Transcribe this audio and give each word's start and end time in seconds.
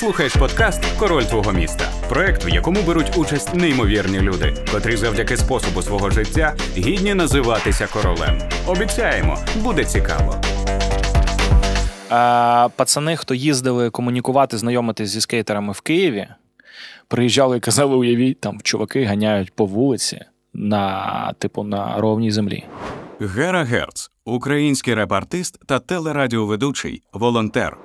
слухаєш 0.00 0.36
подкаст 0.36 0.84
Король 0.98 1.22
твого 1.22 1.52
міста, 1.52 1.84
проект, 2.08 2.44
в 2.44 2.48
якому 2.48 2.82
беруть 2.82 3.16
участь 3.16 3.54
неймовірні 3.54 4.20
люди, 4.20 4.54
котрі 4.72 4.96
завдяки 4.96 5.36
способу 5.36 5.82
свого 5.82 6.10
життя 6.10 6.56
гідні 6.76 7.14
називатися 7.14 7.86
королем. 7.86 8.38
Обіцяємо, 8.66 9.38
буде 9.56 9.84
цікаво. 9.84 10.40
А, 12.10 12.68
Пацани, 12.76 13.16
хто 13.16 13.34
їздили 13.34 13.90
комунікувати, 13.90 14.58
знайомитись 14.58 15.10
зі 15.10 15.20
скейтерами 15.20 15.72
в 15.72 15.80
Києві, 15.80 16.28
приїжджали 17.08 17.56
і 17.56 17.60
казали, 17.60 17.96
уявіть, 17.96 18.40
там 18.40 18.60
чуваки 18.60 19.04
ганяють 19.04 19.52
по 19.52 19.66
вулиці 19.66 20.24
на 20.54 21.32
типу 21.38 21.62
на 21.62 22.00
ровній 22.00 22.30
землі. 22.30 22.64
Гера 23.20 23.64
Герц, 23.64 24.10
український 24.24 24.94
реп-артист 24.94 25.60
та 25.66 25.78
телерадіоведучий, 25.78 27.02
волонтер. 27.12 27.76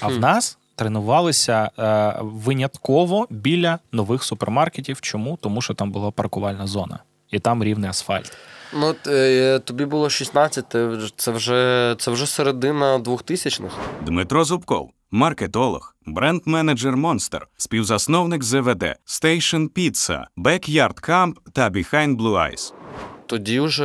А 0.00 0.08
в 0.08 0.18
нас 0.18 0.58
тренувалися 0.82 1.70
е, 1.78 2.14
винятково 2.20 3.26
біля 3.30 3.78
нових 3.92 4.24
супермаркетів. 4.24 5.00
Чому? 5.00 5.38
Тому 5.40 5.62
що 5.62 5.74
там 5.74 5.90
була 5.90 6.10
паркувальна 6.10 6.66
зона, 6.66 6.98
і 7.30 7.38
там 7.38 7.64
рівний 7.64 7.90
асфальт. 7.90 8.36
Ну, 8.74 8.94
е, 9.06 9.58
тобі 9.58 9.84
було 9.84 10.10
16, 10.10 10.76
це 11.16 11.30
вже 11.30 11.94
це 11.98 12.10
вже 12.10 12.26
середина 12.26 12.98
2000-х. 12.98 13.76
Дмитро 14.06 14.44
Зубков, 14.44 14.90
маркетолог, 15.10 15.96
бренд-менеджер 16.06 16.96
Monster, 16.96 17.40
співзасновник 17.56 18.42
ЗВД, 18.42 18.82
Station 19.06 19.68
Pizza, 19.68 20.24
Backyard 20.36 21.08
Camp 21.08 21.32
та 21.52 21.70
Behind 21.70 22.16
Blue 22.16 22.34
Eyes. 22.34 22.72
Тоді 23.32 23.60
вже 23.60 23.84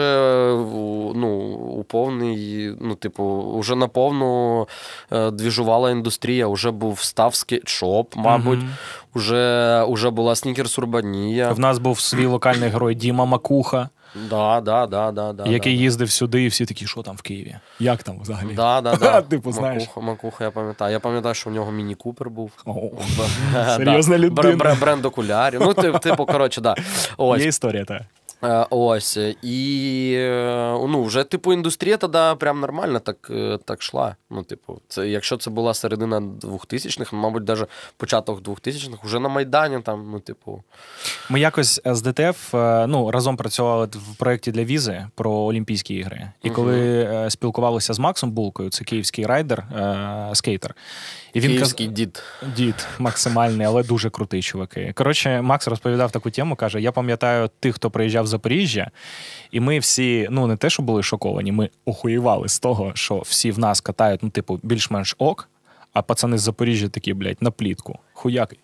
ну, 1.15 1.29
у 1.53 1.83
повний, 1.83 2.71
ну, 2.81 2.95
типу, 2.95 3.55
вже 3.59 3.75
наповну 3.75 4.67
е, 5.11 5.31
двіжувала 5.31 5.91
індустрія, 5.91 6.47
вже 6.47 6.71
був 6.71 6.99
став 6.99 7.35
скейтшоп, 7.35 8.15
мабуть, 8.15 8.59
угу. 8.59 8.67
уже, 9.13 9.83
уже 9.83 10.09
була 10.09 10.35
снікерс 10.35 10.79
Урбанія. 10.79 11.51
В 11.51 11.59
нас 11.59 11.79
був 11.79 11.99
свій 11.99 12.25
локальний 12.25 12.69
герой 12.69 12.95
Діма 12.95 13.25
Макуха. 13.25 13.89
Да, 14.29 14.61
да, 14.61 14.87
да, 14.87 15.11
да, 15.11 15.33
да, 15.33 15.45
Який 15.45 15.75
да, 15.75 15.81
їздив 15.81 16.11
сюди, 16.11 16.43
і 16.43 16.47
всі 16.47 16.65
такі, 16.65 16.87
що 16.87 17.01
там 17.01 17.15
в 17.15 17.21
Києві? 17.21 17.55
Як 17.79 18.03
там 18.03 18.19
взагалі? 18.21 18.53
Да, 18.55 18.81
да, 18.81 18.95
да. 18.95 19.21
Типу, 19.29 19.51
знаєш. 19.51 19.83
Макуха, 19.83 20.01
Макуха, 20.01 20.43
я 20.43 20.51
пам'ятаю. 20.51 20.91
Я 20.91 20.99
пам'ятаю, 20.99 21.35
що 21.35 21.49
у 21.49 21.53
нього 21.53 21.71
міні-купер 21.71 22.29
був. 22.29 22.51
О, 22.65 22.89
Серйозна 23.77 24.17
людина. 24.17 24.75
Бренд 24.81 25.05
окулярів. 25.05 25.61
Ну, 25.61 25.73
типу, 25.99 26.25
коротше, 26.25 26.61
да. 26.61 26.75
Ось. 27.17 27.41
Є 27.41 27.47
історія, 27.47 27.85
так. 27.85 28.01
Е, 28.43 28.65
ось. 28.69 29.17
І 29.41 30.13
е, 30.17 30.79
ну, 30.87 31.03
вже, 31.03 31.23
типу, 31.23 31.53
індустрія 31.53 31.97
тоді 31.97 32.39
прям 32.39 32.59
нормально 32.59 32.99
так 32.99 33.31
е, 33.31 33.59
так 33.65 33.81
шла. 33.81 34.15
Ну, 34.29 34.43
типу, 34.43 34.81
це, 34.87 35.07
Якщо 35.09 35.37
це 35.37 35.49
була 35.49 35.73
середина 35.73 36.19
2000-х, 36.19 37.15
мабуть, 37.15 37.47
навіть 37.47 37.67
початок 37.97 38.41
2000-х, 38.41 38.99
вже 39.03 39.19
на 39.19 39.29
Майдані 39.29 39.79
там, 39.81 40.09
ну, 40.11 40.19
типу. 40.19 40.63
Ми 41.29 41.39
якось 41.39 41.81
з 41.85 42.01
ДТФ 42.01 42.53
ну, 42.87 43.11
разом 43.11 43.37
працювали 43.37 43.85
в 43.93 44.15
проєкті 44.15 44.51
для 44.51 44.63
візи 44.63 45.07
про 45.15 45.31
Олімпійські 45.31 45.95
ігри. 45.95 46.31
І 46.43 46.49
коли 46.49 46.77
uh 46.77 47.29
спілкувалися 47.29 47.93
з 47.93 47.99
Максом 47.99 48.31
Булкою, 48.31 48.69
це 48.69 48.83
київський 48.83 49.25
райдер, 49.25 49.63
скейтер. 50.33 50.75
І 51.33 51.39
він 51.39 51.51
Київський 51.51 51.85
каз... 51.85 51.95
дід. 51.95 52.23
Дід 52.55 52.87
максимальний, 52.99 53.67
але 53.67 53.83
дуже 53.83 54.09
крутий 54.09 54.41
чуваки. 54.41 54.93
Коротше, 54.95 55.41
Макс 55.41 55.67
розповідав 55.67 56.11
таку 56.11 56.29
тему, 56.29 56.55
каже: 56.55 56.81
я 56.81 56.91
пам'ятаю 56.91 57.49
тих, 57.59 57.75
хто 57.75 57.91
приїжджав 57.91 58.26
в 58.27 58.29
Запоріжжя, 58.29 58.91
і 59.51 59.59
ми 59.59 59.79
всі, 59.79 60.27
ну 60.31 60.47
не 60.47 60.55
те, 60.55 60.69
що 60.69 60.83
були 60.83 61.03
шоковані, 61.03 61.51
ми 61.51 61.69
охуєвали 61.85 62.49
з 62.49 62.59
того, 62.59 62.91
що 62.95 63.17
всі 63.17 63.51
в 63.51 63.59
нас 63.59 63.81
катають, 63.81 64.23
ну, 64.23 64.29
типу, 64.29 64.59
більш-менш 64.63 65.15
ок, 65.17 65.49
а 65.93 66.01
пацани 66.01 66.37
з 66.37 66.41
Запоріжжя 66.41 66.89
такі, 66.89 67.13
блядь, 67.13 67.41
на 67.41 67.51
плітку. 67.51 67.99
Хуяк. 68.13 68.55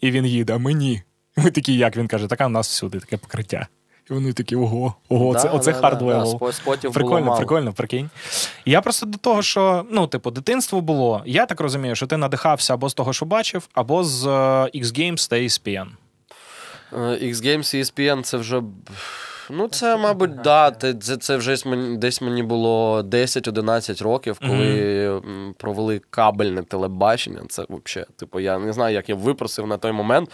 І 0.00 0.10
він 0.10 0.26
їде, 0.26 0.54
а 0.54 0.58
мені. 0.58 1.02
Ми 1.36 1.50
такі, 1.50 1.76
як 1.76 1.96
він 1.96 2.08
каже, 2.08 2.26
така 2.26 2.46
в 2.46 2.50
нас 2.50 2.68
всюди 2.68 3.00
таке 3.00 3.16
покриття. 3.16 3.66
І 4.10 4.14
вони 4.14 4.32
такі, 4.32 4.56
ого, 4.56 4.94
ого, 5.08 5.32
да, 5.32 5.38
це 5.38 5.48
оце 5.48 5.72
да, 5.72 5.78
хард. 5.78 5.98
Да, 5.98 6.52
спотів 6.52 6.92
прикольно, 6.92 7.24
було 7.24 7.36
прикольно, 7.36 7.72
прикинь. 7.72 8.10
Я 8.66 8.80
просто 8.80 9.06
до 9.06 9.18
того, 9.18 9.42
що 9.42 9.86
ну, 9.90 10.06
типу, 10.06 10.30
дитинство 10.30 10.80
було. 10.80 11.22
Я 11.26 11.46
так 11.46 11.60
розумію, 11.60 11.94
що 11.94 12.06
ти 12.06 12.16
надихався 12.16 12.74
або 12.74 12.88
з 12.88 12.94
того, 12.94 13.12
що 13.12 13.26
бачив, 13.26 13.68
або 13.74 14.04
з 14.04 14.26
uh, 14.26 14.82
X-Games 14.82 15.30
та 15.30 15.36
ESPN. 15.36 15.86
X-Games 16.92 17.76
і 17.76 17.82
ESPN 17.82 18.22
це 18.22 18.36
вже. 18.36 18.62
Ну, 19.50 19.68
це, 19.68 19.96
мабуть, 19.96 20.40
да, 20.40 20.70
це 20.70 20.94
це 21.16 21.36
вже 21.36 21.56
десь 21.96 22.20
мені 22.20 22.42
було 22.42 23.02
10-11 23.02 24.02
років, 24.02 24.38
коли 24.38 25.08
mm-hmm. 25.08 25.52
провели 25.52 26.00
кабельне 26.10 26.62
телебачення. 26.62 27.40
Це 27.48 27.66
взагалі, 27.68 28.08
типу, 28.16 28.40
я 28.40 28.58
не 28.58 28.72
знаю, 28.72 28.94
як 28.94 29.08
я 29.08 29.14
випросив 29.14 29.66
на 29.66 29.78
той 29.78 29.92
момент. 29.92 30.30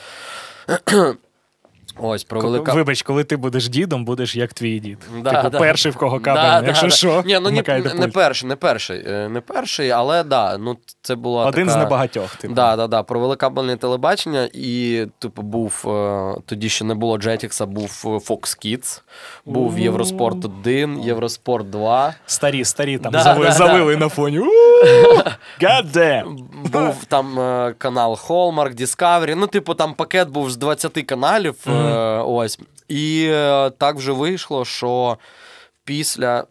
Ось, 1.98 2.24
провели 2.24 2.60
каб... 2.60 2.74
Вибач, 2.74 3.02
коли 3.02 3.24
ти 3.24 3.36
будеш 3.36 3.68
дідом, 3.68 4.04
будеш 4.04 4.36
як 4.36 4.52
твій 4.52 4.80
дід. 4.80 4.98
Да, 5.22 5.30
типу, 5.30 5.50
да. 5.50 5.58
перший 5.58 5.92
в 5.92 5.96
кого 5.96 6.20
кабель, 6.20 6.66
якщо 6.66 6.88
що. 6.88 7.22
Ні, 7.26 7.38
ну 7.42 7.50
ні, 7.50 7.62
не 7.94 8.08
перший, 8.08 8.48
не 8.48 8.56
перший, 8.56 9.04
е, 9.06 9.28
не 9.28 9.40
перший, 9.40 9.90
але 9.90 10.24
да, 10.24 10.58
ну 10.58 10.76
це 11.02 11.14
була 11.14 11.46
один 11.46 11.66
така... 11.66 11.78
з 11.78 11.82
небагатьох. 11.82 12.36
Типу. 12.36 12.54
Да, 12.54 12.76
да, 12.76 12.86
да. 12.86 13.02
Провели 13.02 13.36
кабельне 13.36 13.76
телебачення, 13.76 14.48
і 14.52 15.06
типу 15.18 15.42
був 15.42 15.84
е, 15.86 16.34
тоді 16.46 16.68
ще 16.68 16.84
не 16.84 16.94
було 16.94 17.16
Jetix, 17.16 17.66
був 17.66 18.02
е, 18.04 18.08
Fox 18.08 18.40
Kids, 18.40 19.00
був 19.46 19.78
Євроспорт 19.78 20.44
1, 20.44 21.00
Євроспорт 21.00 21.70
2. 21.70 22.14
Старі, 22.26 22.64
старі 22.64 22.98
там 22.98 23.12
да, 23.12 23.22
завили, 23.22 23.46
да, 23.46 23.52
завили 23.52 23.96
на 23.96 24.08
фоні. 24.08 24.38
God 25.60 25.92
damn! 25.92 26.36
Був 26.72 27.04
там 27.04 27.34
канал 27.78 28.18
Hallmark, 28.28 28.80
Discovery. 28.80 29.34
Ну, 29.34 29.46
типу, 29.46 29.74
там 29.74 29.94
пакет 29.94 30.28
був 30.28 30.50
з 30.50 30.56
20 30.56 30.92
каналів. 31.06 31.54
Mm-hmm. 31.82 32.28
Ось. 32.28 32.58
І 32.88 33.26
е, 33.30 33.70
так 33.70 33.96
вже 33.96 34.12
вийшло, 34.12 34.64
що 34.64 35.18
після 35.84 36.44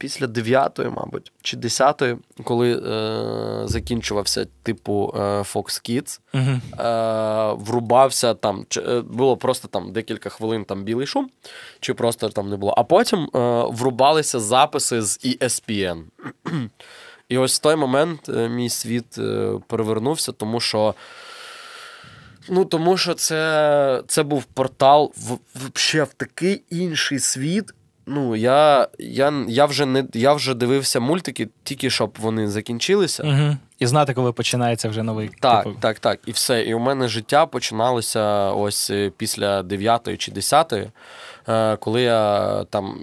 після 0.00 0.26
9-ї, 0.26 0.90
мабуть, 0.96 1.32
чи 1.42 1.56
10-ї, 1.56 2.18
коли 2.44 2.72
е, 2.72 3.68
закінчувався, 3.68 4.46
типу, 4.62 5.14
е, 5.16 5.20
Fox 5.20 5.64
Kids, 5.64 6.20
mm-hmm. 6.34 6.86
е, 6.86 7.54
врубався 7.54 8.34
там, 8.34 8.66
чи, 8.68 8.80
е, 8.80 9.00
було 9.00 9.36
просто 9.36 9.68
там 9.68 9.92
декілька 9.92 10.28
хвилин 10.28 10.64
там 10.64 10.84
білий 10.84 11.06
шум, 11.06 11.30
чи 11.80 11.94
просто 11.94 12.28
там 12.28 12.48
не 12.50 12.56
було. 12.56 12.74
А 12.76 12.84
потім 12.84 13.30
е, 13.34 13.64
врубалися 13.68 14.40
записи 14.40 15.02
з 15.02 15.18
ESPN. 15.24 16.02
І 17.28 17.38
ось 17.38 17.58
в 17.58 17.62
той 17.62 17.76
момент 17.76 18.28
мій 18.28 18.68
світ 18.68 19.18
перевернувся, 19.66 20.32
тому 20.32 20.60
що. 20.60 20.94
Ну, 22.50 22.64
тому 22.64 22.96
що 22.96 23.14
це 23.14 24.02
це 24.06 24.22
був 24.22 24.44
портал 24.44 25.12
в, 25.16 25.32
в, 25.32 25.70
в 26.04 26.14
такий 26.16 26.62
інший 26.70 27.18
світ. 27.18 27.74
Ну, 28.06 28.36
я 28.36 28.88
я, 28.98 29.44
я, 29.48 29.66
вже 29.66 29.86
не 29.86 30.04
я 30.14 30.32
вже 30.32 30.54
дивився 30.54 31.00
мультики, 31.00 31.48
тільки 31.62 31.90
щоб 31.90 32.14
вони 32.20 32.48
закінчилися. 32.48 33.22
Угу. 33.22 33.56
І 33.78 33.86
знати, 33.86 34.14
коли 34.14 34.32
починається 34.32 34.88
вже 34.88 35.02
новий. 35.02 35.30
Так, 35.40 35.64
типу. 35.64 35.76
так, 35.80 35.98
так. 35.98 36.20
І 36.26 36.32
все. 36.32 36.62
І 36.62 36.74
у 36.74 36.78
мене 36.78 37.08
життя 37.08 37.46
починалося 37.46 38.50
ось 38.50 38.90
е, 38.90 39.12
після 39.16 39.62
9 39.62 40.18
чи 40.18 40.32
10 40.32 40.72
Е, 40.72 40.90
коли 41.80 42.02
я 42.02 42.64
там 42.70 42.98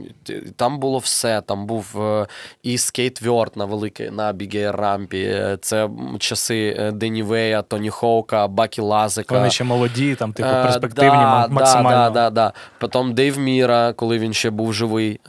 там 0.55 0.79
було 0.79 0.97
все. 0.97 1.41
Там 1.41 1.65
був 1.65 2.01
е, 2.01 2.27
і 2.63 2.77
скейтверд 2.77 3.51
на 3.55 3.65
великій 3.65 4.09
на 4.09 4.33
бігей 4.33 4.71
рампі. 4.71 5.35
Це 5.61 5.89
часи 6.19 6.91
Дені 6.93 7.23
Вея, 7.23 7.61
Тоні 7.61 7.89
Хоука, 7.89 8.47
Бакі 8.47 8.81
Лазика. 8.81 9.35
Вони 9.35 9.49
ще 9.49 9.63
молоді, 9.63 10.15
там 10.15 10.33
типу 10.33 10.49
е, 10.49 10.63
перспективні 10.63 11.09
да, 11.09 11.47
максимально. 11.47 11.89
Да, 11.89 12.09
да, 12.09 12.29
да, 12.29 12.53
Потім 12.79 13.13
Дейв 13.13 13.39
Міра, 13.39 13.93
коли 13.93 14.19
він 14.19 14.33
ще 14.33 14.49
був 14.49 14.73
живий. 14.73 15.19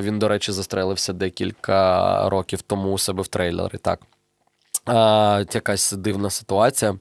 Він, 0.00 0.18
до 0.18 0.28
речі, 0.28 0.52
застрелився 0.52 1.12
декілька 1.12 2.28
років 2.28 2.62
тому 2.62 2.92
у 2.92 2.98
себе 2.98 3.22
в 3.22 3.28
трейлері. 3.28 3.78
Так. 3.82 4.00
Якась 5.54 5.92
дивна 5.92 6.30
ситуація. 6.30 6.94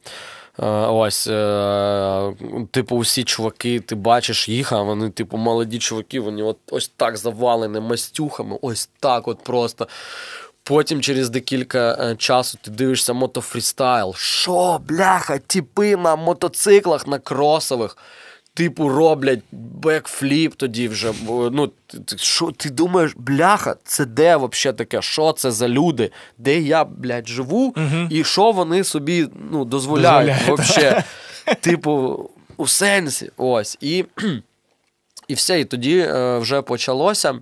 Е, 0.62 0.66
ось, 0.68 1.28
е, 1.28 2.34
типу, 2.72 2.96
усі 2.96 3.24
чуваки, 3.24 3.80
ти 3.80 3.96
бачиш 3.96 4.50
їх, 4.50 4.72
а 4.72 4.82
вони, 4.82 5.10
типу, 5.10 5.38
молоді 5.38 5.80
чуваки, 5.80 6.20
вони 6.20 6.44
от 6.44 6.58
ось 6.72 6.92
так 6.98 7.18
завалені 7.18 7.80
мастюхами, 7.80 8.58
ось 8.62 8.90
так 9.00 9.28
от 9.28 9.44
просто. 9.44 9.88
Потім 10.64 11.02
через 11.02 11.30
декілька 11.30 11.98
е, 12.02 12.16
часу 12.16 12.58
ти 12.62 12.72
дивишся 12.72 13.14
мотофрістайл. 13.14 14.14
Що, 14.16 14.82
бляха, 14.88 15.38
тіпи 15.38 15.96
на 15.96 16.16
мотоциклах 16.16 17.08
на 17.08 17.20
кросових 17.20 17.98
типу, 18.54 18.90
роблять 18.90 19.40
бекфліп 19.52 20.56
тоді 20.56 20.88
вже. 20.88 21.14
Ну, 21.28 21.72
що 22.16 22.52
Ти 22.52 22.70
думаєш, 22.70 23.14
бляха, 23.18 23.76
це 23.84 24.06
де 24.06 24.36
взагалі 24.38 24.78
таке? 24.78 25.02
Що 25.02 25.34
це 25.34 25.52
за 25.52 25.68
люди? 25.68 26.12
Де 26.38 26.60
я, 26.60 26.86
блядь, 26.86 27.28
живу, 27.28 27.74
угу. 27.78 28.08
і 28.10 28.24
що 28.24 28.52
вони 28.52 28.84
собі 28.84 29.28
ну, 29.52 29.66
дозволяють? 29.66 30.34
Дозволяє, 30.48 31.04
Типу, 31.62 32.30
у 32.58 32.68
сенсі. 32.68 33.32
Ось. 33.38 33.78
І 33.82 34.06
і 35.28 35.34
все. 35.34 35.60
І 35.60 35.66
тоді 35.66 35.98
е, 35.98 36.38
вже 36.38 36.62
почалося. 36.62 37.34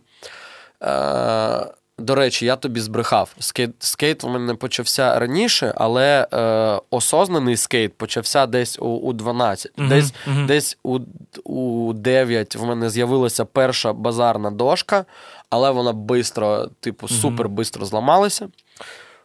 Е, 0.84 1.68
до 2.00 2.16
речі, 2.16 2.46
я 2.46 2.56
тобі 2.56 2.80
збрехав. 2.80 3.36
Скейт, 3.40 3.72
скейт 3.80 4.24
у 4.24 4.30
мене 4.30 4.56
почався 4.56 5.20
раніше, 5.20 5.74
але 5.76 6.28
е, 6.34 6.82
осознаний 6.90 7.58
скейт 7.58 7.98
почався 7.98 8.46
десь 8.46 8.80
у, 8.80 8.86
у 8.86 9.14
12. 9.14 9.72
Мгм, 9.78 9.90
Десь, 9.90 10.14
мгм. 10.28 10.48
десь 10.48 10.78
у, 10.84 11.00
у 11.44 11.94
9 11.94 12.56
в 12.56 12.64
мене 12.66 12.90
з'явилася 12.90 13.46
перша 13.46 13.94
базарна 13.94 14.52
дошка, 14.52 15.06
але 15.50 15.72
вона 15.72 15.94
бистро, 15.94 16.68
типу, 16.80 17.08
супер 17.08 17.50
бистро 17.50 17.86
зламалася. 17.86 18.48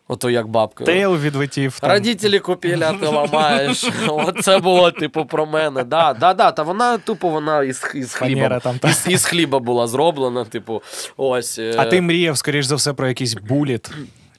Ото 0.08 0.30
як 0.30 0.46
бабка. 0.48 0.84
Тейл 0.84 1.16
відлетів. 1.16 1.80
там. 1.80 1.90
Родителі 1.90 2.38
купили, 2.38 2.84
а 2.86 2.92
ти 2.92 3.06
ламаєш. 3.06 3.84
Оце 4.08 4.58
було, 4.58 4.90
типу, 4.90 5.24
про 5.24 5.46
мене. 5.46 5.84
Да, 5.84 6.14
да, 6.20 6.34
да, 6.34 6.50
та 6.52 6.62
вона 6.62 6.98
тупо 6.98 7.28
вона 7.28 7.62
із, 7.62 7.82
із 7.94 8.14
хліба. 8.14 8.60
Там, 8.60 8.78
та. 8.78 8.88
Із, 8.88 9.04
із 9.08 9.24
хліба 9.24 9.58
була 9.58 9.86
зроблена, 9.86 10.44
типу, 10.44 10.82
ось. 11.16 11.58
е, 11.58 11.74
А 11.78 11.84
ти 11.84 12.00
мріяв, 12.00 12.38
скоріш 12.38 12.66
за 12.66 12.74
все, 12.74 12.92
про 12.92 13.08
якийсь 13.08 13.34
буліт 13.34 13.90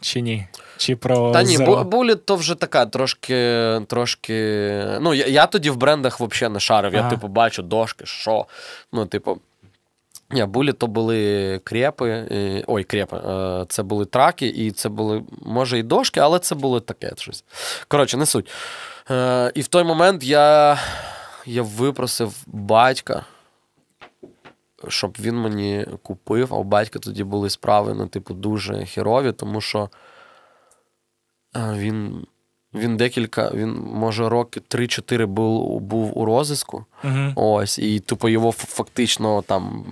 чи 0.01 0.21
ні? 0.21 0.47
Чи 0.77 0.95
про 0.95 1.31
Та 1.31 1.43
ні, 1.43 1.57
бу- 1.57 1.83
буліт 1.83 2.25
то 2.25 2.35
вже 2.35 2.55
така 2.55 2.85
трошки. 2.85 3.35
трошки... 3.87 4.33
Ну, 5.01 5.13
я, 5.13 5.25
я 5.27 5.45
тоді 5.45 5.69
в 5.69 5.75
брендах 5.75 6.19
взагалі 6.19 6.53
не 6.53 6.59
шарив. 6.59 6.93
Я, 6.93 7.09
типу, 7.09 7.27
бачу 7.27 7.63
дошки, 7.63 8.05
що. 8.05 8.45
Ну, 8.93 9.05
типу. 9.05 9.37
Ні, 10.35 10.45
булі 10.45 10.73
то 10.73 10.87
були 10.87 11.59
крепи. 11.63 12.27
і- 12.31 12.63
Ой, 12.67 12.83
крепи. 12.83 13.17
е, 13.17 13.65
Це 13.69 13.83
були 13.83 14.05
траки, 14.05 14.47
і 14.47 14.71
це 14.71 14.89
були, 14.89 15.23
може, 15.41 15.79
і 15.79 15.83
дошки, 15.83 16.19
але 16.19 16.39
це 16.39 16.55
було 16.55 16.79
таке 16.79 17.11
щось. 17.17 17.43
Коротше, 17.87 18.17
не 18.17 18.25
суть. 18.25 18.51
Е, 19.11 19.51
І 19.55 19.61
в 19.61 19.67
той 19.67 19.83
момент 19.83 20.23
я, 20.23 20.77
я 21.45 21.61
випросив 21.61 22.33
батька, 22.47 23.25
щоб 24.87 25.17
він 25.19 25.35
мені 25.35 25.85
купив, 26.03 26.53
а 26.53 26.57
у 26.57 26.63
батька 26.63 26.99
тоді 26.99 27.23
були 27.23 27.49
справи, 27.49 27.93
ну, 27.93 28.07
типу, 28.07 28.33
дуже 28.33 28.85
херові, 28.85 29.31
тому 29.31 29.61
що 29.61 29.89
е, 31.55 31.73
він, 31.77 32.25
він 32.75 32.97
декілька, 32.97 33.51
він, 33.53 33.83
може, 33.93 34.29
роки 34.29 34.61
3-4 34.69 35.27
був, 35.27 35.79
був 35.79 36.19
у 36.19 36.25
розиску. 36.25 36.85
Мгм. 37.03 37.33
Ось, 37.35 37.79
і 37.79 37.99
тупо 37.99 38.29
його 38.29 38.51
фактично 38.51 39.41
там 39.41 39.85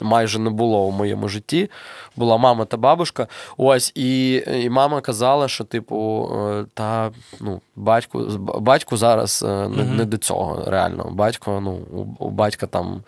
майже 0.00 0.38
не 0.38 0.50
було 0.50 0.86
у 0.86 0.90
моєму 0.90 1.28
житті. 1.28 1.70
Була 2.16 2.36
мама 2.36 2.64
та 2.64 2.76
бабушка. 2.76 3.26
Ось, 3.56 3.92
і, 3.94 4.42
і 4.62 4.70
мама 4.70 5.00
казала, 5.00 5.48
що, 5.48 5.64
типу, 5.64 6.30
е, 6.34 6.64
та 6.74 7.10
ну, 7.40 7.60
батьку, 7.76 8.18
батьку 8.38 8.96
зараз 8.96 9.44
е, 9.48 9.68
не, 9.68 9.84
не 9.84 10.04
до 10.04 10.18
цього, 10.18 10.64
реально. 10.66 11.10
Батько, 11.10 11.60
ну, 11.60 11.72
у, 11.72 12.24
у 12.26 12.30
батька 12.30 12.66
там 12.66 13.02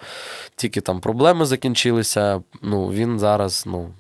тільки 0.57 0.81
там 0.81 1.01
проблеми 1.01 1.47
закінчилися. 1.47 2.41
Ну, 2.63 2.89
він 2.89 3.19
зараз, 3.19 3.65
ну. 3.67 3.91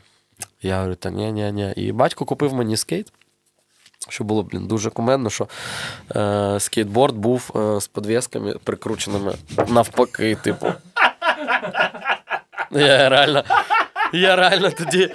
Я 0.62 0.76
говорю, 0.76 0.94
та 0.94 1.10
ні, 1.10 1.32
ні, 1.32 1.52
ні. 1.52 1.72
І 1.76 1.92
батько 1.92 2.24
купив 2.24 2.54
мені 2.54 2.76
скейт. 2.76 3.12
Що 4.08 4.24
було, 4.24 4.42
блін, 4.42 4.66
дуже 4.66 4.90
кумедно, 4.90 5.30
що 5.30 5.48
е, 6.16 6.60
скейтборд 6.60 7.14
був 7.14 7.50
е, 7.56 7.80
з 7.80 7.88
подв'язками 7.88 8.54
прикрученими 8.64 9.34
навпаки, 9.68 10.34
типу. 10.34 10.66
Я 12.70 13.08
реально. 13.08 13.44
Я 14.12 14.36
реально 14.36 14.70
тоді. 14.70 15.14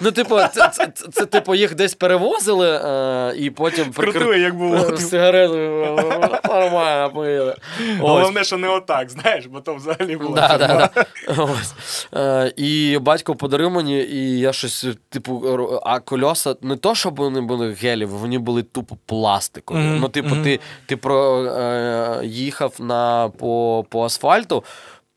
Ну, 0.00 0.10
типу, 0.12 0.36
це, 0.52 0.68
це, 0.68 0.86
це, 0.94 1.08
це, 1.12 1.26
типу, 1.26 1.54
їх 1.54 1.74
десь 1.74 1.94
перевозили 1.94 2.80
е, 2.84 3.34
і 3.36 3.50
потім 3.50 3.92
Крутили, 3.92 4.38
як 4.38 4.54
було. 4.54 4.76
Е, 4.76 4.96
Сигарету 4.96 5.54
е, 5.54 6.40
нормально. 6.48 7.12
Ось. 7.14 7.54
Головне, 8.00 8.44
що 8.44 8.56
не 8.56 8.68
отак, 8.68 9.10
знаєш, 9.10 9.46
бо 9.46 9.60
то 9.60 9.74
взагалі 9.74 10.16
було. 10.16 10.34
Да, 10.34 10.58
да, 10.58 10.90
да. 10.94 11.04
Ось. 11.42 11.74
Е, 12.14 12.52
і 12.56 12.98
батько 12.98 13.34
подарив 13.34 13.70
мені, 13.70 13.98
і 13.98 14.38
я 14.38 14.52
щось, 14.52 14.86
типу, 15.08 15.42
а 15.84 16.00
кольоса 16.00 16.56
не 16.62 16.76
то, 16.76 16.94
щоб 16.94 17.16
вони 17.16 17.40
були 17.40 17.72
геліві, 17.72 18.04
вони 18.10 18.38
були 18.38 18.62
тупо 18.62 18.96
пластикові. 19.06 19.78
Мгм, 19.78 19.98
Ну, 20.00 20.08
типу, 20.08 20.28
мгм. 20.28 20.42
ти, 20.44 20.60
ти 20.86 20.96
про, 20.96 21.44
е, 21.44 22.20
їхав 22.24 22.72
на, 22.78 23.28
по, 23.38 23.84
по 23.88 24.04
асфальту, 24.04 24.64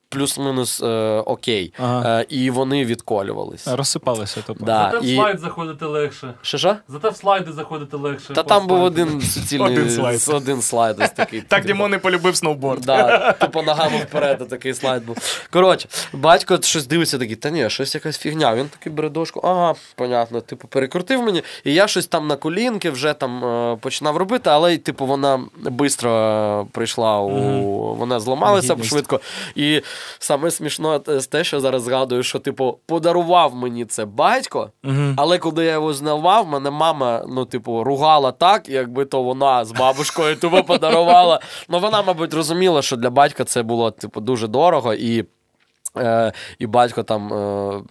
плюс-мінус 0.09 0.81
е, 0.83 0.87
окей. 1.25 1.73
Ага. 1.79 2.19
Е, 2.19 2.25
і 2.29 2.49
вони 2.49 2.85
відколювались. 2.85 3.67
Розсипалося, 3.67 4.41
типу. 4.41 4.65
Да, 4.65 4.89
Зате 4.91 5.05
в 5.05 5.09
і... 5.09 5.15
слайд 5.15 5.39
заходити 5.39 5.85
легше. 5.85 6.33
Що 6.41 6.57
що? 6.57 6.75
Зате 6.87 7.09
в 7.09 7.15
слайди 7.15 7.51
заходити 7.51 7.97
легше. 7.97 8.33
Та 8.33 8.43
там 8.43 8.67
був 8.67 8.83
один 8.83 9.21
суцільний 9.21 9.67
Один 9.77 9.89
слайд. 9.89 10.21
один 10.29 10.61
слайд 10.61 10.95
ось 11.01 11.09
такий. 11.09 11.41
Так 11.41 11.65
Дімон 11.65 11.91
не 11.91 11.97
полюбив 11.97 12.35
сноуборд. 12.35 12.81
Да, 12.81 13.31
тупо 13.31 13.61
ногами 13.61 13.97
вперед, 13.97 14.47
такий 14.49 14.73
слайд 14.73 15.05
був. 15.05 15.47
Коротше, 15.51 15.87
батько 16.13 16.59
щось 16.61 16.87
дивиться 16.87 17.17
такий, 17.17 17.35
та 17.35 17.49
ні, 17.49 17.69
щось 17.69 17.95
якась 17.95 18.17
фігня. 18.17 18.55
Він 18.55 18.65
такий 18.65 18.91
бере 18.91 19.09
дошку, 19.09 19.39
ага, 19.43 19.75
понятно, 19.95 20.41
типу, 20.41 20.67
перекрутив 20.67 21.21
мені, 21.21 21.43
і 21.63 21.73
я 21.73 21.87
щось 21.87 22.07
там 22.07 22.27
на 22.27 22.35
колінки 22.35 22.89
вже 22.89 23.13
там 23.13 23.45
е, 23.45 23.77
починав 23.81 24.17
робити, 24.17 24.49
але, 24.49 24.77
типу, 24.77 25.05
вона 25.05 25.39
швидко 25.71 26.65
прийшла 26.71 27.21
у. 27.21 27.95
Вона 27.95 28.19
зламалася 28.19 28.75
швидко. 28.83 29.19
І 29.55 29.81
саме 30.19 30.51
смішно 30.51 30.99
те- 30.99 31.19
те, 31.19 31.43
що 31.43 31.59
зараз 31.59 31.83
згадую, 31.83 32.23
що, 32.23 32.39
типу, 32.39 32.79
подарував 32.85 33.55
мені 33.55 33.85
це 33.85 34.05
батько. 34.05 34.71
Мгм. 34.83 35.13
Але 35.17 35.37
коли 35.37 35.65
я 35.65 35.71
його 35.71 35.93
знавав, 35.93 36.47
мене 36.47 36.69
мама, 36.71 37.25
ну, 37.29 37.45
типу, 37.45 37.83
ругала 37.83 38.31
так, 38.31 38.69
якби 38.69 39.05
то 39.05 39.23
вона 39.23 39.65
з 39.65 39.71
бабушкою 39.71 40.35
тупо 40.35 40.63
подарувала. 40.63 41.39
Ну, 41.69 41.79
вона, 41.79 42.01
мабуть, 42.01 42.33
розуміла, 42.33 42.81
що 42.81 42.95
для 42.95 43.09
батька 43.09 43.43
це 43.43 43.63
було, 43.63 43.91
типу, 43.91 44.21
дуже 44.21 44.47
дорого 44.47 44.93
і. 44.93 45.25
Е, 45.99 46.31
і 46.59 46.67
батько 46.67 47.03
там 47.03 47.33
е, 47.33 47.81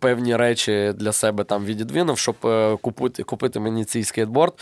певні 0.00 0.36
речі 0.36 0.92
для 0.96 1.12
себе 1.12 1.44
там 1.44 1.64
відідвинув, 1.64 2.18
щоб 2.18 2.36
е, 2.44 2.76
купити, 2.80 3.22
купити 3.22 3.60
мені 3.60 3.84
цей 3.84 4.04
скейтборд. 4.04 4.52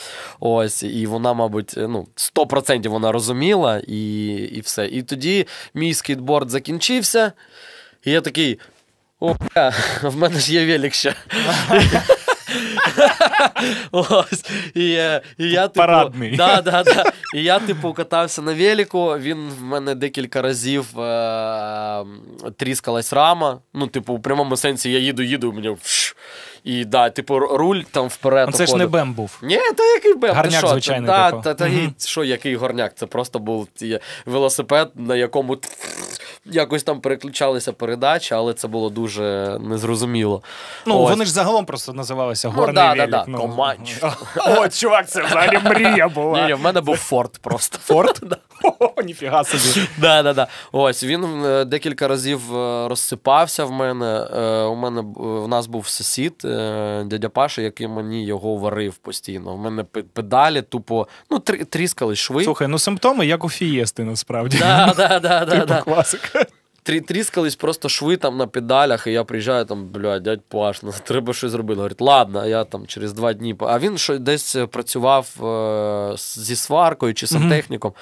Ось, 0.41 0.83
і 0.83 1.07
вона, 1.07 1.35
мабуть, 1.35 1.75
ну, 1.77 2.07
100% 2.17 2.89
вона 2.89 3.13
розуміла, 3.13 3.83
і, 3.87 4.27
і 4.33 4.61
все. 4.61 4.87
І 4.87 5.03
тоді 5.03 5.47
мій 5.75 5.95
скейтборд 5.95 6.51
закінчився, 6.51 7.33
і 8.05 8.11
я 8.11 8.21
такий. 8.21 8.59
О, 9.21 9.35
в 10.03 10.17
мене 10.17 10.39
ж 10.39 10.55
є 10.55 10.67
велик 10.67 10.95
ще. 10.95 11.15
Ось. 13.93 14.45
І, 14.75 14.93
е, 14.93 15.21
і 15.39 15.51
я, 15.51 15.63
типу, 15.63 15.75
Парадний. 15.75 16.37
Да, 16.37 16.63
да, 16.63 16.83
да. 16.83 17.05
І 17.35 17.43
я, 17.43 17.59
типу, 17.59 17.93
катався 17.93 18.43
на 18.43 18.55
велику. 18.55 19.19
Він 19.19 19.51
в 19.61 19.63
мене 19.63 19.95
декілька 19.95 20.43
разів 20.43 21.01
е- 21.01 22.05
тріскалась 22.57 23.13
рама. 23.13 23.59
Ну, 23.75 23.87
типу, 23.87 24.15
у 24.15 24.19
прямому 24.19 24.57
сенсі 24.57 24.91
я 24.93 24.99
їду, 24.99 25.23
їду, 25.23 25.53
мені. 25.53 25.77
вш. 25.83 26.17
І 26.65 26.85
да, 26.85 27.11
типу, 27.11 27.39
руль 27.39 27.81
там 27.91 28.09
вперед. 28.09 28.49
Ну, 28.53 28.57
Це 28.59 28.67
ж 28.67 28.77
не 28.77 28.87
бем 28.87 29.13
був. 29.13 29.39
Ні, 29.43 29.59
та 29.77 29.85
який 29.85 30.15
бем? 30.15 30.35
Гарняк 30.35 30.67
звичайний, 30.69 31.07
Та, 31.07 31.31
типу. 31.31 31.43
та, 31.43 31.55
та, 31.55 31.69
Мгм. 31.69 31.95
що, 31.99 32.25
який 32.25 32.57
горняк? 32.57 32.93
Це 32.95 33.07
просто 33.07 33.39
був 33.39 33.69
велосипед, 34.27 34.91
на 34.95 35.17
якому 35.17 35.57
якось 36.45 36.83
там 36.83 37.01
переключалися 37.01 37.73
передачі, 37.73 38.35
але 38.35 38.55
це 38.55 38.69
було 38.69 38.91
дуже 38.91 39.59
незрозуміло. 39.61 40.43
Ну, 40.87 40.99
Ось. 41.01 41.11
вони 41.11 41.25
ж 41.25 41.33
загалом 41.33 41.65
просто 41.67 41.93
називалися 41.93 42.49
Ну, 42.49 42.55
горний 42.55 42.75
да, 42.75 42.89
да, 42.89 42.95
велик. 42.95 43.11
да, 43.11 43.25
ну. 43.29 43.39
Команч. 43.39 44.03
О, 44.59 44.69
чувак, 44.69 45.09
це 45.09 45.23
взагалі 45.25 45.59
мрія 45.65 46.09
була. 46.09 46.47
Ні, 46.47 46.55
в 46.55 46.61
мене 46.61 46.81
був 46.81 46.97
Форд 46.97 47.39
просто. 47.39 47.79
Форт? 47.85 48.23
О, 48.79 49.03
ніфіга 49.03 49.45
собі. 49.45 49.87
Да, 49.99 50.23
да, 50.23 50.33
да. 50.33 50.47
Ось 50.73 51.05
він 51.05 51.45
е, 51.45 51.65
декілька 51.65 52.09
разів 52.09 52.57
е, 52.57 52.89
розсипався 52.89 53.65
в 53.65 53.73
мене. 53.73 54.29
Е, 54.37 54.63
У 54.63 54.75
мене 54.75 55.03
в 55.17 55.49
нас 55.49 55.67
був 55.67 55.87
сусід, 55.89 56.35
дядя 57.05 57.29
Паша, 57.29 57.63
який 57.63 57.89
мені 57.89 58.25
його 58.27 58.57
варив 58.57 58.95
постійно. 58.95 59.55
У 59.55 59.57
мене 59.57 59.85
педалі 59.85 60.63
тупо 60.63 61.07
ну, 61.31 61.39
тріскали 61.39 62.17
шви. 62.17 62.45
Слухай, 62.45 62.69
ну 62.69 62.79
симптоми 62.79 63.27
як 63.27 63.45
у 63.45 63.49
фієсти, 63.49 64.05
насправді. 64.05 64.59
Да, 64.59 64.95
да, 64.97 65.21
да, 65.21 65.45
да, 65.45 65.47
Типу 65.47 65.67
да. 65.67 65.83
класика. 65.83 66.40
Трі- 66.85 67.01
Тріскались 67.01 67.57
просто 67.57 67.89
шви 67.89 68.17
там 68.17 68.37
на 68.37 68.47
педалях, 68.47 69.07
і 69.07 69.13
я 69.13 69.25
приїжджаю 69.25 69.65
там, 69.65 69.89
блядь, 69.89 70.23
дядь 70.23 70.41
Паш, 70.49 70.83
ну 70.83 70.93
треба 71.05 71.33
щось 71.35 71.51
зробити. 71.51 71.77
Говорить, 71.77 72.01
ладно, 72.01 72.47
я 72.47 72.65
там 72.65 72.87
через 72.87 73.13
два 73.13 73.33
дні. 73.33 73.55
по-» 73.55 73.67
А 73.67 73.79
він 73.79 73.99
що 73.99 74.19
десь 74.19 74.57
працював 74.71 75.45
е, 75.45 76.17
зі 76.17 76.57
сваркою 76.57 77.15
чи 77.15 77.27
сантехніком. 77.27 77.93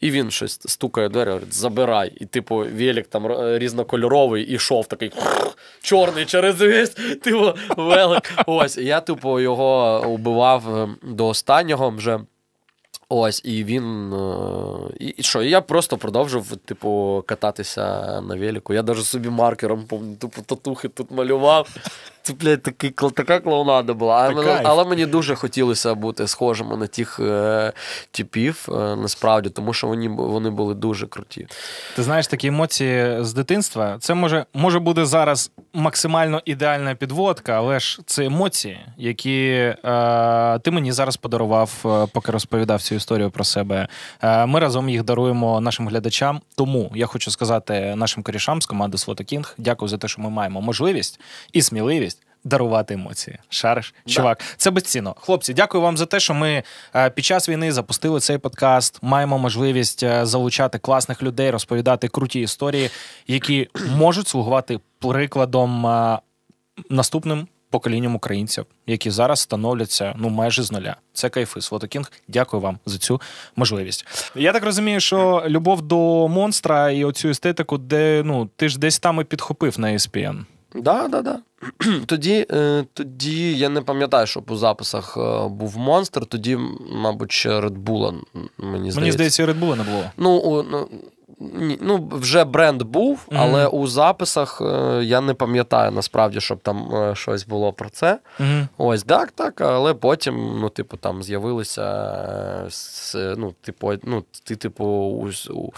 І 0.00 0.10
він 0.10 0.30
щось 0.30 0.60
стукає 0.66 1.08
двері, 1.08 1.28
говорить, 1.28 1.54
забирай. 1.54 2.12
І, 2.20 2.26
типу, 2.26 2.56
велик 2.56 3.06
там 3.06 3.26
е, 3.32 3.58
різнокольоровий, 3.58 4.44
і 4.44 4.58
шов 4.58 4.86
такий 4.86 5.12
чорний 5.82 6.24
через 6.24 6.60
весь, 6.60 6.90
типу, 7.22 7.52
велик. 7.76 8.32
Ось, 8.46 8.78
і 8.78 8.84
я, 8.84 9.00
типу, 9.00 9.40
його 9.40 10.02
убивав 10.08 10.76
е, 10.76 10.88
до 11.02 11.26
останнього 11.26 11.90
вже. 11.90 12.20
Ось, 13.16 13.40
і 13.44 13.64
він. 13.64 14.12
е, 14.12 14.76
І, 15.00 15.06
і 15.06 15.22
що? 15.22 15.42
І 15.42 15.50
я 15.50 15.60
просто 15.60 15.96
продовжив, 15.98 16.56
типу, 16.56 17.22
кататися 17.26 17.82
на 18.20 18.36
велику. 18.36 18.74
Я 18.74 18.82
навіть 18.82 19.04
собі 19.04 19.28
маркером, 19.28 19.84
помню, 19.88 20.16
типу, 20.16 20.42
татухи 20.42 20.88
тут 20.88 21.10
малював. 21.10 21.68
Це, 22.26 22.32
блядь, 22.32 22.62
такий, 22.62 22.90
така 22.90 23.40
клоунада 23.40 23.94
була. 23.94 24.28
Та 24.28 24.34
Але, 24.36 24.60
але 24.64 24.84
мені 24.84 25.06
дуже 25.06 25.34
хотілося 25.34 25.94
бути 25.94 26.26
схожими 26.28 26.76
на 26.76 26.86
тих 26.86 27.20
е, 27.20 27.72
типів, 28.10 28.68
е, 28.68 28.72
насправді, 28.96 29.48
тому 29.50 29.72
що 29.72 29.86
вони, 29.86 30.08
вони 30.08 30.50
були 30.50 30.74
дуже 30.74 31.06
круті. 31.06 31.46
Ти 31.96 32.02
знаєш 32.02 32.26
такі 32.26 32.46
емоції 32.46 33.24
з 33.24 33.34
дитинства. 33.34 33.96
Це 34.00 34.14
може, 34.14 34.46
може 34.54 34.78
буде 34.78 35.06
зараз 35.06 35.50
максимально 35.74 36.42
ідеальна 36.44 36.94
підводка, 36.94 37.52
але 37.52 37.80
ж 37.80 38.00
це 38.06 38.24
емоції, 38.24 38.80
які 38.96 39.40
е, 39.84 40.58
ти 40.58 40.70
мені 40.70 40.92
зараз 40.92 41.16
подарував, 41.16 41.70
е, 41.84 42.06
поки 42.12 42.32
розповідав 42.32 42.82
цю 42.82 42.94
історію 42.94 43.30
про 43.30 43.44
себе. 43.44 43.88
Е, 44.22 44.46
ми 44.46 44.60
разом 44.60 44.88
їх 44.88 45.04
даруємо 45.04 45.60
нашим 45.60 45.88
глядачам. 45.88 46.40
Тому 46.56 46.92
я 46.94 47.06
хочу 47.06 47.30
сказати 47.30 47.94
нашим 47.96 48.22
корішам 48.22 48.62
з 48.62 48.66
команди 48.66 48.98
Свото 48.98 49.24
Кінг, 49.24 49.54
дякую 49.58 49.88
за 49.88 49.98
те, 49.98 50.08
що 50.08 50.22
ми 50.22 50.30
маємо 50.30 50.60
можливість 50.60 51.20
і 51.52 51.62
сміливість. 51.62 52.13
Дарувати 52.44 52.94
емоції. 52.94 53.38
Шариш, 53.48 53.94
чувак, 54.06 54.42
це 54.56 54.70
безцінно. 54.70 55.16
Хлопці, 55.18 55.54
дякую 55.54 55.82
вам 55.82 55.96
за 55.96 56.06
те, 56.06 56.20
що 56.20 56.34
ми 56.34 56.62
е, 56.94 57.10
під 57.10 57.24
час 57.24 57.48
війни 57.48 57.72
запустили 57.72 58.20
цей 58.20 58.38
подкаст. 58.38 58.98
Маємо 59.02 59.38
можливість 59.38 60.02
е, 60.02 60.26
залучати 60.26 60.78
класних 60.78 61.22
людей, 61.22 61.50
розповідати 61.50 62.08
круті 62.08 62.40
історії, 62.40 62.90
які 63.26 63.68
можуть 63.96 64.28
слугувати 64.28 64.80
прикладом 64.98 65.86
е, 65.86 66.18
наступним 66.90 67.46
поколінням 67.74 68.14
українців, 68.14 68.66
які 68.86 69.10
зараз 69.10 69.40
становляться 69.40 70.14
ну 70.16 70.28
майже 70.28 70.62
з 70.62 70.72
нуля. 70.72 70.96
Це 71.12 71.28
кайфи. 71.28 71.60
Свотокінг. 71.60 72.12
Дякую 72.28 72.60
вам 72.60 72.78
за 72.86 72.98
цю 72.98 73.20
можливість. 73.56 74.06
Я 74.34 74.52
так 74.52 74.64
розумію, 74.64 75.00
що 75.00 75.44
любов 75.46 75.82
до 75.82 76.28
монстра 76.28 76.90
і 76.90 77.04
оцю 77.04 77.28
естетику, 77.28 77.78
де 77.78 78.22
ну 78.24 78.50
ти 78.56 78.68
ж 78.68 78.78
десь 78.78 78.98
там 78.98 79.20
і 79.20 79.24
підхопив 79.24 79.80
на 79.80 79.88
ESPN. 79.88 80.44
Да, 80.74 81.08
да, 81.08 81.22
да. 81.22 81.38
Тоді, 82.06 82.46
е, 82.50 82.84
тоді 82.94 83.58
я 83.58 83.68
не 83.68 83.80
пам'ятаю, 83.80 84.26
щоб 84.26 84.50
у 84.50 84.56
записах 84.56 85.16
е, 85.16 85.48
був 85.48 85.78
монстр, 85.78 86.26
тоді, 86.26 86.58
мабуть, 86.92 87.32
ще 87.32 87.50
Red 87.50 87.78
Bull, 87.84 88.20
мені 88.58 88.90
здається. 88.90 89.00
Мені 89.00 89.12
здається, 89.12 89.46
Red 89.46 89.60
Bull 89.60 89.76
не 89.76 89.82
було. 89.82 90.02
Ну, 90.16 90.30
у, 90.30 90.62
ну, 90.62 90.88
ні, 91.40 91.78
ну, 91.80 92.10
вже 92.12 92.44
бренд 92.44 92.82
був, 92.82 93.26
але 93.32 93.66
у 93.66 93.86
записах 93.86 94.60
е, 94.60 95.00
я 95.04 95.20
не 95.20 95.34
пам'ятаю 95.34 95.90
насправді, 95.90 96.40
щоб 96.40 96.58
там 96.58 97.10
щось 97.16 97.46
було 97.46 97.72
про 97.72 97.88
це. 97.90 98.18
Угу. 98.40 98.48
Ось 98.78 99.02
так, 99.02 99.32
так, 99.32 99.60
але 99.60 99.94
потім, 99.94 100.58
ну, 100.60 100.68
типу, 100.68 100.96
там 100.96 101.22
з'явилися. 101.22 102.68
Ну, 103.14 103.54
типу, 103.60 103.92
ну, 104.02 104.24
ти, 104.44 104.56
типу, 104.56 104.84
у, 105.50 105.72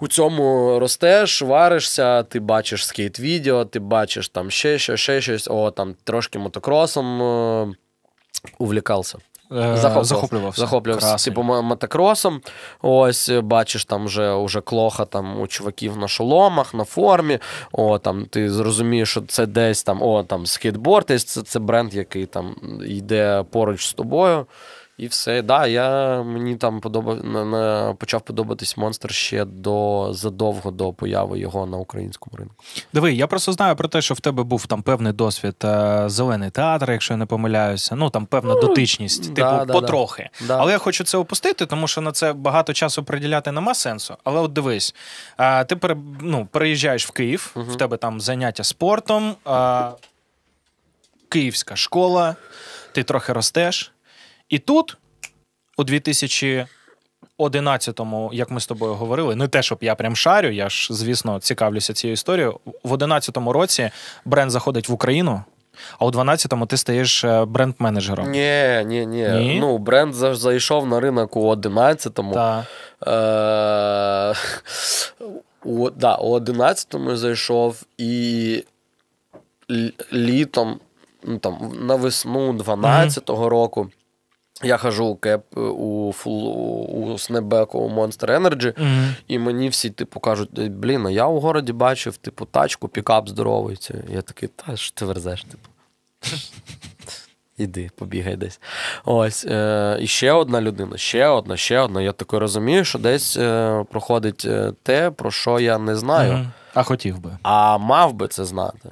у, 0.00 0.08
цьому 0.08 0.78
ростеш, 0.78 1.42
варишся, 1.42 2.22
ти 2.22 2.40
бачиш 2.40 2.86
скейт-відео, 2.86 3.64
ти 3.64 3.78
бачиш 3.78 4.28
там 4.28 4.50
ще 4.50 4.78
щось, 4.78 5.00
ще 5.00 5.20
щось, 5.20 5.48
о, 5.50 5.70
там 5.70 5.94
трошки 6.04 6.38
мотокросом 6.38 7.22
е, 7.22 7.74
увлікався. 8.58 9.18
Захоплювався. 9.50 10.04
захоплювався. 10.04 10.60
Захоплювався, 10.60 11.24
типу, 11.24 11.42
мотокросом. 11.42 12.40
Ось 12.82 13.28
е, 13.28 13.40
бачиш 13.40 13.84
там 13.84 14.04
вже, 14.04 14.44
вже 14.44 14.60
клоха 14.60 15.04
там 15.04 15.40
у 15.40 15.46
чуваків 15.46 15.96
на 15.96 16.08
шоломах, 16.08 16.74
на 16.74 16.84
формі. 16.84 17.38
О, 17.72 17.98
там 17.98 18.26
ти 18.26 18.50
зрозумієш, 18.50 19.10
що 19.10 19.20
це 19.20 19.46
десь 19.46 19.82
там, 19.82 20.02
о, 20.02 20.22
там 20.22 20.46
скейтборд, 20.46 21.06
це, 21.06 21.42
це 21.42 21.58
бренд, 21.58 21.94
який 21.94 22.26
там 22.26 22.56
йде 22.86 23.44
поруч 23.50 23.86
з 23.86 23.92
тобою. 23.92 24.46
І 24.98 25.06
все. 25.06 25.42
Да, 25.42 25.66
я, 25.66 26.22
мені 26.22 26.56
там 26.56 26.80
подобав, 26.80 27.24
на, 27.24 27.44
на, 27.44 27.94
почав 27.94 28.20
подобатись 28.20 28.76
монстр 28.76 29.12
ще 29.12 29.44
до, 29.44 30.08
задовго 30.12 30.70
до 30.70 30.92
появи 30.92 31.38
його 31.38 31.66
на 31.66 31.76
українському 31.76 32.36
ринку. 32.36 32.54
Диви, 32.92 33.12
я 33.12 33.26
просто 33.26 33.52
знаю 33.52 33.76
про 33.76 33.88
те, 33.88 34.02
що 34.02 34.14
в 34.14 34.20
тебе 34.20 34.42
був 34.42 34.66
там 34.66 34.82
певний 34.82 35.12
досвід 35.12 35.56
е, 35.64 36.04
зелений 36.06 36.50
театр, 36.50 36.90
якщо 36.90 37.14
я 37.14 37.18
не 37.18 37.26
помиляюся. 37.26 37.96
Ну 37.96 38.10
там 38.10 38.26
певна 38.26 38.54
дотичність, 38.54 39.22
типу, 39.22 39.50
да, 39.50 39.64
да, 39.64 39.72
потрохи. 39.72 40.30
Да. 40.46 40.58
Але 40.58 40.72
я 40.72 40.78
хочу 40.78 41.04
це 41.04 41.18
опустити, 41.18 41.66
тому 41.66 41.88
що 41.88 42.00
на 42.00 42.12
це 42.12 42.32
багато 42.32 42.72
часу 42.72 43.04
приділяти 43.04 43.52
нема 43.52 43.74
сенсу. 43.74 44.16
Але 44.24 44.40
от 44.40 44.52
дивись, 44.52 44.94
а, 45.36 45.64
ти 45.64 45.76
пере, 45.76 45.96
ну, 46.20 46.48
переїжджаєш 46.52 47.06
в 47.06 47.10
Київ, 47.10 47.52
в 47.54 47.76
тебе 47.76 47.96
там 47.96 48.20
заняття 48.20 48.64
спортом, 48.64 49.34
а, 49.44 49.90
київська 51.28 51.76
школа, 51.76 52.36
ти 52.92 53.02
трохи 53.02 53.32
ростеш. 53.32 53.92
І 54.48 54.58
тут, 54.58 54.96
у 55.76 55.84
2011-му, 55.84 58.30
як 58.32 58.50
ми 58.50 58.60
з 58.60 58.66
тобою 58.66 58.94
говорили, 58.94 59.34
не 59.34 59.48
те, 59.48 59.62
щоб 59.62 59.78
я 59.80 59.94
прям 59.94 60.16
шарю, 60.16 60.50
я 60.50 60.68
ж, 60.68 60.94
звісно, 60.94 61.40
цікавлюся 61.40 61.92
цією 61.92 62.12
історією. 62.12 62.60
В 62.84 62.92
11-му 62.92 63.52
році 63.52 63.90
бренд 64.24 64.50
заходить 64.50 64.88
в 64.88 64.92
Україну, 64.92 65.42
а 65.98 66.06
у 66.06 66.10
12-му 66.10 66.66
ти 66.66 66.76
стаєш 66.76 67.24
е, 67.24 67.44
бренд-менеджером. 67.44 68.30
Ні, 68.30 68.84
ні, 68.86 69.06
ні. 69.06 69.28
Ні? 69.28 69.60
Ну, 69.60 69.78
бренд 69.78 70.14
зайшов 70.14 70.86
на 70.86 71.00
ринок 71.00 71.36
у 71.36 71.54
11-му. 71.54 72.34
Та. 72.34 72.66
Е, 73.06 74.34
у, 75.64 75.90
да, 75.90 76.14
у 76.14 76.38
11-му 76.38 77.16
зайшов 77.16 77.82
і 77.98 78.64
літом, 80.12 80.80
ну, 81.22 81.38
там, 81.38 81.72
на 81.80 81.94
весну 81.94 82.52
12-го 82.52 83.48
року. 83.48 83.90
Я 84.62 84.76
хожу 84.76 85.04
у 85.06 85.16
кеп 85.16 85.58
у 85.58 86.12
фул 86.12 87.12
у 87.12 87.18
снебеку 87.18 87.78
у 87.78 87.88
Monster 87.90 88.40
Energy, 88.40 88.74
Мгм. 88.82 89.14
і 89.28 89.38
мені 89.38 89.68
всі, 89.68 89.90
типу, 89.90 90.20
кажуть: 90.20 90.70
блін, 90.70 91.06
а 91.06 91.10
я 91.10 91.26
у 91.26 91.40
городі 91.40 91.72
бачив, 91.72 92.16
типу, 92.16 92.44
тачку, 92.44 92.88
пікап 92.88 93.28
здоровий. 93.28 93.78
Я 94.12 94.22
такий, 94.22 94.48
та 94.48 94.76
що 94.76 94.94
ти 94.94 95.04
верзеш, 95.04 95.42
типу. 95.44 95.68
Іди, 97.58 97.90
побігай 97.96 98.36
десь. 98.36 98.60
Ось. 99.04 99.44
Е, 99.48 99.98
і 100.00 100.06
ще 100.06 100.32
одна 100.32 100.60
людина, 100.60 100.96
ще 100.96 101.26
одна, 101.26 101.56
ще 101.56 101.78
одна. 101.80 102.02
Я 102.02 102.12
таки 102.12 102.38
розумію, 102.38 102.84
що 102.84 102.98
десь 102.98 103.36
е, 103.36 103.84
проходить 103.90 104.44
е, 104.44 104.72
те, 104.82 105.10
про 105.10 105.30
що 105.30 105.60
я 105.60 105.78
не 105.78 105.96
знаю, 105.96 106.32
Мгм. 106.32 106.50
А 106.74 106.82
хотів 106.82 107.18
би. 107.18 107.30
а 107.42 107.78
мав 107.78 108.12
би 108.12 108.28
це 108.28 108.44
знати. 108.44 108.90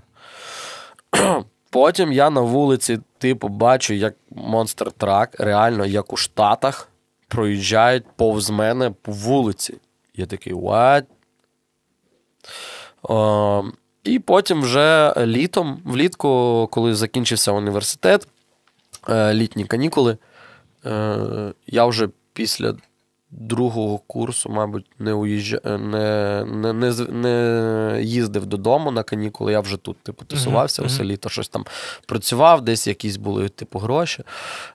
Потім 1.71 2.13
я 2.13 2.31
на 2.31 2.41
вулиці, 2.41 2.99
типу, 3.27 3.49
бачу, 3.49 3.95
як 3.95 4.15
монстр 4.31 4.93
трак, 4.93 5.41
реально, 5.41 5.87
як 5.87 6.13
у 6.13 6.17
Штатах, 6.17 6.89
проїжджають 7.29 8.05
повз 8.17 8.51
мене 8.51 8.91
по 8.91 9.13
вулиці. 9.13 9.75
Я 10.15 10.27
такий, 10.27 10.55
what? 10.55 11.05
О, 13.03 13.65
і 14.05 14.19
потім 14.19 14.63
вже 14.63 15.15
літом, 15.17 15.83
влітку, 15.85 16.69
коли 16.73 16.95
закінчився 16.95 17.53
університет, 17.53 18.29
е, 19.09 19.35
літні 19.35 19.65
канікули, 19.65 20.19
е, 20.85 21.53
я 21.67 21.87
вже 21.87 22.09
після 22.33 22.75
другого 23.37 23.99
курсу, 23.99 24.51
мабуть, 24.51 24.87
не 24.99 25.13
уїжджа... 25.13 25.61
не, 25.65 26.45
не, 26.45 26.73
не, 26.73 26.91
не 26.93 28.03
їздив 28.03 28.47
додому 28.47 28.91
на 28.91 29.03
канікули. 29.03 29.53
Я 29.53 29.61
вже 29.61 29.77
тут, 29.77 29.97
типу, 29.99 30.25
тусувався 30.25 30.83
Мгм, 30.83 30.87
усе 30.87 31.03
мгм. 31.03 31.13
літо, 31.13 31.29
щось 31.29 31.49
там 31.49 31.65
працював, 32.07 32.63
десь 32.63 32.87
якісь 32.87 33.17
були, 33.17 33.49
типу, 33.49 33.79
гроші. 33.79 34.23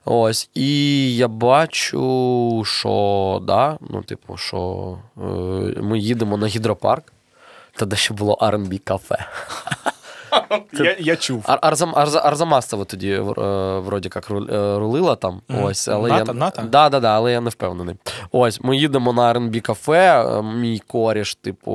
Ось. 0.04 0.50
І 0.54 1.16
я 1.16 1.28
бачу, 1.28 2.62
що, 2.66 3.42
да, 3.46 3.78
ну, 3.90 4.02
типу, 4.02 4.36
що 4.36 4.98
е, 5.18 5.20
ми 5.82 5.98
їдемо 5.98 6.36
на 6.36 6.46
гідропарк. 6.46 7.12
Тоді 7.76 7.96
ще 7.96 8.14
було 8.14 8.38
R&B 8.42 8.78
кафе. 8.78 9.26
Я, 10.72 10.96
я 10.98 11.16
чув. 11.16 11.44
Ар- 11.48 11.58
Арзам, 11.62 11.92
Арза, 11.96 12.18
Арзамасова 12.20 12.84
тоді 12.84 13.10
е, 13.12 13.20
вроді 13.78 14.10
як 14.14 14.30
ру- 14.30 14.54
е, 14.54 14.78
рулила 14.78 15.16
там. 15.16 15.40
Ось, 15.62 15.88
але 15.88 16.10
Ната- 16.10 16.24
я, 16.32 16.34
Ната? 16.34 16.62
Да, 16.62 16.88
да, 16.88 17.00
да, 17.00 17.08
але 17.16 17.32
я 17.32 17.40
не 17.40 17.50
впевнений. 17.50 17.96
Ось, 18.32 18.60
ми 18.60 18.76
їдемо 18.76 19.12
на 19.12 19.32
R&B 19.34 19.60
кафе. 19.60 20.24
е, 20.38 20.42
Мій 20.42 20.78
коріш, 20.86 21.34
типу, 21.34 21.70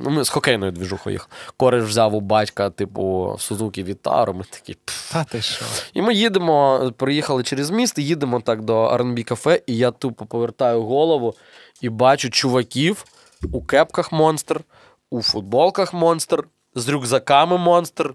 ну 0.00 0.10
ми 0.10 0.24
з 0.24 0.28
хокейною 0.28 0.72
двіжухою 0.72 1.14
їх. 1.14 1.30
Коріш 1.56 1.84
взяв 1.84 2.14
у 2.14 2.20
батька, 2.20 2.70
типу, 2.70 3.36
Сузуки 3.38 3.82
Вітару. 3.82 4.32
Ми 4.34 4.44
такі. 4.50 4.76
Та 5.12 5.24
ти 5.24 5.42
що? 5.42 5.64
І 5.94 6.02
ми 6.02 6.14
їдемо, 6.14 6.90
приїхали 6.96 7.42
через 7.42 7.70
міст, 7.70 7.98
і 7.98 8.02
їдемо 8.04 8.40
так 8.40 8.62
до 8.62 8.88
R&B 8.88 9.22
кафе, 9.22 9.60
і 9.66 9.76
я 9.76 9.90
тупо 9.90 10.26
повертаю 10.26 10.82
голову 10.82 11.34
і 11.80 11.88
бачу 11.88 12.30
чуваків 12.30 13.04
у 13.52 13.62
кепках 13.62 14.12
монстр, 14.12 14.60
у 15.10 15.22
футболках 15.22 15.94
монстр, 15.94 16.44
з 16.74 16.88
рюкзаками 16.88 17.58
монстр. 17.58 18.14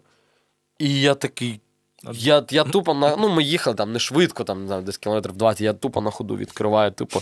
І 0.79 1.01
я 1.01 1.15
такий. 1.15 1.59
Я, 2.13 2.45
я 2.49 2.63
тупо 2.63 2.93
на. 2.93 3.15
Ну, 3.15 3.29
ми 3.29 3.43
їхали 3.43 3.75
там 3.75 3.93
не 3.93 3.99
швидко, 3.99 4.43
там, 4.43 4.61
не 4.61 4.67
знаю, 4.67 4.81
десь 4.81 4.97
кілометрів 4.97 5.35
20, 5.35 5.61
я 5.61 5.73
тупо 5.73 6.01
на 6.01 6.11
ходу 6.11 6.37
відкриваю, 6.37 6.91
типу. 6.91 7.21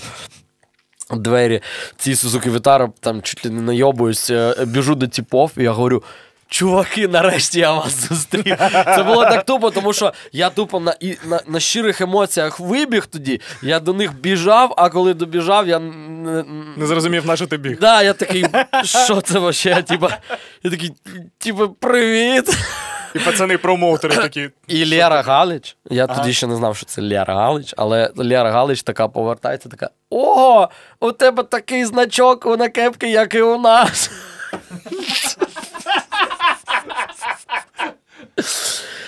Двері 1.11 1.61
ці 1.97 2.15
Сузуки 2.15 2.51
Вітара, 2.51 2.91
там 2.99 3.21
чуть 3.21 3.45
ли 3.45 3.51
не 3.51 3.61
найобуюсь, 3.61 4.29
е, 4.29 4.65
біжу 4.65 4.95
до 4.95 5.07
типов, 5.07 5.51
і 5.57 5.63
я 5.63 5.71
говорю: 5.71 6.03
чуваки, 6.49 7.07
нарешті 7.07 7.59
я 7.59 7.71
вас 7.71 8.07
зустрів. 8.09 8.57
Це 8.95 9.03
було 9.03 9.23
так 9.23 9.45
тупо, 9.45 9.71
тому 9.71 9.93
що 9.93 10.13
я 10.31 10.49
тупо 10.49 10.79
на, 10.79 10.95
і, 10.99 11.17
на, 11.25 11.41
на 11.47 11.59
щирих 11.59 12.01
емоціях 12.01 12.59
вибіг 12.59 13.05
тоді, 13.05 13.41
я 13.61 13.79
до 13.79 13.93
них 13.93 14.19
біжав, 14.19 14.73
а 14.77 14.89
коли 14.89 15.13
добіжав, 15.13 15.67
я 15.67 15.79
не, 15.79 16.43
Не 16.77 16.85
зрозумів, 16.85 17.25
на 17.25 17.35
що 17.35 17.47
ти 17.47 17.57
біг. 17.57 17.79
Да, 17.79 18.01
я 18.01 18.13
такий, 18.13 18.45
що 18.83 19.21
це 19.21 19.39
вообще? 19.39 19.83
Типа, 19.87 20.17
я 20.63 20.71
такий, 20.71 20.91
типа, 21.37 21.67
привіт. 21.67 22.57
І 23.15 23.19
пацани 23.19 23.57
промоутери 23.57 24.15
такі. 24.15 24.49
І 24.67 24.85
Лера 24.85 25.21
Галич. 25.21 25.77
Я 25.89 26.05
Ага. 26.05 26.15
тоді 26.21 26.33
ще 26.33 26.47
не 26.47 26.55
знав, 26.55 26.77
що 26.77 26.85
це 26.85 27.01
Лера 27.01 27.33
Галич, 27.35 27.73
але 27.77 28.11
Лера 28.15 28.51
Галич 28.51 28.83
така 28.83 29.07
повертається, 29.07 29.69
така: 29.69 29.89
Ого, 30.09 30.69
у 30.99 31.11
тебе 31.11 31.43
такий 31.43 31.85
значок 31.85 32.59
на 32.59 32.69
кепки, 32.69 33.09
як 33.09 33.35
і 33.35 33.41
у 33.41 33.57
нас. 33.59 34.11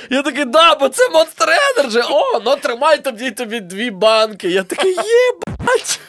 Я 0.10 0.22
такий, 0.22 0.46
да, 0.46 0.76
бо 0.76 0.90
це 0.90 1.10
Monster 1.10 1.48
Energy. 1.48 2.08
О, 2.10 2.40
ну 2.46 2.56
тримай 2.56 3.04
тобі 3.04 3.32
тобі 3.32 3.60
дві 3.60 3.92
банки. 3.92 4.50
Я 4.50 4.64
такий, 4.64 4.92
єбать. 4.92 6.00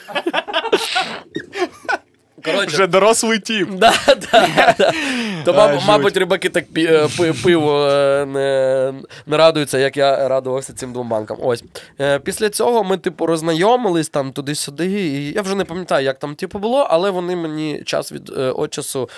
Коротше, 2.47 2.67
Вже 2.76 2.87
дорослий 2.87 3.38
тіп. 3.38 3.71
Да, 3.71 3.93
да, 4.07 4.49
да. 4.79 4.93
То, 5.45 5.53
А, 5.53 5.55
маб- 5.57 5.87
мабуть, 5.87 6.17
рибаки 6.17 6.49
так 6.49 6.65
пі- 6.75 6.93
е, 7.05 7.09
пи- 7.19 7.33
пиво 7.45 7.87
е, 7.87 8.26
не, 8.26 8.93
не 9.26 9.37
радуються, 9.37 9.79
як 9.79 9.97
я 9.97 10.29
радувався 10.29 10.73
цим 10.73 10.93
двом 10.93 11.09
банкам. 11.09 11.37
Ось. 11.43 11.65
Е, 12.00 12.19
Після 12.19 12.50
цього 12.50 12.85
ми, 12.85 12.97
типу, 12.99 13.26
роззнайомились 13.26 14.09
там 14.09 14.33
туди-сюди. 14.33 14.87
І 14.87 15.33
я 15.33 15.43
вже 15.43 15.55
не 15.55 15.65
пам'ятаю, 15.65 16.05
як 16.05 16.19
там 16.19 16.35
типу, 16.35 16.59
було, 16.59 16.87
але 16.91 17.11
вони 17.11 17.37
мені 17.37 17.83
час 17.85 18.12
від 18.12 18.33
от 18.37 18.71
часу 18.71 19.09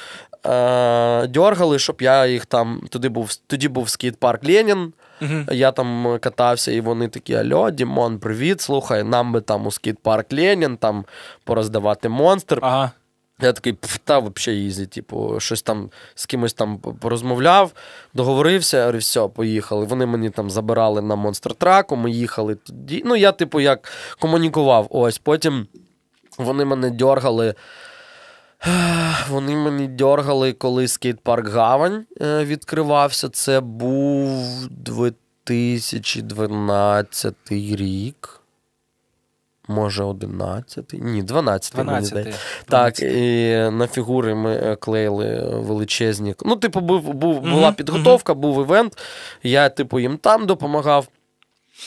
е, 0.46 1.26
дьоргали, 1.26 1.78
щоб 1.78 1.96
я 2.02 2.26
їх 2.26 2.46
там. 2.46 2.80
Туди 2.90 3.08
був, 3.08 3.34
тоді 3.46 3.68
був 3.68 3.88
скейт-парк 3.88 4.44
Ленін. 4.48 4.92
Я 5.52 5.72
там 5.72 6.18
катався, 6.20 6.72
і 6.72 6.80
вони 6.80 7.08
такі: 7.08 7.34
Альо, 7.34 7.70
Дімон, 7.70 8.18
привіт, 8.18 8.60
слухай, 8.60 9.04
нам 9.04 9.32
би 9.32 9.40
там 9.40 9.66
у 9.66 9.70
скейт-парк 9.70 10.32
Ленін 10.32 10.76
там 10.76 11.04
пороздавати 11.44 12.08
монстр. 12.08 12.58
Ага. 12.62 12.90
Я 13.40 13.52
такий, 13.52 13.72
«Пф, 13.72 13.98
та 14.04 14.18
взагалі 14.18 14.66
easy, 14.66 14.86
типу, 14.86 15.40
щось 15.40 15.62
там 15.62 15.90
з 16.14 16.26
кимось 16.26 16.52
там 16.52 16.78
порозмовляв, 16.78 17.72
договорився, 18.14 18.80
говорю, 18.80 18.98
все, 18.98 19.28
поїхали. 19.28 19.84
Вони 19.84 20.06
мені 20.06 20.30
там 20.30 20.50
забирали 20.50 21.02
на 21.02 21.16
монстр 21.16 21.54
траку, 21.54 21.96
ми 21.96 22.10
їхали 22.10 22.54
тоді. 22.54 23.02
Ну, 23.06 23.16
я, 23.16 23.32
типу, 23.32 23.60
як 23.60 23.92
комунікував. 24.18 24.86
Ось 24.90 25.18
потім 25.18 25.66
вони 26.38 26.64
мене 26.64 26.90
дьоргали. 26.90 27.54
Вони 29.30 29.56
мені 29.56 29.88
дьоргали, 29.88 30.52
коли 30.52 30.88
скейт-парк 30.88 31.48
Гавань 31.48 32.06
е, 32.22 32.44
відкривався. 32.44 33.28
Це 33.28 33.60
був 33.60 34.68
2012 34.70 37.34
рік. 37.50 38.37
Може, 39.68 40.04
11? 40.04 40.84
Ні, 40.92 41.22
12 41.22 41.74
мені 41.76 41.88
здається. 42.04 42.40
Так, 42.68 43.00
і 43.00 43.52
на 43.72 43.86
фігури 43.86 44.34
ми 44.34 44.54
е, 44.54 44.76
клеїли 44.76 45.48
величезні. 45.54 46.34
Ну, 46.44 46.56
типу, 46.56 46.80
був, 46.80 47.14
був, 47.14 47.40
була 47.40 47.72
підготовка, 47.72 48.34
був 48.34 48.60
івент. 48.64 48.98
Я, 49.42 49.68
типу, 49.68 50.00
їм 50.00 50.16
там 50.16 50.46
допомагав. 50.46 51.08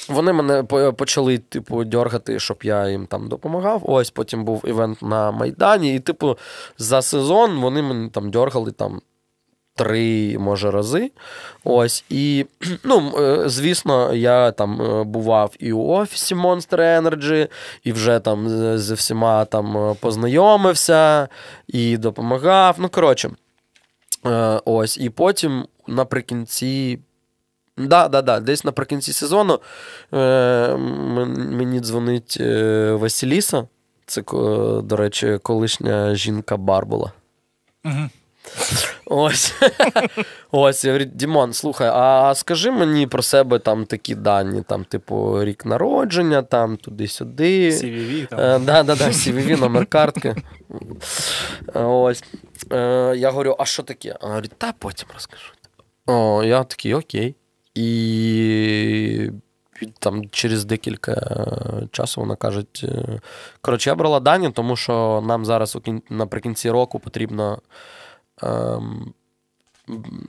Вони 0.09 0.33
мене 0.33 0.63
почали, 0.93 1.37
типу, 1.37 1.83
дергати, 1.83 2.39
щоб 2.39 2.57
я 2.63 2.89
їм 2.89 3.05
там 3.07 3.27
допомагав. 3.27 3.81
Ось 3.85 4.11
потім 4.11 4.45
був 4.45 4.63
івент 4.67 5.01
на 5.01 5.31
Майдані. 5.31 5.95
І, 5.95 5.99
типу, 5.99 6.37
за 6.77 7.01
сезон 7.01 7.59
вони 7.59 7.81
мене 7.81 8.09
там 8.09 8.31
дергали 8.31 8.71
там. 8.71 9.01
Три, 9.75 10.37
може, 10.39 10.71
рази. 10.71 11.11
Ось. 11.63 12.05
І, 12.09 12.45
ну, 12.83 13.13
е, 13.17 13.49
звісно, 13.49 14.13
я 14.13 14.51
там 14.51 14.81
е, 14.81 15.03
бував 15.03 15.55
і 15.59 15.73
у 15.73 15.87
офісі 15.87 16.35
Monster 16.35 17.01
Energy, 17.01 17.47
і 17.83 17.91
вже 17.91 18.19
там 18.19 18.49
зі 18.79 18.93
всіма 18.93 19.45
там 19.45 19.77
е, 19.77 19.95
познайомився 19.99 21.27
і 21.67 21.97
допомагав. 21.97 22.75
Ну, 22.79 22.89
коротше. 22.89 23.29
Ось. 24.65 24.97
І 24.97 25.09
потім 25.09 25.65
наприкінці. 25.87 26.99
Да, 27.77 28.07
да, 28.07 28.21
да, 28.21 28.39
десь 28.39 28.63
наприкінці 28.63 29.13
сезону 29.13 29.59
е, 30.13 30.75
мені 31.37 31.79
дзвонить 31.79 32.37
Василіса. 32.91 33.67
Це, 34.05 34.21
до 34.83 34.95
речі, 34.95 35.39
колишня 35.43 36.15
жінка 36.15 36.57
Барбула. 36.57 37.11
Мгм. 37.83 38.09
Ось. 39.05 39.53
Ось, 40.51 40.85
я 40.85 40.91
говорю, 40.91 41.11
Дімон, 41.13 41.53
слухай, 41.53 41.89
а 41.93 42.35
скажи 42.35 42.71
мені 42.71 43.07
про 43.07 43.23
себе 43.23 43.59
там 43.59 43.85
такі 43.85 44.15
дані, 44.15 44.63
там, 44.67 44.83
типу, 44.83 45.43
рік 45.43 45.65
народження, 45.65 46.41
там, 46.41 46.77
туди-сюди. 46.77 47.69
CVV 47.69 48.27
там. 48.27 48.39
Е, 48.39 48.59
да, 48.59 48.83
да, 48.83 48.95
да, 48.95 49.07
CVV, 49.07 49.59
номер 49.59 49.85
картки. 49.85 50.35
Ось. 51.73 52.23
Е, 52.71 53.13
Я 53.17 53.29
говорю, 53.31 53.55
а 53.59 53.65
що 53.65 53.83
таке? 53.83 54.17
А 54.21 54.27
говорить, 54.27 54.51
та 54.57 54.73
потім 54.79 55.07
розкажу. 55.13 55.51
О, 56.05 56.43
я 56.43 56.63
такий, 56.63 56.93
окей. 56.93 57.35
І 57.75 59.29
там 59.99 60.29
через 60.29 60.65
декілька 60.65 61.37
часу 61.91 62.21
вона 62.21 62.35
каже: 62.35 62.63
е, 62.83 63.19
коротше, 63.61 63.89
я 63.89 63.95
брала 63.95 64.19
дані, 64.19 64.51
тому 64.51 64.75
що 64.75 65.23
нам 65.25 65.45
зараз 65.45 65.77
наприкінці 66.09 66.69
року 66.69 66.99
потрібно 66.99 67.61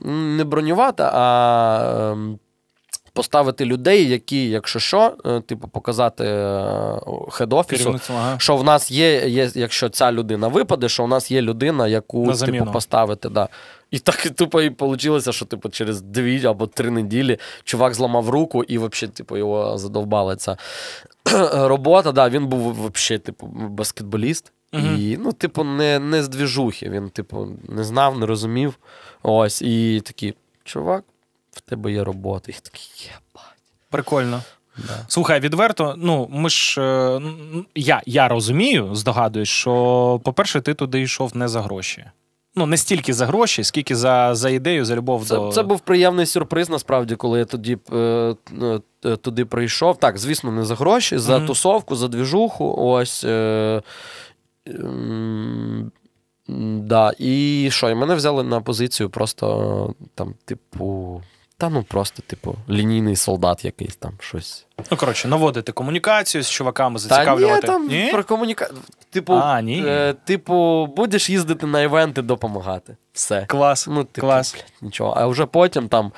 не 0.05 0.43
бронювати, 0.43 1.03
а 1.05 2.11
ем, 2.11 2.39
поставити 3.13 3.65
людей, 3.65 4.09
які, 4.09 4.49
якщо 4.49 4.79
що, 4.79 5.17
е, 5.25 5.41
типу, 5.41 5.67
показати 5.67 6.23
хед-офісу, 7.29 7.99
ага. 8.09 8.39
що 8.39 8.57
в 8.57 8.63
нас 8.63 8.91
є, 8.91 9.27
є, 9.27 9.51
якщо 9.55 9.89
ця 9.89 10.11
людина 10.11 10.47
випаде, 10.47 10.89
що 10.89 11.03
в 11.03 11.07
нас 11.07 11.31
є 11.31 11.41
людина, 11.41 11.87
яку 11.87 12.33
типу, 12.33 12.65
поставити. 12.71 13.29
Да. 13.29 13.47
І 13.91 13.99
так 13.99 14.29
тупо 14.29 14.61
і 14.61 14.75
вийшло, 14.79 15.31
що 15.31 15.45
типу, 15.45 15.69
через 15.69 16.01
дві 16.01 16.45
або 16.45 16.67
три 16.67 16.89
неділі 16.89 17.37
чувак 17.63 17.93
зламав 17.93 18.29
руку 18.29 18.63
і 18.63 18.77
взагалі, 18.77 19.13
типу, 19.13 19.37
його 19.37 19.77
задовбала 19.77 20.35
ця 20.35 20.57
робота. 21.53 22.11
Да, 22.11 22.29
він 22.29 22.47
був 22.47 22.91
взагалі, 22.93 23.19
типу, 23.19 23.47
баскетболіст. 23.47 24.51
Мгм. 24.73 24.95
І, 24.99 25.17
ну, 25.17 25.33
типу, 25.33 25.63
не, 25.63 25.99
не 25.99 26.23
з 26.23 26.29
двіжухи. 26.29 26.89
Він, 26.89 27.09
типу, 27.09 27.47
не 27.69 27.83
знав, 27.83 28.19
не 28.19 28.25
розумів. 28.25 28.73
Ось, 29.23 29.61
і 29.61 30.01
такий, 30.05 30.33
чувак, 30.63 31.03
в 31.51 31.61
тебе 31.61 31.91
є 31.91 32.03
робота. 32.03 32.51
І 32.51 32.55
такий, 32.63 32.89
єба. 33.05 33.45
Прикольно. 33.89 34.41
Да. 34.77 35.05
Слухай, 35.07 35.39
відверто, 35.39 35.95
ну 35.97 36.27
ми 36.31 36.49
ж 36.49 36.81
е, 36.81 37.21
я, 37.75 38.01
я 38.05 38.27
розумію, 38.27 38.95
здогадуюсь, 38.95 39.49
що, 39.49 40.21
по-перше, 40.23 40.61
ти 40.61 40.73
туди 40.73 41.01
йшов 41.01 41.37
не 41.37 41.47
за 41.47 41.61
гроші. 41.61 42.05
Ну, 42.55 42.65
не 42.65 42.77
стільки 42.77 43.13
за 43.13 43.25
гроші, 43.25 43.63
скільки 43.63 43.95
за, 43.95 44.35
за 44.35 44.49
ідею, 44.49 44.85
за 44.85 44.95
любов 44.95 45.25
Це, 45.25 45.35
до. 45.35 45.51
це 45.51 45.63
був 45.63 45.79
приємний 45.79 46.25
сюрприз, 46.25 46.69
насправді, 46.69 47.15
коли 47.15 47.39
я 47.39 47.45
тоді 47.45 47.77
е, 47.93 48.35
е, 49.05 49.15
туди 49.15 49.45
прийшов. 49.45 49.97
Так, 49.99 50.17
звісно, 50.17 50.51
не 50.51 50.65
за 50.65 50.75
гроші, 50.75 51.17
за 51.17 51.37
Мгм. 51.37 51.47
тусовку, 51.47 51.95
за 51.95 52.07
двіжуху. 52.07 52.75
Ось. 52.77 53.23
Е, 53.23 53.81
да. 56.47 57.13
І 57.17 57.67
що? 57.71 57.89
І 57.89 57.95
мене 57.95 58.15
взяли 58.15 58.43
на 58.43 58.61
позицію 58.61 59.09
просто 59.09 59.95
там, 60.15 60.33
типу. 60.45 61.21
Та 61.57 61.69
ну 61.69 61.83
просто, 61.83 62.23
типу, 62.27 62.55
лінійний 62.69 63.15
солдат 63.15 63.65
якийсь 63.65 63.95
там 63.95 64.11
щось. 64.19 64.65
Ну, 64.91 64.97
коротше, 64.97 65.27
наводити 65.27 65.71
комунікацію 65.71 66.43
з 66.43 66.49
чуваками, 66.49 66.99
Та 66.99 67.03
ні, 67.03 67.09
зацікавлювати. 67.09 67.67
там 67.67 67.89
про 68.11 68.23
комуніка... 68.23 68.69
Типу, 69.09 69.33
А, 69.33 69.61
ні. 69.61 69.83
Е, 69.87 70.13
типу, 70.13 70.85
будеш 70.95 71.29
їздити 71.29 71.65
на 71.67 71.81
івенти, 71.81 72.21
допомагати. 72.21 72.97
Все. 73.13 73.45
Клас. 73.45 73.87
Ну, 73.87 74.03
типу, 74.03 74.27
Клас. 74.27 74.53
блядь, 74.53 74.65
нічого. 74.81 75.13
А 75.17 75.27
вже 75.27 75.45
потім 75.45 75.87
там, 75.89 76.11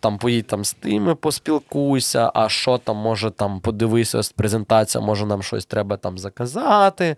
там 0.00 0.18
поїдь 0.18 0.46
там 0.46 0.64
з 0.64 0.72
тими, 0.72 1.14
поспілкуйся, 1.14 2.30
а 2.34 2.48
що 2.48 2.78
там, 2.78 2.96
може, 2.96 3.30
там 3.30 3.60
подивися, 3.60 4.18
ось 4.18 4.32
презентація, 4.32 5.04
може 5.04 5.26
нам 5.26 5.42
щось 5.42 5.66
треба 5.66 5.96
там 5.96 6.18
заказати, 6.18 7.16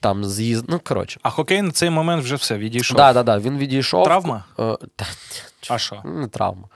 там 0.00 0.24
з'їзд. 0.24 0.64
Ну, 0.68 0.80
коротше. 0.84 1.20
А 1.22 1.30
хокей 1.30 1.62
на 1.62 1.70
цей 1.70 1.90
момент 1.90 2.22
вже 2.24 2.36
все 2.36 2.58
відійшов. 2.58 2.96
Так, 2.96 3.14
так, 3.14 3.26
так, 3.26 3.42
він 3.42 3.58
відійшов. 3.58 4.04
Травма? 4.04 4.44
Е, 4.58 4.76
та, 4.96 5.06
А 5.68 5.78
що? 5.78 6.02
не 6.04 6.28
травма. 6.28 6.68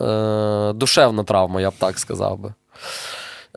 Е, 0.00 0.72
душевна 0.72 1.24
травма, 1.24 1.60
я 1.60 1.70
б 1.70 1.74
так 1.78 1.98
сказав 1.98 2.38
би. 2.38 2.54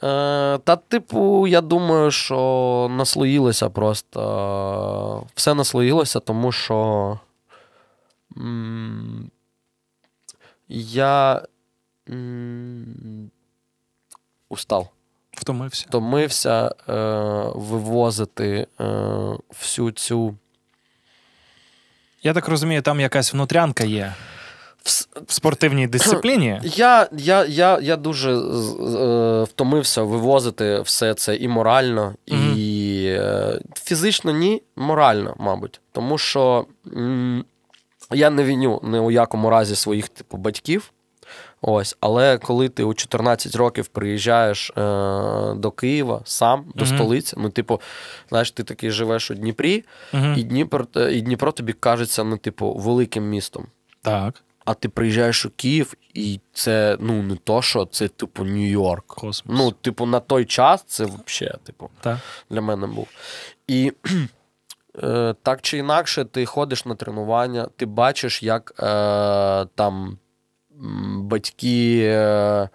Е, 0.04 0.58
та, 0.58 0.76
типу, 0.76 1.48
я 1.48 1.62
думаю, 1.62 2.12
що 2.12 2.88
наслоїлося 2.92 3.70
просто. 3.70 5.28
Все 5.36 5.54
наслоїлося, 5.54 6.20
тому 6.20 6.52
що. 6.52 7.20
я. 10.68 11.42
устав. 14.50 14.90
Втомився. 15.32 15.86
Втомився 15.88 16.76
е, 16.90 16.94
вивозити 17.56 18.68
е, 18.80 18.86
всю 19.50 19.92
цю. 19.92 20.36
Я 22.24 22.34
так 22.34 22.48
розумію, 22.48 22.82
там 22.82 23.00
якась 23.00 23.34
внутрянка 23.34 23.84
є 23.84 24.14
в 25.28 25.34
спортивній 25.34 25.88
дисципліні. 25.88 26.60
Я, 26.64 27.10
я, 27.12 27.46
я, 27.46 27.80
я 27.82 27.96
дуже 27.96 28.32
е, 28.34 29.44
втомився 29.44 30.04
вивозити 30.04 30.82
все 30.82 31.14
це 31.14 31.36
і 31.36 31.48
морально, 31.48 32.16
Мгм. 32.28 32.54
і 32.58 33.04
е, 33.08 33.60
фізично 33.84 34.32
ні, 34.32 34.62
морально, 34.76 35.36
мабуть. 35.40 35.82
Тому 35.92 36.18
що 36.18 36.66
м, 36.96 37.46
я 38.12 38.30
не 38.30 38.44
віню 38.44 38.80
ні 38.84 39.00
у 39.00 39.12
якому 39.12 39.50
разі 39.50 39.76
своїх 39.76 40.10
типу, 40.10 40.38
батьків. 40.38 40.92
Ось, 41.62 41.98
але 42.00 42.38
коли 42.38 42.70
ти 42.70 42.84
у 42.84 42.94
14 42.94 43.56
років 43.56 43.88
приїжджаєш 43.88 44.70
е, 44.70 44.74
до 45.56 45.72
Києва 45.76 46.22
сам, 46.24 46.66
до 46.76 46.86
Мгм. 46.86 46.96
столиці, 46.96 47.36
ну, 47.40 47.50
типу, 47.50 47.82
знаєш, 48.30 48.52
ти 48.52 48.64
такий 48.64 48.92
живеш 48.92 49.32
у 49.32 49.34
Дніпрі, 49.36 49.84
Мгм. 50.14 50.36
і 50.38 50.44
Дніпро, 50.44 50.88
е, 50.96 51.14
і 51.14 51.22
Дніпро 51.22 51.52
тобі 51.52 51.74
кажеться, 51.74 52.24
ну, 52.24 52.38
типу, 52.38 52.74
великим 52.74 53.30
містом. 53.30 53.66
Так, 54.02 54.34
А 54.70 54.74
ти 54.74 54.90
приїжджаєш 54.90 55.46
у 55.46 55.50
Київ, 55.50 55.94
і 56.14 56.40
це 56.54 56.98
ну 57.00 57.24
не 57.24 57.36
то, 57.36 57.62
що 57.62 57.86
це, 57.86 58.08
типу, 58.08 58.44
Нью-Йорк. 58.44 59.04
космос. 59.08 59.58
Ну, 59.60 59.72
типу, 59.72 60.06
на 60.06 60.20
той 60.20 60.46
час 60.46 60.84
це 60.88 61.04
взагалі, 61.04 61.58
типу, 61.64 61.90
так. 62.02 62.18
для 62.50 62.62
мене 62.62 62.88
був. 62.88 63.08
І 63.68 63.94
е, 65.04 65.36
так 65.44 65.62
чи 65.62 65.78
інакше, 65.78 66.26
ти 66.26 66.46
ходиш 66.46 66.86
на 66.86 66.96
тренування, 66.96 67.68
ти 67.76 67.86
бачиш, 67.86 68.44
як 68.44 68.74
е, 68.80 69.66
там 69.76 70.18
батьки 71.16 72.02
е, 72.04 72.70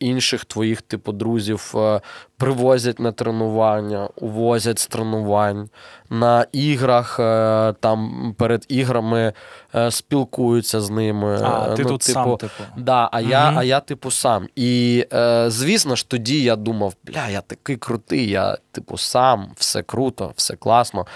інших 0.00 0.44
твоїх, 0.44 0.82
типу, 0.82 1.12
друзів 1.12 1.72
е, 1.76 2.00
привозять 2.36 3.00
на 3.00 3.12
тренування, 3.12 4.08
увозять 4.16 4.78
з 4.78 4.86
тренувань. 4.86 5.68
На 6.10 6.46
іграх 6.52 7.20
е, 7.20 7.74
там 7.80 8.34
перед 8.38 8.64
іграми 8.68 9.32
е, 9.74 9.90
спілкуються 9.90 10.80
з 10.80 10.90
ними. 10.90 11.40
А, 11.42 11.74
ти 11.74 11.82
ну, 11.82 11.88
тут 11.88 12.02
сам, 12.02 12.36
типу. 12.36 12.64
Да, 12.76 13.08
а, 13.12 13.20
я, 13.20 13.52
а 13.56 13.64
я, 13.64 13.80
типу, 13.80 14.10
сам. 14.10 14.48
І 14.56 15.04
звісно 15.46 15.96
ж, 15.96 16.08
тоді 16.08 16.42
я 16.42 16.56
думав, 16.56 16.94
бля, 17.04 17.28
я 17.28 17.40
такий 17.40 17.76
крутий, 17.76 18.30
я, 18.30 18.58
типу, 18.72 18.98
сам, 18.98 19.50
все 19.56 19.82
круто, 19.82 20.32
все 20.36 20.56
класно. 20.56 21.06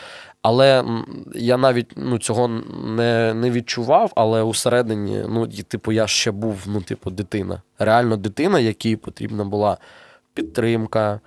Але 0.42 0.84
я 1.34 1.56
навіть 1.56 1.90
ну, 1.96 2.18
цього 2.18 2.48
не, 2.86 3.34
не 3.34 3.50
відчував, 3.50 4.12
але 4.14 4.42
усередині, 4.42 5.24
ну, 5.28 5.46
типу, 5.46 5.92
я 5.92 6.06
ще 6.06 6.30
був, 6.30 6.58
ну, 6.66 6.80
типу, 6.80 7.10
дитина. 7.10 7.62
Реально 7.78 8.16
дитина, 8.16 8.60
якій 8.60 8.96
потрібна 8.96 9.44
була 9.44 9.76
підтримка. 10.34 11.20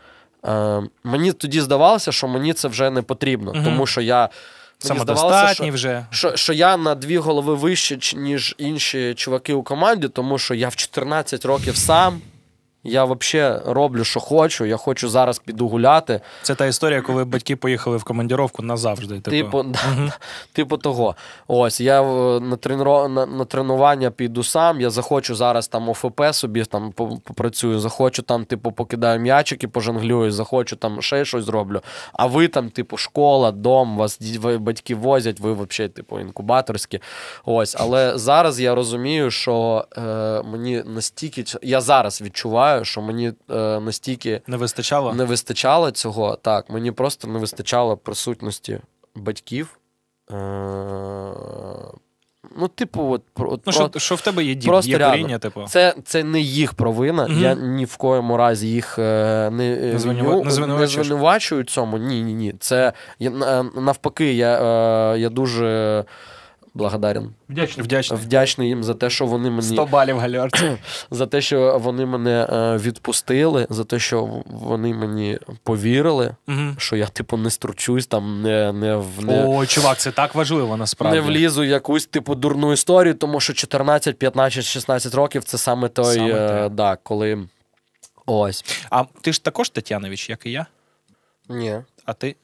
Е, 0.46 0.82
мені 1.04 1.32
тоді 1.32 1.62
здавалося, 1.62 2.12
що 2.12 2.28
мені 2.28 2.54
це 2.54 2.68
вже 2.68 2.90
не 2.90 3.02
потрібно, 3.02 3.54
Мгм. 3.54 3.64
тому 3.64 3.86
що 3.86 4.02
я. 4.02 4.30
Мені 4.90 5.00
здавалося, 5.00 5.38
Самодостатній 5.38 5.68
що, 5.68 5.76
вже. 5.76 6.06
що, 6.10 6.36
що 6.36 6.54
я 6.54 6.78
на 6.78 6.96
дві 6.96 7.18
голови 7.18 7.56
вище, 7.56 8.18
ніж 8.18 8.56
інші 8.58 9.14
чуваки 9.14 9.54
у 9.54 9.64
команді, 9.64 10.08
тому 10.08 10.38
що 10.38 10.54
я 10.54 10.70
в 10.70 10.76
14 10.76 11.46
років 11.46 11.78
сам. 11.78 12.22
Я 12.86 13.06
взагалі 13.06 13.60
роблю, 13.66 14.04
що 14.04 14.20
хочу. 14.20 14.66
Я 14.66 14.78
хочу 14.78 15.10
зараз 15.10 15.40
піду 15.40 15.68
гуляти. 15.68 16.22
Це 16.42 16.56
та 16.56 16.66
історія, 16.66 17.02
коли 17.02 17.26
батьки 17.26 17.56
поїхали 17.56 17.98
в 17.98 18.04
командіровку 18.04 18.64
назавжди. 18.64 19.20
Типу, 19.20 19.32
Типу, 19.32 19.64
да, 19.64 20.14
типу 20.54 20.78
того. 20.78 21.16
Ось 21.48 21.82
я 21.82 22.02
е, 22.02 22.40
на, 22.40 22.56
тренро... 22.56 23.08
на, 23.08 23.26
на 23.26 23.46
тренування 23.46 24.12
піду 24.12 24.44
сам. 24.44 24.82
Я 24.82 24.90
захочу 24.90 25.36
зараз 25.36 25.68
там 25.68 25.90
ОФП 25.90 26.22
собі 26.32 26.66
там 26.66 26.92
попрацюю. 26.92 27.80
Захочу 27.80 28.22
там, 28.22 28.46
типу, 28.46 28.72
покидаю 28.72 29.20
м'ячики, 29.20 29.68
пожонглюю, 29.68 30.32
захочу 30.32 30.76
там 30.76 31.02
ще 31.02 31.26
щось 31.26 31.46
зроблю. 31.46 31.82
А 32.14 32.26
ви 32.26 32.48
там, 32.48 32.70
типу, 32.70 32.98
школа, 32.98 33.52
дом, 33.52 33.98
вас 33.98 34.20
батьки 34.60 34.96
возять, 34.96 35.40
ви 35.40 35.54
взагалі, 35.54 35.92
типу, 35.92 36.20
інкубаторські. 36.20 37.00
Ось, 37.46 37.76
але 37.80 38.18
зараз 38.18 38.60
я 38.60 38.76
розумію, 38.76 39.32
що 39.32 39.86
е, 39.98 40.02
мені 40.44 40.84
настільки 40.86 41.44
я 41.62 41.82
зараз 41.82 42.22
відчуваю, 42.22 42.75
що 42.84 43.02
мені 43.02 43.34
е, 43.50 43.80
настільки 43.80 44.42
не 44.48 44.58
вистачало. 44.58 45.14
не 45.14 45.24
вистачало 45.24 45.92
цього. 45.92 46.36
Так, 46.42 46.70
мені 46.70 46.92
просто 46.92 47.28
не 47.28 47.40
вистачало 47.40 47.98
присутності 47.98 48.80
батьків. 49.16 49.80
Е- 50.32 51.36
Ну, 52.58 52.68
типу, 52.68 53.12
от, 53.12 53.22
от 53.36 53.62
Ну, 53.66 53.74
про- 53.74 53.90
що, 53.90 54.00
що 54.00 54.16
в 54.16 54.22
тебе 54.22 54.44
є 54.44 54.56
дім, 54.56 54.70
просто 54.70 54.92
є 54.92 55.00
коріння, 55.00 55.40
типу. 55.40 55.64
це, 55.68 55.96
це 56.04 56.24
не 56.24 56.40
їх 56.42 56.74
провина. 56.74 57.28
Мгм. 57.28 57.42
Я 57.42 57.54
ні 57.56 57.86
в 57.86 57.96
коєму 57.98 58.38
разі 58.38 58.68
їх 58.68 59.00
е, 59.00 59.02
не, 59.54 59.74
е, 59.74 59.94
Не 59.94 60.00
звинува- 60.00 60.36
виню- 60.36 60.68
не 60.68 60.80
не 60.80 60.88
звинувачую 60.88 61.64
цьому. 61.64 61.98
Ні, 61.98 62.22
ні, 62.24 62.34
ні. 62.34 62.54
Це 62.60 62.94
я, 63.20 63.30
навпаки, 63.76 64.34
я, 64.34 64.62
е, 65.14 65.20
я 65.20 65.30
дуже 65.30 66.04
благодарен. 66.76 67.30
Вдячний. 67.50 67.84
Вдячний. 67.84 68.20
Вдячний 68.20 68.68
їм 68.68 68.84
за 68.84 68.94
те, 68.94 69.10
що 69.10 69.26
вони 69.26 69.50
мені 69.50 69.62
100 69.62 69.86
балів 69.86 70.18
галярці. 70.20 70.78
за 71.12 71.28
те, 71.28 71.42
що 71.42 71.78
вони 71.82 72.06
мене 72.06 72.48
е, 72.52 72.78
відпустили, 72.78 73.68
за 73.70 73.84
те, 73.84 74.00
що 74.00 74.44
вони 74.46 74.94
мені 74.94 75.40
повірили, 75.64 76.36
Мгм. 76.48 76.76
що 76.80 76.96
я, 76.96 77.08
типу, 77.08 77.38
не 77.38 77.50
стручусь, 77.50 78.08
там 78.08 78.42
не, 78.42 78.74
не, 78.74 78.96
в, 78.96 79.26
не, 79.26 79.46
О, 79.46 79.66
чувак, 79.66 79.98
це 79.98 80.12
так 80.12 80.36
важливо 80.36 80.78
насправді. 80.78 81.16
не 81.20 81.22
влізу 81.28 81.62
в 81.62 81.66
якусь 81.66 82.06
типу 82.06 82.36
дурну 82.36 82.74
історію, 82.74 83.14
тому 83.14 83.40
що 83.40 83.54
14, 83.54 84.18
15, 84.18 84.64
16 84.66 85.14
років 85.16 85.44
це 85.44 85.58
саме 85.58 85.90
той, 85.90 86.16
Саме 86.16 86.30
е, 86.34 86.48
те. 86.48 86.70
да, 86.70 86.98
коли. 87.04 87.48
Ось. 88.26 88.86
А 88.90 89.04
ти 89.22 89.34
ж 89.34 89.44
також 89.44 89.70
Тетянович, 89.70 90.30
як 90.30 90.46
і 90.46 90.52
я. 90.52 90.66
Ні. 91.50 91.76
А 92.06 92.14
ти? 92.14 92.36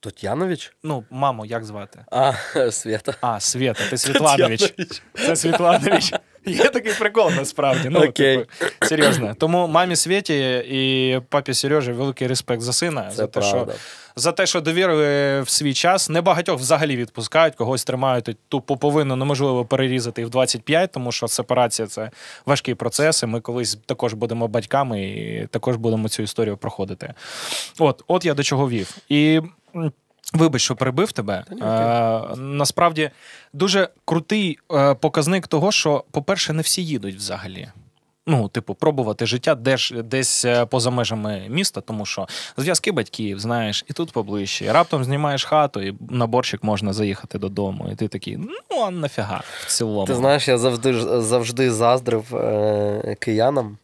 Тетянович? 0.00 0.72
Ну, 0.82 1.04
маму, 1.10 1.46
як 1.46 1.64
звати? 1.64 2.04
А, 2.10 2.32
Свята. 2.70 3.14
А, 3.20 3.40
Свята, 3.40 3.80
ти 3.90 3.98
Світланович. 3.98 4.74
Це 5.14 5.36
Світланович. 5.36 6.12
Є 6.46 6.68
такий 6.68 6.92
прикол 6.92 7.30
насправді. 7.36 7.88
Ну, 7.88 8.00
Окей. 8.00 8.38
типу, 8.38 8.50
серйозно. 8.86 9.34
Тому 9.38 9.66
мамі 9.66 9.96
Світі 9.96 10.64
і 10.68 11.20
папі 11.28 11.54
Сережі 11.54 11.92
великий 11.92 12.26
респект 12.26 12.62
за 12.62 12.72
сина. 12.72 13.06
Це 13.10 13.16
за 13.16 13.26
те, 13.26 13.42
що 13.42 13.68
за 14.16 14.32
те, 14.32 14.46
що 14.46 14.60
довірили 14.60 15.40
в 15.42 15.48
свій 15.48 15.74
час. 15.74 16.10
Небагатьох 16.10 16.60
взагалі 16.60 16.96
відпускають, 16.96 17.54
когось 17.54 17.84
тримають 17.84 18.36
ту 18.48 18.60
поповину 18.60 19.16
неможливо 19.16 19.64
перерізати 19.64 20.22
і 20.22 20.24
в 20.24 20.30
25, 20.30 20.92
тому 20.92 21.12
що 21.12 21.28
сепарація 21.28 21.88
це 21.88 22.10
важкі 22.46 22.74
процеси. 22.74 23.26
Ми 23.26 23.40
колись 23.40 23.78
також 23.86 24.14
будемо 24.14 24.48
батьками 24.48 25.02
і 25.02 25.46
також 25.50 25.76
будемо 25.76 26.08
цю 26.08 26.22
історію 26.22 26.56
проходити. 26.56 27.14
От, 27.78 28.04
от 28.06 28.24
я 28.24 28.34
до 28.34 28.42
чого 28.42 28.68
вів. 28.68 28.96
І. 29.08 29.40
Вибач, 30.32 30.62
що 30.62 30.76
перебив 30.76 31.12
тебе. 31.12 31.44
Е, 31.50 32.36
насправді 32.36 33.10
дуже 33.52 33.88
крутий 34.04 34.58
е, 34.72 34.94
показник 34.94 35.46
того, 35.46 35.72
що, 35.72 36.04
по-перше, 36.10 36.52
не 36.52 36.62
всі 36.62 36.84
їдуть 36.84 37.16
взагалі. 37.16 37.68
Ну, 38.26 38.48
типу, 38.48 38.74
пробувати 38.74 39.26
життя 39.26 39.54
десь, 39.54 39.92
десь 40.04 40.44
е, 40.44 40.66
поза 40.66 40.90
межами 40.90 41.46
міста, 41.48 41.80
тому 41.80 42.06
що 42.06 42.28
зв'язки 42.56 42.92
батьків, 42.92 43.40
знаєш, 43.40 43.84
і 43.88 43.92
тут 43.92 44.12
поближче. 44.12 44.64
І 44.64 44.70
раптом 44.70 45.04
знімаєш 45.04 45.44
хату, 45.44 45.80
і 45.80 45.96
на 46.10 46.26
борщик 46.26 46.64
можна 46.64 46.92
заїхати 46.92 47.38
додому. 47.38 47.88
І 47.92 47.96
ти 47.96 48.08
такий, 48.08 48.36
ну 48.36 48.82
а 48.86 48.90
нафіга 48.90 49.42
в 49.60 49.66
цілому. 49.66 50.06
Ти 50.06 50.14
знаєш, 50.14 50.48
я 50.48 50.58
завжди 50.58 51.20
завжди 51.20 51.70
заздрив 51.70 52.36
е, 52.36 53.16
киянам. 53.20 53.76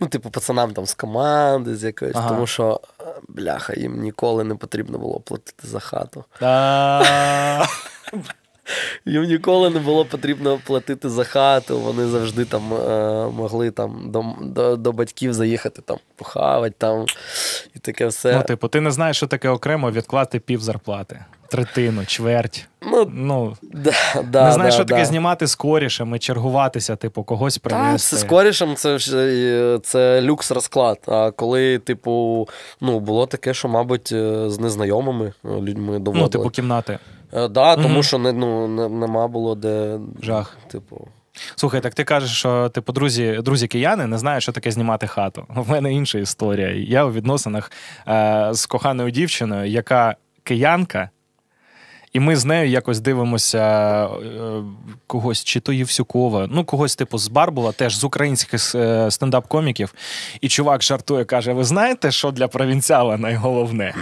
Ну, 0.00 0.06
типу, 0.06 0.30
пацанам 0.30 0.72
там 0.72 0.86
з 0.86 0.94
команди, 0.94 1.76
з 1.76 1.84
якоїсь, 1.84 2.16
Ага. 2.16 2.28
тому 2.28 2.46
що, 2.46 2.80
е, 3.00 3.04
бляха, 3.28 3.74
їм 3.74 4.00
ніколи 4.00 4.44
не 4.44 4.54
потрібно 4.54 4.98
було 4.98 5.20
платити 5.20 5.68
за 5.68 5.80
хату. 5.80 6.24
Їм 9.06 9.24
ніколи 9.24 9.70
не 9.70 9.80
було 9.80 10.04
потрібно 10.04 10.58
платити 10.66 11.08
за 11.08 11.24
хату. 11.24 11.80
Вони 11.80 12.06
завжди 12.06 12.44
там 12.44 12.74
е, 12.74 13.26
могли 13.30 13.70
там 13.70 14.10
до, 14.10 14.24
до, 14.40 14.76
до 14.76 14.92
батьків 14.92 15.34
заїхати 15.34 15.82
там 15.82 15.98
похавати 16.16 16.74
там 16.78 17.06
і 17.76 17.78
таке 17.78 18.06
все. 18.06 18.36
Ну, 18.36 18.42
типу, 18.42 18.68
ти 18.68 18.80
не 18.80 18.90
знаєш, 18.90 19.16
що 19.16 19.26
таке 19.26 19.48
окремо 19.48 19.90
відкласти 19.90 20.40
пів 20.40 20.60
зарплати. 20.60 21.24
Третину, 21.50 22.04
чверть. 22.06 22.68
Ну, 22.82 23.10
Ну, 23.14 23.56
да, 23.62 23.92
да, 24.24 24.44
не 24.46 24.52
знаєш, 24.52 24.74
да, 24.74 24.76
що 24.76 24.84
таке 24.84 25.04
знімати 25.04 25.46
з 25.46 25.54
корішами, 25.54 26.18
чергуватися, 26.18 26.96
типу, 26.96 27.22
когось 27.22 27.58
привезти. 27.58 28.16
з 28.16 28.24
корішем 28.24 28.74
це, 28.76 28.98
е, 29.12 29.78
це 29.82 30.22
люкс 30.22 30.50
розклад. 30.50 30.98
А 31.06 31.30
коли, 31.30 31.78
типу, 31.78 32.48
ну, 32.80 33.00
було 33.00 33.26
таке, 33.26 33.54
що, 33.54 33.68
мабуть, 33.68 34.12
е, 34.12 34.50
з 34.50 34.58
незнайомими 34.58 35.32
е, 35.44 35.48
людьми 35.48 35.98
доводили. 35.98 36.22
Ну, 36.24 36.28
типу, 36.28 36.50
кімнати. 36.50 36.98
Да, 37.32 37.76
тому 37.76 37.88
Мгм. 37.88 38.02
що 38.02 38.18
не, 38.18 38.32
ну, 38.32 38.68
не, 38.68 38.88
нема 38.88 39.28
було 39.28 39.54
де. 39.54 39.98
Жах. 40.22 40.56
Типу. 40.70 41.08
Слухай, 41.56 41.80
так 41.80 41.94
ти 41.94 42.04
кажеш, 42.04 42.30
що 42.38 42.68
типу 42.68 42.92
друзі, 42.92 43.38
друзі 43.42 43.66
кияни 43.66 44.06
не 44.06 44.18
знають, 44.18 44.42
що 44.42 44.52
таке 44.52 44.70
знімати 44.70 45.06
хату. 45.06 45.46
У 45.68 45.70
мене 45.70 45.92
інша 45.92 46.18
історія. 46.18 46.70
Я 46.70 47.04
у 47.04 47.12
відносинах 47.12 47.72
е, 48.08 48.48
з 48.52 48.66
коханою 48.66 49.10
дівчиною, 49.10 49.70
яка 49.70 50.16
киянка. 50.42 51.10
І 52.12 52.20
ми 52.20 52.36
з 52.36 52.44
нею 52.44 52.68
якось 52.68 53.00
дивимося 53.00 53.58
е, 54.06 54.08
когось, 55.06 55.44
чи 55.44 55.60
то 55.60 55.72
Євсюкова, 55.72 56.48
ну 56.50 56.64
когось 56.64 56.96
типу 56.96 57.18
з 57.18 57.28
Барбула, 57.28 57.72
теж 57.72 57.96
з 57.96 58.04
українських 58.04 58.74
е, 58.74 59.10
стендап-коміків. 59.10 59.94
І 60.40 60.48
чувак 60.48 60.82
жартує, 60.82 61.24
каже: 61.24 61.52
Ви 61.52 61.64
знаєте, 61.64 62.10
що 62.10 62.30
для 62.30 62.48
провінціала 62.48 63.16
найголовне? 63.16 63.94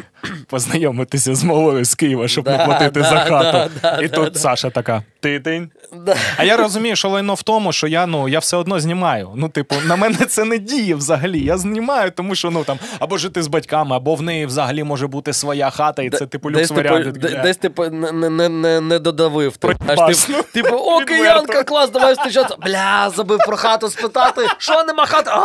Познайомитися 0.47 1.35
з 1.35 1.45
мовою 1.45 1.85
з 1.85 1.95
Києва, 1.95 2.29
щоб 2.29 2.47
не 2.47 2.57
Да, 2.57 2.67
платити 2.67 3.01
да, 3.01 3.09
за 3.11 3.17
хату. 3.19 3.71
да, 3.83 4.01
І 4.03 4.09
тут. 4.09 4.37
Саша 4.37 4.71
така. 4.71 5.03
Титень. 5.21 5.71
Да. 5.93 6.17
А 6.37 6.45
я 6.45 6.57
розумію, 6.57 6.97
що 6.97 7.09
лайно 7.09 7.35
в 7.35 7.43
тому, 7.43 7.73
що 7.73 7.87
я 7.87 8.07
ну 8.07 8.29
я 8.29 8.39
все 8.39 8.57
одно 8.57 8.81
знімаю. 8.81 9.31
Ну, 9.37 9.49
типу, 9.49 9.75
на 9.87 9.97
мене 9.97 10.17
це 10.17 10.45
не 10.45 10.59
діє 10.59 10.95
взагалі. 10.95 11.45
Я 11.45 11.59
знімаю, 11.59 12.11
тому 12.11 12.35
що 12.35 12.51
ну 12.51 12.65
там 12.65 12.79
або 12.99 13.19
жити 13.19 13.43
з 13.43 13.47
батьками, 13.47 13.97
або 13.97 14.15
в 14.15 14.23
неї 14.23 14.47
взагалі 14.47 14.85
може 14.85 15.07
бути 15.07 15.33
своя 15.33 15.71
хата, 15.71 16.03
і 16.03 16.11
це 16.11 16.27
типу 16.27 16.51
люкс 16.51 16.69
типу, 16.69 16.75
варіант. 16.75 17.19
десь 17.19 17.57
типу 17.57 17.85
не, 17.89 18.31
не, 18.31 18.49
не, 18.49 18.81
не 18.81 18.99
додавив. 18.99 19.57
Ти, 19.57 19.69
Проїбас. 19.69 20.25
типу, 20.25 20.43
типу, 20.53 20.77
о, 20.77 21.01
киянка, 21.05 21.65
клас, 21.65 21.91
давай 21.91 22.15
зустрічатися. 22.15 22.57
Бля, 22.67 23.11
забив 23.17 23.39
про 23.47 23.57
хату 23.57 23.89
спитати. 23.91 24.41
Що 24.59 24.85
нема 24.85 25.07
хати? 25.07 25.31
А! 25.31 25.45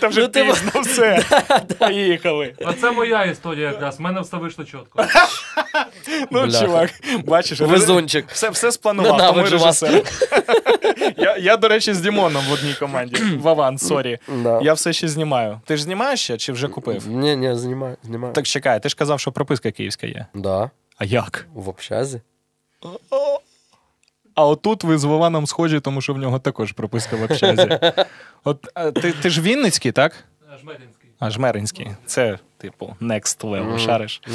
Та 0.00 0.08
вже 0.08 0.20
Ну, 0.20 0.28
типу, 0.28 0.52
пізно 0.52 0.80
все. 0.80 1.24
Поїхали. 1.78 2.54
Оце 2.60 2.90
моя 2.90 3.24
історія 3.24 3.68
якраз. 3.68 3.98
В 3.98 4.00
мене 4.00 4.20
все 4.20 4.36
вийшло 4.36 4.64
чітко. 4.64 5.04
Ну, 6.30 6.52
чувак, 6.52 6.90
бачиш, 7.24 7.60
Везунчик. 7.60 8.26
Все, 8.30 8.50
все 8.50 8.71
спланував, 8.72 9.16
тому 9.18 9.22
Ненавиджу 9.32 9.58
вас. 9.58 9.82
режисер. 9.82 10.12
я, 11.16 11.36
я, 11.36 11.56
до 11.56 11.68
речі, 11.68 11.94
з 11.94 12.00
Дімоном 12.00 12.44
в 12.48 12.52
одній 12.52 12.74
команді. 12.74 13.22
Вован, 13.38 13.78
сорі. 13.78 14.18
Да. 14.42 14.60
Я 14.62 14.72
все 14.72 14.92
ще 14.92 15.08
знімаю. 15.08 15.60
Ти 15.66 15.76
ж 15.76 15.82
знімаєш 15.82 16.20
ще 16.20 16.36
чи 16.36 16.52
вже 16.52 16.68
купив? 16.68 17.08
Ні, 17.08 17.36
ні, 17.36 17.54
знімаю, 17.56 17.96
знімаю. 18.02 18.34
Так 18.34 18.46
чекай, 18.46 18.80
ти 18.82 18.88
ж 18.88 18.96
казав, 18.96 19.20
що 19.20 19.32
прописка 19.32 19.70
київська 19.70 20.06
є. 20.06 20.26
Да, 20.34 20.70
А 20.98 21.04
як? 21.04 21.46
в 21.54 21.68
общазі. 21.68 22.20
А 24.34 24.46
отут 24.46 24.84
ви 24.84 24.98
з 24.98 25.04
Вованом 25.04 25.46
схожі, 25.46 25.80
тому 25.80 26.00
що 26.00 26.14
в 26.14 26.18
нього 26.18 26.38
також 26.38 26.72
прописка 26.72 27.16
в 27.16 27.22
общазі. 27.22 27.78
От 28.44 28.68
а, 28.74 28.90
ти, 28.90 29.12
ти 29.12 29.30
ж 29.30 29.40
Вінницький, 29.40 29.92
так? 29.92 30.24
Жмеринський. 30.60 31.10
А 31.18 31.30
Жмеринський. 31.30 31.90
Це, 32.06 32.38
типу, 32.58 32.96
next 33.00 33.40
level, 33.40 33.78
шариш. 33.78 34.20
А, 34.26 34.30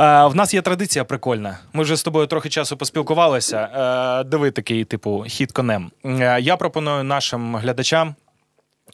в 0.00 0.34
нас 0.34 0.54
є 0.54 0.62
традиція 0.62 1.04
прикольна. 1.04 1.58
Ми 1.72 1.82
вже 1.82 1.96
з 1.96 2.02
тобою 2.02 2.26
трохи 2.26 2.48
часу 2.48 2.76
поспілкувалися. 2.76 3.58
Е, 4.20 4.24
диви 4.24 4.50
такий, 4.50 4.84
типу, 4.84 5.24
хід 5.28 5.52
конем. 5.52 5.90
Е, 6.04 6.40
я 6.40 6.56
пропоную 6.56 7.04
нашим 7.04 7.56
глядачам. 7.56 8.14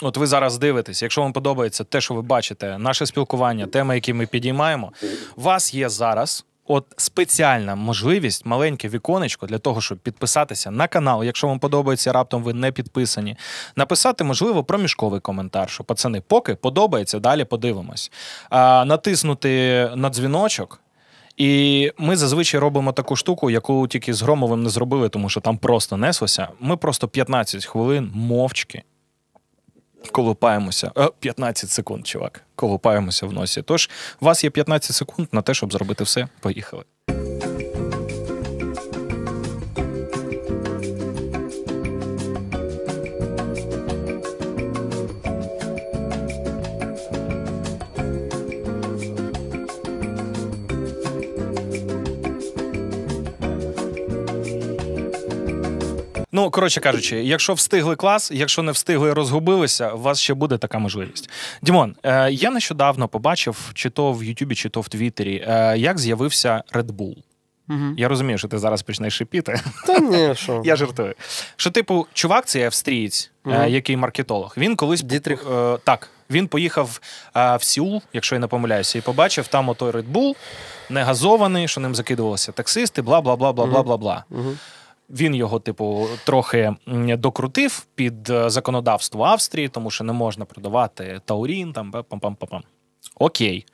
От 0.01 0.17
ви 0.17 0.27
зараз 0.27 0.59
дивитесь, 0.59 1.03
якщо 1.03 1.23
вам 1.23 1.33
подобається 1.33 1.85
те, 1.85 2.01
що 2.01 2.15
ви 2.15 2.23
бачите, 2.23 2.79
наше 2.79 3.07
спілкування, 3.07 3.67
теми, 3.67 3.95
які 3.95 4.13
ми 4.13 4.27
підіймаємо, 4.27 4.93
у 5.37 5.41
вас 5.41 5.75
є 5.75 5.89
зараз 5.89 6.45
от 6.67 6.85
спеціальна 6.97 7.75
можливість, 7.75 8.47
маленьке 8.47 8.89
віконечко 8.89 9.47
для 9.47 9.59
того, 9.59 9.81
щоб 9.81 9.99
підписатися 9.99 10.71
на 10.71 10.89
канал, 10.89 11.25
якщо 11.25 11.47
вам 11.47 11.59
подобається, 11.59 12.13
раптом 12.13 12.43
ви 12.43 12.53
не 12.53 12.73
підписані. 12.73 13.37
Написати, 13.77 14.25
можливо, 14.25 14.65
проміжковий 14.65 15.21
коментар, 15.21 15.71
що 15.71 15.85
пацани, 15.85 16.21
поки 16.21 16.55
подобається, 16.55 17.19
далі 17.19 17.45
подивимось. 17.45 18.13
А, 18.51 18.85
натиснути 18.85 19.91
на 19.95 20.11
дзвіночок. 20.11 20.81
І 21.37 21.93
ми 21.99 22.17
зазвичай 22.17 22.61
робимо 22.61 22.93
таку 22.93 23.17
штуку, 23.17 23.51
яку 23.51 23.89
тільки 23.89 24.15
з 24.15 24.23
Громовим 24.23 24.63
не 24.63 24.71
зробили, 24.71 25.09
тому 25.09 25.29
що 25.29 25.41
там 25.41 25.59
просто 25.59 25.97
неслося. 25.97 26.49
Ми 26.61 26.77
просто 26.77 27.09
15 27.09 27.65
хвилин 27.65 28.11
мовчки 28.15 28.83
колупаємося. 30.13 30.93
Е, 30.99 31.11
15 31.21 31.71
секунд, 31.71 32.07
чувак. 32.07 32.43
Колупаємося 32.55 33.27
в 33.27 33.33
носі. 33.33 33.63
Тож, 33.63 33.91
у 34.21 34.25
вас 34.25 34.45
є 34.45 34.51
15 34.51 34.97
секунд 34.97 35.29
на 35.33 35.43
те, 35.43 35.55
щоб 35.55 35.73
зробити 35.73 36.05
все. 36.05 36.29
Поїхали. 36.41 36.85
Ну, 56.37 56.51
коротше 56.51 56.81
кажучи, 56.81 57.17
якщо 57.17 57.55
встигли 57.55 57.97
клас, 57.97 58.31
якщо 58.31 58.63
не 58.63 58.73
встигли 58.73 59.13
розгубилися, 59.13 59.93
у 59.93 59.99
вас 59.99 60.21
ще 60.21 60.35
буде 60.35 60.59
така 60.59 60.79
можливість. 60.79 61.31
Дімон, 61.63 61.97
е, 62.03 62.33
я 62.33 62.51
нещодавно 62.51 63.09
побачив, 63.09 63.71
чи 63.75 63.91
то 63.91 64.13
в 64.13 64.25
Ютубі, 64.25 64.55
чи 64.55 64.69
то 64.69 64.81
в 64.81 64.89
Твіттері, 64.89 65.45
е, 65.49 65.79
як 65.79 65.99
з'явився 65.99 66.63
Red 66.73 66.87
Bull. 66.87 67.17
Угу. 67.69 67.95
Я 67.97 68.09
розумію, 68.09 68.39
що 68.39 68.49
ти 68.49 68.59
зараз 68.59 68.83
почнеш 68.83 69.17
шипіти. 69.17 69.61
Та 69.87 69.99
ні, 69.99 70.35
що. 70.35 70.63
Я 70.65 70.77
жартую. 70.77 71.15
Що, 71.57 71.71
типу, 71.71 72.07
чувак, 72.13 72.47
цей 72.47 72.63
австрієць, 72.63 73.31
е, 73.47 73.71
який 73.71 73.97
маркетолог, 73.97 74.55
він 74.57 74.77
колись 74.77 75.03
Дітріх. 75.03 75.47
Е, 75.53 75.79
так. 75.85 76.11
Він 76.31 76.49
поїхав 76.49 77.01
е, 77.37 77.57
в 77.57 77.63
Сіул, 77.63 78.03
якщо 78.13 78.35
я 78.35 78.39
не 78.39 78.47
помиляюся, 78.47 78.99
і 78.99 79.01
побачив 79.01 79.47
там 79.47 79.69
отой 79.69 79.91
Red 79.91 80.13
Bull, 80.13 80.35
не 80.91 81.03
газований, 81.03 81.69
що 81.69 81.81
ним 81.81 81.95
закидувалися 81.95 82.53
таксисти, 82.53 83.03
бла 83.03 83.21
бла 83.21 83.37
бла 83.37 83.53
бла 83.53 83.67
бла 83.67 83.83
бла 83.83 83.97
бла. 83.97 84.25
Угу. 84.31 84.57
Він 85.11 85.35
його, 85.35 85.61
типу, 85.61 86.09
трохи 86.25 86.75
докрутив 87.19 87.87
під 87.95 88.31
е, 88.31 88.51
законодавство 88.51 89.25
Австрії, 89.25 89.69
тому 89.69 89.91
що 89.91 90.05
не 90.05 90.13
можна 90.13 90.45
продавати 90.45 91.21
таурін, 91.25 91.73
там 91.73 91.93
пам-пам-пам. 91.93 92.61
Окей. 93.15 93.67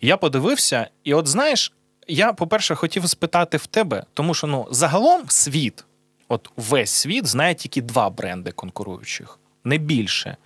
Я 0.00 0.16
подивився, 0.16 0.88
і 1.04 1.14
от 1.14 1.26
знаєш, 1.28 1.72
я, 2.08 2.32
по-перше, 2.32 2.74
хотів 2.74 3.08
спитати 3.08 3.56
в 3.56 3.66
тебе, 3.66 4.04
тому 4.14 4.34
що 4.34 4.46
ну, 4.46 4.66
загалом 4.70 5.22
світ, 5.28 5.84
от 6.28 6.50
весь 6.56 6.90
світ 6.90 7.26
знає 7.26 7.54
тільки 7.54 7.82
два 7.82 8.10
бренди 8.10 8.52
конкуруючих, 8.52 9.38
не 9.64 9.78
більше. 9.78 10.36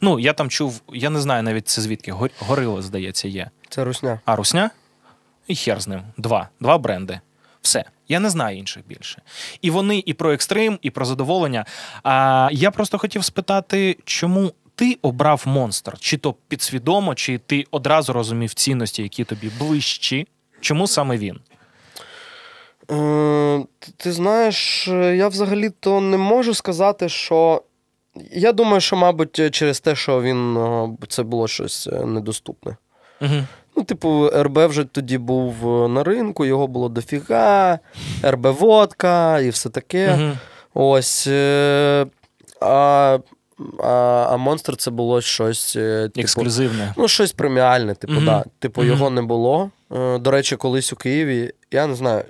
Ну, 0.00 0.18
я 0.20 0.32
там 0.32 0.50
чув, 0.50 0.80
я 0.92 1.10
не 1.10 1.20
знаю 1.20 1.42
навіть 1.42 1.68
це 1.68 1.82
звідки. 1.82 2.12
Гор- 2.12 2.30
Горило, 2.38 2.82
здається, 2.82 3.28
є. 3.28 3.50
Це 3.68 3.84
русня. 3.84 4.20
А 4.24 4.36
русня? 4.36 4.70
І 5.46 5.54
хер 5.56 5.80
з 5.80 5.88
ним. 5.88 6.02
Два. 6.16 6.48
Два 6.60 6.78
бренди. 6.78 7.20
Все. 7.62 7.84
Я 8.08 8.20
не 8.20 8.30
знаю 8.30 8.58
інших 8.58 8.86
більше. 8.86 9.22
І 9.62 9.70
вони 9.70 10.02
і 10.06 10.14
про 10.14 10.32
екстрим, 10.32 10.78
і 10.82 10.90
про 10.90 11.04
задоволення. 11.04 11.64
А 12.02 12.48
я 12.52 12.70
просто 12.70 12.98
хотів 12.98 13.24
спитати, 13.24 13.96
чому 14.04 14.52
ти 14.74 14.98
обрав 15.02 15.42
монстр? 15.46 15.98
Чи 15.98 16.16
то 16.16 16.34
підсвідомо, 16.48 17.14
чи 17.14 17.38
ти 17.38 17.64
одразу 17.70 18.12
розумів 18.12 18.54
цінності, 18.54 19.02
які 19.02 19.24
тобі 19.24 19.50
ближчі? 19.58 20.28
Чому 20.60 20.86
саме 20.86 21.16
він? 21.16 21.40
Е, 22.90 23.64
ти- 23.96 24.12
знаєш, 24.12 24.88
я 24.88 25.28
взагалі-то 25.28 26.00
не 26.00 26.16
можу 26.16 26.54
сказати, 26.54 27.08
що. 27.08 27.62
Я 28.32 28.52
думаю, 28.52 28.80
що, 28.80 28.96
мабуть, 28.96 29.54
через 29.54 29.80
те, 29.80 29.94
що 29.96 30.22
він 30.22 30.56
е, 30.56 30.88
це 31.08 31.22
було 31.22 31.48
щось 31.48 31.86
е, 31.86 32.04
недоступне. 32.06 32.76
Угу. 33.20 33.44
Ну, 33.76 33.82
типу, 33.84 34.30
РБ 34.34 34.58
вже 34.66 34.84
тоді 34.84 35.18
був 35.18 35.54
е, 35.84 35.88
на 35.88 36.04
ринку, 36.04 36.44
його 36.44 36.66
було 36.66 36.88
дофіга, 36.88 37.78
РБ 38.24 38.46
водка 38.46 39.40
і 39.40 39.50
все 39.50 39.68
таке. 39.70 40.14
Угу. 40.14 40.32
Ось. 40.74 41.26
е, 41.26 42.06
А, 42.60 43.18
а, 43.82 43.88
а 44.30 44.36
монстр 44.36 44.76
це 44.76 44.90
було 44.90 45.20
щось. 45.20 45.76
е, 45.76 46.04
Типу, 46.08 46.20
Ексклюзивне. 46.20 46.94
Ну, 46.96 47.08
щось 47.08 47.32
преміальне, 47.32 47.94
типу, 47.94 48.12
Мгм. 48.12 48.24
да. 48.24 48.44
Типу, 48.58 48.80
Мгм. 48.80 48.90
його 48.90 49.10
не 49.10 49.22
було. 49.22 49.70
До 50.20 50.30
речі, 50.30 50.56
колись 50.56 50.92
у 50.92 50.96
Києві, 50.96 51.52
я 51.70 51.86
не 51.86 51.94
знаю, 51.94 52.24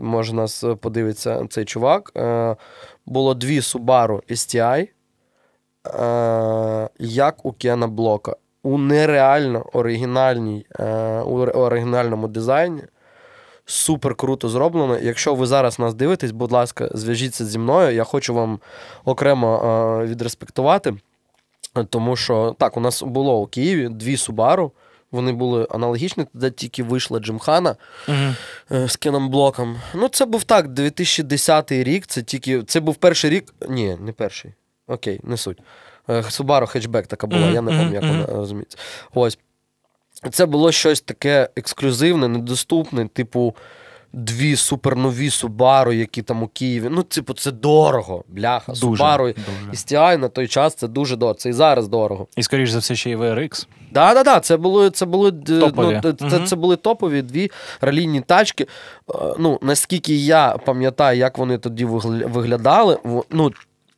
може 0.00 0.32
нас 0.34 0.64
подивиться 0.80 1.46
цей 1.50 1.64
чувак. 1.64 2.12
Було 3.06 3.34
дві 3.34 3.60
Subaru 3.60 4.20
STI, 4.30 4.88
як 6.98 7.46
у 7.46 7.52
Кена 7.52 7.86
Блока. 7.86 8.36
У 8.64 8.78
нереально 8.78 9.66
оригінальній, 9.72 10.66
е, 10.80 11.20
у 11.20 11.38
оригінальному 11.38 12.28
дизайні. 12.28 12.82
Супер 13.66 14.14
круто 14.14 14.48
зроблено. 14.48 14.98
Якщо 14.98 15.34
ви 15.34 15.46
зараз 15.46 15.78
нас 15.78 15.94
дивитесь, 15.94 16.30
будь 16.30 16.52
ласка, 16.52 16.88
зв'яжіться 16.94 17.44
зі 17.44 17.58
мною. 17.58 17.94
Я 17.94 18.04
хочу 18.04 18.34
вам 18.34 18.58
окремо 19.04 19.62
е, 20.02 20.06
відреспектувати. 20.06 20.94
Тому 21.90 22.16
що 22.16 22.56
так, 22.58 22.76
у 22.76 22.80
нас 22.80 23.02
було 23.02 23.40
у 23.40 23.46
Києві 23.46 23.88
дві 23.88 24.16
Subaru. 24.16 24.70
Вони 25.12 25.32
були 25.32 25.66
аналогічні, 25.70 26.26
тоді 26.32 26.50
тільки 26.50 26.82
вийшла 26.82 27.18
Джимхана 27.18 27.76
Угу. 28.08 28.16
е, 28.72 28.88
з 28.88 28.96
Кеном 28.96 29.28
Блоком. 29.28 29.76
Ну, 29.94 30.08
це 30.08 30.26
був 30.26 30.44
так, 30.44 30.68
2010 30.68 31.72
рік. 31.72 32.06
Це 32.06 32.22
тільки. 32.22 32.62
Це 32.62 32.80
був 32.80 32.96
перший 32.96 33.30
рік. 33.30 33.54
Ні, 33.68 33.96
не 34.00 34.12
перший. 34.12 34.54
Окей, 34.86 35.20
не 35.22 35.36
суть. 35.36 35.58
Е, 36.08 36.12
Subaru 36.20 36.66
хетчбек 36.66 37.06
така 37.06 37.26
була, 37.26 37.42
Мгм, 37.46 37.54
я 37.54 37.62
не 37.62 37.70
пам'ятаю, 37.70 37.94
як 37.94 38.02
мгм. 38.04 38.20
вона 38.26 38.38
розуміється. 38.38 38.78
Ось. 39.14 39.38
Це 40.30 40.46
було 40.46 40.72
щось 40.72 41.00
таке 41.00 41.48
ексклюзивне, 41.56 42.28
недоступне, 42.28 43.08
типу. 43.08 43.54
Дві 44.16 44.56
супернові 44.56 45.28
Subaru, 45.28 45.92
які 45.92 46.22
там 46.22 46.42
у 46.42 46.48
Києві. 46.48 46.88
Ну, 46.90 47.02
типу, 47.02 47.34
це 47.34 47.52
дорого, 47.52 48.24
бляха. 48.28 48.72
Дуже, 48.72 49.02
Subaru 49.02 49.34
дуже. 49.34 49.70
STI 49.72 50.16
на 50.16 50.28
той 50.28 50.48
час 50.48 50.74
це 50.74 50.88
дуже 50.88 51.16
дорого. 51.16 51.34
Це 51.34 51.48
і 51.48 51.52
зараз 51.52 51.88
дорого. 51.88 52.26
І, 52.36 52.42
скоріш 52.42 52.70
за 52.70 52.78
все, 52.78 52.96
ще 52.96 53.10
й 53.10 53.16
VRX. 53.16 53.66
Да, 53.92 54.14
да, 54.14 54.22
да, 54.22 54.40
це 54.40 54.56
були, 54.56 54.90
це 54.90 55.06
були, 55.06 55.32
Топові. 55.32 56.00
Ну, 56.04 56.12
це, 56.12 56.36
Мгм. 56.36 56.46
це 56.46 56.56
були 56.56 56.76
топові 56.76 57.22
дві 57.22 57.50
ралійні 57.80 58.20
тачки. 58.20 58.64
Е, 58.64 59.14
Ну, 59.38 59.58
наскільки 59.62 60.14
я 60.14 60.56
пам'ятаю, 60.64 61.18
як 61.18 61.38
вони 61.38 61.58
тоді 61.58 61.86
вигля- 61.86 62.30
виглядали, 62.30 62.98
ну, 63.30 63.52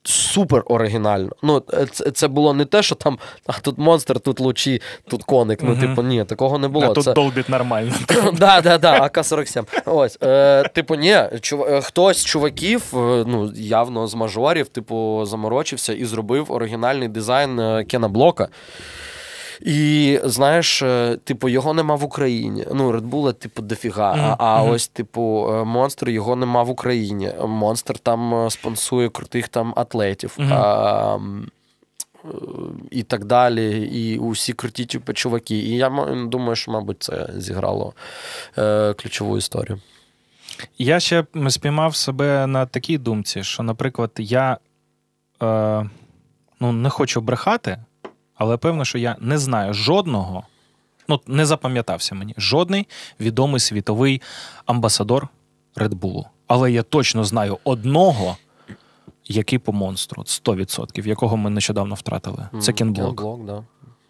супер 0.09 0.63
оригінально. 0.67 1.31
Ну, 1.43 1.63
це, 1.93 2.11
це 2.11 2.29
було 2.29 2.55
не 2.55 2.65
те, 2.65 2.83
що 2.83 2.95
там 2.95 3.19
а 3.47 3.53
тут 3.53 3.79
монстр, 3.79 4.21
тут 4.21 4.41
лучі, 4.41 4.83
тут 5.09 5.25
коник. 5.25 5.63
Ну, 5.63 5.77
типу, 5.77 6.03
ні, 6.03 6.25
такого 6.25 6.59
не 6.59 6.69
було. 6.69 6.87
а 6.87 6.93
тут 6.93 7.05
це... 7.05 7.13
долбіт 7.13 7.49
нормально. 7.49 7.93
Да, 8.39 8.61
да, 8.61 8.79
да, 8.79 9.01
АК-47. 9.01 9.65
Ось, 9.87 10.19
е, 10.23 10.69
типу, 10.69 10.95
ні, 10.95 11.19
чув, 11.41 11.63
е, 11.63 11.81
хтось 11.81 12.19
з 12.19 12.25
чуваків, 12.25 12.83
е, 12.95 13.25
ну, 13.27 13.53
явно 13.55 14.07
з 14.07 14.15
мажорів, 14.15 14.69
типу, 14.69 15.25
заморочився 15.25 15.93
і 15.93 16.05
зробив 16.05 16.53
оригінальний 16.53 17.09
дизайн 17.09 17.61
е, 17.61 17.85
Кена 17.85 18.09
Блока. 18.09 18.49
І 19.61 20.21
знаєш, 20.25 20.83
е, 20.83 21.19
типу, 21.25 21.49
його 21.49 21.75
нема 21.75 21.95
в 21.95 22.05
Україні. 22.05 22.67
Ну, 22.75 22.93
Red 22.93 23.09
Bull, 23.09 23.33
типу, 23.33 23.63
дофіга. 23.63 24.15
Мгм, 24.15 24.25
А, 24.25 24.37
а 24.39 24.63
мгм. 24.63 24.71
ось, 24.71 24.89
типу, 24.89 25.49
е, 25.53 25.65
монстр 25.65 26.09
його 26.09 26.37
нема 26.37 26.63
в 26.63 26.71
Україні. 26.71 27.33
Монстр 27.47 27.99
там 27.99 28.35
е, 28.35 28.51
спонсує 28.51 29.09
крутих 29.09 29.49
там 29.49 29.73
атлетів. 29.77 30.35
Мгм. 30.39 30.53
А, 30.53 31.19
е, 32.25 32.29
і 32.91 33.03
так 33.03 33.25
далі, 33.25 33.83
і 33.93 34.19
усі 34.19 34.53
круті 34.53 34.87
типу, 34.87 35.13
чуваки. 35.13 35.57
І 35.57 35.77
я 35.77 35.89
думаю, 36.27 36.57
що, 36.57 36.73
мабуть, 36.73 37.03
це 37.03 37.29
зіграло 37.37 37.93
е, 38.59 38.95
ключову 38.95 39.39
історію. 39.39 39.81
Я 40.79 41.01
ще 41.01 41.25
спіймав 41.49 41.97
себе 41.97 42.47
на 42.47 42.67
такій 42.67 42.99
думці, 42.99 43.43
що, 43.43 43.63
наприклад, 43.63 44.11
я 44.19 44.59
е, 45.43 45.91
ну, 46.61 46.73
не 46.73 46.91
хочу 46.91 47.21
брехати, 47.21 47.79
але 48.37 48.57
певно, 48.57 48.85
що 48.85 48.99
я 48.99 49.17
не 49.21 49.39
знаю 49.39 49.75
жодного, 49.75 50.43
ну, 51.09 51.21
не 51.27 51.47
запам'ятався 51.47 52.15
мені, 52.15 52.35
жодний 52.39 52.87
відомий 53.21 53.61
світовий 53.61 54.23
амбасадор 54.67 55.29
Red 55.77 55.91
Bull. 55.95 56.25
Але 56.47 56.73
я 56.73 56.83
точно 56.83 57.25
знаю 57.25 57.59
одного, 57.65 58.37
який 59.25 59.59
по 59.59 59.73
монстру, 59.73 60.21
от 60.23 60.27
100%, 60.29 61.07
якого 61.09 61.37
ми 61.37 61.51
нещодавно 61.51 61.95
втратили. 61.95 62.49
Це 62.61 62.73
Кінблок. 62.73 63.47
Да. 63.47 63.63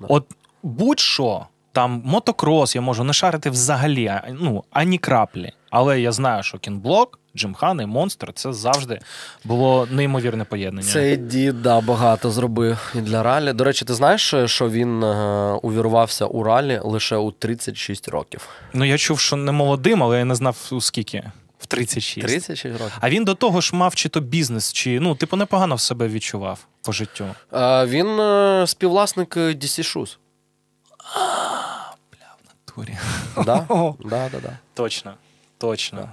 От 0.09 0.27
будь-що, 0.63 1.47
там 1.73 2.03
мотокрос, 2.05 2.75
я 2.75 2.81
можу 2.81 3.05
не 3.05 3.13
шарити 3.13 3.51
взагалі, 3.51 4.13
ну, 4.33 4.65
ані 4.71 4.99
краплі. 4.99 5.53
Але 5.79 6.01
я 6.01 6.13
знаю, 6.13 6.43
що 6.43 6.59
кінблок, 6.59 7.19
Джимхан 7.37 7.81
і 7.81 7.87
монстр 7.87 8.33
це 8.35 8.53
завжди 8.53 8.99
було 9.45 9.89
неймовірне 9.91 10.45
поєднання. 10.45 10.89
Цей 10.89 11.17
дід 11.17 11.63
да, 11.63 11.81
багато 11.81 12.31
зробив 12.31 12.93
і 12.95 13.01
для 13.01 13.23
ралі. 13.23 13.53
До 13.53 13.65
речі, 13.65 13.85
ти 13.85 13.95
знаєш, 13.95 14.35
що 14.45 14.71
він 14.71 15.03
е, 15.03 15.53
увірвався 15.63 16.27
у 16.27 16.43
ралі 16.43 16.81
лише 16.85 17.17
у 17.17 17.31
36 17.31 18.09
років? 18.09 18.49
Ну 18.73 18.85
я 18.85 18.99
чув, 18.99 19.19
що 19.19 19.37
не 19.37 19.53
молодим, 19.53 20.03
але 20.03 20.19
я 20.19 20.25
не 20.25 20.35
знав 20.35 20.69
у 20.73 20.81
скільки. 20.81 21.31
В 21.59 21.67
36. 21.67 22.27
36 22.27 22.65
років. 22.65 22.99
А 23.01 23.11
він 23.11 23.25
до 23.25 23.35
того 23.35 23.61
ж 23.61 23.77
мав 23.77 23.95
чи 23.95 24.09
то 24.09 24.21
бізнес, 24.21 24.73
чи 24.73 25.01
ну, 25.01 25.15
типу, 25.15 25.37
непогано 25.37 25.75
в 25.75 25.81
себе 25.81 26.09
відчував 26.09 26.67
по 26.83 26.93
життю. 26.93 27.25
Е, 27.53 27.87
він 27.87 28.21
е, 28.21 28.65
співвласник 28.67 29.37
DC 29.37 29.83
Shoes. 29.83 30.17
Турі. 32.65 32.99
Да? 33.45 33.67
Да, 34.05 34.29
да, 34.33 34.41
да. 34.41 34.59
Точно. 34.75 35.15
Точно. 35.59 36.09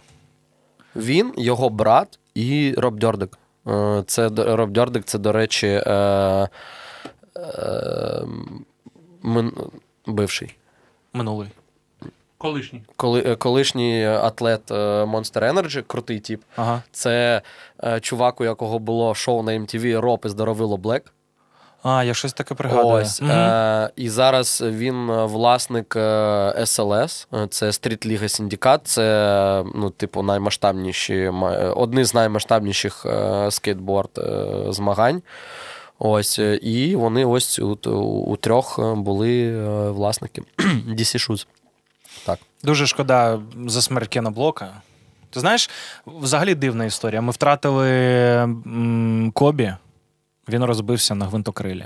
Він, 0.95 1.33
його 1.37 1.69
брат 1.69 2.19
і 2.35 2.73
Роб 2.77 2.99
Дьордик. 2.99 3.37
Е, 3.67 4.03
Це 4.07 4.29
Роб 4.37 4.71
Дьордик, 4.71 5.05
це, 5.05 5.17
до 5.17 5.31
речі, 5.31 5.67
е, 5.67 5.91
е, 7.35 8.23
мин- 9.23 9.69
бивший. 10.07 10.55
Минулий. 11.13 11.49
Колишній. 12.37 12.83
Коли, 12.95 13.23
е, 13.25 13.35
колишній 13.35 14.05
атлет 14.05 14.71
е, 14.71 14.73
Monster 15.03 15.53
Energy, 15.53 15.83
крутий 15.87 16.19
тип. 16.19 16.41
Ага. 16.55 16.83
Це 16.91 17.41
е, 17.83 17.99
чувак, 17.99 18.41
у 18.41 18.43
якого 18.43 18.79
було 18.79 19.15
шоу 19.15 19.43
на 19.43 19.51
MTV 19.51 19.99
Роб 19.99 20.21
і 20.25 20.29
здоровило 20.29 20.77
Блек. 20.77 21.13
А, 21.83 22.03
я 22.03 22.13
щось 22.13 22.33
таке 22.33 22.53
пригадую. 22.55 22.87
Ось. 23.03 23.21
Мгм. 23.21 23.31
Е, 23.31 23.89
і 23.95 24.09
зараз 24.09 24.63
він 24.65 25.09
е, 25.09 25.25
власник 25.25 25.95
е, 25.95 25.99
SLS, 26.59 27.27
е, 27.33 27.47
це 27.47 27.65
Street 27.65 28.07
League 28.07 28.23
Syndicate, 28.23 28.79
це 28.83 29.03
е, 29.59 29.65
ну, 29.75 29.89
типу, 29.89 30.23
наймасштабніші, 30.23 31.29
ма- 31.33 31.53
е, 31.53 31.67
одні 31.67 32.03
з 32.03 32.13
наймасштабніших 32.13 33.05
е, 33.05 33.51
скейтборд 33.51 34.09
е, 34.17 34.45
змагань. 34.69 35.21
Ось, 35.99 36.39
е, 36.39 36.55
і 36.55 36.95
вони 36.95 37.25
ось 37.25 37.59
у, 37.59 37.77
у, 37.85 37.89
у 38.31 38.35
трьох 38.35 38.79
е, 38.79 38.93
були 38.95 39.43
е, 39.47 39.89
власники 39.89 40.41
DC 40.87 41.29
Shoes. 41.29 41.47
Так. 42.25 42.39
Дуже 42.63 42.87
шкода 42.87 43.39
за 43.67 43.81
смерть 43.81 44.19
Блока. 44.19 44.67
Ти 45.29 45.39
знаєш, 45.39 45.69
взагалі 46.05 46.55
дивна 46.55 46.85
історія. 46.85 47.21
Ми 47.21 47.31
втратили 47.31 47.89
м, 47.89 49.31
Кобі, 49.35 49.73
він 50.49 50.63
розбився 50.63 51.15
на 51.15 51.25
гвинтокрилі. 51.25 51.85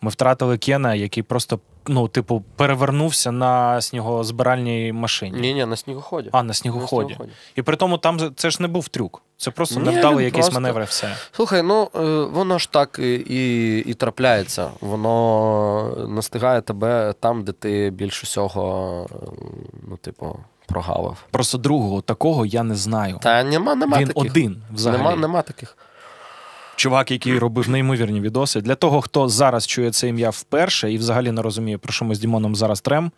Ми 0.00 0.10
втратили 0.10 0.58
Кена, 0.58 0.94
який 0.94 1.22
просто, 1.22 1.60
ну, 1.86 2.08
типу, 2.08 2.44
перевернувся 2.56 3.32
на 3.32 3.80
снігозбиральній 3.80 4.92
машині. 4.92 5.40
Ні, 5.40 5.54
ні, 5.54 5.64
на 5.66 5.76
снігоході. 5.76 6.28
А, 6.32 6.42
на 6.42 6.54
снігоході. 6.54 7.08
На 7.08 7.16
снігоході. 7.16 7.32
І 7.54 7.62
при 7.62 7.76
тому 7.76 7.98
там 7.98 8.34
це 8.36 8.50
ж 8.50 8.62
не 8.62 8.68
був 8.68 8.88
трюк. 8.88 9.22
Це 9.36 9.50
просто 9.50 9.80
Ні, 9.80 9.86
невдали 9.86 10.16
він 10.16 10.24
якісь 10.24 10.40
просто- 10.40 10.54
маневри, 10.54 10.84
все. 10.84 11.16
Слухай, 11.32 11.62
ну 11.62 11.88
е, 11.94 11.98
воно 12.24 12.58
ж 12.58 12.70
так 12.72 12.98
і, 12.98 13.14
і, 13.14 13.78
і 13.90 13.94
трапляється. 13.94 14.70
Воно 14.80 16.06
настигає 16.08 16.60
тебе 16.60 17.14
там, 17.20 17.44
де 17.44 17.52
ти 17.52 17.90
більш 17.90 18.22
усього, 18.22 19.06
е, 19.12 19.16
ну, 19.88 19.96
типу, 19.96 20.38
прогавив. 20.66 21.16
Просто 21.30 21.58
другого 21.58 22.00
такого 22.00 22.46
я 22.46 22.62
не 22.62 22.74
знаю. 22.74 23.18
Та 23.22 23.44
нема, 23.44 23.74
нема 23.74 23.98
він 23.98 24.06
таких. 24.08 24.22
один 24.22 24.62
взагалі. 24.72 25.02
Нема, 25.02 25.16
нема 25.16 25.42
таких. 25.42 25.76
Чувак, 26.76 27.10
який 27.10 27.38
робив 27.38 27.68
неймовірні 27.70 28.20
відоси. 28.20 28.60
Для 28.60 28.74
того, 28.74 29.00
хто 29.00 29.28
зараз 29.28 29.66
чує 29.66 29.90
це 29.90 30.08
ім'я 30.08 30.30
вперше 30.30 30.92
і 30.92 30.98
взагалі 30.98 31.30
не 31.32 31.42
розуміє, 31.42 31.78
про 31.78 31.92
що 31.92 32.04
ми 32.04 32.14
з 32.14 32.18
Дімоном 32.18 32.56
зараз 32.56 32.80
трем, 32.80 33.12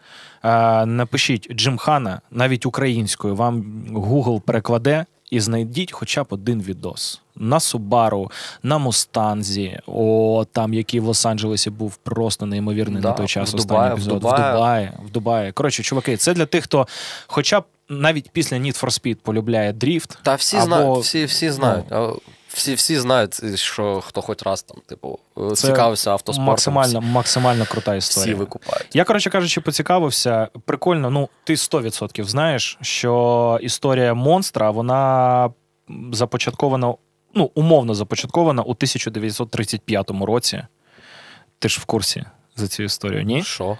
е, 0.45 0.87
напишіть 0.87 1.53
Джимхана 1.55 2.21
навіть 2.31 2.67
українською. 2.67 3.37
Вам 3.37 3.65
Google 3.93 4.41
перекладе 4.41 5.05
і 5.31 5.41
знайдіть 5.41 5.93
хоча 5.93 6.23
б 6.23 6.27
один 6.31 6.63
відос. 6.63 7.21
На 7.37 7.61
Субару, 7.61 8.31
на 8.63 8.79
Мустанзі, 8.79 9.81
о, 9.87 10.45
там, 10.53 10.75
який 10.75 11.01
в 11.01 11.09
Лос-Анджелесі 11.09 11.71
був 11.71 11.97
просто 11.97 12.47
неймовірний 12.47 13.03
Да, 13.03 13.09
на 13.09 13.15
той 13.15 13.27
час. 13.27 13.53
в 13.53 13.57
останній 13.57 13.69
Дубаї, 13.79 13.91
в 13.91 13.95
епізод. 13.95 14.21
Дубаї. 14.21 14.43
В 14.43 14.53
Дубаї. 14.55 14.91
В 15.07 15.11
Дубаї. 15.11 15.53
Коротше, 15.53 15.83
чуваки, 15.83 16.17
це 16.17 16.35
для 16.35 16.47
тих, 16.47 16.65
хто 16.65 16.87
хоча 17.27 17.61
б 17.61 17.65
навіть 17.89 18.31
після 18.31 18.57
Need 18.57 18.85
for 18.85 18.87
Speed 18.87 19.15
полюбляє 19.15 19.73
дріфт. 19.73 20.19
Та 20.23 20.35
всі 20.35 20.57
Або- 20.57 20.67
знають, 20.67 20.99
всі, 21.05 21.25
всі 21.25 21.51
знають. 21.51 21.85
Ну. 21.91 22.21
Всі, 22.57 22.75
всі 22.75 22.99
знають, 22.99 23.59
що 23.59 24.01
хто 24.01 24.23
хоч 24.23 24.43
раз 24.43 24.63
там, 24.63 24.77
типу, 24.87 25.19
Це 25.55 25.67
цікавився 25.67 26.11
автоспортом. 26.11 26.45
Максимально, 26.45 27.01
максимально 27.01 27.67
крута 27.67 27.95
історія. 27.95 28.35
всі 28.35 28.39
викупають. 28.39 28.87
Я, 28.97 29.05
коротше 29.05 29.31
кажучи, 29.31 29.61
поцікавився. 29.61 30.49
Прикольно, 30.65 31.11
ну, 31.11 31.29
ти 31.45 31.55
100% 31.55 32.25
знаєш, 32.25 32.79
що 32.81 33.59
історія 33.63 34.15
монстра, 34.15 34.71
вона 34.71 35.51
започаткована, 36.13 36.95
ну, 37.35 37.51
умовно 37.55 37.95
започаткована 37.95 38.63
у 38.63 38.71
1935 38.71 40.11
році. 40.11 40.63
Ти 41.59 41.69
ж 41.69 41.81
в 41.81 41.85
курсі 41.85 42.25
за 42.57 42.69
цю 42.69 42.83
історію, 42.83 43.23
ні? 43.23 43.43
Що? 43.45 43.79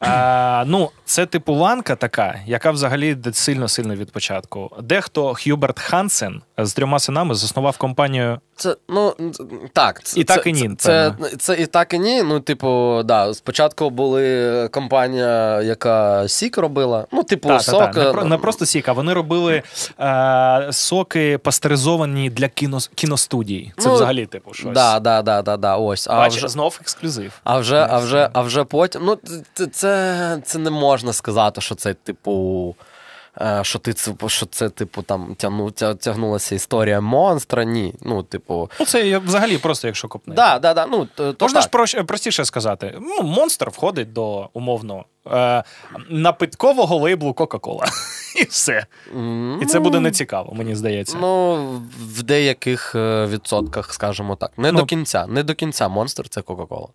А, 0.00 0.64
ну, 0.66 0.90
це 1.04 1.26
типу 1.26 1.52
ланка 1.52 1.96
така, 1.96 2.40
яка 2.46 2.70
взагалі 2.70 3.16
сильно-сильно 3.32 3.94
від 3.94 4.12
початку. 4.12 4.76
Дехто 4.82 5.34
Х'юберт 5.34 5.80
Хансен 5.80 6.42
з 6.58 6.72
трьома 6.72 6.98
синами 6.98 7.34
заснував 7.34 7.76
компанію. 7.76 8.40
Це, 8.60 8.76
ну, 8.88 9.14
так. 9.72 10.02
Це, 10.02 10.20
І 10.20 10.24
так, 10.24 10.46
і 10.46 10.52
ні, 10.52 10.70
Це, 10.78 11.14
це, 11.20 11.36
це 11.36 11.54
і 11.62 11.66
так, 11.66 11.94
і 11.94 11.98
ні. 11.98 12.22
Ну, 12.22 12.40
типу, 12.40 13.00
да, 13.04 13.34
спочатку 13.34 13.90
були 13.90 14.68
компанія, 14.68 15.62
яка 15.62 16.28
сік 16.28 16.58
робила. 16.58 17.06
Ну, 17.12 17.22
типу, 17.22 17.48
Та, 17.48 17.56
та, 17.56 17.62
сок. 17.62 17.94
та, 17.94 18.12
не, 18.12 18.24
не 18.24 18.38
просто 18.38 18.66
сіка, 18.66 18.92
вони 18.92 19.12
робили 19.12 19.62
е, 20.00 20.68
соки 20.72 21.38
пастеризовані 21.38 22.30
для 22.30 22.48
кіно, 22.48 22.78
кіностудій. 22.94 23.72
Це 23.78 23.88
Ну, 23.88 23.94
взагалі, 23.94 24.26
типу, 24.26 24.54
щось. 24.54 24.74
Да, 24.74 25.00
да, 25.00 25.22
да, 25.22 25.42
да, 25.42 25.56
да, 25.56 25.76
ось. 25.76 26.06
А 26.10 26.16
Бач, 26.16 26.36
вже, 26.36 26.48
знов 26.48 26.78
ексклюзив. 26.80 27.32
а 27.44 27.58
вже, 27.58 27.86
а 27.90 27.98
вже, 27.98 28.30
а 28.32 28.42
вже 28.42 28.64
потім. 28.64 29.02
Ну, 29.04 29.18
це, 29.54 29.66
це, 29.66 30.40
це 30.44 30.58
не 30.58 30.70
можна 30.70 31.12
сказати, 31.12 31.60
що 31.60 31.74
це, 31.74 31.94
типу. 31.94 32.76
Е, 33.40 33.60
Що 33.64 33.78
ти 33.78 33.94
що 34.26 34.46
це, 34.46 34.68
типу, 34.68 35.02
там 35.02 35.34
тягну, 35.34 35.70
тягнулася 35.70 36.54
історія 36.54 37.00
монстра? 37.00 37.64
Ні. 37.64 37.94
Ну, 38.00 38.22
типу. 38.22 38.70
Ну, 38.80 38.86
це 38.86 39.18
взагалі 39.18 39.58
просто, 39.58 39.86
якщо 39.86 40.08
копнути. 40.08 40.36
Да, 40.36 40.58
да, 40.58 40.74
да, 40.74 40.86
ну, 40.86 41.08
то, 41.14 41.36
Можна 41.40 41.62
так. 41.62 41.86
ж 41.86 42.02
простіше 42.02 42.44
сказати. 42.44 42.98
Ну, 43.00 43.22
монстр 43.22 43.68
входить 43.70 44.12
до 44.12 44.48
умовно 44.52 45.04
е, 45.26 45.64
напиткового 46.08 46.96
лейблу 46.96 47.34
Кока-Кола. 47.34 47.86
І 48.36 48.44
все. 48.44 48.86
М, 49.16 49.58
І 49.62 49.66
це 49.66 49.80
буде 49.80 50.00
нецікаво, 50.00 50.54
мені 50.54 50.76
здається. 50.76 51.16
Ну, 51.20 51.54
в 51.98 52.22
деяких 52.22 52.94
е, 52.94 53.26
відсотках, 53.26 53.94
скажімо 53.94 54.36
так. 54.36 54.58
Не 54.58 54.72
Ну, 54.72 54.78
до 54.78 54.86
кінця. 54.86 55.26
Не 55.26 55.42
до 55.42 55.54
кінця 55.54 55.88
монстр 55.88 56.28
це 56.28 56.42
Кока-Кола. 56.42 56.88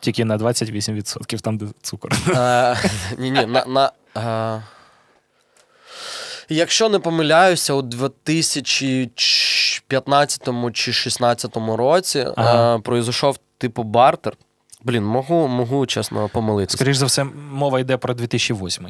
Тільки 0.00 0.24
на 0.24 0.38
28%, 0.38 1.40
там, 1.40 1.58
де 1.58 1.66
цукор. 1.82 2.12
Е, 2.28 2.76
Ні, 3.18 3.30
ні, 3.30 3.46
на. 3.66 3.90
Е, 6.50 6.54
Якщо 6.54 6.88
не 6.88 6.98
помиляюся, 6.98 7.74
у 7.74 7.82
15-му 9.90 10.70
чи 10.70 10.90
16-му 10.90 11.76
році 11.76 12.26
Ага. 12.36 12.76
е, 12.76 12.78
произойшов 12.78 13.38
типу 13.58 13.82
бартер. 13.82 14.32
Блін, 14.84 15.04
можу, 15.04 15.34
можу 15.34 15.86
чесно 15.86 16.28
помилитися. 16.32 16.76
Скоріш 16.78 16.96
за 16.96 17.06
все, 17.06 17.24
мова 17.52 17.80
йде 17.80 17.96
про 17.96 18.14
2008. 18.14 18.86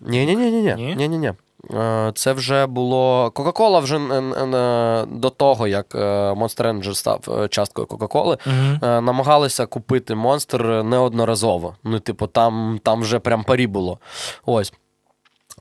Ні, 0.00 0.26
ні, 0.26 0.36
ні, 0.36 0.50
ні, 0.50 0.74
Ні? 0.76 1.08
ні, 1.08 1.18
ні. 1.18 1.32
Е, 1.74 2.12
Це 2.14 2.32
вже 2.32 2.66
було. 2.66 3.30
Кока-кола 3.30 3.80
вже 3.80 3.96
е, 3.96 3.98
е, 3.98 5.06
до 5.06 5.30
того, 5.30 5.66
як 5.68 5.94
е, 5.94 5.98
Monster 6.32 6.62
Energy 6.72 6.94
став 6.94 7.20
е, 7.42 7.48
часткою 7.48 7.86
Кока-Коли, 7.86 8.36
е, 8.46 9.00
намагалися 9.00 9.66
купити 9.66 10.14
Monster 10.14 10.82
неодноразово. 10.82 11.74
Ну, 11.84 12.00
типу, 12.00 12.26
там, 12.26 12.80
там 12.82 13.00
вже 13.00 13.18
прям 13.18 13.44
парі 13.44 13.66
було. 13.66 13.98
Ось. 14.46 14.72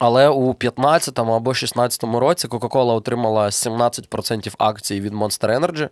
Але 0.04 0.30
у 0.30 0.54
15-му 0.54 1.34
або 1.34 1.52
16-му 1.52 2.20
році 2.20 2.48
Coca-Cola 2.48 2.94
отримала 2.96 3.46
17% 3.46 4.54
акцій 4.58 5.02
від 5.02 5.14
Monster 5.14 5.60
Energy, 5.60 5.90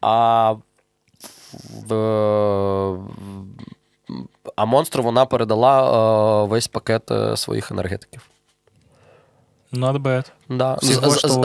а 0.00 0.54
в, 1.88 1.94
а 4.56 4.64
Monster 4.64 5.02
вона 5.02 5.26
передала 5.26 5.82
е, 5.82 6.46
весь 6.46 6.68
пакет 6.68 7.10
е, 7.10 7.36
своїх 7.36 7.70
енергетиків. 7.70 8.22
Not 9.72 10.02
bad. 10.02 10.30
Да. 10.48 10.78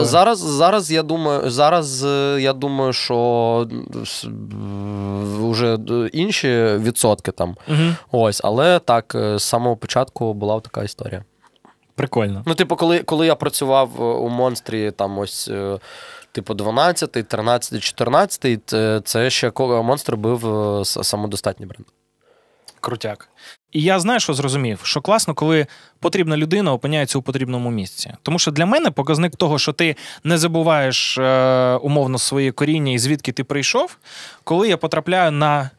Зараз, 0.04 0.38
зараз 0.38 0.90
я 0.90 1.02
думаю, 1.02 1.50
зараз 1.50 2.04
е, 2.04 2.38
я 2.40 2.52
думаю, 2.52 2.92
що 2.92 3.68
вже 5.40 5.78
інші 6.12 6.48
відсотки 6.64 7.32
там. 7.32 7.56
Угу. 7.68 7.78
Ось, 8.12 8.40
але 8.44 8.78
так, 8.78 9.12
з 9.14 9.42
самого 9.42 9.76
початку 9.76 10.34
була 10.34 10.60
така 10.60 10.82
історія. 10.82 11.24
Прикольно. 11.98 12.42
Ну, 12.46 12.54
типу, 12.54 12.76
коли, 12.76 12.98
коли 13.02 13.26
я 13.26 13.34
працював 13.34 13.90
е, 13.98 14.02
у 14.04 14.28
монстрі, 14.28 14.90
там 14.90 15.18
ось. 15.18 15.48
е, 15.48 15.78
Типу 16.32 16.54
12, 16.54 17.12
13, 17.28 17.80
14, 17.82 18.74
це, 19.04 19.30
ще 19.30 19.50
ко- 19.50 19.82
монстр 19.82 20.16
був 20.16 20.46
е, 20.80 20.84
самодостатній 20.84 21.66
бренд. 21.66 21.86
Крутяк. 22.80 23.28
І 23.72 23.82
я 23.82 24.00
знаю, 24.00 24.20
що 24.20 24.34
зрозумів, 24.34 24.80
що 24.82 25.00
класно, 25.00 25.34
коли 25.34 25.66
потрібна 26.00 26.36
людина 26.36 26.72
опиняється 26.72 27.18
у 27.18 27.22
потрібному 27.22 27.70
місці. 27.70 28.14
Тому 28.22 28.38
що 28.38 28.50
для 28.50 28.66
мене 28.66 28.90
показник 28.90 29.36
того, 29.36 29.58
що 29.58 29.72
ти 29.72 29.96
не 30.24 30.38
забуваєш 30.38 31.18
е, 31.18 31.74
умовно 31.82 32.18
своє 32.18 32.52
коріння 32.52 32.92
і 32.92 32.98
звідки 32.98 33.32
ти 33.32 33.44
прийшов, 33.44 33.96
коли 34.44 34.68
я 34.68 34.76
потрапляю 34.76 35.30
на 35.30 35.70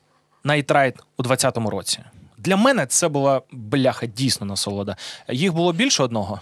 Night 0.43 0.72
Ride 0.72 0.95
у 1.17 1.23
2020 1.23 1.71
році. 1.71 1.99
Для 2.43 2.57
мене 2.57 2.85
це 2.85 3.07
була 3.07 3.41
бляха 3.51 4.05
дійсно 4.05 4.47
насолода. 4.47 4.95
Їх 5.29 5.53
було 5.53 5.73
більше 5.73 6.03
одного? 6.03 6.39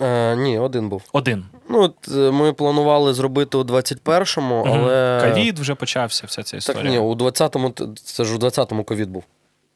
Е, 0.00 0.36
ні, 0.36 0.58
один 0.58 0.88
був. 0.88 1.02
Один. 1.12 1.44
Ну, 1.68 1.82
от, 1.82 1.94
е, 2.08 2.30
ми 2.30 2.52
планували 2.52 3.14
зробити 3.14 3.56
у 3.58 3.62
21-му, 3.62 4.64
але. 4.68 5.20
Ковід 5.20 5.58
вже 5.58 5.74
почався, 5.74 6.26
вся 6.26 6.42
ця 6.42 6.50
Так 6.50 6.58
історія. 6.58 6.90
ні, 6.90 6.98
у 6.98 7.14
20-му, 7.14 7.70
це 8.04 8.24
ж 8.24 8.34
у 8.34 8.38
20-му 8.38 8.84
ковід 8.84 9.10
був. 9.10 9.24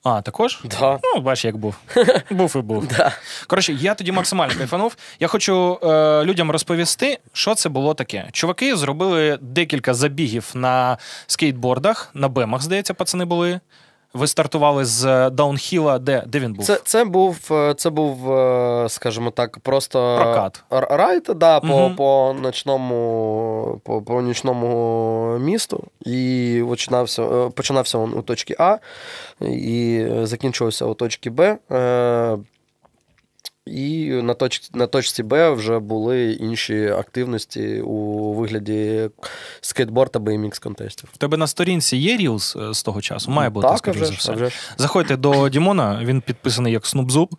А, 0.05 0.23
також? 0.23 0.61
Да. 0.81 0.99
Ну, 1.15 1.21
бач, 1.21 1.45
як 1.45 1.57
був. 1.57 1.75
Був 2.31 2.53
і 2.57 2.59
був. 2.59 2.87
Да. 2.87 3.13
Коротше, 3.47 3.73
я 3.73 3.95
тоді 3.95 4.13
максимально 4.13 4.55
кайфанув. 4.59 4.97
Я 5.21 5.29
хочу 5.29 5.79
е, 5.83 6.25
людям 6.25 6.51
розповісти, 6.51 7.19
що 7.33 7.55
це 7.55 7.69
було 7.69 7.95
таке. 7.95 8.29
Чуваки 8.33 8.77
зробили 8.77 9.39
декілька 9.41 9.95
забігів 9.95 10.51
на 10.55 10.99
скейтбордах, 11.27 12.11
на 12.15 12.29
бемах, 12.29 12.63
здається, 12.63 12.95
пацани 12.95 13.25
були. 13.25 13.61
Ви 14.15 14.27
стартували 14.27 14.85
з 14.85 15.31
даунхіла, 15.31 15.99
де, 15.99 16.23
де 16.27 16.39
він 16.41 16.53
був? 16.53 16.65
Це, 16.65 16.81
це 16.85 17.05
був, 17.05 17.39
е, 17.51 17.75
це 17.75 17.91
був, 17.91 18.33
е, 18.33 18.89
скажімо 18.89 19.31
так, 19.31 19.59
просто 19.59 20.19
Прокат. 20.23 20.65
ride, 20.71 21.31
да, 21.37 21.61
по, 21.61 21.67
Мгм. 21.67 21.97
по, 21.97 22.37
ночному, 22.43 23.81
по, 23.85 24.03
по 24.03 24.23
нічному 24.23 25.39
місту. 25.39 25.85
І 26.01 26.63
починався, 26.69 27.23
е, 27.23 27.51
починався 27.51 27.99
він 27.99 28.15
у 28.19 28.23
точці 28.23 28.57
А 28.59 28.79
і 29.41 30.07
закінчувався 30.23 30.85
у 30.85 30.95
точці 30.95 31.31
Б. 31.31 31.59
І 33.67 34.11
на 34.11 34.35
точці, 34.35 34.71
на 34.75 34.87
точці 34.87 35.23
Б 35.23 35.51
вже 35.51 35.79
були 35.79 36.33
інші 36.33 36.87
активності 36.87 37.81
у 37.81 38.33
вигляді 38.33 39.11
скейтборд 39.61 40.13
та 40.13 40.19
BMX 40.19 40.63
контестів. 40.63 41.09
В 41.13 41.17
тебе 41.17 41.37
на 41.37 41.47
сторінці 41.47 41.97
є 41.97 42.17
Reels 42.17 42.57
е, 42.61 42.75
з 42.75 42.83
того 42.83 43.01
часу? 43.01 43.31
Має 43.31 43.51
бути, 43.51 43.69
так, 43.69 43.79
скоріш 43.79 43.99
за 43.99 44.11
все. 44.15 44.33
вже. 44.33 44.51
Заходьте 44.77 45.17
до 45.17 45.49
Дімона, 45.49 46.01
він 46.05 46.21
підписаний 46.21 46.73
як 46.73 46.87
Снупзуб. 46.87 47.37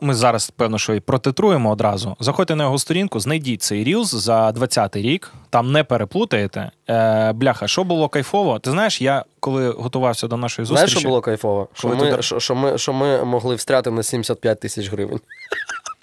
Ми 0.00 0.14
зараз, 0.14 0.50
певно, 0.50 0.78
що 0.78 0.94
і 0.94 1.00
протитруємо 1.00 1.70
одразу. 1.70 2.16
Заходьте 2.20 2.56
на 2.56 2.64
його 2.64 2.78
сторінку, 2.78 3.20
знайдіть 3.20 3.62
цей 3.62 3.84
рілз 3.84 4.08
за 4.08 4.50
20-й 4.50 5.02
рік, 5.02 5.32
там 5.50 5.72
не 5.72 5.84
переплутаєте. 5.84 6.70
Е, 6.88 7.32
бляха, 7.32 7.68
що 7.68 7.84
було 7.84 8.08
кайфово? 8.08 8.58
Ти 8.58 8.70
знаєш, 8.70 9.02
я 9.02 9.24
коли 9.40 9.70
готувався 9.70 10.26
до 10.28 10.36
нашої 10.36 10.66
зустрічі. 10.66 10.90
Знаєш, 10.90 11.00
що 11.00 11.08
було 11.08 11.20
кайфово? 11.20 11.68
Що 11.74 11.88
ми, 11.88 12.12
ти- 12.12 12.22
що, 12.22 12.40
що, 12.40 12.54
ми, 12.54 12.78
що 12.78 12.92
ми 12.92 13.24
могли 13.24 13.54
встряти 13.54 13.90
на 13.90 14.02
75 14.02 14.60
тисяч 14.60 14.90
гривень. 14.90 15.20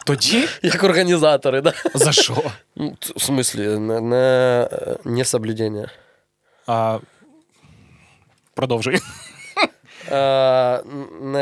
Тоді? 0.06 0.48
Як 0.64 0.84
організатори, 0.84 1.62
да? 1.62 1.74
За 1.94 2.12
що? 2.12 2.36
Ну, 2.76 2.94
В 3.16 3.22
смислі, 3.22 3.68
не, 3.68 4.02
не, 4.02 4.70
не 5.06 5.26
соблюдення. 5.26 5.88
А, 6.68 6.98
продовжуй. 8.54 9.00
Е, 10.12 10.84
не, 11.22 11.40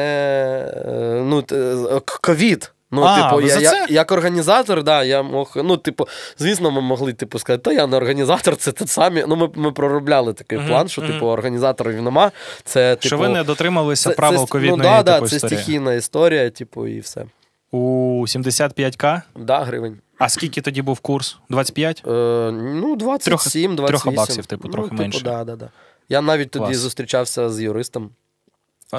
е, 0.85 1.23
ну, 1.25 1.43
е, 1.51 2.01
ковід. 2.21 2.71
Ну, 2.93 3.01
А, 3.03 3.23
типу, 3.23 3.41
я, 3.41 3.59
я, 3.59 3.87
як 3.89 4.11
організатор, 4.11 4.83
да, 4.83 5.03
я 5.03 5.23
мог. 5.23 5.51
Ну, 5.55 5.77
типу, 5.77 6.07
звісно, 6.37 6.71
ми 6.71 6.81
могли 6.81 7.13
типу, 7.13 7.39
сказати, 7.39 7.63
та 7.63 7.73
я 7.73 7.87
не 7.87 7.97
організатор, 7.97 8.55
це 8.55 8.71
те 8.71 8.87
самі. 8.87 9.25
Ну, 9.27 9.35
ми, 9.35 9.49
ми 9.55 9.71
проробляли 9.71 10.33
такий 10.33 10.57
Мгм, 10.57 10.67
план, 10.67 10.89
що, 10.89 11.01
мгм. 11.01 11.13
типу, 11.13 11.25
організаторів 11.25 12.01
нема. 12.01 12.31
Це, 12.63 12.95
типу, 12.95 13.07
що 13.07 13.17
ви 13.17 13.29
не 13.29 13.43
дотрималися 13.43 14.09
це- 14.09 14.15
правил 14.15 14.45
це, 14.45 14.51
ковідної 14.51 14.77
Ну, 14.77 14.83
да, 14.83 15.03
да, 15.03 15.15
типу, 15.15 15.27
це 15.27 15.35
історії. 15.35 15.57
стихійна 15.57 15.93
історія, 15.93 16.49
типу, 16.49 16.87
і 16.87 16.99
все. 16.99 17.25
У 17.71 18.25
75к? 18.27 19.21
Да, 19.35 19.59
гривень. 19.59 19.97
А 20.17 20.29
скільки 20.29 20.61
тоді 20.61 20.81
був 20.81 20.99
курс? 20.99 21.37
25? 21.49 22.03
Е, 22.07 22.11
ну, 22.51 22.95
27, 22.95 23.75
28. 23.75 24.11
трьох 24.11 24.15
баксів, 24.15 24.45
типу, 24.45 24.67
трохи 24.67 24.89
ну, 24.91 24.97
менше. 24.97 25.19
Типу, 25.19 25.31
да, 25.31 25.43
да, 25.43 25.55
да. 25.55 25.69
Я 26.09 26.21
навіть 26.21 26.51
тоді 26.51 26.73
зустрічався 26.73 27.49
з 27.49 27.61
юристом. 27.61 28.09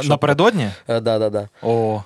Напередодні? 0.05 0.70
Е, 0.88 1.01
да, 1.01 1.18
да, 1.18 1.30
да. 1.30 1.49
О, 1.62 2.03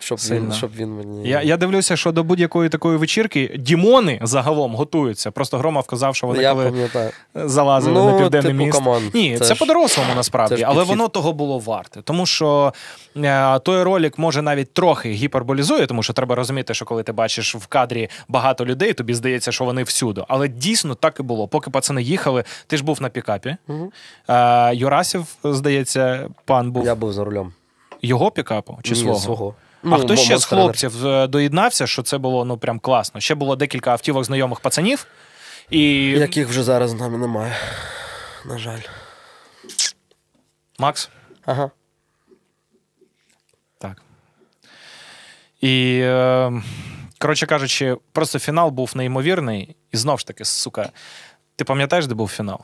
Щоб, 0.00 0.20
Сильно. 0.20 0.40
він, 0.46 0.52
щоб 0.52 0.70
він 0.76 0.88
мені. 0.96 1.28
Я, 1.28 1.42
я 1.42 1.56
дивлюся, 1.56 1.96
що 1.96 2.12
до 2.12 2.24
будь-якої 2.24 2.68
такої 2.68 2.96
вечірки 2.98 3.56
Дімони 3.58 4.20
загалом 4.22 4.74
готуються. 4.74 5.30
Просто 5.30 5.58
Громов 5.58 5.86
казав, 5.86 6.16
що 6.16 6.26
вони 6.26 6.42
я 6.42 6.52
коли 6.52 6.64
пам'ятаю. 6.64 7.10
залазили 7.34 7.94
Ну, 7.94 8.06
на 8.12 8.18
південний 8.18 8.52
типу, 8.52 8.64
міст. 8.64 8.78
come 8.78 8.92
on. 8.92 9.02
Ні, 9.14 9.38
це, 9.38 9.44
Це 9.44 9.54
ж- 9.54 9.58
по-дорослому 9.58 10.10
насправді, 10.16 10.62
але 10.62 10.74
підхід. 10.74 10.88
воно 10.88 11.08
того 11.08 11.32
було 11.32 11.58
варте. 11.58 12.02
Тому 12.02 12.26
що 12.26 12.72
е, 13.16 13.58
той 13.58 13.82
ролик 13.82 14.18
може 14.18 14.42
навіть 14.42 14.72
трохи 14.72 15.10
гіперболізує, 15.10 15.86
тому 15.86 16.02
що 16.02 16.12
треба 16.12 16.34
розуміти, 16.34 16.74
що 16.74 16.84
коли 16.84 17.02
ти 17.02 17.12
бачиш 17.12 17.54
в 17.54 17.66
кадрі 17.66 18.08
багато 18.28 18.66
людей, 18.66 18.92
тобі 18.92 19.14
здається, 19.14 19.52
що 19.52 19.64
вони 19.64 19.82
всюди. 19.82 20.24
Але 20.28 20.48
дійсно 20.48 20.94
так 20.94 21.16
і 21.20 21.22
було. 21.22 21.48
Поки 21.48 21.70
пацани 21.70 22.02
їхали, 22.02 22.44
ти 22.66 22.76
ж 22.76 22.84
був 22.84 23.02
на 23.02 23.08
пікапі. 23.08 23.56
Мгм. 23.68 23.90
Е, 24.28 24.74
Юрасів, 24.74 25.26
здається, 25.44 26.28
пан 26.44 26.70
був 26.72 26.86
Я 26.86 26.94
був 26.94 27.12
за 27.12 27.24
рулем. 27.24 27.52
його 28.02 28.30
пікапу 28.30 28.78
чи 28.82 28.92
Ні, 28.94 29.00
свого? 29.00 29.18
свого. 29.18 29.54
А 29.82 29.88
Ну, 29.88 29.98
хто 29.98 30.16
ще 30.16 30.38
з 30.38 30.44
хлопців 30.44 31.06
е, 31.06 31.26
доєднався, 31.26 31.86
що 31.86 32.02
це 32.02 32.18
було 32.18 32.44
ну 32.44 32.58
прям 32.58 32.78
класно. 32.78 33.20
Ще 33.20 33.34
було 33.34 33.56
декілька 33.56 33.90
автівок 33.90 34.24
знайомих 34.24 34.60
пацанів. 34.60 35.06
І 35.70 36.04
Яких 36.10 36.48
вже 36.48 36.62
зараз 36.62 36.90
з 36.90 36.94
нами 36.94 37.18
немає. 37.18 37.56
На 38.46 38.58
жаль. 38.58 38.80
Макс. 40.78 41.10
Ага. 41.46 41.70
Так. 43.78 44.02
І, 45.60 46.00
е, 46.02 46.62
коротше 47.18 47.46
кажучи, 47.46 47.96
просто 48.12 48.38
фінал 48.38 48.70
був 48.70 48.92
неймовірний. 48.94 49.76
І 49.92 49.96
знов 49.96 50.18
ж 50.18 50.26
таки, 50.26 50.44
сука, 50.44 50.90
ти 51.56 51.64
пам'ятаєш, 51.64 52.06
де 52.06 52.14
був 52.14 52.28
фінал? 52.28 52.60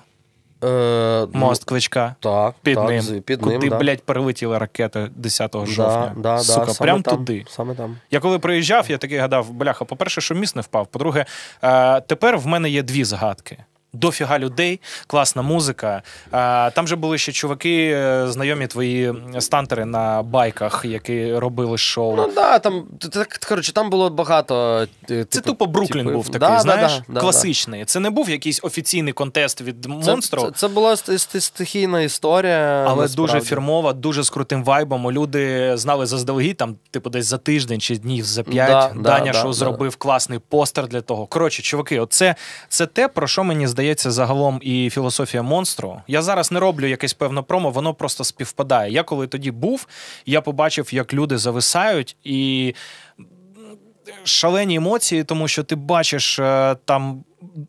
Е, 0.65 1.27
ну, 1.33 1.41
Мост 1.41 1.65
кличка. 1.65 2.15
Так, 2.21 2.55
Під 2.63 2.75
так, 2.75 2.89
ним. 2.89 3.23
Під 3.23 3.41
Куди, 3.41 3.59
ним, 3.59 3.69
да. 3.69 3.79
блядь, 3.79 4.03
прилетіла 4.03 4.59
ракета 4.59 5.09
10 5.17 5.53
жовтня. 5.67 6.13
Да, 6.17 6.21
да, 6.21 6.39
Сука, 6.39 6.67
да, 6.67 6.75
саме 6.75 6.87
прям 6.87 7.03
там, 7.03 7.17
туди. 7.17 7.45
Саме 7.49 7.75
там. 7.75 7.97
Я 8.11 8.21
коли 8.21 8.39
приїжджав, 8.39 8.91
я 8.91 8.99
такий 8.99 9.19
гадав, 9.19 9.51
бляха, 9.51 9.85
по-перше, 9.85 10.21
що 10.21 10.35
міст 10.35 10.57
не 10.57 10.63
впав. 10.63 10.87
По-друге, 10.87 11.25
е, 11.63 12.01
тепер 12.01 12.39
в 12.39 12.47
мене 12.47 12.71
є 12.71 12.83
дві 12.83 13.05
згадки. 13.05 13.59
Дофіга 13.95 14.38
людей, 14.38 14.80
класна 15.07 15.42
музика. 15.42 16.03
А, 16.30 16.70
там 16.74 16.88
же 16.88 16.97
були 16.97 17.18
ще 17.18 17.32
чуваки, 17.32 17.90
е, 17.95 18.24
знайомі 18.28 18.66
твої 18.66 19.14
стантери 19.38 19.84
на 19.84 20.22
байках, 20.22 20.84
які 20.84 21.34
робили 21.34 21.78
шоу. 21.78 22.16
Ну 22.16 22.30
да, 22.34 22.59
там 22.59 22.84
так, 23.12 23.28
коротше, 23.49 23.72
там 23.72 23.90
було 23.90 24.11
багато. 24.11 24.80
е, 24.82 24.86
Це 25.09 25.24
типу, 25.24 25.47
тупо 25.47 25.66
Бруклін 25.66 26.05
типу, 26.05 26.16
був 26.16 26.24
такий, 26.28 26.49
да, 26.49 26.61
знаєш, 26.61 26.92
да, 27.09 27.14
да, 27.14 27.20
класичний. 27.20 27.84
Це 27.84 28.01
не 28.01 28.11
був 28.11 28.30
якийсь 28.30 28.61
офіційний 28.62 29.12
контест 29.12 29.61
від 29.61 29.76
Це, 29.84 29.88
монстру. 30.11 30.42
це, 30.42 30.51
це 30.51 30.68
була 30.68 30.90
ст- 30.95 31.11
ст- 31.12 31.40
стихійна 31.40 32.01
історія. 32.01 32.84
Але 32.88 33.03
насправді. 33.03 33.16
дуже 33.16 33.40
фірмова, 33.40 33.92
дуже 33.92 34.22
з 34.22 34.30
крутим 34.30 34.64
вайбом. 34.64 35.11
Люди 35.11 35.72
знали 35.76 36.07
заздалегідь, 36.07 36.57
там, 36.57 36.76
типу, 36.90 37.11
десь 37.11 37.26
за 37.26 37.38
тиждень 37.38 37.80
чи 37.80 37.97
днів 37.97 38.24
за 38.24 38.42
п'ять. 38.42 38.68
Да, 38.68 38.90
да, 38.97 39.01
Даня 39.18 39.32
да. 39.32 39.53
зробив 39.53 39.97
класний 39.97 40.38
постер 40.38 40.88
для 40.88 41.01
того. 41.01 41.26
Коротше, 41.26 41.62
чуваки, 41.62 42.01
оце 42.01 42.34
це 42.68 42.86
те, 42.86 43.09
про 43.09 43.26
що 43.26 43.45
мені 43.45 43.66
здається 43.66 43.84
загалом 43.93 44.61
і 44.62 44.91
філософія 44.91 45.43
монстру. 45.43 46.03
Я 46.07 46.22
зараз 46.22 46.53
не 46.53 46.61
роблю 46.61 46.87
якесь 46.87 47.14
певне 47.14 47.43
промо, 47.43 47.70
воно 47.70 47.95
просто 47.95 48.24
співпадає. 48.24 48.93
Я 48.93 49.03
коли 49.03 49.26
тоді 49.26 49.51
був, 49.51 49.87
я 50.26 50.41
побачив, 50.41 50.95
як 50.95 51.14
люди 51.14 51.39
зависають 51.39 52.16
і. 52.24 52.74
Шалені 54.25 54.75
емоції, 54.75 55.25
тому 55.25 55.49
що 55.49 55.63
ти 55.65 55.75
бачиш 55.77 56.39
е, 56.39 56.77
там 56.85 57.25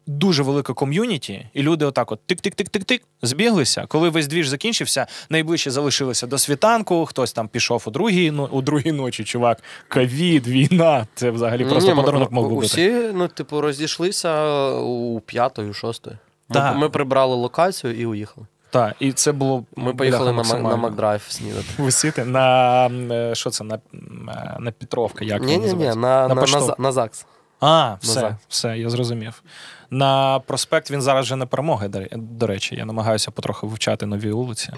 дуже 0.07 0.43
велике 0.43 0.73
ком'юніті, 0.73 1.47
і 1.53 1.63
люди 1.63 1.85
отак 1.85 2.11
от 2.11 2.19
тик-тик-тик-тик-тик 2.27 3.01
збіглися. 3.21 3.85
Коли 3.87 4.09
весь 4.09 4.27
двіж 4.27 4.47
закінчився, 4.47 5.07
найближче 5.29 5.71
залишилися 5.71 6.27
до 6.27 6.37
світанку. 6.37 7.05
Хтось 7.05 7.33
там 7.33 7.47
пішов 7.47 7.83
у 7.85 7.91
другій, 7.91 8.31
ну, 8.31 8.49
у 8.51 8.61
другій 8.61 8.91
ночі, 8.91 9.23
чувак. 9.23 9.63
Ковід, 9.89 10.47
війна. 10.47 11.07
Це 11.15 11.31
взагалі 11.31 11.65
просто 11.65 11.89
Ні, 11.89 11.95
подарунок 11.95 12.31
ми- 12.31 12.35
мог 12.35 12.49
би 12.49 12.55
бути. 12.55 12.65
Усі, 12.65 12.91
ну, 13.13 13.27
типу, 13.27 13.61
розійшлися 13.61 14.59
у 14.71 15.19
п'ятої, 15.19 15.73
шостої. 15.73 16.17
Ми, 16.49 16.73
ми 16.75 16.89
прибрали 16.89 17.35
локацію 17.35 17.99
і 17.99 18.05
уїхали. 18.05 18.47
Так, 18.75 18.95
і 18.99 19.11
це 19.11 19.31
було 19.31 19.63
Ми 19.75 19.93
поїхали 19.93 20.33
на, 20.33 20.43
на. 20.43 20.75
Макдрайв 20.75 21.25
снідати. 21.27 21.65
Висіти 21.77 22.25
на 22.25 22.87
е, 22.87 23.35
що 23.35 23.49
це 23.49 23.63
на, 23.63 23.75
е, 23.75 24.57
на 24.59 24.71
Петровка, 24.71 25.25
як 25.25 25.41
Ні, 25.41 25.57
ні, 25.57 25.73
ні, 25.73 25.85
на, 25.85 25.95
на, 25.95 26.27
на, 26.27 26.75
на 26.77 26.91
ЗАГС. 26.91 27.25
А, 27.59 27.95
все, 28.01 28.21
Назад. 28.21 28.35
все, 28.47 28.77
я 28.77 28.89
зрозумів. 28.89 29.43
На 29.89 30.39
проспект 30.39 30.91
він 30.91 31.01
зараз 31.01 31.25
вже 31.25 31.35
не 31.35 31.45
перемоги, 31.45 31.89
до 32.15 32.47
речі. 32.47 32.75
Я 32.75 32.85
намагаюся 32.85 33.31
потроху 33.31 33.67
вивчати 33.67 34.05
нові 34.05 34.31
вулиці. 34.31 34.73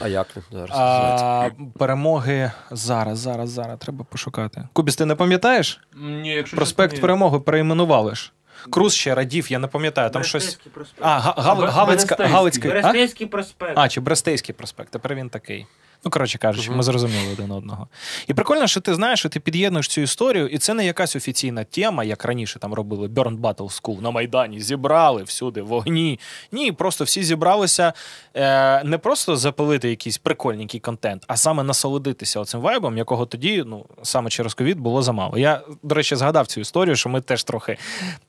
А 0.00 0.08
як 0.08 0.26
він 0.36 0.42
зараз? 0.52 0.70
А, 0.72 1.50
перемоги 1.78 2.52
зараз, 2.70 3.18
зараз, 3.18 3.50
зараз 3.50 3.78
треба 3.78 4.04
пошукати. 4.04 4.68
Кубіс, 4.72 4.96
ти 4.96 5.04
не 5.04 5.14
пам'ятаєш? 5.14 5.80
Ні, 5.96 6.30
якщо 6.30 6.56
Проспект 6.56 7.00
перемоги 7.00 7.40
перейменували 7.40 8.14
ж. 8.14 8.32
Круз 8.70 8.94
ще 8.94 9.14
радів, 9.14 9.52
я 9.52 9.58
не 9.58 9.66
пам'ятаю. 9.66 10.10
Там 10.10 10.24
щось. 10.24 10.58
Проспект. 10.74 11.00
А, 11.06 11.18
Га- 11.20 11.54
Бе- 11.54 11.66
Галицька. 11.66 12.16
Галицька. 12.26 12.68
А? 12.68 12.72
Берестейський 12.72 13.26
проспект. 13.26 13.72
а, 13.78 13.88
чи 13.88 14.00
Брестейський 14.00 14.54
проспект, 14.54 14.90
тепер 14.90 15.14
він 15.14 15.28
такий. 15.28 15.66
Ну, 16.04 16.10
коротше 16.10 16.38
кажучи, 16.38 16.70
ми 16.70 16.82
зрозуміли 16.82 17.32
один 17.32 17.50
одного. 17.50 17.88
І 18.26 18.34
прикольно, 18.34 18.66
що 18.66 18.80
ти 18.80 18.94
знаєш, 18.94 19.18
що 19.18 19.28
ти 19.28 19.40
під'єднуєш 19.40 19.88
цю 19.88 20.00
історію, 20.00 20.48
і 20.48 20.58
це 20.58 20.74
не 20.74 20.86
якась 20.86 21.16
офіційна 21.16 21.64
тема, 21.64 22.04
як 22.04 22.24
раніше 22.24 22.58
там 22.58 22.74
робили 22.74 23.08
Burn 23.08 23.40
Battle 23.40 23.82
School 23.82 24.02
на 24.02 24.10
Майдані, 24.10 24.60
зібрали 24.60 25.22
всюди 25.22 25.62
вогні. 25.62 26.20
Ні, 26.52 26.72
просто 26.72 27.04
всі 27.04 27.22
зібралися 27.22 27.92
е, 28.34 28.84
не 28.84 28.98
просто 28.98 29.36
запалити 29.36 29.90
якийсь 29.90 30.18
прикольненький 30.18 30.80
контент, 30.80 31.24
а 31.26 31.36
саме 31.36 31.62
насолодитися 31.62 32.40
оцим 32.40 32.60
вайбом, 32.60 32.98
якого 32.98 33.26
тоді, 33.26 33.64
ну, 33.66 33.86
саме 34.02 34.30
через 34.30 34.54
ковід 34.54 34.80
було 34.80 35.02
замало. 35.02 35.38
Я, 35.38 35.60
до 35.82 35.94
речі, 35.94 36.16
згадав 36.16 36.46
цю 36.46 36.60
історію, 36.60 36.96
що 36.96 37.08
ми 37.08 37.20
теж 37.20 37.44
трохи 37.44 37.76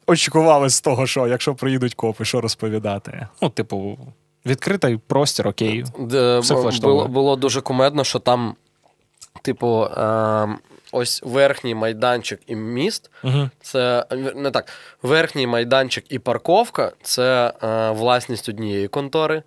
очікували 0.08 0.70
з 0.70 0.82
того, 0.82 1.08
що 1.08 1.28
якщо 1.28 1.56
приїдуть 1.56 1.94
копи, 1.94 2.26
що 2.26 2.42
розповідати. 2.42 3.28
Ну, 3.42 3.50
типу, 3.50 3.98
відкритий 4.46 4.98
простір, 4.98 5.48
окей. 5.48 5.86
Де 6.00 6.40
Все 6.40 6.56
було, 6.82 7.08
було 7.08 7.36
дуже 7.36 7.62
кумедно, 7.62 8.04
що 8.04 8.20
там, 8.20 8.56
типу, 9.42 9.84
е, 9.84 10.48
ось 10.92 11.24
верхній 11.26 11.76
майданчик 11.76 12.40
і 12.48 12.56
міст. 12.56 13.12
Угу. 13.24 13.50
Це 13.62 14.06
не 14.36 14.52
так. 14.52 14.70
Верхній 15.04 15.48
майданчик 15.48 16.06
і 16.10 16.20
парковка 16.20 16.92
це 17.02 17.54
е, 17.64 17.92
власність 17.92 18.50
однієї 18.50 18.88
контори. 18.88 19.44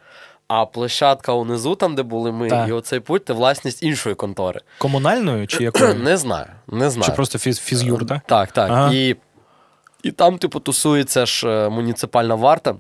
А 0.48 0.66
площадка 0.66 1.32
унизу, 1.32 1.74
там, 1.74 1.94
де 1.94 2.02
були 2.02 2.32
ми, 2.32 2.48
Так. 2.48 2.68
і 2.68 2.72
оцей 2.72 3.00
путь 3.00 3.22
це 3.26 3.32
власність 3.32 3.82
іншої 3.82 4.14
контори. 4.14 4.60
Комунальною 4.78 5.46
чи 5.46 5.62
якою? 5.64 5.94
Не 5.94 6.16
знаю, 6.16 6.46
не 6.66 6.90
знаю. 6.90 7.10
Чи 7.10 7.16
просто 7.16 7.38
фіз, 7.38 7.58
фізюр, 7.58 8.06
так? 8.06 8.20
Так, 8.26 8.52
так. 8.52 8.70
Ага. 8.70 8.92
І, 8.94 9.16
і 10.02 10.10
там, 10.10 10.38
типу, 10.38 10.60
тусується 10.60 11.26
ж 11.26 11.48
е, 11.48 11.68
муніципальна 11.68 12.34
варта. 12.34 12.74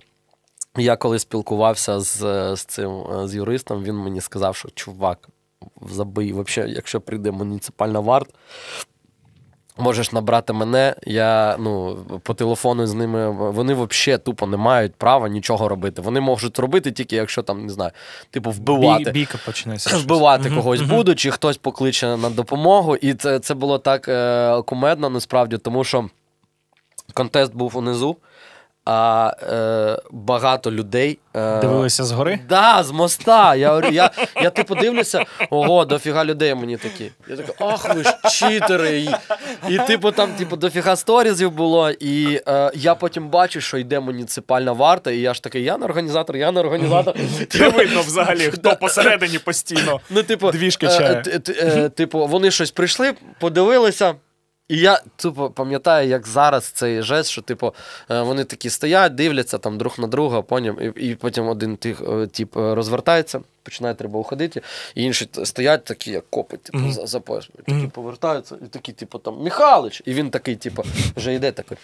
Я 0.78 0.96
коли 0.96 1.18
спілкувався 1.18 2.00
з, 2.00 2.16
з 2.56 2.64
цим 2.64 2.90
е, 2.90 3.28
з 3.28 3.34
юристом, 3.34 3.82
він 3.82 3.94
мені 3.94 4.20
сказав, 4.20 4.56
що 4.56 4.68
чувак, 4.74 5.28
забий, 5.90 6.32
вообще, 6.32 6.66
якщо 6.68 7.00
прийде 7.00 7.30
муніципальна 7.30 8.00
варта, 8.00 8.32
можеш 9.78 10.12
набрати 10.12 10.52
мене. 10.52 10.94
Я 11.06 11.56
ну, 11.58 11.98
по 12.22 12.34
телефону 12.34 12.86
з 12.86 12.94
ними. 12.94 13.30
Вони 13.30 13.74
взагалі 13.74 14.18
тупо 14.18 14.46
не 14.46 14.56
мають 14.56 14.94
права 14.94 15.28
нічого 15.28 15.68
робити. 15.68 16.02
Вони 16.02 16.20
можуть 16.20 16.58
робити 16.58 16.92
тільки, 16.92 17.16
якщо 17.16 17.42
там, 17.42 17.66
не 17.66 17.72
знаю, 17.72 17.90
типу, 18.30 18.50
вбивати. 18.50 19.04
Бій, 19.04 19.10
бійка 19.10 19.38
почнеться. 19.46 19.96
Вбивати 19.96 20.50
когось 20.50 20.80
будуть, 20.80 21.18
чи 21.18 21.30
хтось 21.30 21.56
покличе 21.56 22.16
на 22.16 22.30
допомогу. 22.30 22.96
І 22.96 23.14
це, 23.14 23.38
це 23.38 23.54
було 23.54 23.78
так 23.78 24.08
е, 24.08 24.62
кумедно, 24.62 25.10
насправді, 25.10 25.58
тому 25.58 25.84
що 25.84 26.08
контест 27.14 27.54
був 27.54 27.76
унизу, 27.76 28.16
а 28.90 29.32
е, 29.52 30.02
багато 30.10 30.70
людей. 30.72 31.18
Е, 31.36 31.60
Дивилися 31.60 32.04
згори? 32.04 32.38
Да, 32.48 32.82
з 32.82 32.90
моста. 32.90 33.54
Я, 33.54 33.82
я, 33.92 34.10
я 34.42 34.50
типу 34.50 34.74
дивлюся, 34.74 35.24
ого, 35.50 35.84
дофіга 35.84 36.24
людей 36.24 36.54
мені 36.54 36.76
такі. 36.76 37.10
Я 37.28 37.36
такий, 37.36 37.54
ах 37.58 37.94
ви 37.94 38.04
ж 38.04 38.16
читери. 38.30 38.98
І, 38.98 39.10
і 39.68 39.78
типу 39.78 40.10
там, 40.10 40.30
типу, 40.30 40.56
дофіга 40.56 40.96
сторізів 40.96 41.50
було. 41.50 41.90
І 41.90 42.40
е, 42.48 42.70
я 42.74 42.94
потім 42.94 43.28
бачу, 43.28 43.60
що 43.60 43.78
йде 43.78 44.00
муніципальна 44.00 44.72
варта, 44.72 45.10
і 45.10 45.18
я 45.18 45.34
ж 45.34 45.42
такий, 45.42 45.64
я 45.64 45.78
не 45.78 45.84
організатор, 45.84 46.36
я 46.36 46.52
не 46.52 46.60
організатор. 46.60 47.16
Не 47.60 47.68
видно 47.68 48.00
взагалі, 48.02 48.40
хто 48.54 48.76
посередині 48.76 49.38
постійно. 49.38 50.00
Ну, 50.10 50.22
типу, 50.22 50.50
Двіж 50.50 50.78
е, 50.82 51.22
т- 51.22 51.52
е, 51.52 51.88
типу, 51.88 52.26
вони 52.26 52.50
щось 52.50 52.70
прийшли, 52.70 53.14
подивилися. 53.40 54.14
І 54.68 54.78
я 54.78 55.00
типу, 55.16 55.50
пам'ятаю, 55.50 56.08
як 56.08 56.26
зараз 56.26 56.64
цей 56.64 57.02
жест, 57.02 57.30
що 57.30 57.42
типу, 57.42 57.74
е, 58.10 58.22
вони 58.22 58.44
такі 58.44 58.70
стоять, 58.70 59.14
дивляться 59.14 59.58
там 59.58 59.78
друг 59.78 59.94
на 59.98 60.06
друга, 60.06 60.42
потім, 60.42 60.92
і, 60.96 61.08
і 61.08 61.14
потім 61.14 61.48
один 61.48 61.76
тих, 61.76 62.02
е, 62.08 62.26
тип 62.26 62.56
е, 62.56 62.74
розвертається, 62.74 63.40
починає 63.62 63.94
треба 63.94 64.18
уходити, 64.18 64.62
і 64.94 65.02
інші 65.02 65.28
стоять 65.44 65.84
такі, 65.84 66.10
як 66.10 66.30
копи, 66.30 66.56
типу, 66.56 66.90
за, 66.90 67.06
за 67.06 67.20
пояс. 67.20 67.48
Такі 67.66 67.86
повертаються, 67.86 68.56
і 68.64 68.66
такі, 68.66 68.92
типу, 68.92 69.18
там, 69.18 69.42
Михалич! 69.42 70.02
І 70.04 70.14
він 70.14 70.30
такий, 70.30 70.56
типу, 70.56 70.84
вже 71.16 71.34
йде 71.34 71.52
такий. 71.52 71.78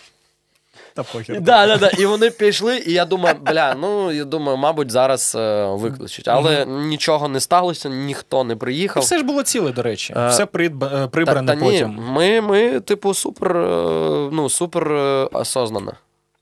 Та 0.94 1.02
похер. 1.02 1.40
да, 1.40 1.66
да, 1.66 1.76
да. 1.76 1.88
і 1.88 2.06
вони 2.06 2.30
пішли, 2.30 2.78
і 2.86 2.92
я 2.92 3.04
думаю, 3.04 3.34
бля, 3.40 3.74
ну 3.80 4.12
я 4.12 4.24
думаю, 4.24 4.58
мабуть, 4.58 4.90
зараз 4.90 5.34
е, 5.38 5.66
викличуть. 5.66 6.28
Але 6.28 6.66
нічого 6.66 7.28
не 7.28 7.40
сталося, 7.40 7.88
ніхто 7.88 8.44
не 8.44 8.56
приїхав. 8.56 9.02
Все 9.02 9.18
ж 9.18 9.24
було 9.24 9.42
ціле, 9.42 9.72
до 9.72 9.82
речі. 9.82 10.14
Е, 10.16 10.28
Все 10.28 10.44
придба- 10.46 10.86
е, 10.86 10.90
Та, 10.90 11.08
прибране 11.08 11.46
та 11.46 11.54
ні, 11.54 11.60
потім. 11.70 11.98
ми, 12.08 12.40
ми, 12.40 12.80
типу, 12.80 13.14
супер, 13.14 13.56
е, 13.56 14.28
ну, 14.32 14.50
супер 14.50 14.92
е, 14.92 15.28
осознано. 15.32 15.92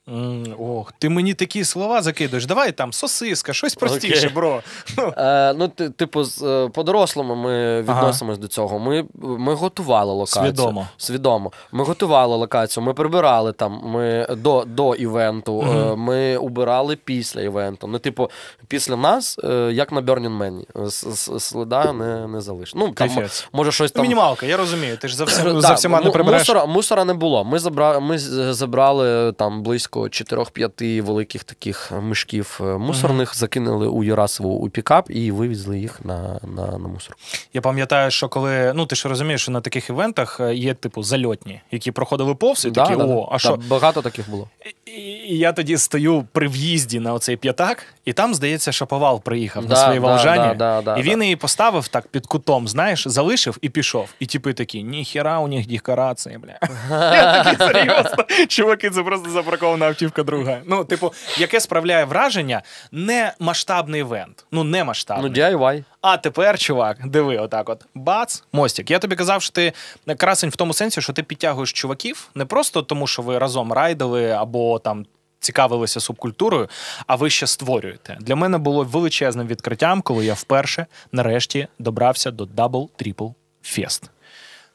М, 0.09 0.45
Ох, 0.59 0.93
ти 0.99 1.09
мені 1.09 1.35
такі 1.35 1.65
слова 1.65 2.03
закидуєш. 2.03 2.47
Давай 2.47 2.73
там 2.73 2.93
сосиска, 2.93 3.53
щось 3.53 3.75
простіше, 3.75 4.19
Окей. 4.27 4.31
бро. 4.35 4.63
Е, 4.99 5.55
ну, 5.59 5.69
ти- 5.69 5.91
типу, 5.91 6.25
з, 6.25 6.43
е, 6.43 6.69
по-дорослому 6.69 7.35
ми 7.35 7.85
Ага. 7.89 8.01
відносимось 8.01 8.39
до 8.39 8.49
цього. 8.49 8.79
Ми, 8.79 9.05
ми 9.23 9.55
готували 9.55 10.13
локацію. 10.13 10.45
Свідомо. 10.45 10.89
Свідомо. 10.97 11.53
Ми 11.73 11.85
готували 11.85 12.37
локацію, 12.37 12.85
ми 12.85 12.95
прибирали 12.95 13.53
там 13.53 13.81
ми 13.85 14.27
до, 14.31 14.65
до 14.67 14.95
івенту, 14.95 15.61
е, 15.63 15.97
ми 15.97 16.37
убирали 16.37 16.97
після 16.97 17.41
івенту. 17.41 17.87
Ну, 17.87 17.99
типу, 17.99 18.31
після 18.69 18.97
нас, 18.97 19.39
е, 19.45 19.71
як 19.73 19.93
на 19.93 20.01
Burning 20.03 20.39
Man, 20.39 20.87
с- 20.87 21.07
с- 21.07 21.39
сліда 21.41 21.93
не, 21.93 22.29
не 22.29 22.41
залиш. 22.41 22.75
Ну, 22.75 22.85
там, 22.85 22.95
Кайфець. 22.95 23.49
може, 23.53 23.73
щось 23.73 23.91
Ну, 23.91 23.95
там. 23.95 24.03
Мінімалка, 24.03 24.47
я 24.47 24.57
розумію. 24.57 24.97
Ти 24.97 25.09
ж 25.09 25.17
за, 25.17 25.25
всім, 25.25 25.45
Да, 25.55 25.61
за 25.61 25.75
всіма 25.75 26.01
не 26.01 26.11
прибереш. 26.11 26.41
Мусора, 26.41 26.67
мусора 26.67 27.05
не 27.05 27.15
було. 27.15 27.45
Ми, 27.45 27.59
забра... 27.59 28.01
ми 28.01 28.19
забрали 28.53 29.33
там 29.33 29.63
близько 29.63 29.92
4-5 30.01 31.03
великих 31.03 31.45
таких 31.45 31.93
мішків 32.03 32.61
е, 32.61 32.65
мусорних, 32.65 33.37
закинули 33.37 33.87
у 33.87 34.05
Юрасову 34.05 34.55
у 34.55 34.69
пікап 34.69 35.11
і 35.11 35.31
вивезли 35.31 35.79
їх 35.79 36.05
на, 36.05 36.41
на, 36.57 36.79
на 36.79 36.89
мусор. 36.89 37.17
Я 37.55 37.61
пам'ятаю, 37.61 38.11
що 38.11 38.29
коли. 38.29 38.73
Ну, 38.75 38.87
ти 38.87 38.97
ж 38.97 39.09
розумієш, 39.09 39.43
що 39.43 39.53
на 39.53 39.61
таких 39.61 39.89
івентах 39.91 40.41
е, 40.41 40.55
є, 40.55 40.75
типу, 40.75 41.03
зальотні, 41.03 41.61
які 41.71 41.91
проходили 41.91 42.35
повз, 42.35 42.65
і 42.65 42.71
такі, 42.71 42.97
Да, 42.97 42.97
да, 42.97 43.05
о, 43.05 43.27
да. 43.31 43.37
а 43.37 43.39
що? 43.39 43.59
Багато 43.69 44.03
таких 44.03 44.31
було. 44.31 44.49
І, 44.87 44.91
і 45.01 45.39
я 45.39 45.53
тоді 45.53 45.77
стою 45.77 46.27
при 46.33 46.49
в'їзді 46.49 47.01
на 47.01 47.15
оцей 47.15 47.37
п'ятак 47.37 47.85
І 48.05 48.13
там, 48.13 48.35
здається, 48.35 48.73
Шаповал 48.73 49.21
приїхав 49.21 49.63
на 49.63 49.69
Да, 49.69 49.77
своїй 49.77 50.01
да, 50.01 50.07
волжані, 50.07 50.55
да, 50.55 50.55
да, 50.55 50.83
да, 50.83 50.97
і 50.97 51.03
він 51.03 51.19
да. 51.19 51.25
її 51.25 51.37
поставив 51.37 51.89
так 51.89 52.07
під 52.07 52.27
кутом, 52.27 52.69
знаєш, 52.69 53.09
залишив 53.09 53.59
і 53.61 53.69
пішов. 53.69 54.09
І 54.21 54.27
типи 54.27 54.53
такі, 54.53 54.83
ніхіра 54.83 55.39
у 55.39 55.49
них 55.49 55.67
декорації, 55.69 56.39
бля. 56.39 56.59
Я 56.91 57.45
такий 57.45 57.67
серйозно. 57.69 58.25
Чуваки, 58.49 58.91
це 58.91 59.03
просто 59.03 59.31
запаркована 59.31 59.87
автівка 59.87 60.23
друга. 60.23 60.59
Ну, 60.67 60.85
типу, 60.85 61.13
яке 61.39 61.61
справляє 61.61 62.05
враження, 62.05 62.63
не 62.93 63.33
масштабний 63.39 64.01
івент. 64.01 64.47
Ну, 64.53 64.65
не 64.65 64.85
масштабний. 64.85 65.31
Ну. 65.31 65.37
DIY. 65.37 65.85
А 66.01 66.17
тепер, 66.17 66.59
чувак, 66.59 67.09
диви, 67.09 67.37
отак 67.37 67.69
от. 67.69 67.85
Бац, 67.95 68.43
мостик. 68.53 68.91
Я 68.91 68.99
тобі 68.99 69.17
казав, 69.17 69.43
що 69.43 69.53
ти 69.53 69.73
красень 70.17 70.51
в 70.51 70.57
тому 70.57 70.73
сенсі, 70.73 71.01
що 71.01 71.13
ти 71.13 71.23
підтягуєш 71.23 71.73
чуваків 71.73 72.29
не 72.35 72.45
просто 72.45 72.83
тому, 72.83 73.07
що 73.07 73.23
ви 73.23 73.39
разом 73.39 73.73
райдили 73.73 74.31
або 74.31 74.79
там. 74.79 75.07
Цікавилися 75.43 76.01
субкультурою, 76.01 76.69
а 77.07 77.17
ви 77.17 77.31
ще 77.31 77.47
створюєте. 77.47 78.19
Для 78.21 78.37
мене 78.37 78.59
було 78.59 78.85
величезним 78.85 79.47
відкриттям, 79.47 80.03
коли 80.03 80.25
я 80.25 80.35
вперше 80.35 80.87
нарешті 81.13 81.69
добрався 81.79 82.31
до 82.31 82.45
Double 82.45 82.89
Triple 82.99 83.35
Fest. 83.65 84.03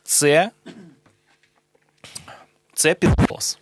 Це. 0.04 0.52
Це 2.74 2.94
підпос. 2.94 3.60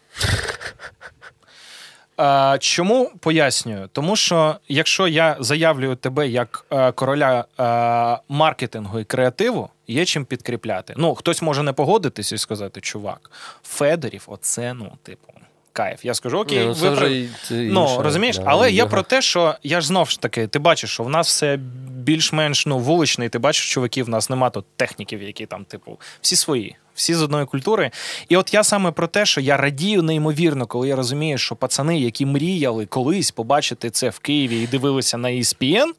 Чому 2.59 3.11
пояснюю? 3.19 3.89
Тому 3.91 4.15
що 4.15 4.55
якщо 4.67 5.07
я 5.07 5.37
заявлюю 5.39 5.95
тебе 5.95 6.27
як 6.27 6.65
е, 6.71 6.91
короля 6.91 7.45
е, 7.59 8.23
маркетингу 8.29 8.99
і 8.99 9.03
креативу, 9.03 9.69
є 9.87 10.05
чим 10.05 10.25
підкріпляти. 10.25 10.93
Ну, 10.97 11.15
хтось 11.15 11.41
може 11.41 11.63
не 11.63 11.73
погодитися 11.73 12.35
і 12.35 12.37
сказати, 12.37 12.81
чувак, 12.81 13.31
Федорів, 13.63 14.23
оце, 14.27 14.73
ну, 14.73 14.91
типу, 15.03 15.33
кайф. 15.75 16.05
Я 16.05 16.13
скажу, 16.13 16.39
окей, 16.39 16.65
ну, 16.65 16.73
ви 16.73 16.89
вже 16.89 17.11
і- 17.11 17.29
Ну, 17.51 17.81
інше, 17.81 17.97
розумієш, 17.99 18.37
да, 18.37 18.43
але 18.47 18.71
я 18.71 18.77
його. 18.77 18.89
про 18.89 19.01
те, 19.03 19.21
що 19.21 19.55
я 19.63 19.81
ж 19.81 19.87
знов 19.87 20.09
ж 20.09 20.19
таки, 20.19 20.47
ти 20.47 20.59
бачиш, 20.59 20.89
що 20.89 21.03
в 21.03 21.09
нас 21.09 21.27
все 21.27 21.59
більш-менш 21.91 22.65
ну, 22.65 22.79
вуличний, 22.79 23.29
ти 23.29 23.39
бачиш, 23.39 23.71
чуваків, 23.71 24.05
в 24.05 24.09
нас 24.09 24.29
нема 24.29 24.49
тут 24.49 24.65
техніків, 24.75 25.23
які 25.23 25.45
там, 25.45 25.65
типу, 25.65 25.99
всі 26.21 26.35
свої, 26.35 26.75
всі 26.93 27.13
з 27.13 27.21
одної 27.21 27.45
культури. 27.45 27.91
І 28.29 28.37
от 28.37 28.53
я 28.53 28.63
саме 28.63 28.91
про 28.91 29.07
те, 29.07 29.25
що 29.25 29.41
я 29.41 29.57
радію 29.57 30.03
неймовірно, 30.03 30.67
коли 30.67 30.87
я 30.87 30.95
розумію, 30.95 31.37
що 31.37 31.55
пацани, 31.55 31.99
які 31.99 32.25
мріяли 32.25 32.85
колись 32.85 33.31
побачити 33.31 33.89
це 33.89 34.09
в 34.09 34.19
Києві 34.19 34.61
і 34.63 34.67
дивилися 34.67 35.17
на 35.17 35.29
ESPN, 35.29 35.91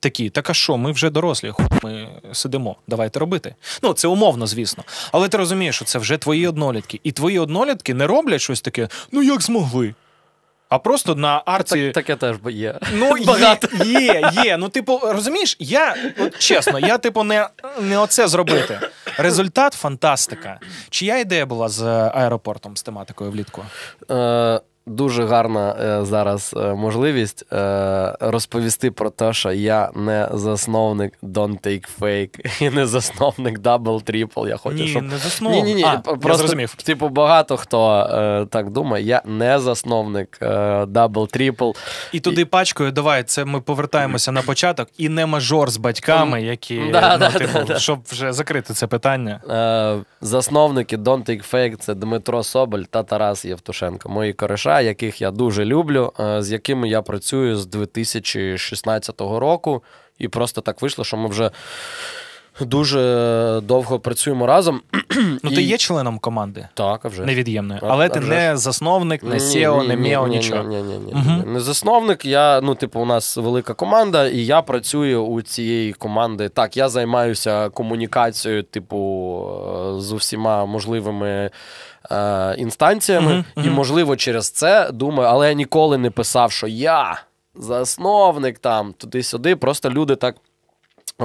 Такі, 0.00 0.30
так 0.30 0.50
а 0.50 0.54
що, 0.54 0.76
ми 0.76 0.92
вже 0.92 1.10
дорослі, 1.10 1.52
ми 1.82 2.08
сидимо, 2.32 2.76
давайте 2.86 3.18
робити. 3.18 3.54
Ну, 3.82 3.92
це 3.92 4.08
умовно, 4.08 4.46
звісно. 4.46 4.84
Але 5.12 5.28
ти 5.28 5.36
розумієш, 5.36 5.76
що 5.76 5.84
це 5.84 5.98
вже 5.98 6.16
твої 6.16 6.48
однолітки. 6.48 7.00
І 7.04 7.12
твої 7.12 7.38
однолітки 7.38 7.94
не 7.94 8.06
роблять 8.06 8.40
щось 8.40 8.60
таке, 8.60 8.88
ну 9.12 9.22
як 9.22 9.42
змогли. 9.42 9.94
А 10.68 10.78
просто 10.78 11.14
на 11.14 11.42
арці. 11.46 11.84
Так, 11.84 11.92
таке 11.94 12.16
теж 12.16 12.36
є. 12.50 12.78
Ну, 12.94 13.12
Багато. 13.26 13.68
є, 13.84 14.00
є, 14.00 14.30
є. 14.44 14.56
Ну, 14.56 14.68
типу, 14.68 15.00
розумієш, 15.02 15.56
я 15.58 15.96
от, 16.18 16.38
чесно, 16.38 16.78
я, 16.78 16.98
типу, 16.98 17.22
не, 17.22 17.48
не 17.80 17.98
оце 17.98 18.28
зробити. 18.28 18.80
Результат 19.18 19.72
фантастика. 19.72 20.60
Чия 20.90 21.18
ідея 21.18 21.46
була 21.46 21.68
з 21.68 21.82
аеропортом 22.14 22.76
з 22.76 22.82
тематикою 22.82 23.30
влітку? 23.30 23.64
Е, 24.10 24.60
дуже 24.90 25.24
гарна 25.24 25.76
е, 25.80 26.04
зараз 26.04 26.54
е, 26.56 26.74
можливість 26.74 27.52
е, 27.52 28.16
розповісти 28.20 28.90
про 28.90 29.10
те, 29.10 29.32
що 29.32 29.52
я 29.52 29.90
не 29.94 30.28
засновник 30.32 31.12
Don't 31.22 31.66
Take 31.66 31.88
Fake 32.00 32.62
і 32.62 32.70
не 32.70 32.86
засновник 32.86 33.58
Double 33.58 34.04
Triple. 34.04 34.48
Я 34.48 34.56
хочу, 34.56 34.76
Ні, 34.76 34.88
щоб 34.88 35.02
не 35.02 35.18
заснув. 35.18 35.52
Ні, 35.52 35.62
ні, 35.62 35.74
ні. 35.74 35.84
А, 35.84 35.96
просто, 35.98 36.34
зрозумів. 36.34 36.74
Типу, 36.74 37.08
багато 37.08 37.56
хто 37.56 37.98
е, 38.00 38.46
так 38.50 38.70
думає. 38.70 39.04
Я 39.04 39.22
не 39.24 39.58
засновник 39.58 40.38
е, 40.42 40.46
Double 40.84 41.36
Triple. 41.36 41.74
І 42.12 42.20
туди 42.20 42.44
пачкою, 42.44 42.92
давай, 42.92 43.24
це 43.24 43.44
ми 43.44 43.60
повертаємося 43.60 44.32
на 44.32 44.42
початок, 44.42 44.88
і 44.98 45.08
не 45.08 45.26
мажор 45.26 45.70
з 45.70 45.76
батьками, 45.76 46.42
які 46.42 46.80
Да, 46.92 47.12
ну, 47.12 47.18
да, 47.18 47.30
типу, 47.30 47.58
да, 47.58 47.64
да. 47.64 47.78
щоб 47.78 47.98
вже 48.10 48.32
закрити 48.32 48.74
це 48.74 48.86
питання. 48.86 49.40
Е, 49.50 50.04
засновники 50.20 50.96
Don't 50.96 51.30
Take 51.30 51.52
Fake 51.52 51.76
це 51.76 51.94
Дмитро 51.94 52.42
Соболь 52.42 52.82
та 52.90 53.02
Тарас 53.02 53.44
Євтушенко. 53.44 54.08
Мої 54.08 54.32
кореша, 54.32 54.79
яких 54.80 55.20
я 55.20 55.30
дуже 55.30 55.64
люблю, 55.64 56.12
е, 56.20 56.42
з 56.42 56.52
якими 56.52 56.88
я 56.88 57.02
працюю 57.02 57.56
з 57.56 57.66
2016 57.66 59.20
року. 59.20 59.82
І 60.18 60.28
просто 60.28 60.60
так 60.60 60.82
вийшло, 60.82 61.04
що 61.04 61.16
ми 61.16 61.28
вже 61.28 61.50
дуже 62.64 63.60
довго 63.64 63.98
працюємо 64.00 64.46
разом. 64.46 64.80
Ну, 65.42 65.50
І- 65.50 65.54
ти 65.54 65.62
є 65.62 65.78
членом 65.78 66.18
команди 66.18 66.68
Так, 66.74 67.00
а 67.04 67.08
вже. 67.08 67.22
невід'ємною, 67.22 67.80
але 67.82 68.06
а 68.06 68.08
ти 68.08 68.20
вже 68.20 68.28
не 68.28 68.56
засновник, 68.56 69.22
не 69.22 69.34
SEO, 69.36 69.88
не 69.88 69.96
MEO, 69.96 70.28
нічого. 70.28 70.62
Ні, 70.62 70.76
ні, 70.82 70.98
ні, 70.98 71.12
Мгм. 71.14 71.52
Не 71.52 71.60
засновник. 71.60 72.24
Я, 72.24 72.60
ну, 72.60 72.74
типу, 72.74 73.00
у 73.00 73.04
нас 73.04 73.36
велика 73.36 73.74
команда, 73.74 74.26
і 74.28 74.38
я 74.38 74.62
працюю 74.62 75.24
у 75.24 75.42
цієї 75.42 75.92
команди. 75.92 76.48
Так, 76.48 76.76
я 76.76 76.88
займаюся 76.88 77.68
комунікацією, 77.68 78.62
типу, 78.62 78.98
е, 79.96 80.00
з 80.00 80.12
усіма 80.12 80.66
можливими 80.66 81.50
е, 82.10 82.54
інстанціями. 82.58 83.44
Мгм, 83.56 83.66
І, 83.66 83.70
можливо, 83.70 84.16
через 84.16 84.50
це 84.50 84.90
думаю, 84.92 85.28
але 85.32 85.48
я 85.48 85.54
ніколи 85.54 85.98
не 85.98 86.10
писав, 86.10 86.52
що 86.52 86.66
я 86.66 87.22
засновник 87.54 88.58
там, 88.58 88.92
туди-сюди. 88.92 89.56
Просто 89.56 89.90
люди 89.90 90.16
так. 90.16 90.36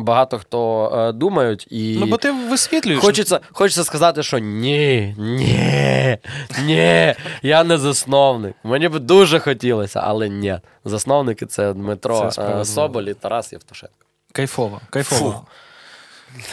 Багато 0.02 0.39
хто 0.39 0.91
е, 0.96 1.12
думають, 1.12 1.68
і 1.70 1.98
Ну, 2.00 2.06
бо 2.06 2.18
ти 2.18 2.32
висвітлюєш. 2.32 3.00
Хочеться, 3.02 3.39
хочеться 3.52 3.84
сказати, 3.84 4.24
що 4.24 4.39
ні, 4.39 5.16
ні, 5.18 6.18
ні, 6.64 7.16
я 7.41 7.64
не 7.64 7.78
засновник. 7.78 8.54
Мені 8.64 8.88
б 8.89 9.00
дуже 9.00 9.39
хотілося, 9.39 10.02
але 10.04 10.30
ні. 10.30 10.60
Засновники 10.86 11.46
це 11.46 11.56
Це 11.56 11.74
Дмитро 11.74 12.32
справедливо. 12.32 12.62
е, 12.62 12.66
Соболь 12.66 13.04
і 13.04 13.14
Тарас 13.14 13.54
Євтушенко. 13.54 13.93
Кайфово, 14.32 14.82
кайфово. 14.89 15.41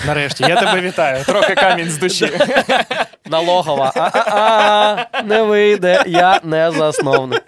Нарешті, 0.07 0.45
я 0.49 0.57
тебе 0.61 0.81
вітаю. 0.81 1.25
Трохи 1.25 1.55
камінь 1.55 1.91
з 1.91 1.99
душі. 1.99 2.31
Налогова. 3.27 3.93
А-а-а, 3.97 5.23
не 5.23 5.43
вийде, 5.43 6.05
я 6.07 6.41
не 6.45 6.71
засновник. 6.71 7.43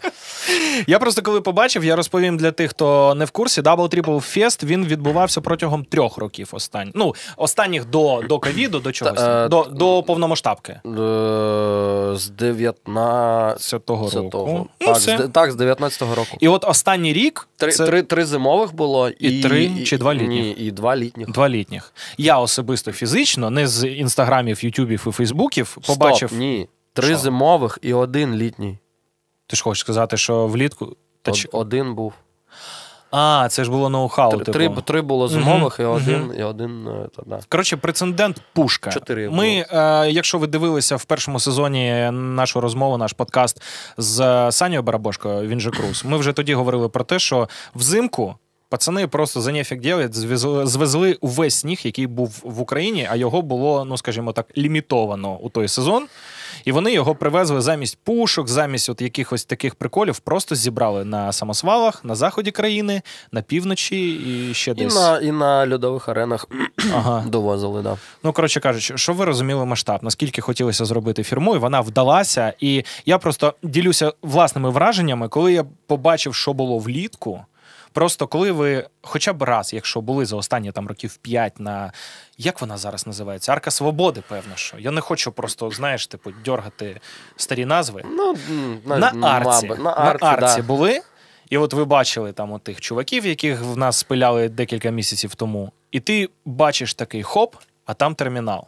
Я 0.86 0.98
просто 0.98 1.22
коли 1.22 1.40
побачив, 1.40 1.84
я 1.84 1.96
розповім 1.96 2.36
для 2.36 2.50
тих, 2.50 2.70
хто 2.70 3.14
не 3.14 3.24
в 3.24 3.30
курсі. 3.30 3.60
Double 3.60 3.94
Triple 3.94 4.04
Fest 4.38 4.64
він 4.64 4.86
відбувався 4.86 5.40
протягом 5.40 5.84
трьох 5.84 6.16
років. 6.16 6.48
Останніх. 6.52 6.92
Ну, 6.96 7.14
останніх 7.36 7.84
до, 7.84 8.22
до 8.28 8.38
ковіду, 8.38 8.78
до 8.80 8.92
чогось. 8.92 9.14
Та, 9.18 9.44
е, 9.44 9.48
до, 9.48 9.62
до 9.64 10.02
повномасштабки. 10.02 10.72
Е, 10.72 10.80
З 12.16 12.30
19 12.30 13.60
Це 13.60 13.78
того 13.78 14.10
року. 14.10 14.68
Ну, 14.80 14.86
Так, 14.86 14.96
все. 14.96 15.18
з, 15.18 15.28
так, 15.28 15.52
з 15.52 15.56
19-го 15.56 16.14
року. 16.14 16.36
І 16.40 16.48
от 16.48 16.64
останній 16.64 17.12
рік 17.12 17.48
Три, 17.56 17.72
це 17.72 17.86
три, 17.86 18.02
три 18.02 18.24
зимових 18.24 18.74
було 18.74 19.08
і, 19.08 19.38
І 19.38 19.42
три 19.42 19.84
чи 19.84 19.98
два 19.98 20.14
літніх? 20.14 20.28
Ні, 20.28 20.50
і 20.58 20.70
два 20.70 20.96
літніх. 20.96 21.30
два 21.30 21.48
літніх. 21.48 21.92
Я 22.18 22.38
особисто 22.38 22.92
фізично, 22.92 23.50
не 23.50 23.66
з 23.68 23.88
інстаграмів, 23.88 24.64
ютубів 24.64 25.04
і 25.08 25.10
фейсбуків, 25.10 25.78
побачив. 25.86 26.28
Стоп, 26.28 26.40
ні. 26.40 26.68
Три 26.92 27.08
Що? 27.08 27.18
зимових 27.18 27.78
і 27.82 27.92
один 27.92 28.34
літній. 28.34 28.78
Ти 29.46 29.56
ж 29.56 29.62
хочеш 29.62 29.80
сказати, 29.80 30.16
що 30.16 30.46
влітку. 30.46 30.96
Та 31.22 31.30
Од- 31.30 31.36
чи- 31.36 31.48
Один 31.52 31.94
був. 31.94 32.12
А, 33.16 33.48
це 33.50 33.64
ж 33.64 33.70
було 33.70 33.88
ноу-хау. 33.88 34.30
Три, 34.30 34.38
типу. 34.38 34.52
три, 34.52 34.68
три 34.84 35.02
було 35.02 35.28
зимових, 35.28 35.76
і 35.78 35.82
Мгм, 35.82 35.92
один, 35.92 36.20
мгм. 36.22 36.34
і 36.38 36.42
один. 36.42 36.88
та, 37.16 37.22
да. 37.26 37.40
Коротше, 37.48 37.76
прецедент 37.76 38.40
пушка. 38.52 38.90
Чотири 38.90 39.30
Ми, 39.30 39.66
е, 39.70 40.10
якщо 40.10 40.38
ви 40.38 40.46
дивилися 40.46 40.96
в 40.96 41.04
першому 41.04 41.40
сезоні 41.40 42.10
нашу 42.12 42.60
розмову, 42.60 42.96
наш 42.98 43.12
подкаст 43.12 43.62
з 43.96 44.48
Санєю 44.52 44.82
Барабошкою, 44.82 45.48
він 45.48 45.60
же 45.60 45.70
Круз, 45.70 46.04
ми 46.04 46.16
вже 46.16 46.32
тоді 46.32 46.54
говорили 46.54 46.88
про 46.88 47.04
те, 47.04 47.18
що 47.18 47.48
взимку. 47.74 48.34
Пацани 48.68 49.06
просто 49.06 49.40
за 49.40 49.52
нефік 49.52 49.80
ділять, 49.80 50.14
звезли 50.14 51.18
увесь 51.20 51.54
сніг, 51.54 51.80
який 51.84 52.06
був 52.06 52.40
в 52.44 52.60
Україні, 52.60 53.08
а 53.10 53.16
його 53.16 53.42
було, 53.42 53.84
ну 53.84 53.96
скажімо 53.96 54.32
так, 54.32 54.46
лімітовано 54.58 55.36
у 55.36 55.48
той 55.48 55.68
сезон. 55.68 56.06
І 56.64 56.72
вони 56.72 56.92
його 56.92 57.14
привезли 57.14 57.60
замість 57.60 57.98
пушок, 58.04 58.48
замість 58.48 58.88
от 58.88 59.00
якихось 59.00 59.44
таких 59.44 59.74
приколів, 59.74 60.18
просто 60.18 60.54
зібрали 60.54 61.04
на 61.04 61.32
самосвалах, 61.32 62.04
на 62.04 62.14
заході 62.14 62.50
країни, 62.50 63.02
на 63.32 63.42
півночі 63.42 64.10
і 64.12 64.54
ще 64.54 64.70
І, 64.70 64.74
десь. 64.74 64.94
на, 64.94 65.18
і 65.18 65.32
на 65.32 65.68
льодових 65.70 66.08
аренах 66.08 66.46
Ага. 66.94 67.24
довозили, 67.26 67.82
да. 67.82 67.96
Ну, 68.22 68.32
коротше 68.32 68.60
кажучи, 68.60 68.96
що 68.98 69.12
ви 69.12 69.24
розуміли 69.24 69.64
масштаб, 69.64 69.98
наскільки 70.02 70.40
хотілося 70.40 70.84
зробити 70.84 71.22
фірму, 71.22 71.54
і 71.56 71.58
вона 71.58 71.80
вдалася. 71.80 72.52
І 72.60 72.84
я 73.06 73.18
просто 73.18 73.54
ділюся 73.62 74.12
власними 74.22 74.70
враженнями, 74.70 75.28
коли 75.28 75.52
я 75.52 75.64
побачив, 75.86 76.34
що 76.34 76.52
було 76.52 76.78
влітку. 76.78 77.40
Просто 77.92 78.26
коли 78.26 78.52
ви 78.52 78.86
хоча 79.02 79.32
б 79.32 79.42
раз, 79.42 79.72
якщо 79.72 80.00
були 80.00 80.26
за 80.26 80.36
останні 80.36 80.72
там 80.72 80.88
років 80.88 81.16
5 81.16 81.60
на 81.60 81.92
як 82.38 82.60
вона 82.60 82.76
зараз 82.76 83.06
називається? 83.06 83.52
Арка 83.52 83.70
Свободи, 83.70 84.22
певно, 84.28 84.56
що. 84.56 84.78
Я 84.78 84.90
не 84.90 85.00
хочу 85.00 85.32
просто, 85.32 85.70
знаєш, 85.70 86.06
типу, 86.06 86.30
дьоргати 86.44 87.00
старі 87.36 87.64
назви. 87.64 88.02
Ну, 88.04 88.36
На 88.84 89.12
на, 89.12 89.28
арці, 89.28 89.68
на 89.68 89.76
на 89.76 89.90
арці, 89.90 90.24
арці 90.26 90.60
да. 90.60 90.66
були. 90.66 91.02
І 91.50 91.58
от 91.58 91.72
ви 91.72 91.84
бачили 91.84 92.32
там 92.32 92.52
от 92.52 92.62
тих 92.62 92.80
чуваків, 92.80 93.26
яких 93.26 93.60
в 93.60 93.76
нас 93.76 93.96
спиляли 93.96 94.48
декілька 94.48 94.90
місяців 94.90 95.34
тому. 95.34 95.72
І 95.90 96.00
ти 96.00 96.28
бачиш 96.44 96.94
такий 96.94 97.22
хоп, 97.22 97.56
а 97.86 97.94
там 97.94 98.14
термінал. 98.14 98.66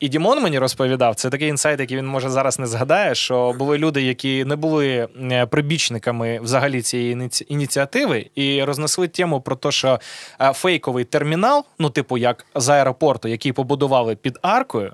І 0.00 0.08
Дімон 0.08 0.42
мені 0.42 0.58
розповідав, 0.58 1.14
це 1.14 1.30
такий 1.30 1.48
інсайт, 1.48 1.80
який 1.80 1.96
він 1.96 2.06
може 2.06 2.30
зараз 2.30 2.58
не 2.58 2.66
згадає, 2.66 3.14
що 3.14 3.52
були 3.58 3.78
люди, 3.78 4.02
які 4.02 4.44
не 4.44 4.56
були 4.56 5.08
е, 5.32 5.46
прибічниками 5.46 6.40
взагалі 6.42 6.82
цієї 6.82 7.14
ініці- 7.16 7.44
ініціативи, 7.48 8.26
і 8.34 8.64
рознесли 8.64 9.08
тему 9.08 9.40
про 9.40 9.56
те, 9.56 9.70
що 9.70 10.00
е, 10.40 10.52
фейковий 10.52 11.04
термінал, 11.04 11.64
ну, 11.78 11.90
типу, 11.90 12.18
як 12.18 12.46
з 12.54 12.68
аеропорту, 12.68 13.28
який 13.28 13.52
побудували 13.52 14.16
під 14.16 14.38
аркою. 14.42 14.92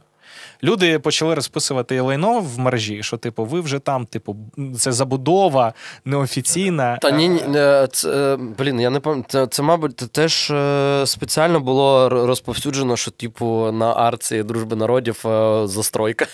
Люди 0.63 0.99
почали 0.99 1.35
розписувати 1.35 2.01
лайно 2.01 2.41
в 2.41 2.59
мережі, 2.59 3.03
що, 3.03 3.17
типу, 3.17 3.45
ви 3.45 3.61
вже 3.61 3.79
там, 3.79 4.07
типу, 4.07 4.37
це 4.79 4.93
забудова 4.93 5.73
неофіційна. 6.05 6.97
Та 6.97 7.11
ні, 7.11 7.29
ні, 7.29 7.43
е, 7.55 7.89
це, 7.93 8.35
е, 8.35 8.37
блін, 8.59 8.81
я 8.81 8.91
не 8.91 9.01
пам'ятаю. 9.01 9.47
Це, 9.47 9.51
це, 9.51 9.63
мабуть, 9.63 9.97
теж 9.97 10.51
е, 10.51 11.03
спеціально 11.07 11.61
було 11.61 12.09
розповсюджено, 12.09 12.97
що, 12.97 13.11
типу, 13.11 13.73
на 13.73 13.93
арці 13.93 14.43
дружби 14.43 14.77
народів 14.77 15.27
е, 15.27 15.63
застройка. 15.67 16.27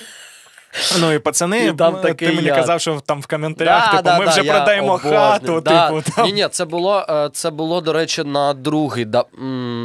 Ну 1.01 1.13
і 1.13 1.19
пацани, 1.19 1.67
І 1.67 1.73
там 1.73 1.97
такий 1.97 2.29
ти 2.29 2.35
мені 2.35 2.49
я. 2.49 2.55
казав, 2.55 2.81
що 2.81 3.01
там 3.07 3.21
в 3.21 3.27
коментарях, 3.27 3.97
типу, 3.97 4.11
ми 4.19 4.27
вже 4.27 4.43
продаємо 4.43 4.89
обожнюю. 4.93 5.17
хату, 5.17 5.61
Да. 5.61 5.89
типу, 5.89 6.11
там. 6.17 6.27
Ні, 6.27 6.33
ні, 6.33 6.49
це 6.51 6.65
було, 6.65 7.07
е, 7.09 7.31
це 7.33 7.51
було, 7.51 7.81
до 7.81 7.93
речі, 7.93 8.25
на 8.25 8.55
другий, 8.55 9.05
да, 9.05 9.25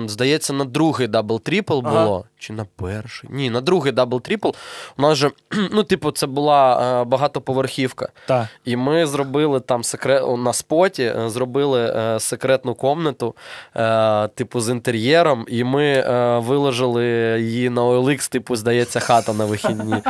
здається, 0.06 0.54
на 0.54 0.66
другий 0.66 1.08
double-triple 1.08 1.82
Ага. 1.86 2.04
було. 2.06 2.26
Чи 2.40 2.54
на 2.54 2.66
перший? 2.76 3.30
Ні, 3.34 3.50
на 3.50 3.62
другий 3.62 3.94
double-triple. 3.94 4.54
У 4.98 5.02
нас 5.02 5.18
же, 5.18 5.32
ну, 5.72 5.84
типу, 5.84 6.12
це 6.12 6.28
була 6.28 6.82
е, 7.02 7.04
багатоповерхівка. 7.04 8.10
Так. 8.26 8.48
І 8.66 8.76
ми 8.76 9.06
зробили 9.06 9.60
там 9.60 9.84
секрет 9.84 10.24
на 10.38 10.54
споті, 10.54 11.04
е, 11.04 11.30
зробили 11.30 12.16
секретну 12.20 12.76
комнату, 12.76 13.36
типу, 14.36 14.60
з 14.62 14.70
інтер'єром, 14.70 15.46
і 15.50 15.64
ми 15.64 16.02
виложили 16.40 17.06
її 17.42 17.70
на 17.70 17.82
OLX, 17.82 18.32
типу, 18.32 18.56
здається, 18.56 19.00
хата 19.00 19.34
на 19.34 19.46
вихідні. 19.46 19.96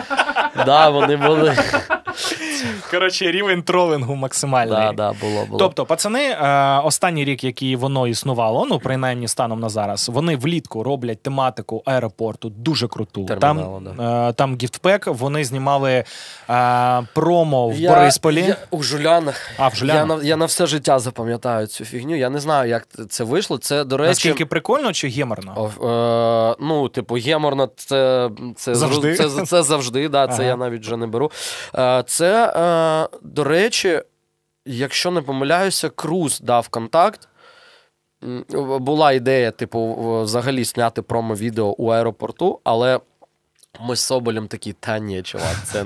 Da 0.55 0.85
er 0.87 0.91
man 0.91 1.11
i 1.11 1.15
mål. 1.15 1.49
Коротше, 2.91 3.31
рівень 3.31 3.63
тролингу 3.63 4.15
максимальний. 4.15 4.77
Да, 4.77 4.91
да, 4.91 5.13
було, 5.21 5.45
було. 5.45 5.59
Тобто, 5.59 5.85
пацани, 5.85 6.23
е, 6.29 6.79
останній 6.83 7.25
рік, 7.25 7.43
який 7.43 7.75
воно 7.75 8.07
існувало, 8.07 8.65
ну 8.69 8.79
принаймні 8.79 9.27
станом 9.27 9.59
на 9.59 9.69
зараз, 9.69 10.09
вони 10.09 10.35
влітку 10.35 10.83
роблять 10.83 11.21
тематику 11.21 11.83
аеропорту 11.85 12.49
дуже 12.49 12.87
круту. 12.87 13.25
Терміналу, 13.25 13.81
там, 13.97 14.27
е, 14.29 14.33
там 14.33 14.57
гіфтпек, 14.61 15.07
вони 15.07 15.43
знімали 15.43 16.03
е, 16.49 17.01
промо 17.13 17.69
в 17.69 17.79
Я- 17.79 17.95
Борисполі. 17.95 18.41
Я, 18.41 18.57
у 18.71 18.83
Жулянах. 18.83 19.49
А, 19.57 19.67
в 19.67 19.75
Жулянах. 19.75 20.09
Я 20.09 20.15
на, 20.15 20.23
я 20.23 20.37
на 20.37 20.45
все 20.45 20.65
життя 20.67 20.99
запам'ятаю 20.99 21.67
цю 21.67 21.85
фігню. 21.85 22.15
Я 22.15 22.29
не 22.29 22.39
знаю, 22.39 22.69
як 22.69 22.87
це 23.09 23.23
вийшло. 23.23 23.57
Це, 23.57 23.83
до 23.83 23.97
речі. 23.97 24.09
Наскільки 24.09 24.45
прикольно 24.45 24.93
чи 24.93 25.07
геморно? 25.07 25.71
О, 25.79 25.87
е, 25.87 26.55
ну, 26.59 26.89
типу, 26.89 27.15
геморно, 27.15 27.69
це, 27.75 28.29
це, 28.55 28.75
Завжди? 28.75 29.15
Це, 29.15 29.29
це, 29.29 29.45
це 29.45 29.63
завжди, 29.63 30.09
да, 30.09 30.27
це 30.27 30.33
Ага. 30.33 30.43
я 30.43 30.55
навіть 30.55 30.81
вже 30.81 30.97
не 30.97 31.07
беру. 31.07 31.31
Е, 31.75 32.03
це, 32.07 32.53
е, 32.57 32.78
до 33.21 33.43
речі, 33.43 34.01
якщо 34.65 35.11
не 35.11 35.21
помиляюся, 35.21 35.89
Круз 35.89 36.39
дав 36.39 36.67
контакт. 36.67 37.27
Була 38.79 39.11
ідея, 39.11 39.51
типу, 39.51 39.95
взагалі 40.23 40.63
зняти 40.63 41.01
промо-відео 41.01 41.75
у 41.77 41.89
аеропорту, 41.89 42.59
але 42.63 42.99
ми 43.79 43.95
з 43.95 43.99
Соболем 43.99 44.47
такі, 44.47 44.73
та 44.73 44.99
ні, 44.99 45.21
чувак, 45.21 45.55
це. 45.65 45.85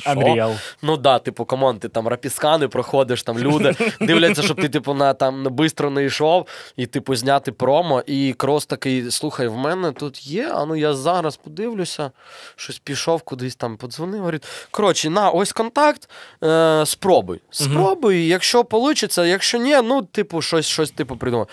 Що?» 0.00 0.10
Unreal. 0.10 0.58
Ну 0.82 0.96
да, 0.96 1.18
типу, 1.18 1.44
команд, 1.44 1.80
ти 1.80 1.88
там 1.88 2.08
рапіскани 2.08 2.68
проходиш, 2.68 3.22
там 3.22 3.38
люди 3.38 3.74
дивляться, 4.00 4.42
щоб 4.42 4.60
ти, 4.60 4.68
типу, 4.68 4.94
на 4.94 5.14
там 5.14 5.44
бистро 5.44 5.90
не 5.90 6.04
йшов, 6.04 6.46
і, 6.76 6.86
типу, 6.86 7.16
зняти 7.16 7.52
промо. 7.52 8.02
І 8.06 8.34
крос 8.36 8.66
такий: 8.66 9.10
слухай, 9.10 9.48
в 9.48 9.56
мене 9.56 9.92
тут 9.92 10.26
є, 10.26 10.50
а 10.54 10.64
ну 10.64 10.76
я 10.76 10.94
зараз 10.94 11.36
подивлюся, 11.36 12.10
щось 12.56 12.78
пішов 12.78 13.22
кудись 13.22 13.56
там, 13.56 13.76
подзвонив. 13.76 14.18
Говорить, 14.20 14.44
коротше, 14.70 15.10
на 15.10 15.30
ось 15.30 15.52
контакт, 15.52 16.10
е, 16.44 16.82
спробуй. 16.86 17.40
Спробуй, 17.50 18.26
якщо 18.26 18.66
вийде, 18.70 19.28
якщо 19.28 19.58
ні, 19.58 19.76
ну, 19.84 20.02
типу, 20.02 20.42
щось, 20.42 20.66
щось 20.66 20.90
типу 20.90 21.16
придумав. 21.16 21.48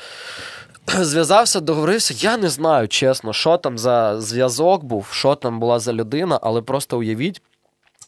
Зв'язався, 1.02 1.60
договорився. 1.60 2.14
Я 2.18 2.38
не 2.38 2.50
знаю, 2.50 2.88
чесно, 2.88 3.34
що 3.34 3.58
там 3.58 3.78
за 3.78 4.22
зв'язок 4.22 4.84
був, 4.84 5.08
що 5.12 5.36
там 5.36 5.60
була 5.60 5.80
за 5.80 5.94
людина, 5.94 6.40
але 6.42 6.62
просто 6.62 6.98
уявіть. 6.98 7.42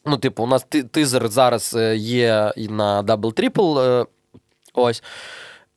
Ну, 0.06 0.18
типу, 0.18 0.44
у 0.44 0.48
нас 0.48 0.66
тизер 0.92 1.28
зараз 1.28 1.74
е, 1.78 1.96
є 1.96 2.54
і 2.56 2.68
на 2.68 3.04
Double 3.04 3.34
Triple. 3.34 3.80
е, 4.02 4.06
Ось. 4.74 5.04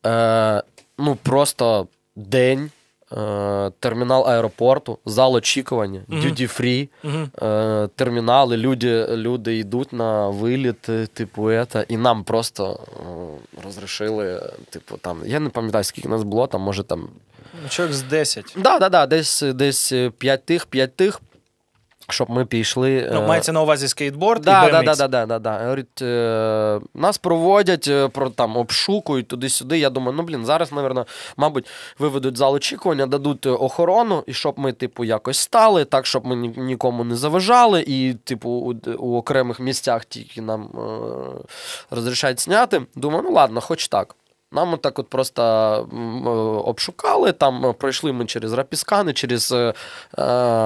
Е, 0.06 0.62
ну, 0.98 1.16
просто 1.22 1.86
день. 2.16 2.70
е, 3.12 3.70
Термінал 3.80 4.28
аеропорту, 4.28 4.98
зал 5.06 5.34
очікування, 5.34 6.00
Мгм. 6.08 6.20
duty 6.20 6.60
free, 6.60 6.88
Мгм. 7.02 7.30
е, 7.48 7.88
термінали, 7.96 8.56
люди, 8.56 9.06
люди 9.06 9.56
йдуть 9.58 9.92
на 9.92 10.28
виліт, 10.28 10.80
типу, 11.14 11.50
ета, 11.50 11.84
і 11.88 11.96
нам 11.96 12.24
просто 12.24 12.80
розрішили, 13.64 14.52
типу, 14.70 14.96
там, 14.96 15.20
я 15.26 15.40
не 15.40 15.48
пам'ятаю, 15.50 15.84
скільки 15.84 16.08
нас 16.08 16.22
було, 16.22 16.46
там, 16.46 16.60
може 16.60 16.82
там 16.84 17.08
Чоловік 17.68 17.94
з 17.94 18.02
10. 18.02 18.54
Да, 18.56 18.78
да, 18.78 18.88
да, 18.88 19.06
десь, 19.06 19.42
десь 19.42 19.92
5 20.18 20.44
тих, 20.44 20.66
5 20.66 20.96
тих, 20.96 21.20
щоб 22.08 22.30
ми 22.30 22.44
пішли. 22.44 23.08
Ну, 23.12 23.18
е, 23.18 23.26
мається 23.26 23.52
на 23.52 23.62
увазі 23.62 23.88
скейтборд 23.88 24.42
Да, 24.42 24.68
і 24.68 24.72
BMX. 24.72 24.84
да, 24.84 24.94
да, 24.94 25.08
да, 25.08 25.26
да, 25.26 25.38
да. 25.38 25.58
Говорить, 25.58 26.02
е, 26.02 26.80
нас 26.94 27.18
проводять, 27.18 27.88
е, 27.88 28.08
про, 28.08 28.30
там, 28.30 28.56
обшукують 28.56 29.28
туди-сюди. 29.28 29.78
Я 29.78 29.90
думаю, 29.90 30.16
ну 30.16 30.22
блін, 30.22 30.44
зараз, 30.44 30.72
напевно, 30.72 31.06
мабуть, 31.36 31.68
виведуть 31.98 32.36
зал 32.36 32.54
очікування, 32.54 33.06
дадуть 33.06 33.46
охорону, 33.46 34.24
і 34.26 34.32
щоб 34.32 34.58
ми, 34.58 34.72
типу, 34.72 35.04
якось 35.04 35.38
стали, 35.38 35.84
так, 35.84 36.06
щоб 36.06 36.26
ми 36.26 36.36
нікому 36.36 37.04
не 37.04 37.16
заважали, 37.16 37.84
і, 37.86 38.14
типу, 38.14 38.50
у, 38.50 38.74
у 38.98 39.16
окремих 39.16 39.60
місцях 39.60 40.04
тільки 40.04 40.42
нам 40.42 40.62
е, 40.62 40.78
розрішають 41.90 42.40
зняти. 42.40 42.82
Думаю, 42.96 43.22
ну 43.22 43.32
ладно, 43.32 43.60
хоч 43.60 43.88
так. 43.88 44.14
Нам 44.52 44.76
так 44.76 44.98
от 44.98 45.08
просто 45.08 45.42
е, 45.92 46.28
обшукали, 46.68 47.32
там 47.32 47.74
пройшли 47.78 48.12
ми 48.12 48.26
через 48.26 48.52
рапіскани, 48.52 49.12
через 49.12 49.52
е, 49.52 49.74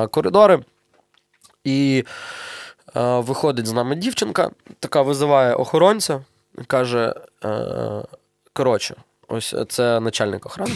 коридори. 0.07 0.59
І 1.67 2.05
е, 2.97 3.21
виходить 3.21 3.67
з 3.67 3.73
нами 3.73 3.97
дівчинка, 3.97 4.51
така 4.81 5.03
визиває 5.03 5.55
охоронця 5.55 6.25
каже: 6.67 7.15
е, 7.45 8.03
коротше, 8.53 8.97
ось 9.29 9.55
це 9.69 10.01
начальник 10.01 10.47
охорони. 10.47 10.73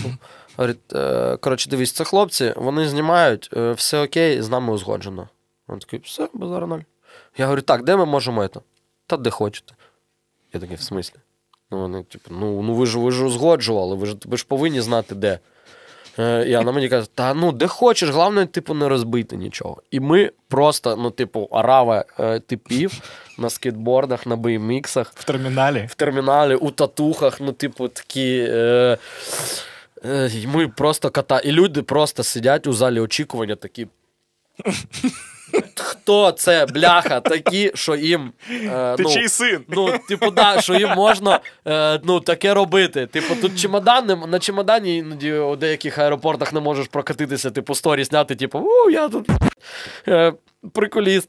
Говорить, 0.56 0.92
е, 0.94 1.36
коротше, 1.36 1.70
дивись, 1.70 1.92
це 1.92 2.04
хлопці, 2.04 2.54
вони 2.56 2.88
знімають, 2.88 3.50
е, 3.56 3.72
все 3.72 4.04
окей, 4.04 4.42
з 4.42 4.48
нами 4.48 4.72
узгоджено. 4.72 5.28
Він 5.68 5.78
такий, 5.78 6.00
все, 6.04 6.28
базара 6.32 6.66
ноль. 6.66 6.80
Я 7.36 7.46
говорю, 7.46 7.62
так, 7.62 7.84
де 7.84 7.96
ми 7.96 8.04
можемо 8.04 8.48
це? 8.48 8.60
Та 9.06 9.16
де 9.16 9.30
хочете. 9.30 9.74
Я 10.52 10.60
такий, 10.60 10.76
в 10.76 10.82
смислі? 10.82 11.16
Ну, 11.70 11.80
вони, 11.80 12.02
типу, 12.02 12.30
ну, 12.30 12.62
ну 12.62 12.74
ви 12.74 12.86
ж 12.86 12.98
ви 12.98 13.10
ж 13.10 13.24
узгоджували, 13.24 13.96
ви 13.96 14.06
ж, 14.06 14.16
ви 14.24 14.36
ж 14.36 14.46
повинні 14.48 14.80
знати 14.80 15.14
де. 15.14 15.38
Е, 16.20 16.44
І 16.48 16.56
вона 16.56 16.72
мені 16.72 16.88
каже, 16.88 17.08
та 17.14 17.34
ну 17.34 17.52
де 17.52 17.66
хочеш, 17.66 18.10
головне, 18.10 18.46
типу, 18.46 18.74
не 18.74 18.88
розбити 18.88 19.36
нічого. 19.36 19.82
І 19.90 20.00
ми 20.00 20.30
просто, 20.48 20.96
ну, 20.96 21.10
типу, 21.10 21.48
арава 21.52 22.04
е, 22.20 22.40
типів 22.40 22.92
на 23.38 23.50
скейтбордах, 23.50 24.26
на 24.26 24.36
BMX-ах, 24.36 25.06
В 25.14 25.24
терміналі. 25.24 25.88
в 25.90 25.94
терміналі, 25.94 26.54
у 26.54 26.70
татухах, 26.70 27.40
ну, 27.40 27.52
типу, 27.52 27.88
такі. 27.88 28.46
Е, 28.48 28.98
е, 30.04 30.30
ми 30.46 30.68
просто 30.68 31.10
ката. 31.10 31.38
І 31.38 31.52
люди 31.52 31.82
просто 31.82 32.22
сидять 32.22 32.66
у 32.66 32.72
залі 32.72 33.00
очікування 33.00 33.54
такі. 33.56 33.86
Хто 36.10 36.32
це, 36.32 36.66
бляха, 36.66 37.20
такі, 37.20 37.72
що 37.74 37.96
їм. 37.96 38.32
Е, 38.50 38.94
Ти 38.96 39.02
ну, 39.02 39.10
чий 39.10 39.28
син? 39.28 39.64
Ну, 39.68 39.98
типу, 40.08 40.30
да, 40.30 40.60
що 40.60 40.74
їм 40.74 40.90
можна 40.90 41.40
е, 41.66 42.00
ну, 42.04 42.20
таке 42.20 42.54
робити. 42.54 43.06
Типу, 43.06 43.34
тут 43.34 43.58
чемодан, 43.58 44.22
на 44.28 44.38
чемодані 44.38 44.96
іноді 44.96 45.32
у 45.32 45.56
деяких 45.56 45.98
аеропортах 45.98 46.52
не 46.52 46.60
можеш 46.60 46.88
прокатитися, 46.88 47.50
типу, 47.50 47.74
сторі 47.74 48.04
зняти, 48.04 48.36
типу, 48.36 48.58
у, 48.58 48.90
я 48.90 49.08
тут 49.08 49.28
е, 50.08 50.32
приколіст. 50.72 51.28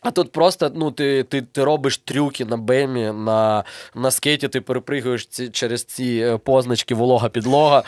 А 0.00 0.10
тут 0.10 0.32
просто 0.32 0.72
ну, 0.74 0.90
ти, 0.90 1.22
ти, 1.22 1.42
ти 1.42 1.64
робиш 1.64 1.98
трюки 1.98 2.44
на 2.44 2.56
бемі, 2.56 3.12
на, 3.12 3.64
на 3.94 4.10
скейті 4.10 4.48
ти 4.48 4.60
перепригуєш 4.60 5.26
ці, 5.26 5.48
через 5.48 5.84
ці 5.84 6.22
е, 6.24 6.38
позначки 6.38 6.94
волога 6.94 7.28
підлога. 7.28 7.82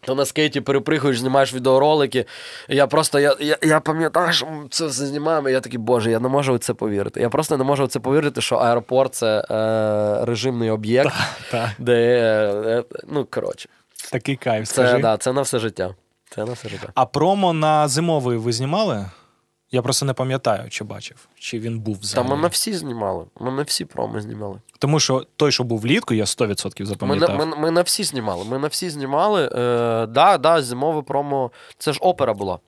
То 0.00 0.14
на 0.14 0.24
скейті 0.24 0.60
перепригуєш, 0.60 1.18
знімаєш 1.20 1.54
відеоролики. 1.54 2.24
Я 2.68 2.86
просто 2.86 3.18
я, 3.20 3.36
я, 3.40 3.58
я 3.62 3.80
пам'ятаю, 3.80 4.32
що 4.32 4.46
ми 4.46 4.66
це 4.70 4.86
все 4.86 5.06
знімаємо. 5.06 5.48
І 5.48 5.52
я 5.52 5.60
такий, 5.60 5.78
боже, 5.78 6.10
я 6.10 6.20
не 6.20 6.28
можу 6.28 6.54
в 6.54 6.58
це 6.58 6.74
повірити. 6.74 7.20
Я 7.20 7.28
просто 7.28 7.56
не 7.56 7.64
можу 7.64 7.84
в 7.84 7.88
це 7.88 8.00
повірити, 8.00 8.40
що 8.40 8.56
аеропорт 8.56 9.14
це 9.14 9.44
е, 9.50 10.24
режимний 10.24 10.70
об'єкт, 10.70 11.12
де 11.78 11.94
е, 11.94 12.70
е, 12.78 12.84
ну 13.08 13.26
коротше, 13.30 13.68
такий 14.12 14.36
кайф. 14.36 14.68
це, 14.68 14.72
Скажи. 14.74 14.98
да, 14.98 15.16
це 15.16 15.32
на 15.32 15.42
все 15.42 15.58
життя. 15.58 15.94
Це 16.30 16.44
на 16.44 16.52
все 16.52 16.68
життя. 16.68 16.88
А 16.94 17.06
промо 17.06 17.52
на 17.52 17.88
зимовий 17.88 18.36
ви 18.38 18.52
знімали? 18.52 19.06
Я 19.70 19.82
просто 19.82 20.06
не 20.06 20.12
пам'ятаю, 20.12 20.70
чи 20.70 20.84
бачив, 20.84 21.28
чи 21.38 21.58
він 21.58 21.78
був 21.80 21.94
Та 21.96 22.00
взагалі. 22.00 22.30
мене 22.30 22.48
всі 22.48 22.72
знімали. 22.74 23.24
Мене 23.40 23.62
всі 23.62 23.84
проми 23.84 24.20
знімали. 24.20 24.58
Тому 24.78 25.00
що 25.00 25.26
той, 25.36 25.52
що 25.52 25.64
був 25.64 25.80
влітку, 25.80 26.14
я 26.14 26.24
100% 26.24 26.80
Ми 26.80 26.86
запам'ятав. 26.86 27.38
ми, 27.38 27.46
ми 27.46 27.70
на 27.70 27.82
всі 27.82 28.04
знімали. 28.04 28.44
Ми 28.44 28.58
на 28.58 28.68
всі 28.68 28.90
знімали. 28.90 29.44
Е, 29.44 30.06
да, 30.06 30.38
да, 30.38 30.62
зимове 30.62 31.02
промо. 31.02 31.50
Це 31.78 31.92
ж 31.92 31.98
опера 32.02 32.34
була. 32.34 32.58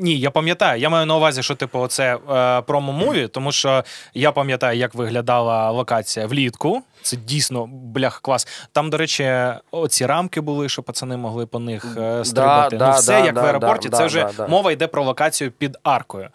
Ні, 0.00 0.18
я 0.18 0.30
пам'ятаю. 0.30 0.80
Я 0.80 0.88
маю 0.88 1.06
на 1.06 1.16
увазі, 1.16 1.42
що 1.42 1.54
типу, 1.54 1.86
це 1.86 2.14
е, 2.14 2.18
промо-муві, 2.60 3.28
тому 3.28 3.52
що 3.52 3.84
я 4.14 4.32
пам'ятаю, 4.32 4.78
як 4.78 4.94
виглядала 4.94 5.70
локація 5.70 6.26
влітку. 6.26 6.82
Це 7.02 7.16
дійсно 7.16 7.66
блях 7.66 8.20
клас. 8.20 8.48
Там, 8.72 8.90
до 8.90 8.96
речі, 8.96 9.34
оці 9.70 10.06
рамки 10.06 10.40
були, 10.40 10.68
що 10.68 10.82
пацани 10.82 11.16
могли 11.16 11.46
по 11.46 11.58
них 11.58 11.96
е, 11.98 12.24
стрибати. 12.24 12.76
да, 12.76 12.86
ну, 12.86 12.96
все 12.96 13.12
да, 13.12 13.24
як 13.24 13.34
да, 13.34 13.42
в 13.42 13.44
аеропорті. 13.44 13.88
да, 13.88 13.96
це 13.96 14.02
да, 14.02 14.06
вже 14.06 14.24
да, 14.24 14.32
да. 14.36 14.46
мова 14.46 14.72
йде 14.72 14.86
про 14.86 15.04
локацію 15.04 15.50
під 15.50 15.78
аркою. 15.82 16.28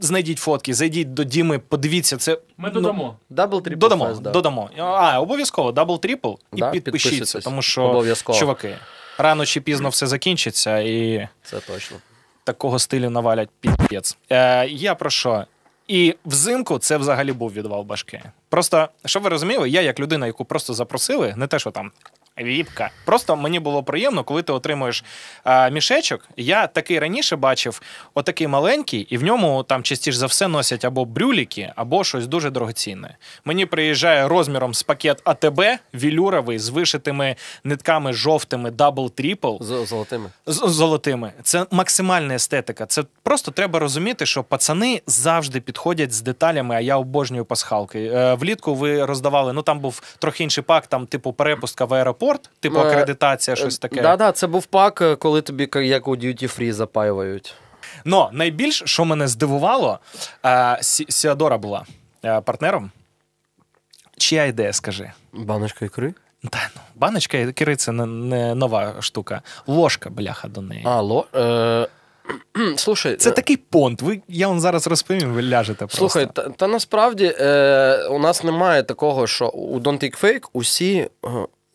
Знайдіть 0.00 0.38
фотки, 0.38 0.74
зайдіть 0.74 1.14
до 1.14 1.24
Діми, 1.24 1.58
подивіться. 1.58 2.16
Це 2.16 2.38
Ми 2.56 2.68
ну, 2.74 2.80
додамо. 2.80 3.16
Double 3.30 3.62
triple 3.62 3.78
Додамо, 3.80 4.06
фест, 4.08 4.22
да. 4.22 4.30
додамо. 4.30 4.70
А, 4.78 5.20
обов'язково, 5.20 5.72
double 5.72 6.00
triple 6.00 6.28
і 6.52 6.56
Да, 6.60 6.70
підпишіться, 6.70 7.10
підписуйтесь. 7.10 7.44
тому 7.44 7.62
що, 7.62 7.82
Обов'язково. 7.82 8.38
чуваки, 8.38 8.76
рано 9.18 9.46
чи 9.46 9.60
пізно 9.60 9.88
все 9.88 10.06
закінчиться 10.06 10.78
і 10.78 11.28
Це 11.42 11.60
точно. 11.60 11.96
такого 12.44 12.78
стилю 12.78 13.10
навалять 13.10 13.48
піздєц. 13.60 14.18
Е, 14.32 14.66
я 14.68 14.94
про 14.94 15.10
що? 15.10 15.44
І 15.88 16.14
взимку 16.24 16.78
це 16.78 16.96
взагалі 16.96 17.32
був 17.32 17.52
відвал 17.52 17.82
башки. 17.82 18.22
Просто, 18.48 18.88
щоб 19.04 19.22
ви 19.22 19.28
розуміли, 19.28 19.68
я 19.70 19.80
як 19.82 20.00
людина, 20.00 20.26
яку 20.26 20.44
просто 20.44 20.74
запросили, 20.74 21.34
не 21.36 21.46
те, 21.46 21.58
що 21.58 21.70
там. 21.70 21.92
Віпка. 22.40 22.90
Просто 23.04 23.36
мені 23.36 23.60
було 23.60 23.82
приємно, 23.82 24.24
коли 24.24 24.42
ти 24.42 24.52
отримуєш 24.52 25.04
а, 25.44 25.68
мішечок. 25.68 26.28
Я 26.36 26.66
такий 26.66 26.98
раніше 26.98 27.36
бачив, 27.36 27.82
отакий 28.14 28.46
маленький, 28.46 29.00
і 29.00 29.18
в 29.18 29.24
ньому 29.24 29.62
там 29.62 29.82
частіше 29.82 30.18
за 30.18 30.26
все 30.26 30.48
носять 30.48 30.84
або 30.84 31.04
брюліки, 31.04 31.72
або 31.76 32.04
щось 32.04 32.26
дуже 32.26 32.50
дорогоцінне. 32.50 33.16
Мені 33.44 33.66
приїжджає 33.66 34.28
розміром 34.28 34.74
з 34.74 34.82
пакет 34.82 35.20
АТБ 35.24 35.62
вілюровий 35.94 36.58
з 36.58 36.68
вишитими 36.68 37.36
нитками 37.64 38.12
жовтими 38.12 38.70
Double 38.70 39.16
Triple 39.16 39.62
З 39.62 39.86
золотими. 39.86 40.30
золотими. 40.46 41.32
Це 41.42 41.66
максимальна 41.70 42.34
естетика. 42.34 42.86
Це 42.86 43.04
просто 43.22 43.50
треба 43.50 43.78
розуміти, 43.78 44.26
що 44.26 44.44
пацани 44.44 45.02
завжди 45.06 45.60
підходять 45.60 46.12
з 46.12 46.20
деталями, 46.20 46.74
а 46.74 46.80
я 46.80 46.96
обожнюю 46.96 47.44
пасхалки. 47.44 47.98
Е, 48.04 48.34
влітку 48.34 48.74
ви 48.74 49.04
роздавали, 49.04 49.52
ну 49.52 49.62
там 49.62 49.78
був 49.80 50.02
трохи 50.18 50.44
інший 50.44 50.64
пак, 50.64 50.86
там, 50.86 51.06
типу, 51.06 51.32
перепустка 51.32 51.84
в 51.84 51.94
аеропорт, 51.94 52.25
типу 52.60 52.78
Е, 52.78 52.80
акредитація, 52.80 53.56
щось 53.56 53.78
таке. 53.78 54.02
Да, 54.02 54.16
да, 54.16 54.32
це 54.32 54.46
був 54.46 54.66
пак, 54.66 55.00
е, 55.00 55.16
коли 55.16 55.42
тобі 55.42 55.68
як 55.74 56.08
у 56.08 56.16
Duty 56.16 56.58
Free 56.58 56.72
запаюють. 56.72 57.54
Но 58.04 58.30
найбільш, 58.32 58.82
що 58.86 59.04
мене 59.04 59.28
здивувало, 59.28 59.98
е, 60.44 60.78
Сіадора 61.08 61.58
була 61.58 61.84
е, 62.24 62.40
партнером. 62.40 62.90
Чия 64.16 64.44
ідея, 64.44 64.72
скажи? 64.72 65.12
Баночка 65.32 65.84
ікри? 65.84 66.14
Та, 66.50 66.70
ну, 66.76 66.80
баночка 66.94 67.38
і 67.38 67.52
кири 67.52 67.76
це 67.76 67.92
не, 67.92 68.06
не 68.06 68.54
нова 68.54 68.94
штука. 69.00 69.42
Ложка, 69.66 70.10
бляха, 70.10 70.48
до 70.48 70.60
неї. 70.60 70.82
Алло. 70.86 71.26
Е... 71.34 71.86
Слушай, 72.76 73.16
Це 73.16 73.30
е, 73.30 73.32
такий 73.32 73.56
понт. 73.56 74.02
Ви, 74.02 74.20
я 74.28 74.48
вам 74.48 74.60
зараз 74.60 74.86
розповім, 74.86 75.32
ви 75.32 75.42
ляжете 75.42 75.78
просто. 75.78 75.98
Слухай, 75.98 76.28
та, 76.32 76.42
та 76.48 76.66
насправді 76.66 77.34
е, 77.40 78.08
у 78.10 78.18
нас 78.18 78.44
немає 78.44 78.82
такого, 78.82 79.26
що 79.26 79.48
у 79.48 79.80
Don't 79.80 80.04
Take 80.04 80.22
Fake 80.22 80.48
усі, 80.52 81.08
е, 81.24 81.28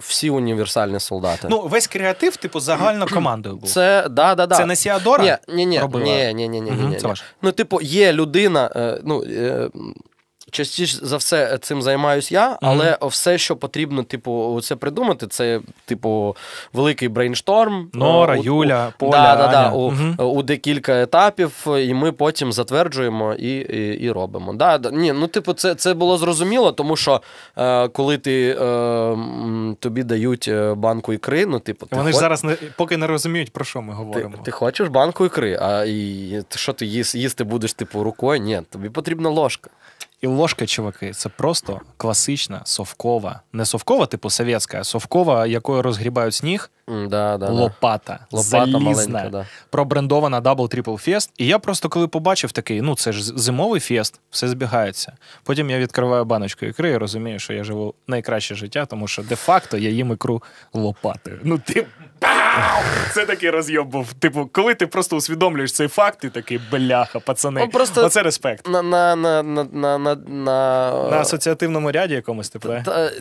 всі 0.07 0.29
універсальні 0.29 0.99
солдати. 0.99 1.47
Ну, 1.49 1.61
весь 1.61 1.87
креатив, 1.87 2.37
типу, 2.37 2.59
загально 2.59 3.07
командою 3.07 3.55
був. 3.55 3.69
це 3.69 4.07
да, 4.09 4.35
да, 4.35 4.47
да. 4.47 4.55
Це 4.55 4.65
не 4.65 4.75
Сіадора? 4.75 5.23
Ні, 5.23 5.55
ні, 5.55 5.65
ні, 5.65 5.79
робила? 5.79 6.05
ні, 6.05 6.33
ні, 6.33 6.49
ні, 6.49 6.61
ні, 6.61 6.71
ні, 6.71 6.95
це 6.95 7.07
ні. 7.07 7.13
Ну, 7.41 7.51
типу, 7.51 7.81
є 7.81 8.13
людина, 8.13 8.71
е, 8.75 9.01
ну. 9.03 9.23
Е, 9.23 9.69
Частіше 10.51 10.97
за 11.01 11.17
все 11.17 11.57
цим 11.57 11.81
займаюсь 11.81 12.31
я, 12.31 12.57
але 12.61 12.97
все, 13.01 13.37
що 13.37 13.55
потрібно, 13.55 14.03
типу, 14.03 14.59
це 14.63 14.75
придумати, 14.75 15.27
це, 15.27 15.59
типу, 15.85 16.35
великий 16.73 17.07
брейншторм. 17.07 17.89
Нора, 17.93 18.35
Е, 18.35 18.39
у- 18.39 18.43
Юля, 18.43 18.93
Поля, 18.97 19.11
да, 19.11 19.35
да, 19.35 19.47
да, 19.47 19.71
у, 19.71 19.91
Мгм. 19.91 20.15
у 20.19 20.43
декілька 20.43 21.01
етапів, 21.01 21.67
і 21.67 21.93
ми 21.93 22.11
потім 22.11 22.51
затверджуємо 22.51 23.33
і, 23.33 23.55
і, 23.57 23.93
і 24.03 24.11
робимо. 24.11 24.53
Да, 24.53 24.77
да, 24.77 24.91
ні, 24.91 25.13
ну, 25.13 25.27
типу, 25.27 25.53
це, 25.53 25.75
це 25.75 25.93
було 25.93 26.17
зрозуміло, 26.17 26.71
тому 26.71 26.95
що 26.95 27.21
е, 27.57 27.87
коли 27.87 28.17
ти, 28.17 28.57
е, 28.61 29.17
тобі 29.79 30.03
дають 30.03 30.47
е, 30.47 30.73
банку 30.73 31.13
ікри, 31.13 31.45
ну, 31.45 31.59
типу, 31.59 31.85
ти, 31.85 31.95
Вони 31.95 32.11
ж 32.11 32.17
зараз 32.17 32.43
не, 32.43 32.53
поки 32.77 32.97
не 32.97 33.07
розуміють, 33.07 33.53
про 33.53 33.65
що 33.65 33.81
ми 33.81 33.87
ти, 33.93 33.97
говоримо. 33.97 34.35
ти 34.43 34.51
хочеш 34.51 34.87
банку 34.87 35.25
ікри, 35.25 35.59
а 35.61 35.85
і, 35.85 36.43
ти 36.47 36.57
що 36.57 36.73
ти 36.73 36.85
їс, 36.85 37.15
їсти 37.15 37.43
будеш, 37.43 37.73
типу, 37.73 38.03
рукою? 38.03 38.39
Ні, 38.41 38.61
тобі 38.69 38.89
потрібна 38.89 39.29
ложка. 39.29 39.69
І 40.21 40.27
ложка, 40.27 40.65
чуваки, 40.65 41.11
це 41.13 41.29
просто 41.29 41.81
класична 41.97 42.61
совкова. 42.63 43.41
Не 43.53 43.65
совкова, 43.65 44.05
типу 44.05 44.29
совєтська, 44.29 44.79
а 44.79 44.83
совкова, 44.83 45.47
якою 45.47 45.81
розгрібають 45.81 46.33
сніг, 46.33 46.71
Да, 46.87 47.07
да, 47.07 47.37
да. 47.37 47.49
лопата, 47.49 48.19
Лопата 48.31 48.49
залізна, 48.59 48.79
маленька, 48.79 49.29
да. 49.29 49.45
пробрендована 49.69 50.41
Double 50.41 50.75
Triple 50.75 51.09
Fest. 51.09 51.29
І 51.37 51.45
я 51.45 51.59
просто 51.59 51.89
коли 51.89 52.07
побачив 52.07 52.51
такий, 52.51 52.81
ну 52.81 52.95
це 52.95 53.11
ж 53.11 53.23
зимовий 53.23 53.79
фест, 53.79 54.19
все 54.31 54.47
збігається. 54.47 55.13
Потім 55.43 55.69
я 55.69 55.79
відкриваю 55.79 56.25
баночку 56.25 56.65
ікри 56.65 56.89
і 56.89 56.97
розумію, 56.97 57.39
що 57.39 57.53
я 57.53 57.63
живу 57.63 57.93
найкраще 58.07 58.55
життя, 58.55 58.85
тому 58.85 59.07
що 59.07 59.23
де-факто 59.23 59.77
я 59.77 59.89
їм 59.89 60.11
ікру 60.13 60.43
лопатою. 60.73 61.39
Ну 61.43 61.57
ти. 61.57 61.87
Це 63.13 63.25
такий 63.25 63.49
розйоб 63.49 63.87
був. 63.87 64.13
Типу, 64.13 64.49
коли 64.51 64.73
ти 64.73 64.87
просто 64.87 65.15
усвідомлюєш 65.15 65.71
цей 65.73 65.87
факт, 65.87 66.19
ти 66.19 66.29
такий 66.29 66.59
бляха, 66.71 67.19
пацани. 67.19 67.61
Ну, 67.61 67.69
просто- 67.69 68.05
Оце 68.05 68.23
респект. 68.23 68.67
На, 68.69 68.81
на, 68.81 69.15
на, 69.15 69.43
на, 69.43 69.63
на, 69.63 69.97
на, 69.97 70.15
на, 70.15 70.91
На 71.11 71.17
асоціативному 71.19 71.91
ряді 71.91 72.13
якомусь, 72.13 72.49
типу, 72.49 72.69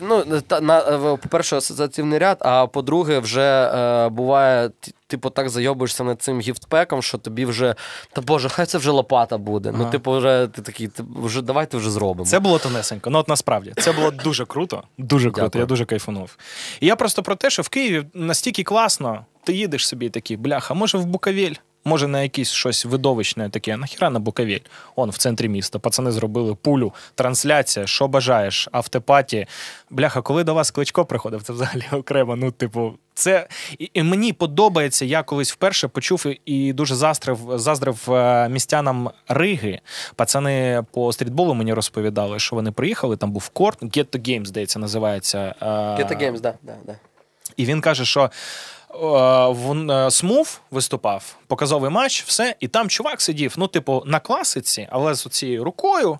ну, 0.01 0.23
та, 0.47 0.61
на, 0.61 0.79
е, 0.79 0.97
по-перше, 1.17 1.57
асоціативний 1.57 2.19
ряд, 2.19 2.37
а 2.39 2.67
по-друге, 2.67 3.19
вже 3.19 3.71
е, 3.75 4.09
буває, 4.09 4.69
типу, 5.11 5.29
так 5.29 5.49
зайобуєшся 5.49 6.03
над 6.03 6.21
цим 6.21 6.39
гіфтпеком, 6.39 7.01
що 7.01 7.17
тобі 7.17 7.45
вже. 7.45 7.75
Та 8.13 8.21
Боже, 8.21 8.49
хай 8.49 8.65
це 8.65 8.77
вже 8.77 8.91
лопата 8.91 9.37
буде. 9.37 9.71
Ну, 9.71 9.81
Ага. 9.81 9.91
типу, 9.91 10.11
вже 10.17 10.47
ти 10.55 10.61
такий, 10.61 10.87
ти, 10.87 11.03
вже 11.15 11.41
давайте 11.41 11.77
вже 11.77 11.91
зробимо. 11.91 12.25
Це 12.25 12.39
було 12.39 12.59
тонесенько. 12.59 13.09
Ну, 13.09 13.19
от 13.19 13.27
насправді, 13.27 13.73
це 13.77 13.91
було 13.91 14.11
дуже 14.11 14.45
круто. 14.45 14.83
Дуже 14.97 15.31
круто. 15.31 15.45
Дякую. 15.47 15.61
Я 15.61 15.65
дуже 15.65 15.85
кайфанув. 15.85 16.37
І 16.79 16.87
я 16.87 16.95
просто 16.95 17.23
про 17.23 17.35
те, 17.35 17.49
що 17.49 17.61
в 17.61 17.69
Києві 17.69 18.05
настільки 18.13 18.63
класно, 18.63 19.25
ти 19.43 19.53
їдеш 19.53 19.87
собі 19.87 20.09
такий, 20.09 20.37
бляха, 20.37 20.73
може 20.73 20.97
в 20.97 21.05
Буковель, 21.05 21.53
може 21.85 22.07
на 22.07 22.21
якесь 22.23 22.51
щось 22.51 22.85
видовищне 22.85 23.49
таке. 23.49 23.77
Нахіра 23.77 24.09
на 24.09 24.19
Буковель? 24.19 24.59
Он 24.95 25.09
в 25.09 25.17
центрі 25.17 25.49
міста. 25.49 25.79
Пацани 25.79 26.11
зробили 26.11 26.55
пулю, 26.55 26.93
трансляція, 27.15 27.87
що 27.87 28.07
бажаєш, 28.07 28.67
автопаті. 28.71 29.47
Бляха, 29.89 30.21
коли 30.21 30.43
до 30.43 30.53
вас 30.53 30.71
кличко 30.71 31.05
приходив, 31.05 31.43
це 31.43 31.53
взагалі 31.53 31.83
окремо. 31.91 32.35
Ну, 32.35 32.51
типу, 32.51 32.93
це 33.13 33.47
і, 33.79 33.89
і 33.93 34.03
мені 34.03 34.33
подобається. 34.33 35.05
Я 35.05 35.23
колись 35.23 35.51
вперше 35.51 35.87
почув 35.87 36.25
і, 36.45 36.73
дуже 36.73 36.95
застрив, 36.95 37.39
заздрив 37.55 38.11
е, 38.13 38.49
містянам 38.49 39.09
Риги. 39.27 39.79
Пацани 40.15 40.83
по 40.91 41.13
стрітболу 41.13 41.53
мені 41.53 41.73
розповідали, 41.73 42.39
що 42.39 42.55
вони 42.55 42.71
приїхали. 42.71 43.17
Там 43.17 43.31
був 43.31 43.49
корт, 43.49 43.83
Get 43.83 44.05
to 44.05 44.19
Games, 44.29 44.45
здається, 44.45 44.79
називається. 44.79 45.55
е, 45.61 45.65
Get 45.65 46.21
Games, 46.23 46.39
да, 46.39 46.53
да, 46.63 46.75
да. 46.85 46.95
і 47.57 47.65
він 47.65 47.81
каже, 47.81 48.05
що 48.05 48.31
Смув 50.09 50.61
виступав, 50.71 51.35
показовий 51.47 51.91
матч, 51.91 52.23
все, 52.23 52.55
і 52.59 52.67
там 52.67 52.89
чувак 52.89 53.21
сидів, 53.21 53.53
ну, 53.57 53.67
типу, 53.67 54.03
на 54.05 54.19
класиці, 54.19 54.87
але 54.91 55.13
з 55.13 55.27
цією 55.29 55.63
рукою. 55.63 56.19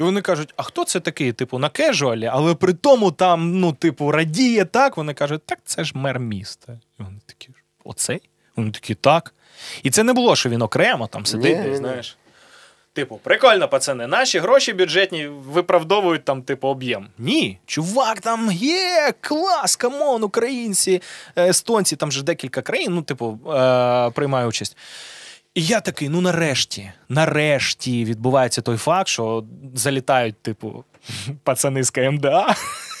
І 0.00 0.02
вони 0.02 0.20
кажуть, 0.20 0.54
а 0.56 0.62
хто 0.62 0.84
це 0.84 1.00
такий, 1.00 1.32
типу, 1.32 1.58
на 1.58 1.68
кежуалі, 1.68 2.26
але 2.32 2.54
при 2.54 2.72
тому 2.72 3.12
там, 3.12 3.60
ну, 3.60 3.72
типу, 3.72 4.10
радіє 4.10 4.64
так. 4.64 4.96
Вони 4.96 5.14
кажуть, 5.14 5.42
так 5.46 5.58
це 5.64 5.84
ж 5.84 5.92
мер 5.94 6.18
міста. 6.18 6.72
І 7.00 7.02
вони 7.02 7.18
такі, 7.26 7.48
оцей? 7.84 8.20
Вони 8.56 8.70
такі, 8.70 8.94
так. 8.94 9.34
І 9.82 9.90
це 9.90 10.02
не 10.02 10.12
було, 10.12 10.36
що 10.36 10.48
він 10.48 10.62
окремо 10.62 11.06
там 11.06 11.26
сидить, 11.26 11.56
десь, 11.56 11.66
ні. 11.66 11.76
знаєш. 11.76 12.16
Типу, 12.94 13.20
прикольно, 13.22 13.68
пацани, 13.68 14.06
наші 14.06 14.38
гроші 14.38 14.72
бюджетні 14.72 15.26
виправдовують 15.26 16.24
там, 16.24 16.42
типу, 16.42 16.68
об'єм. 16.68 17.06
Ні, 17.18 17.58
чувак, 17.66 18.20
там 18.20 18.50
є 18.52 19.12
клас, 19.20 19.76
come 19.76 20.02
on, 20.02 20.22
українці, 20.22 21.02
е, 21.36 21.48
естонці, 21.48 21.96
там 21.96 22.12
же 22.12 22.22
декілька 22.22 22.62
країн, 22.62 22.94
ну, 22.94 23.02
типу, 23.02 23.38
е- 23.50 24.10
приймає 24.10 24.46
участь. 24.46 24.76
І 25.54 25.64
я 25.64 25.80
такий, 25.80 26.08
ну 26.08 26.20
нарешті, 26.20 26.92
нарешті 27.08 28.04
відбувається 28.04 28.60
той 28.60 28.76
факт, 28.76 29.08
що 29.08 29.44
залітають, 29.74 30.42
типу, 30.42 30.84
пацани 31.44 31.82
з 31.82 31.90
КМДА 31.90 32.56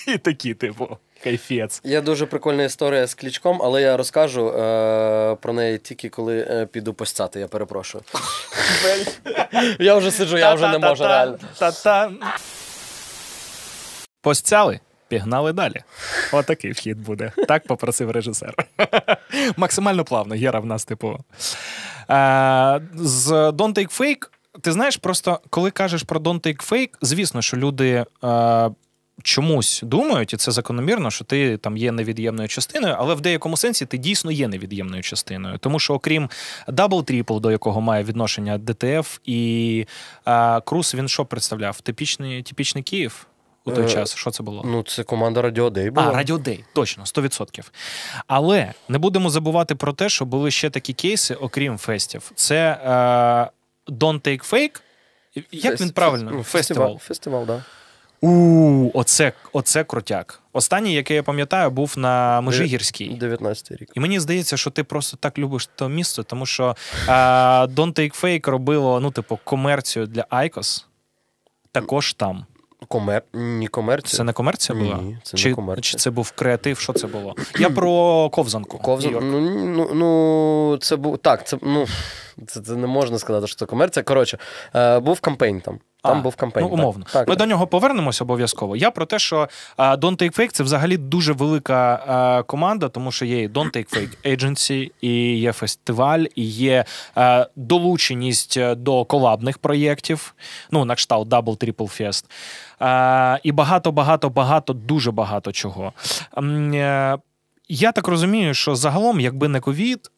і 0.08 0.18
такі, 0.18 0.54
типу, 0.54 0.98
кайфець. 1.24 1.80
Є 1.84 2.00
дуже 2.00 2.26
прикольна 2.26 2.62
історія 2.62 3.06
з 3.06 3.14
клічком, 3.14 3.62
але 3.62 3.82
я 3.82 3.96
розкажу 3.96 4.48
е, 4.48 5.36
про 5.40 5.52
неї 5.52 5.78
тільки 5.78 6.08
коли 6.08 6.46
е, 6.50 6.66
піду 6.66 6.94
постяти, 6.94 7.40
я 7.40 7.48
перепрошую. 7.48 8.04
я 9.78 9.94
вже 9.94 10.10
сиджу, 10.10 10.38
я 10.38 10.54
вже 10.54 10.68
не 10.68 10.78
можу 10.78 11.04
реально. 11.04 11.38
Та-та. 11.58 12.10
Постяли, 14.20 14.80
пігнали 15.08 15.52
далі. 15.52 15.82
Отакий 16.32 16.72
вхід 16.72 17.00
буде. 17.00 17.32
Так 17.48 17.66
попросив 17.66 18.10
режисер. 18.10 18.54
Максимально 19.56 20.04
плавно. 20.04 20.34
Гера 20.34 20.60
в 20.60 20.66
нас, 20.66 20.84
типу. 20.84 21.18
Е, 22.10 22.80
з 22.94 23.30
Don't 23.30 23.74
Take 23.74 24.00
Fake, 24.00 24.28
ти 24.60 24.72
знаєш, 24.72 24.96
просто 24.96 25.40
коли 25.50 25.70
кажеш 25.70 26.02
про 26.02 26.20
Don't 26.20 26.40
Take 26.40 26.70
Fake, 26.70 26.90
звісно, 27.02 27.42
що 27.42 27.56
люди. 27.56 28.04
Е, 28.24 28.70
чомусь 29.22 29.80
думають, 29.84 30.32
і 30.32 30.36
це 30.36 30.50
закономірно, 30.52 31.10
що 31.10 31.24
ти 31.24 31.56
там 31.56 31.76
є 31.76 31.92
невід'ємною 31.92 32.48
частиною, 32.48 32.96
але 32.98 33.14
в 33.14 33.20
деякому 33.20 33.56
сенсі 33.56 33.86
ти 33.86 33.98
дійсно 33.98 34.30
є 34.30 34.48
невід'ємною 34.48 35.02
частиною. 35.02 35.58
Тому 35.58 35.78
що, 35.78 35.94
окрім 35.94 36.30
Double 36.68 37.24
Triple, 37.24 37.40
до 37.40 37.50
якого 37.50 37.80
має 37.80 38.04
відношення 38.04 38.58
ДТФ, 38.58 39.18
і 39.24 39.86
а, 40.24 40.60
Крус, 40.64 40.94
він 40.94 41.08
що 41.08 41.24
представляв? 41.24 41.80
Типічний, 41.80 42.42
типічний 42.42 42.84
Київ 42.84 43.26
у 43.64 43.70
той 43.70 43.84
Е, 43.84 43.88
час. 43.88 44.16
Що 44.16 44.30
це 44.30 44.42
було? 44.42 44.62
Ну, 44.66 44.82
це 44.82 45.04
команда 45.04 45.40
Day 45.40 45.90
була. 45.90 46.06
А, 46.06 46.12
Радіо 46.12 46.38
Дей, 46.38 46.64
точно, 46.72 47.04
100%. 47.04 47.70
Але 48.26 48.72
не 48.88 48.98
будемо 48.98 49.30
забувати 49.30 49.74
про 49.74 49.92
те, 49.92 50.08
що 50.08 50.24
були 50.24 50.50
ще 50.50 50.70
такі 50.70 50.92
кейси, 50.92 51.34
окрім 51.34 51.78
фестів. 51.78 52.32
Це 52.34 52.80
е, 52.84 52.90
Don't 53.92 54.20
Take 54.20 54.52
Fake. 54.52 54.80
Як 55.52 55.80
він 55.80 55.90
правильно? 55.90 56.30
ну, 56.34 56.42
Фестивал. 56.42 56.98
Фестивал, 56.98 57.46
да. 57.46 57.64
У, 58.24 58.90
оце, 58.94 59.32
оце 59.52 59.84
крутяк. 59.84 60.40
Останній, 60.52 60.94
який 60.94 61.16
я 61.16 61.22
пам'ятаю, 61.22 61.70
був 61.70 61.94
на 61.96 62.40
Межигірській. 62.40 63.08
19 63.08 63.72
рік. 63.72 63.90
І 63.94 64.00
мені 64.00 64.20
здається, 64.20 64.56
що 64.56 64.70
ти 64.70 64.84
просто 64.84 65.16
так 65.16 65.38
любиш 65.38 65.68
то 65.76 65.88
місце, 65.88 66.22
тому 66.22 66.46
що 66.46 66.76
е, 67.08 67.12
Don't 67.66 67.98
Take 67.98 68.22
Fake 68.22 68.50
робило, 68.50 69.00
ну, 69.00 69.10
типу, 69.10 69.38
комерцію 69.44 70.06
для 70.06 70.26
Айкос. 70.30 70.86
Також 71.72 72.12
там. 72.12 72.46
Комер... 72.88 73.22
Ні, 73.34 73.68
комерція. 73.68 74.16
Це 74.16 74.24
не 74.24 74.32
комерція 74.32 74.78
була? 74.78 74.96
Ні, 74.96 75.18
це 75.22 75.36
чи, 75.36 75.48
не 75.48 75.54
комерція. 75.54 75.82
чи 75.82 75.98
це 75.98 76.10
був 76.10 76.30
креатив? 76.30 76.78
Що 76.78 76.92
це 76.92 77.06
було? 77.06 77.34
Я 77.58 77.70
про 77.70 78.30
ковзанку. 78.30 78.78
Ковзан... 78.78 79.12
Ну, 79.12 79.40
ну, 79.40 79.94
ну, 79.94 80.78
це 80.80 80.96
був. 80.96 81.18
Так, 81.18 81.46
це, 81.46 81.58
ну, 81.62 81.86
це, 82.46 82.60
це 82.60 82.76
не 82.76 82.86
можна 82.86 83.18
сказати, 83.18 83.46
що 83.46 83.56
це 83.56 83.66
комерція. 83.66 84.02
Коротше, 84.02 84.38
е, 84.74 84.98
був 84.98 85.20
кампейн 85.20 85.60
там. 85.60 85.78
Там 86.02 86.18
А, 86.18 86.20
був 86.20 86.36
кампейн. 86.36 86.66
Ну, 86.66 86.74
умовно. 86.74 87.04
Так, 87.12 87.28
Ми 87.28 87.34
так. 87.34 87.38
до 87.38 87.46
нього 87.46 87.66
повернемося 87.66 88.24
обов'язково. 88.24 88.76
Я 88.76 88.90
про 88.90 89.06
те, 89.06 89.18
що 89.18 89.48
а, 89.76 89.96
Don't 89.96 90.22
Take 90.22 90.38
Fake 90.38 90.50
це 90.52 90.62
взагалі 90.62 90.96
дуже 90.96 91.32
велика 91.32 92.04
а, 92.06 92.42
команда, 92.42 92.88
тому 92.88 93.12
що 93.12 93.24
є 93.24 93.42
і 93.42 93.48
Don't 93.48 93.76
Take 93.76 93.96
Fake 93.96 94.36
Agency, 94.36 94.90
і 95.00 95.38
є 95.38 95.52
фестиваль, 95.52 96.24
і 96.34 96.44
є 96.44 96.84
а, 97.14 97.46
долученість 97.56 98.60
до 98.74 99.04
колабних 99.04 99.58
проєктів, 99.58 100.34
ну, 100.70 100.84
на 100.84 100.94
кшталт 100.94 101.28
Double 101.28 101.64
Triple 101.64 101.74
Fest. 101.76 102.24
І 103.42 103.52
багато, 103.52 103.92
багато, 103.92 104.30
багато, 104.30 104.72
дуже 104.72 105.10
багато 105.10 105.52
чого. 105.52 105.92
Я 107.68 107.92
так 107.92 108.08
розумію, 108.08 108.54
що 108.54 108.74
загалом, 108.74 109.20
якби 109.20 109.48
не 109.48 109.60
ковід, 109.60 110.10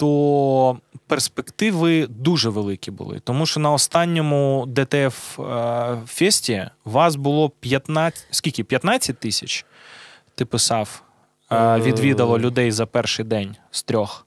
то 0.00 0.78
перспективи 1.06 2.06
дуже 2.06 2.48
великі 2.48 2.90
були. 2.90 3.20
Тому 3.24 3.46
що 3.46 3.60
на 3.60 3.72
останньому 3.72 4.64
ДТФ 4.68 5.40
е, 5.40 5.96
фесті 6.06 6.66
вас 6.84 7.16
було 7.16 7.50
15, 7.50 8.26
скільки? 8.30 8.64
15 8.64 9.18
тисяч? 9.18 9.66
Ти 10.34 10.44
писав, 10.44 11.02
е, 11.50 11.56
Е. 11.56 11.80
відвідало 11.80 12.38
людей 12.38 12.70
за 12.72 12.86
перший 12.86 13.24
день 13.24 13.56
з 13.70 13.82
трьох. 13.82 14.26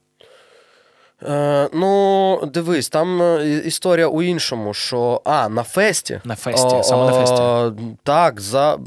Е, 1.23 1.69
ну, 1.73 2.39
дивись, 2.53 2.89
там 2.89 3.39
історія 3.65 4.07
у 4.07 4.21
іншому, 4.21 4.73
що. 4.73 5.21
А, 5.25 5.49
на 5.49 5.63
фесті. 5.63 6.21
На 6.23 6.35
фесті, 6.35 6.83
саме 6.83 7.05
на 7.05 7.11
фесті. 7.13 7.41
О, 7.41 7.73
Так, 8.03 8.41
за, 8.41 8.79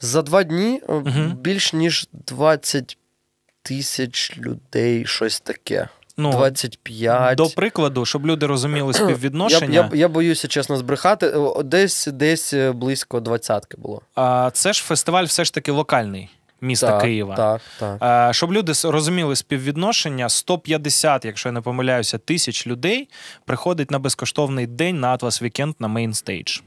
за 0.00 0.22
два 0.22 0.42
дні 0.42 0.82
Мгм. 0.88 1.32
більш 1.40 1.72
ніж 1.72 2.08
20 2.12 2.98
тисяч 3.68 4.36
людей, 4.38 5.06
щось 5.06 5.40
таке. 5.40 5.88
Ну, 6.16 6.30
25. 6.30 7.36
До 7.36 7.46
прикладу, 7.46 8.04
щоб 8.04 8.26
люди 8.26 8.46
розуміли 8.46 8.94
співвідношення, 8.94 9.90
я, 9.92 9.98
я 9.98 10.08
боюся 10.08 10.48
чесно 10.48 10.76
збрехати. 10.76 11.34
Десь, 11.64 12.06
десь 12.06 12.52
е, 12.52 12.72
близько 12.72 13.20
двадцятки 13.20 13.76
було. 13.76 14.02
а, 14.14 14.50
це 14.52 14.72
ж 14.72 14.82
фестиваль 14.82 15.24
все 15.24 15.44
ж 15.44 15.54
таки 15.54 15.72
локальний 15.72 16.30
міста 16.60 16.90
так, 16.90 17.02
Києва. 17.02 17.36
Так, 17.36 17.60
так. 17.78 17.96
А, 18.00 18.32
Щоб 18.32 18.52
люди 18.52 18.72
розуміли 18.84 19.36
співвідношення, 19.36 20.28
150, 20.28 21.24
якщо 21.24 21.48
я 21.48 21.52
не 21.52 21.60
помиляюся, 21.60 22.18
тисяч 22.18 22.66
людей 22.66 23.08
приходить 23.44 23.90
на 23.90 23.98
безкоштовний 23.98 24.66
день 24.66 25.00
на 25.00 25.16
Atlas 25.16 25.42
Weekend 25.42 25.74
на 25.78 25.88
mainstage 25.88 26.60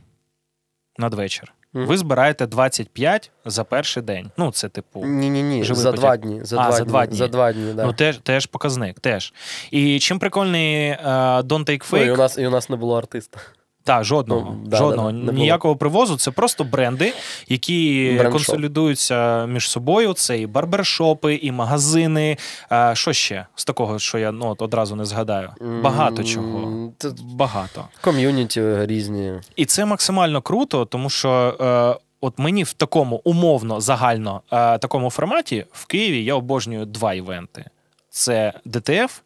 надвечір. 0.97 1.53
Мгм. 1.73 1.85
Ви 1.85 1.97
збираєте 1.97 2.47
25 2.47 3.31
за 3.45 3.63
перший 3.63 4.03
день. 4.03 4.31
Ну, 4.37 4.51
це 4.51 4.69
типу. 4.69 5.05
Ні, 5.05 5.29
ні. 5.29 5.63
За 5.63 5.91
два 5.91 6.17
дні. 6.17 6.39
За, 6.43 6.57
А, 6.59 6.63
два, 6.63 6.71
за 6.71 6.83
дні, 6.83 6.89
два 6.91 7.05
дні. 7.05 7.17
За 7.17 7.27
два 7.27 7.53
дні, 7.53 7.73
да. 7.73 7.85
Ну, 7.85 7.93
теж, 7.93 8.17
теж 8.17 8.45
показник, 8.45 8.99
теж. 8.99 9.33
І 9.71 9.99
чим 9.99 10.19
прикольний 10.19 10.91
uh, 10.91 11.43
Don't 11.43 11.69
Take 11.69 11.85
Ну, 11.91 12.03
і, 12.03 12.11
у 12.11 12.17
нас, 12.17 12.37
і 12.37 12.47
у 12.47 12.49
нас 12.49 12.69
не 12.69 12.75
було 12.75 12.97
артиста. 12.97 13.39
Так, 13.83 14.03
жодного. 14.03 14.55
Ну, 14.63 14.69
да, 14.69 14.77
жодного. 14.77 15.11
да, 15.11 15.25
да, 15.25 15.31
Ніякого 15.31 15.75
привозу. 15.75 16.17
Це 16.17 16.31
просто 16.31 16.63
бренди, 16.63 17.13
які 17.47 18.11
Бренд-шоп. 18.19 18.31
консолідуються 18.31 19.45
між 19.45 19.69
собою. 19.69 20.13
Це 20.13 20.39
і 20.39 20.47
барбершопи, 20.47 21.35
і 21.35 21.51
магазини. 21.51 22.37
А, 22.69 22.95
що 22.95 23.13
ще 23.13 23.45
з 23.55 23.65
такого, 23.65 23.99
що 23.99 24.17
я 24.17 24.31
ну, 24.31 24.47
от 24.47 24.61
одразу 24.61 24.95
не 24.95 25.05
згадаю? 25.05 25.49
Багато 25.83 26.23
чого. 26.23 26.91
це- 26.97 27.11
Багато. 27.33 27.85
Ком'юніті 28.01 28.85
різні. 28.85 29.33
І 29.55 29.65
це 29.65 29.85
максимально 29.85 30.41
круто, 30.41 30.85
тому 30.85 31.09
що. 31.09 31.57
Е, 31.97 32.05
От 32.23 32.39
мені 32.39 32.63
в 32.63 32.73
такому 32.73 33.21
умовно 33.23 33.81
загально 33.81 34.41
е, 34.51 34.77
такому 34.77 35.09
форматі 35.09 35.65
в 35.71 35.85
Києві 35.85 36.23
я 36.23 36.35
обожнюю 36.35 36.85
два 36.85 37.13
івенти: 37.13 37.65
це 38.11 38.53
ДТФ 38.65 39.19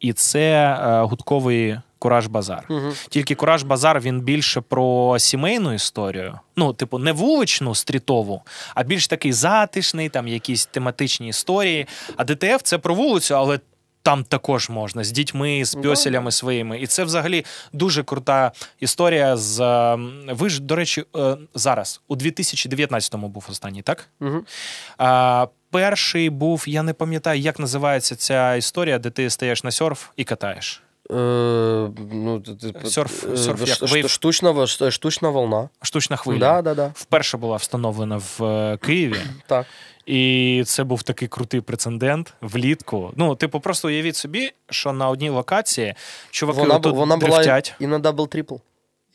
і 0.00 0.12
це 0.12 0.40
е, 0.40 1.02
гудковий 1.02 1.78
Кураж 1.98 2.26
Базар. 2.26 2.64
Угу. 2.70 2.92
Тільки 3.08 3.34
Кураж 3.34 3.62
Базар 3.62 4.00
він 4.00 4.20
більше 4.20 4.60
про 4.60 5.18
сімейну 5.18 5.72
історію. 5.72 6.38
Ну, 6.56 6.72
типу, 6.72 6.98
не 6.98 7.12
вуличну 7.12 7.74
стрітову, 7.74 8.42
а 8.74 8.82
більш 8.82 9.08
такий 9.08 9.32
затишний, 9.32 10.08
там 10.08 10.28
якісь 10.28 10.66
тематичні 10.66 11.28
історії. 11.28 11.86
А 12.16 12.24
ДТФ 12.24 12.62
це 12.62 12.78
про 12.78 12.94
вулицю, 12.94 13.36
але. 13.36 13.60
Там 14.02 14.24
також 14.24 14.70
можна 14.70 15.04
з 15.04 15.12
дітьми, 15.12 15.64
з 15.64 15.76
Ну, 15.76 15.82
пьоселями 15.82 16.32
своїми. 16.32 16.78
І 16.78 16.86
це 16.86 17.04
взагалі 17.04 17.44
дуже 17.72 18.02
крута 18.02 18.52
історія. 18.80 19.36
З 19.36 19.60
е, 19.60 19.98
ви 20.28 20.50
ж, 20.50 20.62
до 20.62 20.76
речі, 20.76 21.04
е, 21.16 21.36
зараз 21.54 22.00
у 22.08 22.16
2019-му 22.16 23.28
був 23.28 23.46
останній, 23.50 23.82
так? 23.82 24.08
Угу. 24.20 24.44
А, 24.98 25.46
перший 25.70 26.30
був, 26.30 26.64
я 26.66 26.82
не 26.82 26.92
пам'ятаю, 26.92 27.40
як 27.40 27.58
називається 27.58 28.16
ця 28.16 28.54
історія, 28.54 28.98
де 28.98 29.10
ти 29.10 29.30
стаєш 29.30 29.64
на 29.64 29.70
серф 29.70 30.08
і 30.16 30.24
катаєш. 30.24 30.82
Е, 31.10 31.14
ну, 32.12 32.42
Серф- 32.84 33.32
е, 33.32 33.36
серф 33.36 33.60
як? 33.68 33.78
ш- 33.78 34.08
штучна, 34.08 34.66
штучна 34.90 35.28
волна. 35.30 35.68
Штучна 35.82 36.16
хвиля. 36.16 36.38
Да, 36.38 36.62
да, 36.62 36.74
да. 36.74 36.92
Вперше 36.94 37.36
була 37.36 37.56
встановлена 37.56 38.16
в 38.16 38.44
е, 38.44 38.76
Києві. 38.76 39.16
Так. 39.46 39.66
І 40.06 40.62
це 40.66 40.84
був 40.84 41.02
такий 41.02 41.28
крутий 41.28 41.60
прецедент 41.60 42.34
влітку. 42.40 43.12
Ну, 43.16 43.34
типу, 43.34 43.60
просто 43.60 43.88
уявіть 43.88 44.16
собі, 44.16 44.50
що 44.70 44.92
на 44.92 45.08
одній 45.08 45.30
локації 45.30 45.94
чуваки 46.30 46.60
Вона, 46.60 46.76
отут 46.76 46.94
вона 46.94 47.16
була 47.16 47.62
і 47.80 47.86
на 47.86 47.98
Double 47.98 48.28
Triple. 48.28 48.54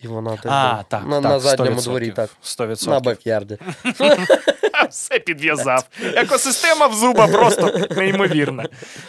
І 0.05 0.07
вона 0.07 0.37
теж 0.37 0.51
А, 0.51 0.83
так, 0.87 1.07
на, 1.07 1.21
так, 1.21 1.31
на 1.31 1.39
задньому 1.39 1.79
100%, 1.79 1.83
дворі, 1.83 2.11
так. 2.11 2.29
100%. 2.43 2.89
На 2.89 2.99
backyard 2.99 3.46
і. 3.46 3.57
Все 4.89 5.19
підв'язав. 5.19 5.83
Екосистема 6.15 6.87
в 6.87 6.93
зуба 6.93 7.27
просто 7.27 7.79
неймовірна. 7.97 8.65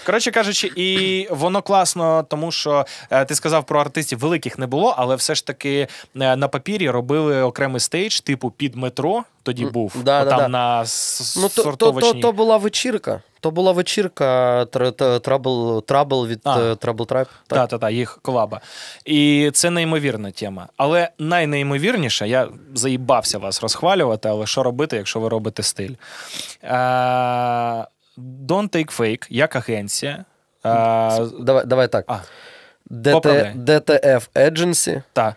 Коротше 0.06 0.30
кажучи, 0.30 0.70
і 0.76 1.28
воно 1.30 1.62
класно, 1.62 2.26
тому 2.28 2.52
що 2.52 2.86
е, 3.10 3.24
ти 3.24 3.34
сказав 3.34 3.66
про 3.66 3.80
артистів 3.80 4.18
великих 4.18 4.58
не 4.58 4.66
було, 4.66 4.94
але 4.98 5.16
все 5.16 5.34
ж 5.34 5.46
таки 5.46 5.88
е, 6.20 6.36
на 6.36 6.48
папірі 6.48 6.90
робили 6.90 7.42
окремий 7.42 7.80
stage, 7.80 8.20
типу 8.20 8.50
під 8.50 8.76
метро. 8.76 9.24
Тоді 9.46 9.66
був 9.66 9.92
да, 9.96 10.24
да, 10.24 10.30
там 10.30 10.38
да. 10.38 10.48
на 10.48 10.84
Ну, 11.36 11.48
то, 11.48 11.62
то, 11.72 11.92
то, 11.92 12.12
то 12.12 12.32
була 12.32 12.56
вечірка. 12.56 13.20
То 13.40 13.50
була 13.50 13.72
вечірка 13.72 14.62
Trouble, 14.64 15.82
Trouble 15.82 16.26
від 16.26 16.40
е, 16.46 16.50
Trouble 16.50 17.06
Tribe. 17.06 17.26
Так, 17.46 17.68
так, 17.68 17.80
так, 17.80 17.92
їх 17.92 18.18
колаба. 18.22 18.60
І 19.04 19.50
це 19.54 19.70
неймовірна 19.70 20.30
тема. 20.30 20.68
Але 20.76 21.10
найнеймовірніше, 21.18 22.28
я 22.28 22.48
заїбався 22.74 23.38
вас 23.38 23.62
розхвалювати, 23.62 24.28
але 24.28 24.46
що 24.46 24.62
робити, 24.62 24.96
якщо 24.96 25.20
ви 25.20 25.28
робите 25.28 25.62
стиль? 25.62 25.94
Е, 26.62 26.74
Don't 28.46 28.70
Take 28.70 28.98
Fake, 28.98 29.26
як 29.30 29.56
агенція. 29.56 30.24
Е, 30.64 31.26
Давай, 31.40 31.66
давай 31.66 31.88
так. 31.88 32.04
А, 32.08 32.18
DT. 32.90 33.64
DTF 33.64 34.28
Agency, 34.34 35.02
так, 35.12 35.34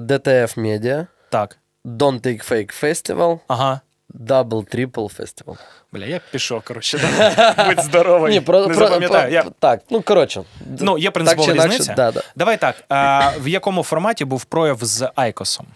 DTF 0.00 0.58
Media, 0.58 1.06
так. 1.30 1.58
Don't 1.84 2.20
Take 2.20 2.50
Fake 2.50 2.82
Festival, 2.84 3.38
Ага. 3.48 3.80
Double 4.14 4.74
Triple 4.76 5.20
Festival. 5.20 5.56
Бля, 5.92 6.06
я 6.06 6.20
пішов, 6.32 6.62
коротше. 6.62 6.98
да. 6.98 7.64
Будь 7.74 7.84
здоровий. 7.84 8.32
Ні, 8.32 8.40
про, 8.40 8.60
не 8.60 8.74
про, 8.74 8.86
запам'ятаю. 8.88 9.22
про- 9.22 9.32
Я... 9.34 9.44
Так, 9.58 9.80
ну 9.90 10.02
коротше. 10.02 10.42
Ну, 10.80 10.98
є 10.98 11.04
так 11.04 11.12
принципова 11.14 11.52
інакше, 11.52 11.68
різниця. 11.68 11.94
да, 11.94 12.12
да. 12.12 12.22
Давай 12.36 12.56
так. 12.60 12.84
А, 12.88 13.30
в 13.40 13.48
якому 13.48 13.82
форматі 13.82 14.24
був 14.24 14.44
прояв 14.44 14.78
з 14.84 15.10
Айкосом? 15.14 15.66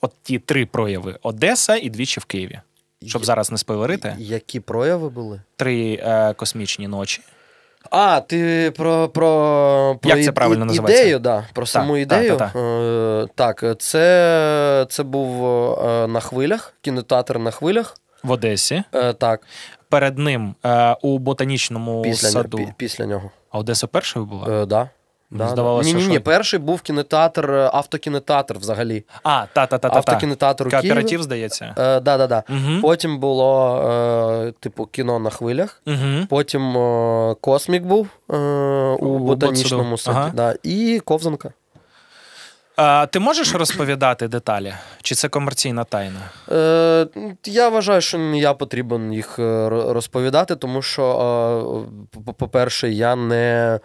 От 0.00 0.12
ті 0.22 0.38
три 0.38 0.66
прояви: 0.66 1.18
Одеса 1.22 1.76
і 1.76 1.90
двічі 1.90 2.20
в 2.20 2.24
Києві. 2.24 2.60
Щоб 3.06 3.22
Є- 3.22 3.26
зараз 3.26 3.50
не 3.50 3.58
спойлерити. 3.58 4.16
Які 4.18 4.60
прояви 4.60 5.08
були? 5.08 5.40
Три 5.56 5.94
е, 6.02 6.32
космічні 6.34 6.88
ночі. 6.88 7.22
А, 7.90 8.20
ти 8.20 8.72
про, 8.76 9.08
про, 9.08 9.98
про 10.02 10.10
Як 10.16 10.24
це 10.24 10.32
правильно 10.32 10.64
ідею, 10.64 10.82
називається? 10.82 11.18
да, 11.18 11.44
про 11.52 11.66
саму 11.66 11.92
так, 11.94 12.02
ідею. 12.02 12.36
так, 12.36 12.56
Е, 12.56 13.26
так, 13.34 13.64
це, 13.78 14.86
це 14.90 15.02
був 15.02 15.44
е, 15.86 16.06
на 16.06 16.20
хвилях, 16.20 16.74
кінотеатр 16.80 17.38
на 17.38 17.50
хвилях. 17.50 17.96
В 18.22 18.30
Одесі. 18.30 18.82
Е, 18.94 19.12
так, 19.12 19.40
Перед 19.88 20.18
ним 20.18 20.54
у 21.02 21.18
ботанічному 21.18 22.02
після, 22.02 22.28
саду. 22.28 22.58
пі- 22.58 22.72
після 22.76 23.06
нього. 23.06 23.30
А 23.50 23.58
Одеса 23.58 23.86
першою 23.86 24.26
була? 24.26 24.62
Е, 24.62 24.66
да. 24.66 24.88
Да, 25.32 25.48
Здавалося, 25.48 25.88
ні, 25.88 25.94
ні, 25.94 26.06
ні, 26.08 26.14
що- 26.14 26.22
перший 26.22 26.58
був 26.58 26.80
кінотеатр, 26.82 27.50
е, 27.50 27.70
автокінотеатр 27.72 28.58
взагалі. 28.58 29.04
А, 29.22 29.46
та-та-та-та. 29.52 29.96
Автокінотеатр 29.96 30.66
у 30.66 30.70
Києві. 30.70 30.88
Кооператив, 30.88 31.22
здається. 31.22 31.74
Е, 31.78 32.00
да, 32.00 32.18
да, 32.18 32.26
да. 32.26 32.42
Угу. 32.48 32.80
Потім 32.82 33.18
було 33.18 33.76
е, 34.48 34.52
типу 34.60 34.86
кіно 34.86 35.18
на 35.18 35.30
хвилях. 35.30 35.82
Угу. 35.86 36.26
Потім 36.28 36.76
е, 36.76 37.34
Космік 37.40 37.82
був 37.82 38.08
е, 38.30 38.36
у, 38.36 39.06
У 39.06 39.18
ботанічному 39.18 39.98
саді. 39.98 40.18
Ага. 40.18 40.30
Да. 40.34 40.54
І 40.62 41.00
Ковзанка. 41.04 41.52
А, 42.76 43.06
ти 43.06 43.18
можеш 43.18 43.54
розповідати 43.54 44.28
деталі? 44.28 44.74
Чи 45.02 45.14
це 45.14 45.28
комерційна 45.28 45.84
тайна? 45.84 46.20
Е, 46.52 47.06
я 47.44 47.68
вважаю, 47.68 48.00
що 48.00 48.18
не 48.18 48.38
я 48.38 48.54
потрібен 48.54 49.12
їх 49.12 49.38
е, 49.38 49.68
розповідати, 49.68 50.56
тому 50.56 50.82
що, 50.82 51.02
е, 52.16 52.20
по- 52.26 52.32
по-перше, 52.32 52.88
я 52.90 53.16
не. 53.16 53.80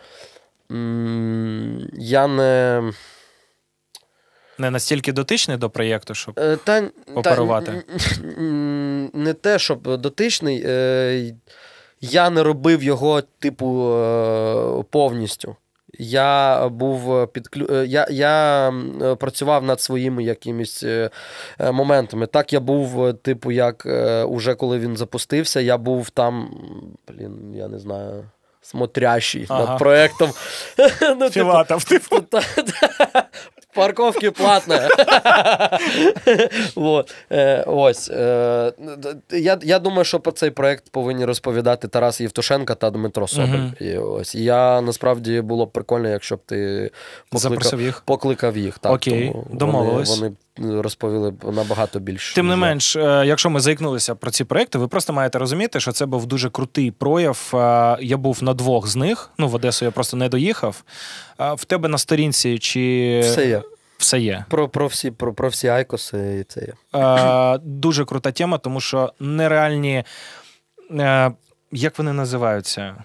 Я 1.93 2.27
не. 2.27 2.83
Не 4.57 4.69
настільки 4.71 5.11
дотичний 5.11 5.57
до 5.57 5.69
проєкту, 5.69 6.13
щоб. 6.13 6.39
е, 6.39 6.57
Та, 6.63 6.89
Оперувати. 7.15 7.83
Та, 7.87 8.01
не 9.13 9.33
те, 9.41 9.59
щоб 9.59 9.97
дотичний. 9.97 10.63
е, 10.65 11.35
Я 12.01 12.29
не 12.29 12.43
робив 12.43 12.83
його, 12.83 13.21
типу, 13.21 13.91
е, 13.93 14.83
повністю. 14.89 15.55
Я 15.99 16.69
був 16.69 17.27
підклю... 17.27 17.83
я, 17.83 18.07
я 18.11 18.73
працював 19.19 19.63
над 19.63 19.81
своїми 19.81 20.23
якимись 20.23 20.85
моментами. 21.59 22.27
Так, 22.27 22.53
я 22.53 22.59
був, 22.59 23.13
типу, 23.13 23.51
як 23.51 23.85
уже 24.29 24.55
коли 24.55 24.79
він 24.79 24.97
запустився, 24.97 25.59
я 25.59 25.77
був 25.77 26.09
там, 26.09 26.49
блін, 27.07 27.53
я 27.55 27.67
не 27.67 27.79
знаю, 27.79 28.25
смотрящий 28.65 29.45
Ага. 29.49 29.65
над 29.65 29.79
проектом. 29.79 30.31
Ну, 31.01 31.15
типу, 31.15 31.29
Філатов, 31.31 31.83
типу. 31.83 32.19
Та- 32.19 32.41
та- 32.41 33.23
Парковки 33.75 34.29
платные. 34.29 34.87
Вот. 36.75 37.15
Е, 37.31 37.63
Ось. 37.67 38.09
е, 38.09 38.73
Я 39.31 39.59
я 39.63 39.79
думаю, 39.79 40.03
що 40.05 40.19
про 40.19 40.31
цей 40.31 40.49
проект 40.51 40.89
повинні 40.91 41.25
розповідати 41.25 41.87
Тарас 41.87 42.21
Євтушенко 42.21 42.75
та 42.75 42.89
Дмитро 42.89 43.27
Соболь. 43.27 43.59
І 43.79 43.97
ось. 43.97 44.35
Я 44.35 44.81
насправді 44.81 45.41
було 45.41 45.65
б 45.65 45.71
прикольно, 45.71 46.09
якщо 46.09 46.35
б 46.35 46.39
ти 46.45 46.91
покликав, 47.29 47.81
їх. 47.81 48.01
покликав 48.05 48.57
їх. 48.57 48.79
Так, 48.79 48.91
Окей, 48.91 49.35
домовились. 49.51 50.09
Вони, 50.09 50.21
вони 50.21 50.35
розповіли 50.59 51.33
набагато 51.43 51.99
більше. 51.99 52.35
Тим 52.35 52.47
не 52.47 52.55
менш, 52.55 52.95
е, 52.95 53.23
якщо 53.25 53.49
ми 53.49 53.59
заікнулися 53.59 54.15
про 54.15 54.31
ці 54.31 54.43
проекти, 54.43 54.77
ви 54.77 54.87
просто 54.87 55.13
маєте 55.13 55.39
розуміти, 55.39 55.79
що 55.79 55.91
це 55.91 56.05
був 56.05 56.25
дуже 56.25 56.49
крутий 56.49 56.91
прояв. 56.91 57.51
Е, 57.53 57.57
Я 58.01 58.17
був 58.17 58.43
на 58.43 58.53
двох 58.53 58.87
з 58.87 58.95
них. 58.95 59.29
Ну, 59.37 59.47
в 59.47 59.55
Одесу 59.55 59.85
я 59.85 59.91
просто 59.91 60.17
не 60.17 60.29
доїхав. 60.29 60.83
В 61.39 61.65
тебе 61.65 61.89
на 61.89 61.97
сторінці 61.97 62.57
чи 62.59 63.19
Все 63.23 63.47
є. 63.47 63.61
все 63.97 64.19
є. 64.19 64.45
Про, 64.49 64.69
про, 64.69 64.87
всі, 64.87 65.11
про, 65.11 65.33
про 65.33 65.49
всі 65.49 65.67
айкоси 65.67 66.37
і 66.39 66.43
це 66.43 66.61
є. 66.61 66.99
Е, 67.01 67.57
Дуже 67.63 68.05
крута 68.05 68.31
тема, 68.31 68.57
тому 68.57 68.81
що 68.81 69.13
нереальні. 69.19 70.03
е, 70.91 71.31
Як 71.71 71.97
вони 71.97 72.13
називаються? 72.13 72.95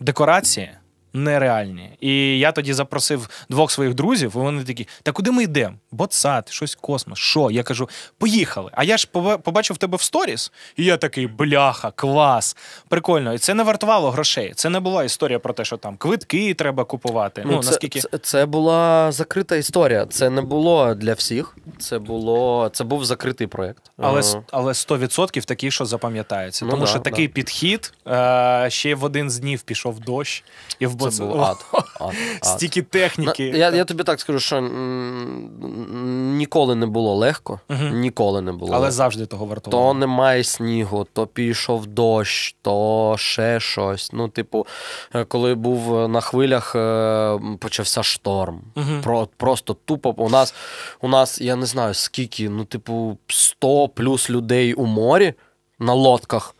Декорації. 0.00 0.70
Нереальні. 1.16 1.96
І 2.00 2.38
я 2.38 2.52
тоді 2.52 2.72
запросив 2.72 3.28
двох 3.48 3.70
своїх 3.70 3.94
друзів, 3.94 4.32
і 4.34 4.38
вони 4.38 4.64
такі: 4.64 4.88
та 5.02 5.12
куди 5.12 5.30
ми 5.30 5.42
йдемо? 5.42 5.74
Ботсад, 5.92 6.48
щось 6.48 6.74
космос. 6.74 7.18
Що? 7.18 7.50
Я 7.50 7.62
кажу, 7.62 7.88
поїхали. 8.18 8.70
А 8.74 8.84
я 8.84 8.96
ж 8.96 9.08
побачив 9.42 9.76
тебе 9.76 9.96
в 9.96 10.02
сторіс, 10.02 10.52
і 10.76 10.84
я 10.84 10.96
такий, 10.96 11.26
бляха, 11.26 11.90
клас. 11.90 12.56
Прикольно. 12.88 13.34
І 13.34 13.38
це 13.38 13.54
не 13.54 13.62
вартувало 13.62 14.10
грошей. 14.10 14.52
Це 14.56 14.68
не 14.68 14.80
була 14.80 15.04
історія 15.04 15.38
про 15.38 15.52
те, 15.52 15.64
що 15.64 15.76
там 15.76 15.96
квитки 15.96 16.54
треба 16.54 16.84
купувати. 16.84 17.42
Ну, 17.46 17.62
це, 17.62 17.70
наскільки 17.70 18.00
це, 18.00 18.08
це 18.22 18.46
була 18.46 19.12
закрита 19.12 19.56
історія. 19.56 20.06
Це 20.06 20.30
не 20.30 20.42
було 20.42 20.94
для 20.94 21.12
всіх. 21.12 21.56
Це 21.78 21.98
було 21.98 22.70
це 22.72 22.84
був 22.84 23.04
закритий 23.04 23.46
проєкт. 23.46 23.82
Але, 23.98 24.20
Е, 24.20 24.42
але 24.50 24.72
100% 24.72 25.44
такий, 25.44 25.70
що 25.70 25.84
запам'ятається. 25.84 26.64
Ну 26.64 26.70
Тому 26.70 26.82
да, 26.82 26.88
що 26.88 26.98
да. 26.98 27.10
такий 27.10 27.28
підхід 27.28 27.92
е, 28.06 28.66
ще 28.70 28.94
в 28.94 29.04
один 29.04 29.30
з 29.30 29.38
днів 29.38 29.62
пішов 29.62 30.00
дощ, 30.00 30.44
і 30.78 30.86
в 30.86 30.94
це 31.10 31.24
боц... 31.24 31.32
був 31.32 31.42
ад. 31.44 31.66
ад, 31.72 31.84
ад. 32.00 32.14
стільки 32.42 32.80
На- 32.80 32.86
техніки. 32.86 33.44
Я, 33.44 33.70
я 33.70 33.84
тобі 33.84 34.02
так 34.02 34.20
скажу, 34.20 34.40
що 34.40 34.56
м, 34.56 36.36
ніколи 36.36 36.74
не 36.74 36.86
було 36.86 37.14
легко. 37.14 37.60
Мгм. 37.68 38.00
Ніколи 38.00 38.42
не 38.42 38.52
було. 38.52 38.72
Але 38.74 38.90
завжди 38.90 39.26
того 39.26 39.56
То 39.56 39.94
немає 39.94 40.44
снігу, 40.44 41.06
то 41.12 41.26
пішов 41.26 41.86
дощ, 41.86 42.56
то 42.62 43.14
ще 43.18 43.60
щось. 43.60 44.10
Ну, 44.12 44.28
типу, 44.28 44.66
е, 45.14 45.24
коли 45.24 45.54
був 45.54 46.08
на 46.08 46.20
хвилях, 46.20 46.76
е, 46.76 47.40
почався 47.60 48.02
шторм. 48.02 48.60
Мгм. 48.74 49.00
Про, 49.02 49.28
просто 49.36 49.76
тупо. 49.84 50.14
У 50.16 50.28
нас, 50.28 50.54
у 51.00 51.08
нас, 51.08 51.40
я 51.40 51.56
не 51.56 51.66
знаю 51.66 51.94
скільки, 51.94 52.48
ну, 52.48 52.64
типу, 52.64 53.18
100 53.26 53.88
плюс 53.88 54.30
людей 54.30 54.74
у 54.74 54.86
морі 54.86 55.34
на 55.78 55.92
лодках. 55.92 56.55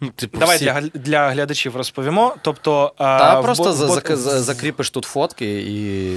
Ну, 0.00 0.08
типу, 0.08 0.38
Давай 0.38 0.56
всі- 0.56 0.64
для, 0.64 0.80
для 0.80 1.30
глядачів 1.30 1.76
розповімо. 1.76 2.34
Тобто, 2.42 2.92
е, 2.94 2.98
Та 2.98 3.40
в 3.40 3.42
просто 3.42 3.64
бо- 3.64 3.72
за, 3.72 3.86
за, 3.86 4.16
за- 4.16 4.42
закріпиш 4.42 4.90
тут 4.90 5.04
фотки 5.04 5.60
і. 5.60 6.16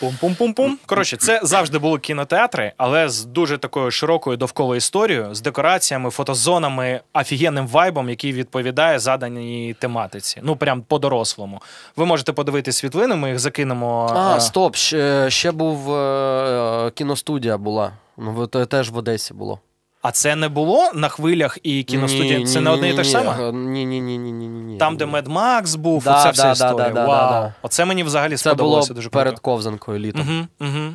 Пум-пум-пум-пум. 0.00 0.76
Коротше, 0.86 1.16
це 1.16 1.40
завжди 1.42 1.78
були 1.78 1.98
кінотеатри, 1.98 2.72
але 2.76 3.08
з 3.08 3.24
дуже 3.24 3.58
такою 3.58 3.90
широкою 3.90 4.36
довкола 4.36 4.76
історією, 4.76 5.34
з 5.34 5.40
декораціями, 5.40 6.10
фотозонами, 6.10 7.00
офігенним 7.14 7.66
вайбом, 7.66 8.08
який 8.08 8.32
відповідає 8.32 8.98
заданій 8.98 9.76
тематиці. 9.78 10.40
Ну, 10.44 10.56
прям 10.56 10.82
по-дорослому. 10.82 11.62
Ви 11.96 12.06
можете 12.06 12.32
подивитися 12.32 12.78
світлини, 12.78 13.16
ми 13.16 13.28
їх 13.28 13.38
закинемо. 13.38 14.12
А, 14.16 14.36
е, 14.36 14.40
стоп, 14.40 14.76
ще, 14.76 15.30
ще 15.30 15.52
був 15.52 15.94
е, 15.94 16.90
кіностудія 16.94 17.58
була. 17.58 17.92
Ну, 18.16 18.46
теж 18.46 18.90
в 18.90 18.96
Одесі 18.96 19.34
було. 19.34 19.60
А 20.02 20.10
це 20.10 20.36
не 20.36 20.48
було 20.48 20.90
на 20.94 21.08
хвилях 21.08 21.58
і 21.62 21.82
кіностудія? 21.82 22.38
Ні, 22.38 22.46
це 22.46 22.60
не 22.60 22.70
одне 22.70 22.88
і 22.90 22.94
те 22.94 23.04
ж 23.04 23.10
саме? 23.10 23.52
Ні, 23.52 23.84
ні, 23.86 24.00
ні, 24.00 24.18
ні, 24.18 24.32
ні, 24.32 24.48
ні. 24.48 24.78
Там, 24.78 24.96
де 24.96 25.06
Мед 25.06 25.26
Макс 25.26 25.74
був, 25.74 26.04
Да, 26.04 26.20
оце 26.20 26.30
вся 26.30 26.42
да, 26.42 26.52
історія. 26.52 26.88
да, 26.88 26.90
да, 26.94 27.06
Вау. 27.06 27.30
да, 27.30 27.40
да. 27.40 27.54
Оце 27.62 27.84
мені 27.84 28.02
взагалі 28.02 28.36
Це 28.36 28.48
було 28.50 28.56
сподобалося 28.56 28.94
дуже 28.94 29.08
перед 29.10 29.32
круто. 29.32 29.42
ковзанкою 29.42 29.98
літом. 29.98 30.46
Угу, 30.60 30.70
угу. 30.70 30.92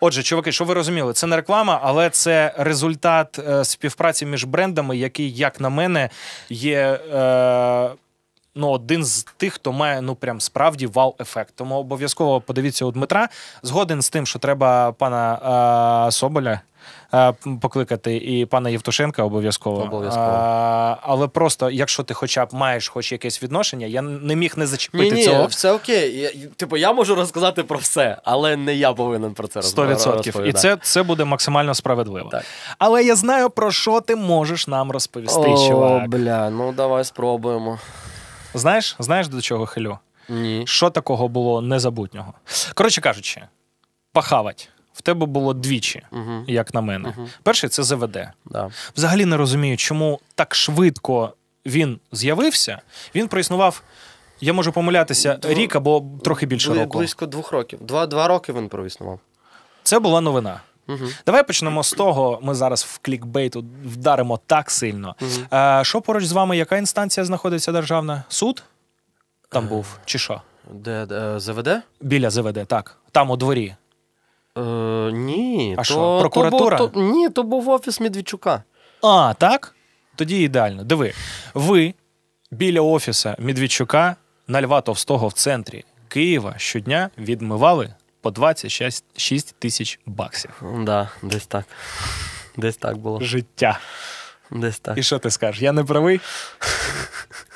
Отже, 0.00 0.22
чуваки, 0.22 0.52
що 0.52 0.64
ви 0.64 0.74
розуміли? 0.74 1.12
Це 1.12 1.26
не 1.26 1.36
реклама, 1.36 1.80
але 1.82 2.10
це 2.10 2.54
результат 2.58 3.38
е, 3.48 3.64
співпраці 3.64 4.26
між 4.26 4.44
брендами, 4.44 4.96
який, 4.96 5.32
як 5.32 5.60
на 5.60 5.68
мене, 5.68 6.10
є. 6.50 7.00
Е, 7.14 7.90
Ну, 8.54 8.68
один 8.70 9.04
з 9.04 9.26
тих, 9.36 9.52
хто 9.54 9.72
має 9.72 10.00
ну 10.00 10.14
прям 10.14 10.40
справді 10.40 10.86
вау-ефект. 10.86 11.52
Тому 11.56 11.74
обов'язково 11.74 12.40
подивіться 12.40 12.84
у 12.84 12.90
Дмитра. 12.90 13.28
Згоден 13.62 14.02
з 14.02 14.10
тим, 14.10 14.26
що 14.26 14.38
треба 14.38 14.92
пана 14.92 16.06
е, 16.08 16.12
Соболя 16.12 16.60
покликати, 17.60 18.16
і 18.16 18.46
пана 18.46 18.70
Євтушенка 18.70 19.22
обов'язково. 19.22 19.82
Обов'язково. 19.82 20.26
Е, 20.26 20.96
але 21.02 21.28
просто, 21.28 21.70
якщо 21.70 22.02
ти 22.02 22.14
хоча 22.14 22.44
б 22.46 22.48
маєш 22.54 22.88
хоч 22.88 23.12
якесь 23.12 23.42
відношення, 23.42 23.86
я 23.86 24.02
не 24.02 24.36
міг 24.36 24.52
не 24.56 24.66
зачепити 24.66 25.04
Ні, 25.04 25.10
ні, 25.10 25.24
цього. 25.24 25.46
все 25.46 25.72
окей. 25.72 26.18
Я, 26.18 26.30
типу, 26.56 26.76
я 26.76 26.92
можу 26.92 27.14
розказати 27.14 27.62
про 27.62 27.78
все, 27.78 28.18
але 28.24 28.56
не 28.56 28.74
я 28.74 28.92
повинен 28.92 29.34
про 29.34 29.48
це 29.48 29.60
роз- 29.60 29.96
100%. 29.98 30.46
І 30.46 30.52
це, 30.52 30.76
це 30.82 31.02
буде 31.02 31.24
максимально 31.24 31.74
справедливо. 31.74 32.28
Так. 32.28 32.44
Але 32.78 33.04
я 33.04 33.16
знаю, 33.16 33.50
про 33.50 33.72
що 33.72 34.00
ти 34.00 34.16
можеш 34.16 34.68
нам 34.68 34.90
розповісти, 34.90 35.40
О, 35.48 35.68
чувак. 35.68 36.08
бля, 36.08 36.50
ну 36.50 36.72
давай 36.72 37.04
спробуємо. 37.04 37.78
Знаєш, 38.54 38.96
знаєш, 38.98 39.28
до 39.28 39.40
чого 39.40 39.66
хилю? 39.66 39.98
Ні. 40.28 40.62
Що 40.66 40.90
такого 40.90 41.28
було 41.28 41.60
незабутнього? 41.60 42.32
Коротше 42.74 43.00
кажучи, 43.00 43.42
пахавать. 44.12 44.68
В 44.94 45.00
тебе 45.02 45.26
було 45.26 45.54
двічі, 45.54 46.02
Угу. 46.12 46.44
як 46.46 46.74
на 46.74 46.80
мене. 46.80 47.08
Мгм. 47.08 47.28
Перший 47.42 47.70
це 47.70 47.82
ЗВД. 47.82 48.18
Да. 48.46 48.70
Взагалі 48.96 49.24
не 49.24 49.36
розумію, 49.36 49.76
чому 49.76 50.20
так 50.34 50.54
швидко 50.54 51.32
він 51.66 52.00
з'явився. 52.12 52.80
Він 53.14 53.28
проіснував, 53.28 53.82
я 54.40 54.52
можу 54.52 54.72
помилятися, 54.72 55.34
Дво- 55.42 55.54
рік 55.54 55.76
або 55.76 56.04
трохи 56.24 56.46
більше 56.46 56.74
року. 56.74 56.98
Близько 56.98 57.26
двох 57.26 57.52
років. 57.52 57.78
Два, 57.82 58.06
два 58.06 58.28
роки 58.28 58.52
він 58.52 58.68
проіснував. 58.68 59.20
Це 59.82 59.98
була 59.98 60.20
новина. 60.20 60.60
Угу. 60.88 61.04
Давай 61.26 61.46
почнемо 61.46 61.82
з 61.82 61.92
того. 61.92 62.38
Ми 62.42 62.54
зараз 62.54 62.82
в 62.84 62.98
клікбейту 62.98 63.64
вдаримо 63.84 64.40
так 64.46 64.70
сильно. 64.70 65.14
Мгм. 65.20 65.46
Е, 65.80 65.84
що 65.84 66.00
поруч 66.00 66.24
з 66.24 66.32
вами, 66.32 66.56
яка 66.56 66.76
інстанція 66.76 67.24
знаходиться 67.24 67.72
державна? 67.72 68.24
Суд? 68.28 68.62
Там 69.48 69.66
був, 69.68 69.86
чи 70.04 70.18
що? 70.18 70.42
Де, 70.72 71.06
де 71.06 71.40
ЗВД? 71.40 71.68
Біля 72.00 72.30
ЗВД, 72.30 72.66
так. 72.66 72.96
Там 73.12 73.30
у 73.30 73.36
дворі. 73.36 73.74
Е, 74.58 74.60
ні. 75.12 75.74
А 75.78 75.80
то, 75.80 75.84
що, 75.84 76.18
прокуратура? 76.20 76.78
То 76.78 76.88
то, 76.88 77.00
ні, 77.00 77.28
то 77.28 77.42
був 77.42 77.68
офіс 77.68 78.00
Медведчука. 78.00 78.62
А, 79.02 79.34
так? 79.38 79.74
Тоді 80.16 80.42
ідеально. 80.42 80.84
Диви, 80.84 81.12
ви 81.54 81.94
біля 82.50 82.80
офіса 82.80 83.36
Медведчука 83.38 84.16
на 84.48 84.62
Льва 84.62 84.80
Товстого 84.80 85.28
в 85.28 85.32
центрі 85.32 85.84
Києва 86.08 86.54
щодня 86.56 87.10
відмивали 87.18 87.94
по 88.20 88.30
26 88.30 89.54
тисяч 89.58 90.00
баксів. 90.06 90.62
Да, 90.78 91.08
десь 91.22 91.46
так. 91.46 91.64
Десь 92.56 92.76
так 92.76 92.96
було. 92.96 93.20
Життя. 93.20 93.78
Десь 94.54 94.78
так. 94.80 94.98
І 94.98 95.02
що 95.02 95.18
ти 95.18 95.30
скажеш? 95.30 95.62
Я 95.62 95.72
не 95.72 95.84
правий. 95.84 96.20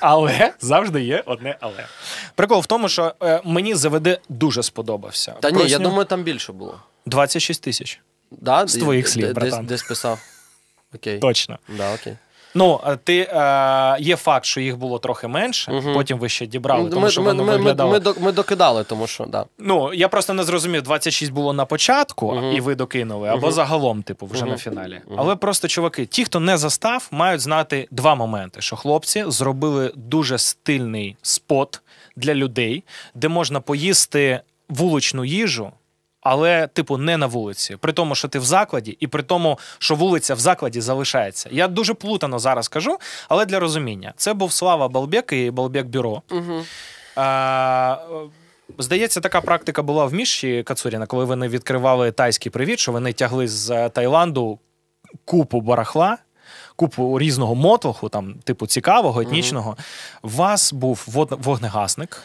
Але 0.01 0.53
завжди 0.61 1.03
є 1.03 1.23
одне 1.27 1.57
але. 1.61 1.87
Прикол 2.35 2.61
в 2.61 2.67
тому, 2.67 2.89
що 2.89 3.15
е, 3.23 3.41
мені 3.45 3.75
ЗВД 3.75 4.21
дуже 4.29 4.63
сподобався. 4.63 5.35
Та 5.41 5.51
ні, 5.51 5.65
я 5.69 5.79
думаю, 5.79 6.05
там 6.05 6.23
більше 6.23 6.53
було. 6.53 6.81
26 7.07 7.63
тисяч. 7.63 8.01
Да? 8.31 8.67
З 8.67 8.75
твоїх 8.75 9.09
слів, 9.09 9.25
десь, 9.25 9.35
братан. 9.35 9.67
десь 9.67 9.83
писав. 9.83 10.21
Окей. 10.95 11.19
Точно. 11.19 11.59
Да, 11.69 11.95
окей. 11.95 12.17
Ну, 12.57 12.81
е, 12.87 12.99
ти 13.05 13.19
е, 13.19 13.97
є 14.01 14.17
факт, 14.17 14.45
що 14.45 14.61
їх 14.61 14.77
було 14.79 14.99
трохи 14.99 15.29
менше, 15.29 15.73
Мгм. 15.73 15.95
потім 15.95 16.19
ви 16.19 16.29
ще 16.29 16.47
дібрали, 16.47 16.85
ми, 16.85 16.91
тому 16.91 17.11
що 17.11 17.21
ми, 17.21 17.27
воно 17.27 17.45
ми, 17.45 17.57
виглядало. 17.57 17.93
ми, 17.93 18.15
ми 18.21 18.33
докидали, 18.33 18.85
тому 18.85 19.07
що, 19.07 19.25
да. 19.25 19.45
Ну, 19.59 19.95
я 19.95 20.09
просто 20.09 20.35
не 20.35 20.45
зрозумів, 20.45 20.83
26 20.83 21.33
було 21.33 21.53
на 21.53 21.65
початку, 21.65 22.35
Мгм. 22.35 22.53
і 22.53 22.61
ви 22.61 22.75
докинули, 22.75 23.29
або 23.29 23.47
Мгм. 23.47 23.53
загалом, 23.53 24.03
типу, 24.03 24.27
вже 24.27 24.45
на 24.45 24.57
фіналі. 24.57 25.01
Але 25.17 25.37
просто, 25.37 25.69
чуваки, 25.69 26.07
ті, 26.07 26.25
хто 26.25 26.41
не 26.41 26.57
застав, 26.57 27.09
мають 27.11 27.41
знати 27.41 27.89
два 27.91 28.15
моменти: 28.15 28.61
що 28.61 28.77
хлопці 28.77 29.25
зробили 29.29 29.93
дуже 29.97 30.39
стильний 30.39 31.17
спот 31.23 31.81
для 32.17 32.35
людей, 32.35 32.85
де 33.15 33.29
можна 33.29 33.61
поїсти 33.61 34.41
вуличну 34.69 35.25
їжу. 35.25 35.73
Але, 36.29 36.67
типу, 36.67 36.99
не 36.99 37.17
на 37.17 37.27
вулиці, 37.27 37.77
при 37.77 37.93
тому, 37.93 38.15
що 38.15 38.29
ти 38.29 38.39
в 38.39 38.45
закладі, 38.45 38.97
і 39.01 39.07
при 39.07 39.23
тому, 39.23 39.59
що 39.79 39.95
вулиця 39.95 40.35
в 40.35 40.39
закладі 40.39 40.81
залишається. 40.81 41.49
Я 41.53 41.69
дуже 41.69 41.95
плутано 41.95 42.39
зараз 42.39 42.69
кажу, 42.69 42.99
але 43.29 43.47
для 43.47 43.61
розуміння, 43.61 44.15
це 44.17 44.35
був 44.35 44.53
Слава 44.53 44.89
Балбек 44.89 45.33
і 45.33 45.51
Балбек 45.51 45.87
Бюро. 45.87 46.23
Угу. 46.31 46.65
А, 47.17 47.99
е, 48.13 48.15
Здається, 48.79 49.21
така 49.21 49.41
практика 49.41 49.83
була 49.83 50.05
в 50.05 50.15
Міші 50.15 50.63
Кацуріна, 50.63 51.07
коли 51.07 51.25
вони 51.25 51.49
відкривали 51.49 52.13
тайський 52.13 52.53
привіт, 52.53 52.79
що 52.79 52.93
вони 52.93 53.13
тягли 53.13 53.49
з 53.49 53.89
Таїланду 53.89 54.59
купу 55.25 55.61
барахла, 55.61 56.19
купу 56.77 57.19
різного 57.19 57.55
мотлоху, 57.55 58.09
там, 58.09 58.35
типу, 58.35 58.67
цікавого, 58.67 59.21
етнічного. 59.21 59.77
У 60.23 60.29
вас 60.29 60.73
був 60.73 61.05
вогнегасник. 61.31 62.23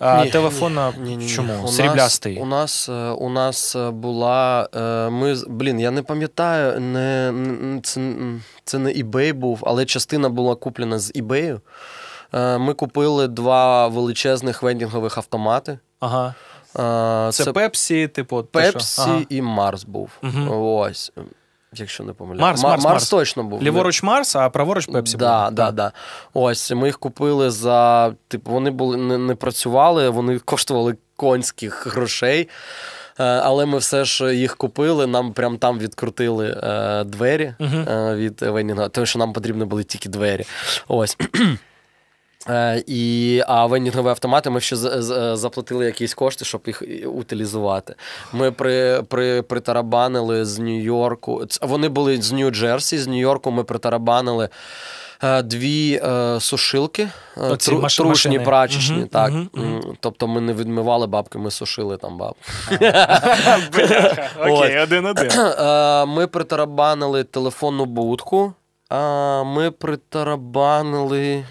А, 0.00 0.24
Ні, 0.24 0.30
телефонна 0.30 0.92
Ні, 1.02 1.16
ні, 1.16 1.28
чому? 1.28 1.62
У 1.64 1.68
Сріблястий. 1.68 2.34
Нас, 2.34 2.42
у 2.42 2.46
нас, 2.46 2.88
е, 2.88 3.10
у 3.10 3.28
нас 3.30 3.76
е, 3.76 3.90
була. 3.90 4.68
е, 4.76 5.10
Ми, 5.10 5.36
блін, 5.48 5.80
я 5.80 5.90
не 5.90 6.02
пам'ятаю, 6.02 6.80
не, 6.80 7.32
це, 7.82 8.00
це 8.64 8.78
не 8.78 8.90
eBay 8.92 9.34
був, 9.34 9.60
але 9.66 9.84
частина 9.84 10.28
була 10.28 10.54
куплена 10.54 10.98
з 10.98 11.12
eBay. 11.12 11.60
Е, 12.34 12.58
Ми 12.58 12.74
купили 12.74 13.28
два 13.28 13.88
величезних 13.88 14.62
вендінгових 14.62 15.18
автомати. 15.18 15.78
Ага. 16.00 16.34
Е, 17.28 17.32
Це, 17.32 17.52
Пепсі, 17.52 18.08
типу, 18.08 18.42
Пепсі 18.44 19.00
Ага. 19.02 19.20
і 19.28 19.42
Марс 19.42 19.84
був. 19.84 20.10
Мгм. 20.22 20.48
Ось. 20.62 21.12
Якщо 21.74 22.04
не 22.04 22.12
помиляю. 22.12 22.40
Марс, 22.40 22.62
Марс, 22.62 22.84
Марс. 22.84 23.08
точно 23.08 23.44
був. 23.44 23.62
Ліворуч 23.62 24.02
Марс, 24.02 24.36
а 24.36 24.50
праворуч 24.50 24.86
Пепсі. 24.86 25.16
Да, 25.16 25.38
було. 25.38 25.50
да, 25.50 25.70
да. 25.70 25.92
Ось 26.34 26.72
ми 26.72 26.86
їх 26.86 26.98
купили 26.98 27.50
за. 27.50 28.12
Типу, 28.28 28.50
вони 28.50 28.70
були 28.70 28.96
не, 28.96 29.18
не 29.18 29.34
працювали, 29.34 30.08
вони 30.08 30.38
коштували 30.38 30.96
конських 31.16 31.86
грошей. 31.86 32.48
Е, 33.20 33.24
Але 33.24 33.66
ми 33.66 33.78
все 33.78 34.04
ж 34.04 34.34
їх 34.34 34.56
купили, 34.56 35.06
нам 35.06 35.32
прям 35.32 35.58
там 35.58 35.78
відкрутили 35.78 36.60
е, 36.62 37.04
двері 37.04 37.54
е, 37.60 38.14
від 38.14 38.42
Венінга, 38.42 38.88
тому 38.88 39.06
що 39.06 39.18
нам 39.18 39.32
потрібні 39.32 39.64
були 39.64 39.84
тільки 39.84 40.08
двері. 40.08 40.44
Ось. 40.88 41.16
Е, 42.48 42.82
і, 42.86 43.42
а 43.46 43.66
вендінгові 43.66 44.08
автомати 44.08 44.50
ми 44.50 44.60
ще 44.60 44.76
з- 44.76 45.02
з- 45.02 45.36
заплатили 45.36 45.84
якісь 45.86 46.14
кошти, 46.14 46.44
щоб 46.44 46.60
їх 46.66 46.82
утилізувати. 47.06 47.94
Ми 48.32 48.52
при, 48.52 49.02
при, 49.08 49.42
притарабанили 49.42 50.44
з 50.44 50.58
Нью-Йорку. 50.58 51.44
Вони 51.62 51.88
були 51.88 52.22
з 52.22 52.32
Нью-Джерсі, 52.32 52.98
з 52.98 53.06
Нью-Йорку 53.08 53.50
ми 53.50 53.64
притарабанили 53.64 54.48
е, 55.22 55.42
дві 55.42 56.00
е, 56.04 56.40
сушилки, 56.40 57.02
е, 57.36 57.40
Оці 57.40 57.70
тру- 57.70 57.80
маш- 57.80 57.96
трушні 57.96 58.08
машини. 58.30 58.44
прачечні. 58.44 58.96
Мгм, 58.96 59.06
так. 59.08 59.30
мгм. 59.30 59.48
М, 59.56 59.82
Тобто 60.00 60.26
ми 60.28 60.40
не 60.40 60.52
відмивали 60.52 61.06
бабки, 61.06 61.38
ми 61.38 61.50
сушили 61.50 61.96
там 61.96 62.18
бабки. 62.18 62.40
Окей, 64.40 64.78
один-один. 64.78 65.30
Ми 66.08 66.26
притарабанили 66.26 67.24
телефонну 67.24 67.84
будку. 67.84 68.52
А, 68.92 69.42
Ми 69.44 69.70
притарабанили. 69.70 71.44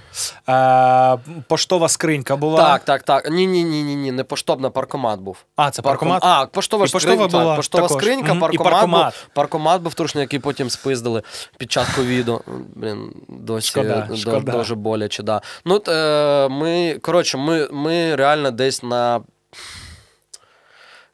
А, 0.45 1.17
Поштова 1.47 1.89
скринька 1.89 2.35
була. 2.35 2.57
Так, 2.63 2.83
так, 2.83 3.03
так. 3.03 3.29
Ні, 3.31 3.47
ні, 3.47 3.63
ні, 3.63 3.83
ні, 3.83 3.95
ні, 3.95 4.11
не 4.11 4.23
поштовна, 4.23 4.69
паркомат 4.69 5.19
був. 5.19 5.37
А, 5.55 5.71
це 5.71 5.81
паркомат? 5.81 6.23
А, 6.25 6.45
поштова, 6.45 6.85
І 6.85 6.87
ж 6.87 6.93
поштова 6.93 7.15
скринька, 7.15 7.39
була 7.39 7.55
поштова 7.55 7.87
також. 7.87 8.03
скринька, 8.03 8.33
Мгм, 8.33 8.37
і 8.53 8.57
паркомат, 8.57 8.71
паркомат. 8.73 9.05
Був, 9.13 9.33
паркомат 9.33 9.81
був 9.81 9.93
трушний, 9.93 10.21
який 10.21 10.39
потім 10.39 10.69
спиздили 10.69 11.23
під 11.57 11.71
час 11.71 11.95
ковіду. 11.95 12.41
Блін, 12.75 13.13
досі 13.27 13.67
Шкода, 13.67 14.07
до- 14.09 14.15
шкода. 14.17 14.51
дуже 14.51 14.75
боляче. 14.75 15.23
Да. 15.23 15.41
Ну, 15.65 15.81
е, 15.87 16.47
ми, 16.49 16.97
коротше, 17.01 17.37
ми, 17.37 17.67
ми 17.71 18.15
реально 18.15 18.51
десь 18.51 18.83
на. 18.83 19.21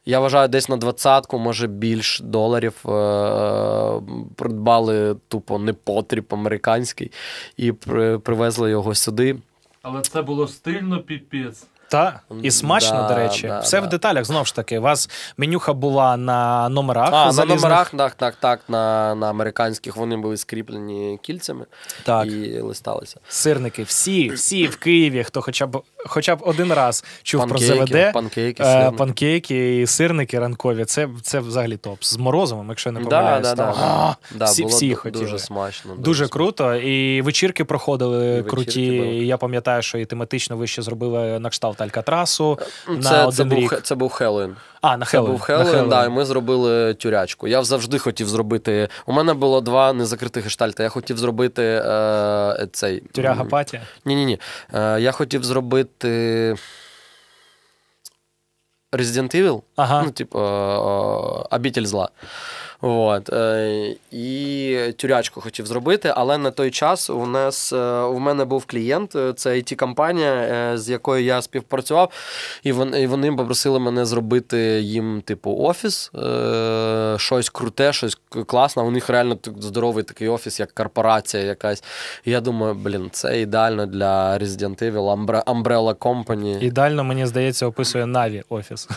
Я 0.05 0.19
вважаю, 0.19 0.47
десь 0.49 0.69
на 0.69 0.77
двадцятку, 0.77 1.39
може 1.39 1.67
більш 1.67 2.19
доларів 2.23 2.73
е- 2.89 4.01
придбали 4.35 5.15
тупо 5.27 5.59
непотріб 5.59 6.25
американський 6.29 7.11
і 7.57 7.71
при- 7.71 8.19
привезли 8.19 8.69
його 8.71 8.95
сюди. 8.95 9.35
Але 9.81 10.01
це 10.01 10.21
було 10.21 10.47
стильно 10.47 11.01
піпець. 11.01 11.63
Так, 11.95 12.19
і 12.43 12.51
смачно, 12.51 12.95
Да, 12.97 13.07
до 13.07 13.15
речі. 13.15 13.47
да, 13.47 13.59
Все 13.59 13.81
да. 13.81 13.87
в 13.87 13.89
деталях, 13.89 14.25
знову 14.25 14.45
ж 14.45 14.55
таки. 14.55 14.79
У 14.79 14.81
вас 14.81 15.09
менюха 15.37 15.73
була 15.73 16.17
на 16.17 16.69
номерах. 16.69 17.09
А, 17.11 17.31
на 17.31 17.45
номерах, 17.45 17.89
так, 17.89 18.15
так, 18.15 18.35
так, 18.39 18.59
на, 18.67 19.15
на 19.15 19.29
американських 19.29 19.95
вони 19.97 20.17
були 20.17 20.37
скріплені 20.37 21.19
кільцями 21.23 21.65
Так. 22.03 22.27
і 22.27 22.59
листалися. 22.59 23.17
Сирники, 23.27 23.83
всі, 23.83 24.29
всі 24.29 24.67
в 24.67 24.75
Києві, 24.77 25.23
хто 25.23 25.41
хоча 25.41 25.67
б 25.67 25.81
хоча 26.07 26.35
б 26.35 26.39
один 26.45 26.73
раз 26.73 27.03
чув 27.23 27.41
Панкейки, 27.41 27.75
про 27.75 27.85
ЗВД. 27.87 28.13
панкейки, 28.13 28.63
е, 28.63 28.65
сирники. 28.65 28.97
панкейки 28.97 29.81
і 29.81 29.87
сирники 29.87 30.39
ранкові. 30.39 30.85
Це, 30.85 31.07
це 31.21 31.39
взагалі 31.39 31.77
топ. 31.77 32.03
З 32.03 32.17
морозовим, 32.17 32.69
якщо 32.69 32.91
не 32.91 32.99
помиляюсь. 32.99 33.47
да, 33.47 33.55
да, 33.55 34.15
да, 34.35 34.45
всі, 34.45 34.63
було 34.63 34.75
всі 34.75 34.95
хотіли. 34.95 35.23
дуже 35.23 35.39
смачно. 35.39 35.95
Дуже 35.97 36.17
смачно. 36.17 36.33
круто. 36.33 36.75
І 36.75 37.21
вечірки 37.21 37.65
проходили 37.65 38.25
І 38.25 38.29
вечірки 38.29 38.49
круті. 38.49 38.91
були. 38.97 39.07
І 39.07 39.27
я 39.27 39.37
пам'ятаю, 39.37 39.81
що 39.81 39.97
і 39.97 40.05
тематично 40.05 40.57
ви 40.57 40.67
ще 40.67 40.81
зробили 40.81 41.39
на 41.39 41.49
кшталт 41.49 41.81
Алькатрасу 41.85 42.59
Це, 42.87 43.09
це, 43.09 43.25
один 43.25 43.49
був, 43.49 43.59
рік. 43.59 43.69
Хе- 43.73 43.81
це 43.81 43.95
був 43.95 44.09
Хеллоуін. 44.11 44.55
А, 44.81 44.97
на 44.97 45.05
Це 45.05 45.21
був 45.21 45.39
Хеллоуін, 45.41 45.67
Хеллоуін. 45.67 45.89
да, 45.89 46.05
і 46.05 46.09
ми 46.09 46.25
зробили 46.25 46.93
тюрячку. 46.93 47.47
Я 47.47 47.63
завжди 47.63 47.99
хотів 47.99 48.27
зробити. 48.29 48.89
У 49.05 49.13
мене 49.13 49.33
було 49.33 49.61
два 49.61 49.93
незакритих 49.93 50.43
гештальти. 50.43 50.83
Я 50.83 50.89
хотів 50.89 51.17
зробити 51.17 51.63
е, 51.85 52.67
цей. 52.71 52.99
Тюряга 52.99 53.41
м, 53.41 53.47
party. 53.47 53.81
Ні-ні 54.05 54.25
ні. 54.25 54.39
Е, 54.73 55.01
я 55.01 55.11
хотів 55.11 55.43
зробити. 55.43 56.55
Resident 58.93 59.35
Evil. 59.35 59.61
Ага. 59.75 60.01
Ну, 60.05 60.11
типу, 60.11 60.39
е, 60.39 60.43
е, 60.43 60.75
обитель 61.51 61.85
зла. 61.85 62.09
От. 62.81 63.33
Е, 63.33 63.95
і 64.11 64.77
тюрячку 64.97 65.41
хотів 65.41 65.65
зробити, 65.65 66.13
але 66.15 66.37
на 66.37 66.51
той 66.51 66.71
час 66.71 67.09
у 67.09 67.25
нас 67.25 67.73
е, 67.73 67.99
у 68.01 68.19
мене 68.19 68.45
був 68.45 68.65
клієнт, 68.65 69.15
е, 69.15 69.33
це 69.33 69.49
IT 69.49 69.75
компанія 69.75 70.77
з 70.77 70.89
якою 70.89 71.23
я 71.23 71.41
співпрацював, 71.41 72.11
і 72.63 72.71
вони, 72.71 73.01
і 73.01 73.07
вони 73.07 73.31
попросили 73.31 73.79
мене 73.79 74.05
зробити 74.05 74.57
їм, 74.81 75.21
типу, 75.21 75.57
офіс, 75.59 76.11
щось 77.17 77.49
круте, 77.49 77.93
щось 77.93 78.17
класне. 78.45 78.83
У 78.83 78.91
них 78.91 79.09
реально 79.09 79.37
здоровий 79.59 80.03
такий 80.03 80.27
офіс, 80.27 80.59
як 80.59 80.71
корпорація 80.71 81.43
якась. 81.43 81.83
І 82.25 82.31
я 82.31 82.41
думаю, 82.41 82.73
блін, 82.73 83.09
це 83.11 83.41
ідеально 83.41 83.85
для 83.85 84.37
Resident 84.37 84.91
Evil, 84.91 85.25
Umbrella 85.45 85.95
Company. 85.95 86.63
Ідеально, 86.63 87.03
мені 87.03 87.25
здається, 87.25 87.65
описує 87.65 88.05
Наві 88.05 88.43
офіс. 88.49 88.89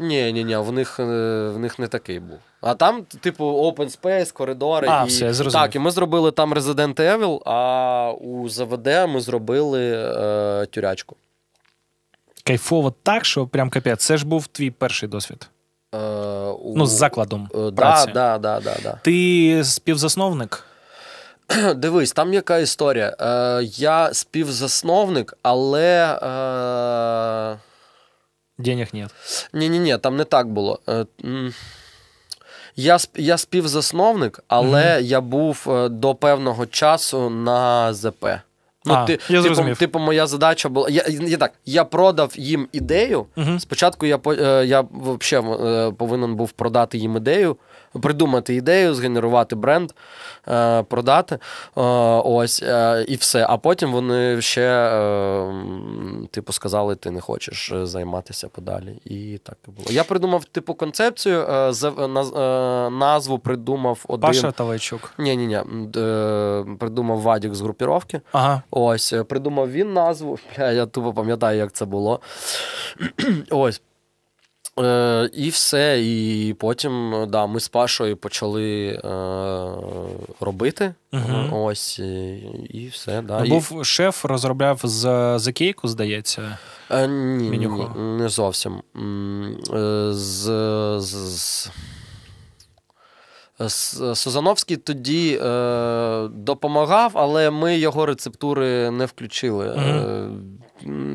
Ні, 0.00 0.32
ні, 0.32 0.44
ні, 0.44 0.56
в 0.56 0.72
них, 0.72 0.98
в 0.98 1.58
них 1.58 1.78
не 1.78 1.86
такий 1.86 2.20
був. 2.20 2.38
А 2.60 2.74
там, 2.74 3.04
типу, 3.04 3.44
open 3.44 4.00
space, 4.00 4.32
коридори. 4.32 4.88
А, 4.88 5.04
і... 5.04 5.08
все, 5.08 5.24
я 5.24 5.32
зрозумів. 5.34 5.62
Так, 5.64 5.76
і 5.76 5.78
ми 5.78 5.90
зробили 5.90 6.32
там 6.32 6.54
Resident 6.54 6.94
Evil, 6.94 7.40
а 7.44 8.12
у 8.20 8.48
ЗВД 8.48 8.86
ми 8.86 9.20
зробили 9.20 10.12
е, 10.16 10.66
тюрячку. 10.66 11.16
Кайфово 12.44 12.94
так, 13.02 13.24
що 13.24 13.46
прям 13.46 13.70
капець. 13.70 14.04
Це 14.04 14.16
ж 14.16 14.26
був 14.26 14.46
твій 14.46 14.70
перший 14.70 15.08
досвід. 15.08 15.48
Е, 15.94 15.98
у... 16.46 16.74
Ну, 16.76 16.86
з 16.86 16.90
закладом 16.90 17.48
Е, 17.54 17.58
да, 17.58 17.70
праці. 17.70 18.10
да, 18.14 18.38
да, 18.38 18.60
да, 18.60 18.76
да. 18.82 18.98
Ти 19.02 19.60
співзасновник? 19.64 20.64
Дивись, 21.76 22.12
там 22.12 22.34
яка 22.34 22.58
історія. 22.58 23.16
Е, 23.20 23.62
я 23.64 24.14
співзасновник, 24.14 25.38
але. 25.42 26.18
Е... 27.54 27.58
Денег 28.58 28.88
нет. 28.92 29.14
Ні, 29.52 29.68
ні, 29.68 29.98
там 29.98 30.16
не 30.16 30.24
так 30.24 30.48
було. 30.48 30.78
Е, 30.88 31.06
Я, 32.80 32.96
сп- 32.96 33.20
я 33.20 33.38
співзасновник, 33.38 34.40
але 34.48 34.98
я 35.02 35.20
був 35.20 35.66
е, 35.68 35.88
до 35.88 36.14
певного 36.14 36.66
часу 36.66 37.30
на 37.30 37.92
ЗП. 37.94 38.24
Ну, 38.84 38.94
А, 38.94 39.04
ти, 39.04 39.18
я 39.28 39.42
типу, 39.42 39.74
типу, 39.74 39.98
моя 39.98 40.26
задача 40.26 40.68
була. 40.68 40.88
Я, 40.90 41.04
я 41.08 41.36
так, 41.36 41.52
я 41.66 41.84
продав 41.84 42.32
їм 42.36 42.68
ідею. 42.72 43.26
Мгм. 43.36 43.60
Спочатку 43.60 44.06
я, 44.06 44.18
е, 44.26 44.66
я 44.66 44.84
взагалі 45.20 45.92
повинен 45.92 46.34
був 46.34 46.52
продати 46.52 46.98
їм 46.98 47.16
ідею, 47.16 47.56
придумати 47.98 48.54
ідею, 48.54 48.94
згенерувати 48.94 49.56
бренд, 49.56 49.92
е, 50.48 50.82
продати. 50.82 51.34
Е, 51.34 51.40
ось, 52.24 52.62
е, 52.62 53.04
і 53.08 53.16
все. 53.16 53.46
А 53.48 53.56
потім 53.56 53.92
вони 53.92 54.40
ще, 54.40 54.68
типу, 56.30 56.52
сказали, 56.52 56.96
ти 56.96 57.10
не 57.10 57.20
хочеш 57.20 57.72
займатися 57.82 58.48
подалі. 58.48 59.00
І 59.04 59.38
так 59.38 59.56
і 59.68 59.70
було. 59.70 59.86
Я 59.90 60.04
придумав, 60.04 60.44
типу, 60.44 60.74
концепцію, 60.74 61.46
назву 62.90 63.38
придумав 63.38 64.04
один. 64.08 64.20
Паша 64.20 64.50
Талайчук. 64.50 65.12
Ні, 65.18 65.36
ні, 65.36 65.46
ні. 65.46 65.60
Придумав 66.78 67.20
Вадік 67.20 67.54
з 67.54 67.60
групіровки. 67.60 68.20
Ага. 68.32 68.62
Ось, 68.70 69.14
придумав 69.28 69.70
він 69.70 69.92
назву. 69.92 70.38
Бля, 70.56 70.72
я 70.72 70.86
тупо 70.86 71.12
пам'ятаю, 71.12 71.58
як 71.58 71.72
це 71.72 71.84
було. 71.84 72.20
Ось. 73.50 73.82
Е, 74.84 75.30
і 75.34 75.48
все. 75.48 76.02
І 76.02 76.54
потім 76.58 77.24
да, 77.28 77.46
ми 77.46 77.60
з 77.60 77.68
Пашою 77.68 78.16
почали 78.16 78.86
е, 78.86 78.98
робити. 80.40 80.94
Мгм. 81.12 81.52
Ось, 81.52 81.98
і, 81.98 82.34
і 82.70 82.88
все. 82.88 83.22
Да. 83.22 83.44
І- 83.44 83.48
Був 83.48 83.80
шеф, 83.82 84.24
розробляв 84.24 84.80
з 84.84 85.04
The 85.04 85.74
здається. 85.84 86.58
Е, 86.90 87.08
ні, 87.08 87.50
ні, 87.50 87.66
ні, 87.66 87.86
не 88.00 88.28
зовсім. 88.28 88.72
Е, 88.74 90.12
З, 90.12 90.44
з, 91.00 91.14
з... 91.38 91.70
Сузановський 94.14 94.76
тоді 94.76 95.40
е, 95.42 96.28
допомагав, 96.28 97.12
але 97.14 97.50
ми 97.50 97.78
його 97.78 98.06
рецептури 98.06 98.90
не 98.90 99.06
включили. 99.06 99.68
М, 99.68 100.58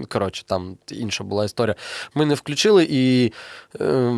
коротше, 0.09 0.43
там 0.45 0.77
інша 0.91 1.23
була 1.23 1.45
історія. 1.45 1.75
Ми 2.15 2.25
не 2.25 2.33
включили 2.33 2.87
і 2.89 3.33
е, 3.81 4.13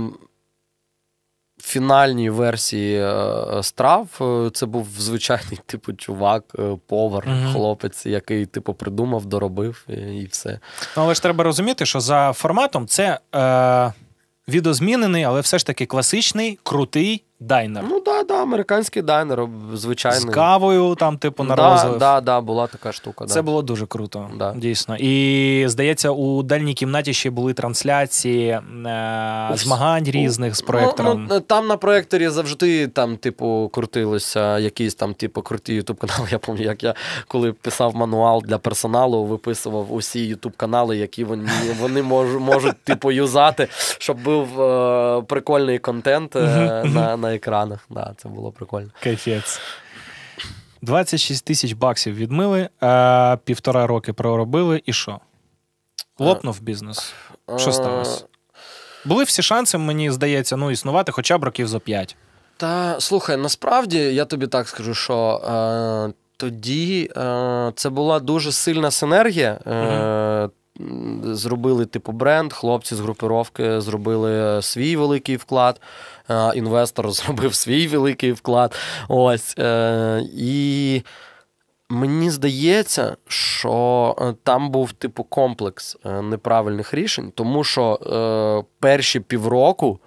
фінальній 1.61 2.30
версії 2.30 3.01
е, 3.01 3.63
страв 3.63 4.09
е, 4.22 4.49
це 4.53 4.65
був 4.65 4.88
звичайний 4.97 5.59
типу 5.65 5.93
чувак, 5.93 6.43
е, 6.59 6.77
повар, 6.88 7.27
Мгм. 7.27 7.53
хлопець, 7.53 8.05
який 8.05 8.45
типу 8.45 8.73
придумав, 8.73 9.26
доробив 9.26 9.85
і, 9.89 9.93
і 9.93 10.26
все. 10.26 10.59
Ну, 10.97 11.03
але 11.03 11.13
ж 11.13 11.22
треба 11.22 11.43
розуміти, 11.43 11.85
що 11.85 11.99
за 11.99 12.34
форматом 12.34 12.88
це 12.88 13.19
е, 13.35 13.93
відозмінений, 14.47 15.23
але 15.23 15.41
все 15.41 15.57
ж 15.59 15.65
таки 15.65 15.85
класичний, 15.85 16.59
крутий 16.63 17.23
дайнер. 17.40 17.84
Ну 17.90 17.99
так, 17.99 18.28
да, 18.28 18.41
американський 18.41 19.02
дайнер, 19.02 19.48
звичайний. 19.74 20.20
З 20.22 20.26
кавою, 20.26 20.95
там, 20.95 21.18
типу, 21.18 21.44
на 21.44 21.56
да, 21.56 21.72
розлив. 21.74 21.98
да, 21.99 22.22
да, 22.22 22.41
була 22.41 22.68
така 22.68 22.91
штука. 22.91 23.26
Це 23.26 23.36
да. 23.36 23.41
було 23.41 23.62
дуже 23.62 23.86
круто, 23.86 24.30
Да. 24.38 24.53
дійсно. 24.57 24.95
І 24.99 25.66
здається, 25.68 26.10
у 26.10 26.44
дальній 26.44 26.74
кімнаті 26.74 27.14
ще 27.14 27.30
були 27.30 27.53
трансляції 27.53 28.49
е, 28.49 28.62
змагань 29.53 30.03
різних 30.03 30.56
з 30.56 30.62
Ну, 30.62 30.68
проектором. 30.68 31.28
Ну, 31.30 31.40
там 31.40 31.68
на 31.68 31.78
проекторі 31.78 32.30
завжди 32.30 32.88
там, 32.88 33.18
типу, 33.18 33.70
крутилися 33.74 34.60
якісь 34.60 34.95
там, 34.95 35.14
типу, 35.14 35.41
круті 35.41 35.74
ютуб 35.74 35.98
канали. 35.98 36.28
Я 36.32 36.40
пам'ятаю, 36.40 36.70
як 36.70 36.84
я 36.84 36.94
коли 37.28 37.53
писав 37.53 37.95
мануал 37.95 38.44
для 38.45 38.57
персоналу, 38.57 39.24
виписував 39.26 39.94
усі 39.94 40.20
ютуб 40.26 40.53
канали, 40.57 40.98
які 40.98 41.24
вони, 41.24 41.49
вони 41.80 42.02
мож, 42.02 42.28
можуть 42.36 42.78
типу 42.84 43.12
юзати, 43.12 43.68
щоб 43.98 44.24
був 44.24 44.62
е, 44.62 45.22
прикольний 45.22 45.80
контент 45.80 46.36
е, 46.36 46.40
на, 46.86 47.18
на 47.26 47.35
екранах. 47.35 47.85
Да, 47.89 48.14
це 48.18 48.30
було 48.30 48.52
прикольно. 48.52 48.89
Кайфець. 49.03 49.60
26 50.81 51.45
тисяч 51.45 51.72
баксів 51.73 52.15
відмили, 52.15 52.69
е, 52.84 53.38
півтора 53.43 53.88
роки 53.88 54.14
проробили, 54.14 54.81
і 54.85 54.93
що? 54.93 55.19
Лопнув 56.19 56.61
бізнес. 56.61 57.14
Що 57.57 57.69
Е, 57.69 57.73
сталося? 57.73 58.26
Були 59.06 59.23
всі 59.23 59.41
шанси, 59.41 59.77
мені 59.77 60.11
здається, 60.11 60.57
ну, 60.57 60.72
існувати 60.72 61.11
хоча 61.11 61.38
б 61.38 61.43
років 61.43 61.68
за 61.68 61.80
5. 61.80 62.15
Та 62.57 62.99
слухай, 62.99 63.38
насправді 63.38 63.97
я 63.97 64.26
тобі 64.26 64.47
так 64.47 64.68
скажу, 64.68 64.93
що 64.93 65.41
е, 66.10 66.14
тоді 66.38 67.11
е, 67.18 67.72
це 67.76 67.89
була 67.89 68.19
дуже 68.19 68.52
сильна 68.52 68.91
синергія. 68.91 69.60
Е, 69.65 69.69
м, 70.81 71.22
Зробили 71.35 71.85
типу 71.85 72.11
бренд, 72.11 72.53
хлопці 72.53 72.95
з 72.95 72.99
групировки 72.99 73.81
зробили 73.81 74.61
свій 74.61 74.95
великий 74.95 75.38
вклад. 75.38 75.81
Е, 76.30 76.52
Інвестор 76.56 77.11
зробив 77.11 77.56
свій 77.56 77.88
великий 77.88 78.31
вклад. 78.31 78.76
Ось. 79.07 79.56
Е, 79.57 80.23
і 80.34 81.02
мені 81.89 82.30
здається, 82.30 83.18
що 83.27 84.15
е, 84.22 84.34
там 84.43 84.69
був 84.69 84.91
типу 84.91 85.23
комплекс 85.23 85.97
неправильних 86.06 86.93
рішень, 86.93 87.31
тому 87.35 87.64
що 87.64 87.93
е, 87.93 88.68
перші 88.80 89.19
півроку 89.19 89.99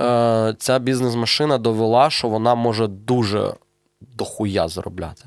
е, 0.00 0.54
ця 0.58 0.78
бізнес-машина 0.78 1.58
довела, 1.58 2.10
що 2.10 2.28
вона 2.28 2.54
може 2.54 2.86
дуже 2.86 3.54
дохуя 4.00 4.68
заробляти. 4.68 5.24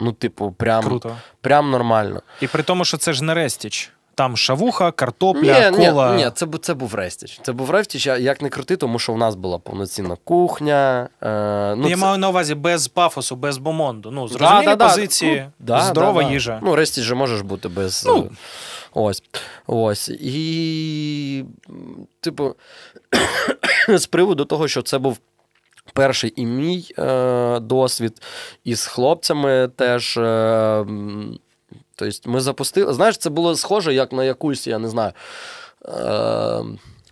Ну, 0.00 0.12
типу, 0.12 0.52
прям, 0.52 0.84
Круто. 0.84 1.16
прям 1.40 1.70
нормально. 1.70 2.22
І 2.40 2.46
при 2.46 2.62
тому, 2.62 2.84
що 2.84 2.96
це 2.96 3.12
ж 3.12 3.24
не 3.24 3.34
Рестіч. 3.34 3.92
Там 4.14 4.36
шавуха, 4.36 4.90
картопля, 4.90 5.70
ні, 5.70 5.76
кола. 5.76 6.16
ні, 6.16 6.24
ні, 6.24 6.30
це, 6.34 6.46
це 6.60 6.74
був 6.74 6.94
Рестіч. 6.94 7.40
Це 7.42 7.52
був 7.52 7.70
Рестіч, 7.70 8.06
як 8.06 8.42
не 8.42 8.48
крути, 8.48 8.76
тому 8.76 8.98
що 8.98 9.12
в 9.12 9.18
нас 9.18 9.34
була 9.34 9.58
повноцінна 9.58 10.16
кухня. 10.24 11.08
Е, 11.22 11.74
ну, 11.76 11.88
я 11.88 11.94
це- 11.96 12.02
маю 12.02 12.18
на 12.18 12.28
увазі 12.28 12.54
без 12.54 12.88
пафосу, 12.88 13.36
без 13.36 13.58
бомонду. 13.58 14.10
Ну, 14.10 14.28
зрозумілі 14.28 14.64
Да, 14.64 14.70
да, 14.70 14.76
да. 14.76 14.88
позиції, 14.88 15.40
Ну, 15.40 15.66
да, 15.66 15.80
здорова 15.80 16.22
да, 16.22 16.28
да. 16.28 16.34
їжа. 16.34 16.60
Ну, 16.62 16.76
Рестіч 16.76 17.04
же 17.04 17.14
можеш 17.14 17.40
бути 17.40 17.68
без. 17.68 18.04
Ну. 18.06 18.16
е, 18.18 18.30
Ось. 18.92 19.22
Ось. 19.66 20.08
І, 20.20 21.44
типу, 22.20 22.54
з 23.88 24.06
приводу 24.06 24.44
того, 24.44 24.68
що 24.68 24.82
це 24.82 24.98
був. 24.98 25.18
Перший 25.94 26.32
і 26.36 26.46
мій 26.46 26.86
е, 26.98 27.60
досвід, 27.60 28.22
і 28.64 28.74
з 28.74 28.86
хлопцями 28.86 29.70
теж. 29.76 30.16
Е, 30.16 30.84
тобто 31.94 32.30
ми 32.30 32.40
запустили. 32.40 32.92
Знаєш, 32.92 33.16
це 33.18 33.30
було 33.30 33.56
схоже, 33.56 33.94
як 33.94 34.12
на 34.12 34.24
якусь, 34.24 34.66
я 34.66 34.78
не 34.78 34.88
знаю, 34.88 35.12
е, 35.84 36.64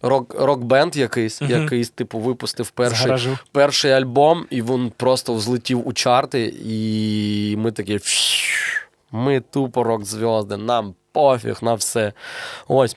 рок, 0.03 0.35
рок-бенд 0.39 0.97
якийсь, 0.97 1.43
Мгм. 1.43 1.63
якийсь, 1.63 1.91
типу, 1.91 2.19
випустив 2.19 2.71
перший, 2.71 3.29
перший 3.53 3.93
альбом, 3.93 4.47
і 4.51 4.63
він 4.63 4.93
просто 4.97 5.35
взлетів 5.35 5.89
у 5.89 5.93
чарти, 5.93 6.55
і 6.65 7.55
ми 7.59 7.73
такі. 7.73 8.01
Ми 9.13 9.41
тупо 9.41 9.85
рок-зв'язди, 9.85 10.57
нам 10.57 10.95
пофіг 11.13 11.59
на 11.63 11.75
все. 11.75 12.13
Ось. 12.69 12.97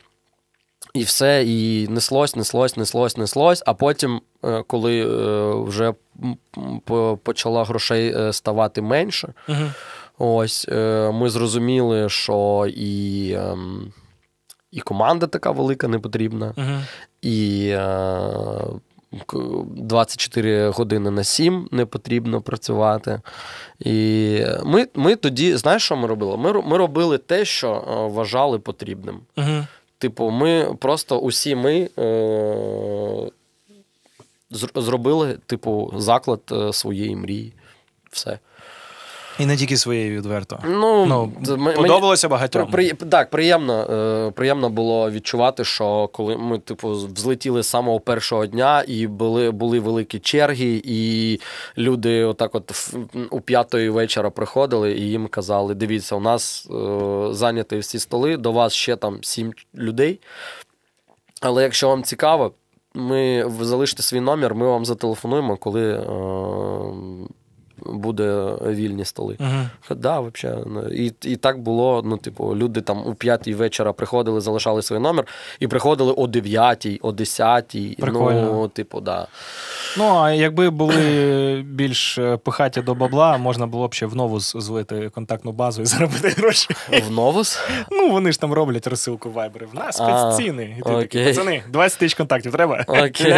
І 0.93 1.03
все, 1.03 1.43
і 1.43 1.88
неслось, 1.88 2.35
неслось, 2.35 2.77
неслось, 2.77 3.18
неслось. 3.18 3.64
А 3.65 3.73
потім, 3.73 4.22
е, 4.45 4.64
коли 4.68 5.01
е, 5.01 5.53
вже 5.68 5.93
почала 7.23 7.64
грошей 7.64 8.15
е, 8.15 8.34
ставати 8.34 8.81
менше, 8.81 9.34
Угу. 9.49 9.57
Ось 10.18 10.68
е, 10.72 11.11
ми 11.14 11.30
зрозуміли, 11.30 12.10
що 12.10 12.68
і, 12.76 13.31
ем, 13.34 13.94
і 14.72 14.80
команда 14.80 15.27
така 15.27 15.52
велика 15.52 15.88
не 15.88 15.99
потрібна, 15.99 16.53
Угу. 16.57 16.80
і 17.22 17.68
е, 17.68 18.64
24 19.76 20.69
години 20.69 21.11
на 21.11 21.23
7 21.23 21.68
не 21.72 21.85
потрібно 21.85 22.41
працювати. 22.41 23.22
І 23.80 24.40
ми, 24.65 24.88
ми 24.95 25.15
тоді, 25.15 25.56
знаєш, 25.56 25.84
що 25.84 25.95
ми 25.95 26.07
робили? 26.07 26.38
Ми, 26.38 26.61
ми 26.61 26.77
робили 26.77 27.18
те, 27.18 27.45
що 27.45 27.72
е, 27.72 28.07
вважали 28.14 28.60
потрібним. 28.60 29.19
Угу. 29.38 29.68
Типу, 29.98 30.30
ми 30.30 30.76
просто 30.80 31.18
усі 31.19 31.56
ми 31.56 31.90
е, 31.99 33.30
зробили, 34.76 35.38
типу, 35.45 35.94
заклад 35.98 36.41
е, 36.52 36.73
своєї 36.73 37.15
мрії. 37.15 37.53
Все. 38.11 38.40
І 39.39 39.45
не 39.45 39.57
тільки 39.57 39.77
своєю 39.77 40.18
відверто. 40.18 40.60
Ну, 40.65 41.05
Ну, 41.05 41.31
д- 41.41 41.53
м- 41.53 41.73
подобалося 41.76 42.30
багатьом. 42.30 42.72
При, 42.72 42.89
так, 42.89 43.30
приємно, 43.30 43.73
е, 43.84 44.31
приємно 44.31 44.69
було 44.69 45.11
відчувати, 45.11 45.64
що 45.65 46.10
коли 46.14 46.38
ми, 46.38 46.60
типу, 46.60 46.89
взлетіли 46.91 47.64
з 47.64 47.68
самого 47.68 47.99
першого 47.99 48.45
дня, 48.45 48.84
і 48.88 49.07
були, 49.07 49.51
були 49.51 49.80
великі 49.80 50.19
черги, 50.19 50.81
і 50.85 51.39
люди 51.77 52.23
отак 52.23 52.55
от 52.55 52.93
у 53.31 53.41
п'ятої 53.41 53.89
вечора 53.89 54.30
приходили 54.30 54.91
і 54.93 55.01
їм 55.01 55.27
казали: 55.27 55.76
дивіться, 55.76 56.15
у 56.15 56.19
нас 56.19 56.68
е, 56.72 57.34
зайняті 57.34 57.77
всі 57.77 57.99
столи, 57.99 58.38
до 58.38 58.51
вас 58.51 58.73
ще 58.73 58.95
там 58.95 59.18
сім 59.23 59.53
людей. 59.76 60.19
Але 61.41 61.64
якщо 61.64 61.89
вам 61.89 62.03
цікаво, 62.03 62.51
ми 62.95 63.45
ви 63.45 63.65
залишите 63.65 64.03
свій 64.03 64.19
номер, 64.19 64.55
ми 64.55 64.68
вам 64.68 64.85
зателефонуємо, 64.85 65.57
коли 65.57 65.93
е, 65.93 66.05
буде 67.85 68.53
вільні 68.65 69.05
столи. 69.05 69.38
Угу. 69.39 69.95
Да, 69.99 70.19
вообще. 70.19 70.57
ну, 70.65 70.88
І, 70.88 71.14
і 71.22 71.35
так 71.35 71.60
було. 71.60 72.01
Ну, 72.05 72.18
типу, 72.18 72.55
люди 72.55 72.81
там 72.81 73.07
у 73.07 73.14
п'ятій 73.14 73.53
вечора 73.53 73.93
приходили, 73.93 74.41
залишали 74.41 74.81
свій 74.81 74.99
номер, 74.99 75.26
і 75.60 75.68
приходили 75.68 76.11
о 76.11 76.27
дев'ятій, 76.27 76.99
о 77.01 77.11
десятій. 77.11 77.97
Прикольно. 77.99 78.41
Ну, 78.41 78.68
типу, 78.68 79.01
да. 79.01 79.27
Ну, 79.97 80.18
а 80.18 80.31
якби 80.31 80.69
були 80.69 81.65
більш 81.68 82.18
е, 82.18 82.38
пихаті 82.38 82.81
до 82.81 82.95
бабла, 82.95 83.38
можна 83.38 83.68
було 83.68 83.88
б 83.88 83.93
ще 83.93 84.05
в 84.05 84.15
нову 84.15 84.39
з- 84.39 84.55
злити 84.60 85.10
контактну 85.10 85.51
базу 85.51 85.81
і 85.81 85.85
заробити 85.93 86.30
гроші. 86.30 86.69
В 87.07 87.11
новус. 87.11 87.60
Ну, 87.91 88.10
вони 88.11 88.31
ж 88.31 88.39
там 88.39 88.53
роблять 88.53 88.88
розсилку 88.88 89.30
Viber. 89.30 89.72
В 89.72 89.76
нас 89.76 89.95
спецціни. 89.95 90.76
І 90.80 90.81
ти 90.84 90.89
такий, 90.95 91.26
пацани, 91.26 91.64
20 91.72 91.99
тисяч 91.99 92.18
контактів 92.18 92.51
треба. 92.51 92.85
Окей. 92.88 93.35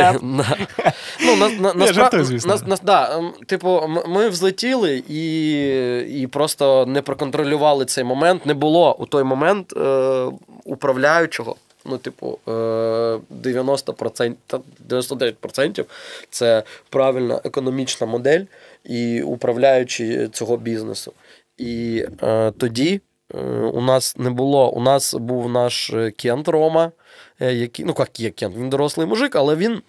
Ну, 1.25 1.35
на, 1.35 1.73
на, 1.73 1.85
Я 1.85 1.93
жартую, 1.93 2.23
нас- 2.45 2.65
нас- 2.67 2.81
да, 2.81 3.17
ем, 3.17 3.31
типу, 3.47 3.81
ми 4.07 4.29
взлетіли 4.35 5.03
і, 5.09 6.21
і 6.21 6.27
просто 6.27 6.85
не 6.85 7.01
проконтролювали 7.01 7.85
цей 7.85 8.03
момент. 8.03 8.45
Не 8.45 8.53
було 8.53 8.95
у 8.99 9.05
той 9.05 9.23
момент 9.23 9.73
е, 9.77 10.25
управляючого. 10.63 11.55
Ну, 11.85 11.97
типу, 11.97 12.39
е, 12.47 12.51
90%, 12.51 14.33
та 14.47 14.59
99% 14.89 15.85
це 16.29 16.63
правильна 16.89 17.41
економічна 17.43 18.07
модель 18.07 18.41
і 18.83 19.21
управляючи 19.21 20.29
цього 20.33 20.57
бізнесу. 20.57 21.13
І 21.57 22.05
е, 22.23 22.51
тоді 22.51 23.01
е, 23.35 23.39
у 23.73 23.81
нас 23.81 24.17
не 24.17 24.29
було. 24.29 24.71
У 24.71 24.81
нас 24.81 25.13
був 25.13 25.49
наш 25.49 25.89
е, 25.89 26.11
Кент 26.11 26.47
Рома, 26.47 26.91
е, 27.39 27.53
який, 27.53 27.85
ну 27.85 27.95
як 27.99 28.19
є 28.19 28.29
Кент, 28.29 28.55
він 28.55 28.69
дорослий 28.69 29.07
мужик, 29.07 29.35
але 29.35 29.55
він. 29.55 29.81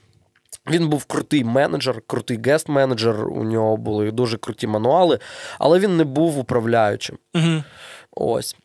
Він 0.71 0.89
був 0.89 1.05
крутий 1.05 1.45
менеджер, 1.45 2.03
крутий 2.07 2.39
гест-менеджер, 2.39 3.25
у 3.25 3.45
нього 3.45 3.77
були 3.77 4.11
дуже 4.11 4.39
круті 4.39 4.67
мануали, 4.67 5.19
але 5.59 5.79
він 5.79 5.97
не 5.97 6.05
був 6.05 6.39
управляючим. 6.39 7.19
Угу. 7.35 7.63
Ось. 8.11 8.57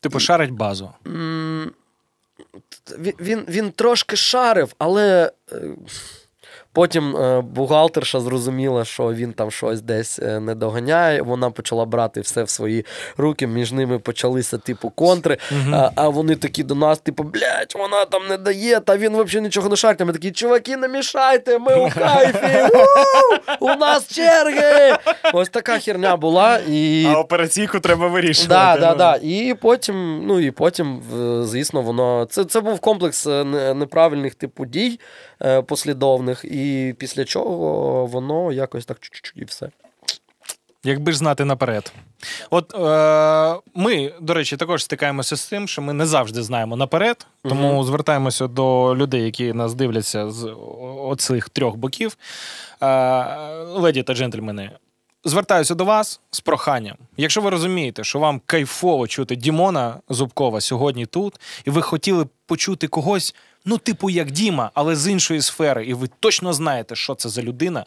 Типу, 0.00 0.20
шарить 0.20 0.50
базу. 0.50 0.90
Він, 2.98 3.14
він, 3.20 3.44
він 3.48 3.70
трошки 3.70 4.16
шарив, 4.16 4.74
але 4.78 5.32
е, 5.52 5.60
потім 6.78 7.16
е, 7.16 7.40
бухгалтерша 7.40 8.20
зрозуміла, 8.20 8.84
що 8.84 9.12
він 9.12 9.32
там 9.32 9.50
щось 9.50 9.80
десь 9.82 10.18
е, 10.18 10.40
не 10.40 10.54
доганяє. 10.54 11.22
Вона 11.22 11.50
почала 11.50 11.84
брати 11.84 12.20
все 12.20 12.42
в 12.42 12.50
свої 12.50 12.86
руки. 13.16 13.46
Між 13.46 13.72
ними 13.72 13.98
почалися, 13.98 14.58
типу, 14.58 14.90
контри. 14.90 15.38
Мгм. 15.50 15.74
А, 15.74 15.90
а 15.94 16.08
вони 16.08 16.36
такі 16.36 16.62
до 16.62 16.74
нас, 16.74 16.98
типу, 16.98 17.22
блядь, 17.22 17.74
вона 17.78 18.04
там 18.04 18.28
не 18.28 18.36
дає, 18.36 18.80
та 18.80 18.96
він 18.96 19.12
взагалі 19.22 19.44
нічого 19.44 19.68
не 19.68 19.76
шарить. 19.76 20.00
Ми 20.00 20.12
такі, 20.12 20.30
чуваки, 20.30 20.76
не 20.76 20.88
мішайте, 20.88 21.58
ми 21.58 21.74
у 21.74 21.90
кайфі. 21.90 22.74
У, 23.60 23.68
нас 23.68 24.08
черги. 24.08 24.96
Ось 25.32 25.48
така 25.48 25.78
херня 25.78 26.16
була. 26.16 26.58
І 26.68 27.06
А 27.06 27.18
операційку 27.18 27.80
треба 27.80 28.08
вирішувати. 28.08 28.48
Да, 28.54 28.76
да, 28.80 28.90
ну. 28.90 28.96
да. 28.96 29.18
І 29.22 29.54
потім, 29.54 30.26
ну 30.26 30.40
і 30.40 30.50
потім, 30.50 31.02
звісно, 31.42 31.82
воно. 31.82 32.26
Це, 32.30 32.44
це 32.44 32.60
був 32.60 32.80
комплекс 32.80 33.26
е, 33.26 33.44
неправильних 33.74 34.34
типу 34.34 34.66
дій 34.66 35.00
послідовних, 35.66 36.44
і 36.44 36.94
після 36.98 37.24
чого 37.24 38.06
воно 38.06 38.52
якось 38.52 38.86
так 38.86 38.98
і 39.34 39.44
все. 39.44 39.70
Якби 40.84 41.12
ж 41.12 41.18
знати 41.18 41.44
наперед. 41.44 41.92
От 42.50 42.74
е, 42.74 43.60
ми, 43.74 44.12
до 44.20 44.34
речі, 44.34 44.56
також 44.56 44.84
стикаємося 44.84 45.36
з 45.36 45.46
тим, 45.46 45.68
що 45.68 45.82
ми 45.82 45.92
не 45.92 46.06
завжди 46.06 46.42
знаємо 46.42 46.76
наперед, 46.76 47.26
тому 47.42 47.84
звертаємося 47.84 48.46
до 48.46 48.96
людей, 48.96 49.22
які 49.22 49.52
нас 49.52 49.74
дивляться 49.74 50.30
з 50.30 50.54
оцих 50.98 51.48
трьох 51.48 51.76
боків. 51.76 52.16
Е, 52.82 52.86
леді 53.64 54.02
та 54.02 54.14
джентльмени, 54.14 54.70
звертаюся 55.24 55.74
до 55.74 55.84
вас 55.84 56.20
з 56.30 56.40
проханням. 56.40 56.96
Якщо 57.16 57.40
ви 57.40 57.50
розумієте, 57.50 58.04
що 58.04 58.18
вам 58.18 58.40
кайфово 58.46 59.06
чути 59.06 59.36
Дімона 59.36 59.96
Зубкова 60.08 60.60
сьогодні 60.60 61.06
тут, 61.06 61.40
і 61.64 61.70
ви 61.70 61.82
хотіли 61.82 62.26
почути 62.46 62.88
когось, 62.88 63.34
ну, 63.68 63.78
типу, 63.78 64.10
як 64.10 64.30
Діма, 64.30 64.70
але 64.74 64.96
з 64.96 65.10
іншої 65.10 65.42
сфери, 65.42 65.86
і 65.86 65.94
ви 65.94 66.08
точно 66.20 66.52
знаєте, 66.52 66.96
що 66.96 67.14
це 67.14 67.28
за 67.28 67.42
людина. 67.42 67.84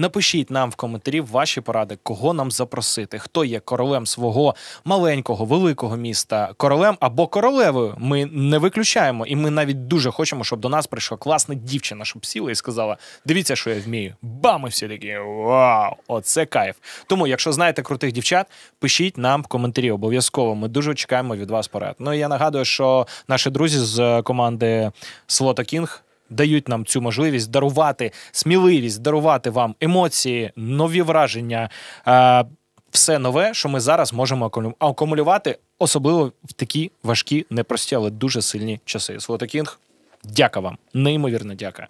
Напишіть 0.00 0.50
нам 0.50 0.70
в 0.70 0.74
коментарі 0.74 1.20
ваші 1.20 1.60
поради, 1.60 1.98
кого 2.02 2.32
нам 2.32 2.50
запросити, 2.50 3.18
хто 3.18 3.44
є 3.44 3.60
королем 3.60 4.06
свого 4.06 4.54
маленького, 4.84 5.44
великого 5.44 5.96
міста, 5.96 6.52
королем 6.56 6.96
або 7.00 7.26
королевою. 7.26 7.94
Ми 7.98 8.26
не 8.26 8.58
виключаємо, 8.58 9.26
і 9.26 9.36
ми 9.36 9.50
навіть 9.50 9.86
дуже 9.86 10.10
хочемо, 10.10 10.44
щоб 10.44 10.60
до 10.60 10.68
нас 10.68 10.86
прийшла 10.86 11.16
класна 11.16 11.54
дівчина, 11.54 12.04
щоб 12.04 12.26
сіла 12.26 12.50
і 12.50 12.54
сказала: 12.54 12.96
дивіться, 13.26 13.56
що 13.56 13.70
я 13.70 13.80
вмію. 13.80 14.14
Бам! 14.22 14.64
І 14.66 14.68
всі 14.68 14.88
такі 14.88 15.18
вау! 15.18 15.92
Оце 16.08 16.46
кайф. 16.46 16.76
Тому, 17.06 17.26
якщо 17.26 17.52
знаєте 17.52 17.82
крутих 17.82 18.12
дівчат, 18.12 18.46
пишіть 18.78 19.18
нам 19.18 19.42
в 19.42 19.46
коментарі. 19.46 19.90
Обов'язково. 19.90 20.54
Ми 20.54 20.68
дуже 20.68 20.94
чекаємо 20.94 21.36
від 21.36 21.50
вас 21.50 21.68
порад. 21.68 21.96
Ну 21.98 22.14
і 22.14 22.18
я 22.18 22.28
нагадую, 22.28 22.64
що 22.64 23.06
наші 23.28 23.50
друзі 23.50 23.78
з 23.78 24.22
команди 24.22 24.90
Слота 25.26 25.64
Кінг 25.64 26.04
дають 26.30 26.68
нам 26.68 26.84
цю 26.86 27.00
можливість 27.00 27.50
дарувати 27.50 28.12
сміливість, 28.32 29.02
дарувати 29.02 29.50
вам 29.50 29.74
емоції, 29.80 30.50
нові 30.56 31.02
враження. 31.02 31.70
е, 32.08 32.44
Все 32.90 33.18
нове, 33.18 33.54
що 33.54 33.68
ми 33.68 33.80
зараз 33.80 34.12
можемо 34.12 34.46
акумулю- 34.48 34.74
акумулювати, 34.78 35.58
особливо 35.78 36.32
в 36.44 36.52
такі 36.52 36.90
важкі, 37.02 37.46
непрості, 37.50 37.94
але 37.94 38.10
дуже 38.10 38.42
сильні 38.42 38.80
часи. 38.84 39.20
Слота 39.20 39.46
Кінг, 39.46 39.80
дяка 40.24 40.60
вам, 40.60 40.78
неймовірно 40.94 41.54
дяка. 41.54 41.86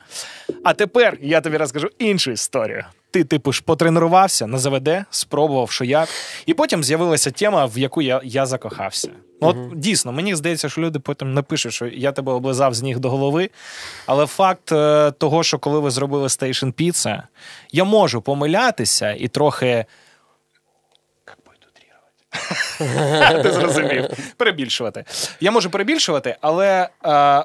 А 0.65 0.73
тепер 0.75 1.19
я 1.23 1.41
тобі 1.41 1.57
розкажу 1.57 1.89
іншу 1.99 2.31
історію. 2.31 2.85
Ти, 3.11 3.25
типу, 3.25 3.53
ж 3.53 3.63
потренувався 3.65 4.47
на 4.47 4.59
ЗВД, 4.59 4.89
спробував, 5.11 5.71
що 5.71 5.85
як, 5.85 6.09
і 6.47 6.55
потім 6.55 6.85
з'явилася 6.85 7.31
тема, 7.31 7.67
в 7.67 7.79
яку 7.79 8.03
я, 8.03 8.21
я 8.25 8.47
закохався. 8.47 9.11
Ну, 9.43 9.49
От 9.49 9.57
дійсно, 9.79 10.13
мені 10.13 10.35
здається, 10.35 10.69
що 10.69 10.81
люди 10.81 10.99
потім 10.99 11.35
напишуть, 11.35 11.73
що 11.73 11.87
я 11.87 12.13
тебе 12.13 12.33
облизав 12.33 12.75
з 12.75 12.83
ніг 12.83 12.99
до 12.99 13.11
голови. 13.11 13.51
Але 14.07 14.27
факт 14.27 14.73
е, 14.73 15.11
того, 15.11 15.43
що 15.43 15.59
коли 15.59 15.81
ви 15.81 15.91
зробили 15.91 16.27
Station 16.27 16.73
Pizza, 16.73 17.23
я 17.73 17.85
можу 17.85 18.23
помилятися 18.23 19.13
і 19.13 19.29
трохи. 19.29 19.85
Ти 23.43 23.53
зрозумів. 23.53 24.05
Перебільшувати. 24.37 25.05
Я 25.41 25.51
можу 25.51 25.71
перебільшувати, 25.71 26.37
але 26.41 26.89
е, 27.07 27.45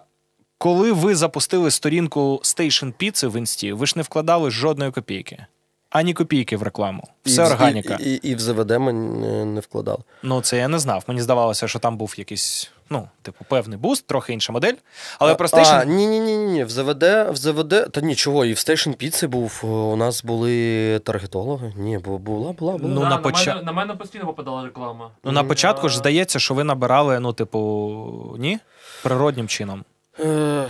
коли 0.58 0.92
ви 0.92 1.16
запустили 1.16 1.72
сторінку 1.72 2.40
Station 2.44 2.94
Pizza 2.94 3.28
в 3.28 3.38
інсті, 3.38 3.74
ви 3.74 3.86
ж 3.86 3.94
не 3.96 4.02
вкладали 4.02 4.52
жодної 4.52 4.92
копійки. 4.92 5.46
Ані 5.90 6.14
копійки 6.14 6.58
в 6.58 6.64
рекламу. 6.64 7.04
Все 7.26 7.42
і, 7.42 7.46
органіка. 7.46 7.98
І, 8.00 8.04
і, 8.14 8.16
і 8.16 8.36
в 8.36 8.40
ЗВД 8.40 8.72
ми 8.72 8.94
не, 8.94 9.46
не 9.46 9.60
вкладали. 9.60 10.00
Ну, 10.24 10.42
це 10.42 10.58
я 10.58 10.68
не 10.68 10.80
знав. 10.80 11.04
Мені 11.08 11.22
здавалося, 11.22 11.68
що 11.68 11.80
там 11.80 11.98
був 11.98 12.14
якийсь, 12.18 12.72
ну, 12.90 13.10
типу, 13.22 13.46
певний 13.50 13.78
буст, 13.78 14.08
трохи 14.08 14.34
інша 14.34 14.54
модель. 14.54 14.74
Але 15.20 15.36
про 15.36 15.48
А, 15.54 15.86
ні, 15.86 16.08
ні, 16.08 16.20
ні, 16.20 16.38
ні. 16.38 16.64
В 16.64 16.70
ЗВД, 16.70 17.04
в 17.04 17.36
ЗВД, 17.36 17.92
та 17.92 18.02
нічого, 18.02 18.46
і 18.46 18.54
в 18.54 18.56
Station 18.56 19.04
Pizza 19.06 19.28
був. 19.28 19.62
У 19.66 19.96
нас 19.96 20.24
були 20.24 21.00
таргетологи. 21.00 21.74
Ні, 21.76 21.98
бу- 21.98 22.18
була, 22.18 22.52
була, 22.52 22.78
була. 22.78 22.94
Ну, 22.94 23.00
Да, 23.02 23.10
на 23.10 23.18
на, 23.18 23.32
мене, 23.46 23.62
на 23.64 23.72
мене 23.72 23.94
постійно 23.96 24.26
попадала 24.26 24.64
реклама. 24.64 25.10
Ну, 25.24 25.32
на 25.32 25.44
початку 25.44 25.90
ж 25.90 25.96
Е, 25.96 25.98
здається, 25.98 26.40
що 26.40 26.54
ви 26.54 26.64
набирали, 26.64 27.20
ну, 27.20 27.34
типу, 27.34 28.36
ні? 28.40 28.60
Природнім 29.04 29.48
чином. 29.48 29.84
Е, 30.20 30.66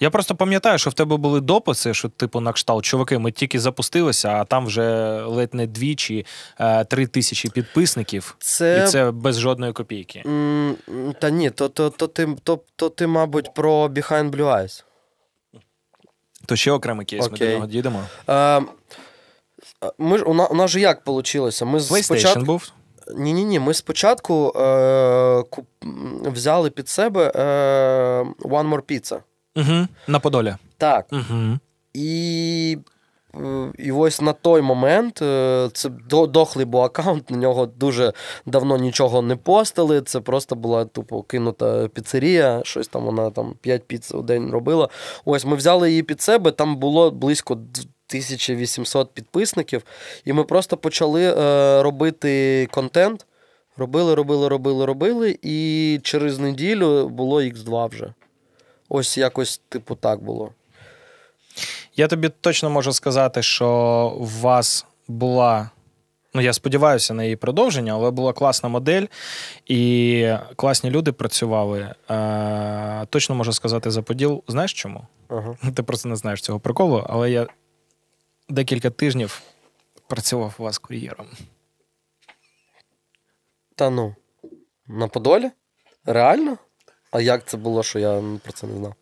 Я 0.00 0.10
просто 0.10 0.34
пам'ятаю, 0.34 0.78
що 0.78 0.90
в 0.90 0.94
тебе 0.94 1.16
були 1.16 1.40
дописи, 1.40 1.94
що, 1.94 2.08
типу, 2.08 2.40
на 2.40 2.52
кшталт, 2.52 2.84
чуваки, 2.84 3.18
ми 3.18 3.32
тільки 3.32 3.60
запустилися, 3.60 4.28
а 4.28 4.44
там 4.44 4.66
вже 4.66 5.20
ледь 5.22 5.54
не 5.54 5.66
двічі 5.66 6.26
е, 6.60 6.84
три 6.84 7.06
тисячі 7.06 7.48
підписників, 7.48 8.36
Це 8.38 8.84
і 8.84 8.88
це 8.88 9.10
без 9.10 9.38
жодної 9.38 9.72
копійки. 9.72 10.22
М, 10.26 10.76
Та 11.20 11.30
ні, 11.30 11.50
то, 11.50 11.68
то, 11.68 11.90
то, 11.90 12.06
ти, 12.06 12.28
то, 12.42 12.60
то 12.76 12.88
ти, 12.88 13.06
мабуть, 13.06 13.54
про 13.54 13.86
Behind 13.86 14.30
Blue 14.30 14.56
Eyes. 14.56 14.84
То 16.46 16.56
ще 16.56 16.72
окремий 16.72 17.06
кейс, 17.06 17.30
ми 17.30 17.38
до 17.38 17.46
нього 17.46 17.66
дійдемо. 17.66 18.02
Е, 18.28 18.62
ми 19.98 20.18
ж, 20.18 20.24
у, 20.24 20.34
нас, 20.34 20.48
у 20.50 20.54
нас 20.54 20.70
же 20.70 20.80
як 20.80 21.06
вийшло? 21.06 21.50
Ми 21.62 21.78
PlayStation 21.78 22.02
спочатку, 22.02 22.44
був. 22.44 22.72
ні, 23.16 23.32
ні, 23.32 23.44
ні, 23.44 23.58
ми 23.60 23.74
спочатку 23.74 24.52
е, 24.56 25.42
куп, 25.50 25.66
взяли 26.22 26.70
під 26.70 26.88
себе 26.88 27.32
е, 27.34 27.40
One 28.48 28.68
More 28.74 28.82
Pizza. 28.82 29.18
Угу. 29.56 29.88
На 30.06 30.18
Подолі. 30.18 30.54
Так. 30.78 31.06
Угу. 31.12 31.58
І, 31.94 32.78
е, 33.34 33.72
і 33.78 33.92
ось 33.92 34.20
на 34.20 34.32
той 34.32 34.62
момент 34.62 35.22
е, 35.22 35.68
це 35.72 35.90
дохлий 36.10 36.64
був 36.64 36.82
аккаунт, 36.82 37.30
на 37.30 37.36
нього 37.36 37.66
дуже 37.66 38.12
давно 38.46 38.76
нічого 38.76 39.22
не 39.22 39.36
постили. 39.36 40.00
Це 40.00 40.20
просто 40.20 40.56
була 40.56 40.84
тупо 40.84 41.22
кинута 41.22 41.88
піцерія, 41.88 42.60
щось 42.64 42.88
там 42.88 43.04
вона 43.04 43.30
там 43.30 43.54
5 43.60 43.84
піц 43.84 44.14
у 44.14 44.22
день 44.22 44.50
робила. 44.50 44.88
Ось 45.24 45.44
ми 45.44 45.56
взяли 45.56 45.90
її 45.90 46.02
під 46.02 46.20
себе, 46.20 46.50
там 46.50 46.76
було 46.76 47.10
близько 47.10 47.54
1800 47.54 49.14
підписників, 49.14 49.82
і 50.24 50.32
ми 50.32 50.44
просто 50.44 50.76
почали 50.76 51.24
е, 51.24 51.82
робити 51.82 52.68
контент. 52.70 53.26
Робили, 53.78 54.14
робили, 54.14 54.48
робили, 54.48 54.86
робили, 54.86 55.38
і 55.42 56.00
через 56.02 56.38
неділю 56.38 57.08
було 57.08 57.42
X2 57.42 57.90
вже. 57.90 58.12
Ось 58.88 59.18
якось, 59.18 59.60
типу, 59.68 59.94
так 59.94 60.22
було. 60.22 60.52
Я 61.96 62.08
тобі 62.08 62.28
точно 62.28 62.70
можу 62.70 62.92
сказати, 62.92 63.42
що 63.42 63.68
у 64.18 64.24
вас 64.24 64.86
була. 65.08 65.70
Ну, 66.34 66.42
я 66.42 66.52
сподіваюся 66.52 67.14
на 67.14 67.24
її 67.24 67.36
продовження, 67.36 67.92
але 67.92 68.10
була 68.10 68.32
класна 68.32 68.68
модель, 68.68 69.06
і 69.66 70.32
класні 70.56 70.90
люди 70.90 71.12
працювали. 71.12 71.94
Е, 72.10 73.06
точно 73.10 73.34
можу 73.34 73.52
сказати 73.52 73.90
за 73.90 74.02
поділ. 74.02 74.42
Знаєш 74.48 74.72
чому? 74.72 75.06
Ага. 75.28 75.56
Ти 75.74 75.82
просто 75.82 76.08
не 76.08 76.16
знаєш 76.16 76.42
цього 76.42 76.60
приколу, 76.60 77.06
але 77.08 77.30
я 77.30 77.46
декілька 78.48 78.90
тижнів 78.90 79.42
працював 80.06 80.54
у 80.58 80.62
вас 80.62 80.78
кур'єром. 80.78 81.26
Та 83.74 83.90
ну. 83.90 84.14
На 84.86 85.08
Подолі? 85.08 85.50
Реально? 86.04 86.58
А 87.10 87.20
як 87.20 87.44
це 87.46 87.56
було, 87.56 87.82
що 87.82 87.98
я 87.98 88.22
про 88.42 88.52
це 88.52 88.66
не 88.66 88.76
знав? 88.76 88.94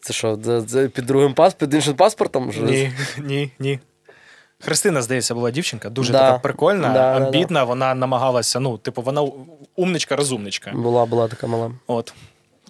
Це 0.00 0.12
що, 0.12 0.36
це, 0.36 0.62
це 0.62 0.88
під 0.88 1.06
другим 1.06 1.34
пас, 1.34 1.54
під 1.54 1.74
іншим 1.74 1.94
паспортом? 1.94 2.48
Вже? 2.48 2.60
Ні, 2.62 2.92
ні, 3.18 3.50
ні. 3.58 3.78
Христина, 4.60 5.02
здається, 5.02 5.34
була 5.34 5.50
дівчинка, 5.50 5.90
дуже 5.90 6.12
Да. 6.12 6.18
така 6.18 6.38
прикольна, 6.38 6.88
Да, 6.92 7.30
да, 7.30 7.44
да. 7.48 7.64
Вона 7.64 7.94
намагалася, 7.94 8.60
ну, 8.60 8.78
типу, 8.78 9.02
вона 9.02 9.28
умничка, 9.76 10.16
розумничка. 10.16 10.72
Була, 10.72 11.06
була 11.06 11.28
така 11.28 11.46
мала. 11.46 11.72
От. 11.86 12.14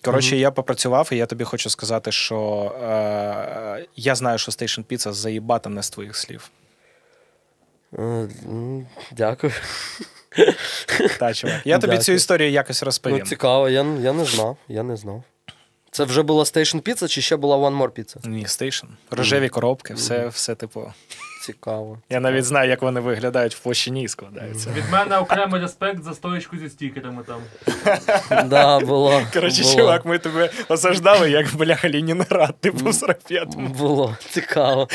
Коротше, 0.04 0.36
я 0.36 0.50
попрацював, 0.50 1.08
і 1.12 1.16
я 1.16 1.26
тобі 1.26 1.44
хочу 1.44 1.70
сказати, 1.70 2.12
що 2.12 2.62
е, 2.82 3.86
я 3.96 4.14
знаю, 4.14 4.38
що 4.38 4.52
Station 4.52 4.84
Pizza 4.84 5.12
заїбата 5.12 5.70
не 5.70 5.82
з 5.82 5.90
твоїх 5.90 6.16
слів. 6.16 6.50
Е, 7.98 8.28
Дякую. 9.12 9.52
Та, 11.18 11.34
чувак. 11.34 11.60
Я 11.64 11.78
тобі 11.78 11.98
цю 11.98 12.12
історію 12.12 12.50
якось 12.50 12.82
розповім. 12.82 13.18
Ну, 13.18 13.24
цікаво, 13.24 13.68
я, 13.68 13.86
я 14.00 14.12
не 14.12 14.24
знав. 14.24 14.56
Я 14.68 14.82
не 14.82 14.96
знав. 14.96 15.22
Це 15.90 16.04
вже 16.04 16.22
була 16.22 16.44
Station 16.44 16.82
Pizza 16.82 17.08
чи 17.08 17.20
ще 17.20 17.36
була 17.36 17.56
One 17.56 17.78
More 17.78 17.90
Pizza? 17.90 18.28
Ні, 18.28 18.44
Station. 18.44 18.84
Рожеві 19.10 19.48
коробки, 19.48 19.94
все, 19.94 20.26
все 20.26 20.54
типу. 20.54 20.92
Цікаво. 21.42 21.98
Я 22.10 22.20
навіть 22.20 22.44
знаю, 22.44 22.70
як 22.70 22.82
вони 22.82 23.00
виглядають 23.00 23.54
в 23.54 23.58
площині 23.58 24.02
і 24.02 24.08
складаються. 24.08 24.70
Від 24.76 24.84
мене 24.92 25.18
окремий 25.18 25.60
респект 25.60 26.04
за 26.04 26.14
стоечку 26.14 26.56
зі 26.56 26.68
стікерами 26.68 27.22
там. 27.26 27.40
Да, 28.48 28.80
було. 28.80 29.22
Коротше, 29.32 29.62
було. 29.62 29.74
чувак, 29.74 30.04
ми 30.04 30.18
тебе 30.18 30.50
осаждали, 30.68 31.30
як 31.30 31.54
бляха 31.54 31.90
Ленінград, 31.90 32.60
типу 32.60 32.92
з 32.92 33.02
ракетом. 33.02 33.66
Було. 33.66 34.16
Цікаво. 34.30 34.88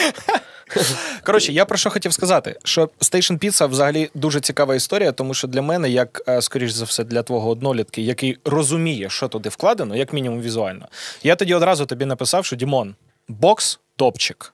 Коротше, 1.24 1.52
я 1.52 1.66
про 1.66 1.78
що 1.78 1.90
хотів 1.90 2.14
сказати, 2.14 2.56
що 2.64 2.90
Station 3.00 3.46
Pizza 3.46 3.68
взагалі 3.68 4.10
дуже 4.14 4.40
цікава 4.40 4.76
історія, 4.76 5.12
тому 5.12 5.34
що 5.34 5.48
для 5.48 5.62
мене, 5.62 5.90
як 5.90 6.22
е, 6.28 6.42
скоріш 6.42 6.72
за 6.72 6.86
все, 6.86 7.04
для 7.04 7.24
твого 7.24 7.50
однолітки, 7.50 8.02
який 8.02 8.38
розуміє, 8.46 9.10
що 9.10 9.28
туди 9.28 9.50
вкладено, 9.50 9.96
як 9.96 10.14
мінімум 10.14 10.42
візуально. 10.42 10.88
Я 11.24 11.36
тоді 11.36 11.54
одразу 11.54 11.86
тобі 11.86 12.06
написав, 12.06 12.46
що 12.46 12.56
Дімон, 12.56 12.96
бокс. 13.28 13.80
Топчик. 13.96 14.54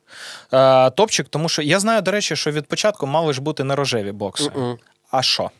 Е, 0.54 0.90
топчик, 0.90 1.28
тому 1.30 1.50
що 1.50 1.62
я 1.62 1.80
знаю, 1.80 2.02
до 2.02 2.12
речі, 2.12 2.36
що 2.36 2.52
від 2.52 2.66
початку 2.66 3.08
мали 3.08 3.34
ж 3.34 3.42
бути 3.42 3.64
не 3.64 3.76
рожеві 3.76 4.12
бокси. 4.12 4.52
Мгм. 4.56 4.78
А 5.12 5.22
що? 5.22 5.52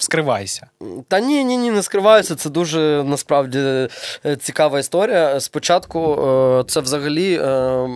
Вскривайся. 0.00 0.66
Та 1.08 1.20
ні, 1.20 1.44
ні, 1.44 1.56
ні, 1.56 1.70
не 1.70 1.82
скриваюся. 1.82 2.34
Це 2.34 2.50
дуже 2.50 3.04
насправді 3.06 3.58
е, 3.58 3.88
цікава 4.40 4.78
історія. 4.78 5.40
Спочатку 5.40 6.14
е, 6.14 6.64
це 6.68 6.80
взагалі 6.80 7.34
е, 7.42 7.88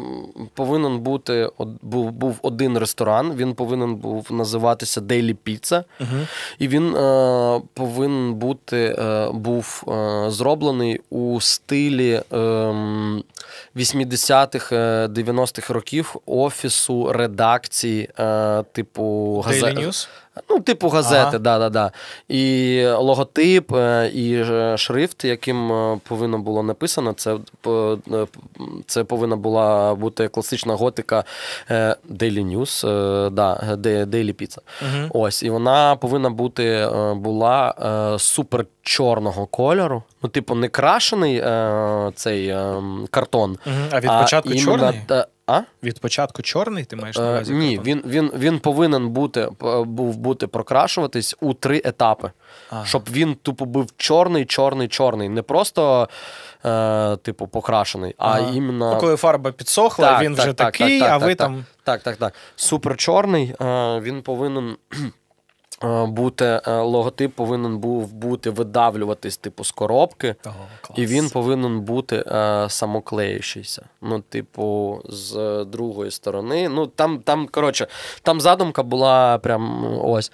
повинен 0.54 0.98
бути 0.98 1.48
був, 1.82 2.10
був 2.10 2.38
один 2.42 2.78
ресторан. 2.78 3.34
Він 3.34 3.54
повинен 3.54 3.94
був 3.94 4.32
називатися 4.32 5.00
Daily 5.00 5.36
Pizza. 5.46 5.84
Угу. 6.00 6.20
І 6.58 6.68
він 6.68 6.92
повинен 7.74 8.34
бути 8.34 8.96
був 9.32 9.84
зроблений 10.28 11.00
у 11.10 11.40
стилі 11.40 12.22
е, 12.32 12.36
80-х, 13.76 14.76
е, 14.76 15.06
90-х 15.06 15.74
років 15.74 16.16
офісу 16.26 17.12
редакції, 17.12 18.08
типу 18.72 19.02
Daily 19.02 19.42
газет. 19.46 19.78
News? 19.78 20.08
Ну, 20.50 20.60
типу 20.60 20.88
газети, 20.88 21.20
Ага. 21.20 21.38
да, 21.38 21.58
да, 21.58 21.70
да. 21.70 21.92
І 22.28 22.86
логотип, 22.86 23.72
е, 23.72 24.10
і 24.14 24.34
е, 24.34 24.76
шрифт, 24.78 25.24
яким 25.24 25.72
е, 25.72 26.00
повинно 26.08 26.38
було 26.38 26.62
написано, 26.62 27.12
це, 27.12 27.36
це 28.86 29.04
повинна 29.04 29.36
була 29.36 29.94
бути 29.94 30.28
класична 30.28 30.74
готика 30.74 31.24
Daily 32.10 32.56
News, 32.56 32.84
да, 33.30 33.76
Daily 33.82 34.34
Pizza. 34.34 34.58
Угу. 34.82 35.22
Ось, 35.24 35.42
і 35.42 35.50
вона 35.50 35.96
повинна 35.96 36.30
бути 36.30 36.88
була 37.16 37.74
супер 38.18 38.66
чорного 38.82 39.46
кольору. 39.46 40.02
Ну, 40.22 40.28
типу, 40.28 40.54
не 40.54 40.68
крашений 40.68 41.40
цей 42.14 42.48
е, 42.48 42.82
картон. 43.10 43.58
Угу. 43.66 43.76
А 43.90 44.00
від 44.00 44.10
початку 44.20 44.52
іменно 44.52 44.64
чорний? 44.64 45.00
та- 45.06 45.26
а? 45.46 45.60
Від 45.82 46.00
початку 46.00 46.42
чорний, 46.42 46.84
ти 46.84 46.96
маєш 46.96 47.16
на 47.16 47.24
Е, 47.28 47.30
увазі? 47.30 47.52
ні, 47.54 47.80
він, 47.84 48.02
він, 48.06 48.30
він 48.36 48.58
повинен 48.58 49.08
бути, 49.08 49.48
був 49.84 50.16
бути 50.16 50.46
прокрашуватись 50.46 51.36
у 51.40 51.54
три 51.54 51.82
етапи. 51.84 52.30
Ага. 52.70 52.84
Щоб 52.84 53.02
він, 53.10 53.34
типу, 53.34 53.64
був 53.64 53.92
чорний, 53.96 54.44
чорний, 54.44 54.88
чорний. 54.88 55.28
Не 55.28 55.42
просто, 55.42 56.08
е, 56.64 57.16
типу, 57.16 57.46
покрашений, 57.46 58.14
а 58.18 58.28
Ага. 58.28 58.50
іменно. 58.54 58.98
Коли 58.98 59.16
фарба 59.16 59.52
підсохла, 59.52 60.08
Так, 60.12 60.22
він 60.22 60.34
так, 60.34 60.44
вже 60.44 60.52
так, 60.54 60.72
такий, 60.72 61.00
так, 61.00 61.08
а 61.08 61.18
так, 61.18 61.22
ви 61.22 61.34
так, 61.34 61.46
там. 61.48 61.64
Так, 61.84 62.02
так, 62.02 62.16
так. 62.16 62.34
Супер 62.56 62.96
чорний. 62.96 63.54
Е, 63.60 64.00
він 64.00 64.22
повинен. 64.22 64.76
Е, 65.84 66.06
Бути 66.06 66.44
е, 66.44 66.80
логотип 66.80 67.34
повинен 67.34 67.78
був 67.78 68.12
бути 68.12 68.50
видавлюватись, 68.50 69.36
типу, 69.36 69.64
з 69.64 69.70
коробки, 69.70 70.34
О, 70.46 70.50
і 70.96 71.06
він 71.06 71.30
повинен 71.30 71.80
бути 71.80 72.16
е, 72.16 72.66
самоклеючийся. 72.68 73.82
Ну, 74.02 74.20
типу, 74.20 75.00
з 75.08 75.64
другої 75.64 76.10
сторони. 76.10 76.68
Ну, 76.68 76.86
там, 76.86 77.18
там, 77.18 77.48
коротше, 77.50 77.86
там 78.22 78.40
задумка 78.40 78.82
була 78.82 79.38
прям 79.38 79.84
ось. 80.02 80.32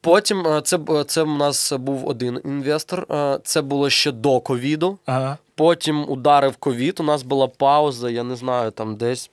Потім 0.00 0.46
е, 0.46 0.60
це, 0.60 0.78
це 1.06 1.22
у 1.22 1.36
нас 1.36 1.72
був 1.72 2.08
один 2.08 2.40
інвестор. 2.44 3.06
Це 3.42 3.62
було 3.62 3.90
ще 3.90 4.12
до 4.12 4.40
ковіду. 4.40 4.98
Ага. 5.06 5.38
Потім 5.54 6.04
ударив 6.08 6.56
ковід. 6.56 7.00
У 7.00 7.02
нас 7.02 7.22
була 7.22 7.46
пауза, 7.46 8.10
я 8.10 8.22
не 8.22 8.36
знаю, 8.36 8.70
там 8.70 8.96
десь. 8.96 9.30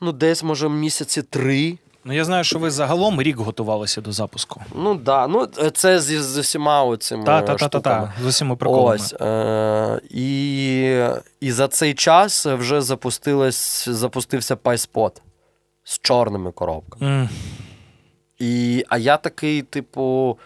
Ну, 0.00 0.12
десь, 0.12 0.42
може, 0.42 0.68
місяці 0.68 1.22
три. 1.22 1.78
Ну 2.04 2.12
я 2.12 2.24
знаю, 2.24 2.44
що 2.44 2.58
ви 2.58 2.70
загалом 2.70 3.22
рік 3.22 3.36
готувалися 3.36 4.00
до 4.00 4.12
запуску. 4.12 4.60
Ну 4.74 4.94
да, 4.94 5.26
ну 5.26 5.46
це 5.46 6.00
з, 6.00 6.22
з 6.22 6.38
усіма 6.38 6.84
оцими 6.84 7.24
Та, 7.24 7.40
та, 7.40 7.46
та, 7.46 7.54
та, 7.54 7.66
штуками. 7.66 8.12
та, 8.16 8.22
з 8.22 8.26
усіма 8.26 8.56
приколами. 8.56 8.94
Ось. 8.94 9.14
Е- 9.20 10.00
і, 10.10 11.06
і 11.40 11.52
за 11.52 11.68
цей 11.68 11.94
час 11.94 12.46
вже 12.46 12.80
запустилось, 12.80 13.88
запустився 13.88 14.56
пайспот 14.56 15.22
з 15.84 15.98
чорними 15.98 16.52
коробками. 16.52 17.06
Mm. 17.10 17.28
І, 18.38 18.84
а 18.88 18.98
я 18.98 19.16
такий, 19.16 19.62
типу. 19.62 20.38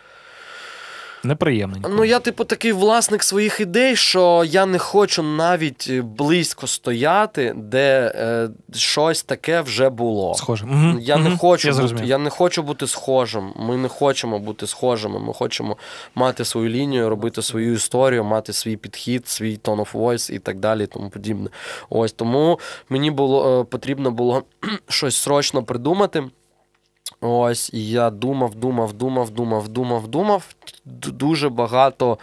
Неприємненько. 1.25 1.91
Ну, 1.97 2.05
я, 2.05 2.19
типу, 2.19 2.45
такий 2.45 2.73
власник 2.73 3.23
своїх 3.23 3.61
ідей, 3.61 3.97
що 3.97 4.45
я 4.47 4.67
не 4.67 4.79
хочу 4.79 5.23
навіть 5.23 5.91
близько 6.01 6.67
стояти, 6.67 7.55
де 7.57 8.13
е, 8.15 8.49
щось 8.75 9.23
таке 9.23 9.61
вже 9.61 9.91
було. 9.91 10.35
Схоже. 10.35 10.67
Мгм, 10.67 10.99
Я 11.01 11.17
не 11.17 11.37
хочу 11.37 11.69
я 11.69 11.75
бути, 11.75 12.05
я 12.07 12.19
не 12.19 12.31
хочу 12.31 12.63
бути 12.63 12.87
схожим. 12.87 13.53
Ми 13.57 13.77
не 13.77 13.89
хочемо 13.89 14.39
бути 14.39 14.67
схожими. 14.67 15.21
Ми 15.21 15.33
хочемо 15.33 15.77
мати 16.15 16.45
свою 16.45 16.69
лінію, 16.69 17.09
робити 17.09 17.43
свою 17.43 17.73
історію, 17.73 18.25
мати 18.25 18.53
свій 18.53 18.77
підхід, 18.77 19.29
свій 19.29 19.57
tone 19.57 19.81
of 19.81 19.93
voice 19.93 20.33
і 20.33 20.39
так 20.39 20.61
далі, 20.61 20.85
і 20.85 20.87
тому 20.87 21.11
подібне. 21.11 21.51
Ось 21.91 22.13
тому 22.13 22.59
мені 22.89 23.11
було 23.11 23.61
е, 23.61 23.65
потрібно 23.65 24.11
було 24.11 24.43
щось 24.89 25.17
срочно 25.17 25.63
придумати. 25.63 26.23
Ось, 27.21 27.71
і 27.73 27.91
я 27.91 28.11
думав, 28.11 28.55
думав, 28.55 28.93
думав, 28.93 29.31
думав, 29.31 29.69
думав, 29.69 30.09
думав. 30.09 30.55
Дуже 30.85 31.49
багато. 31.49 32.19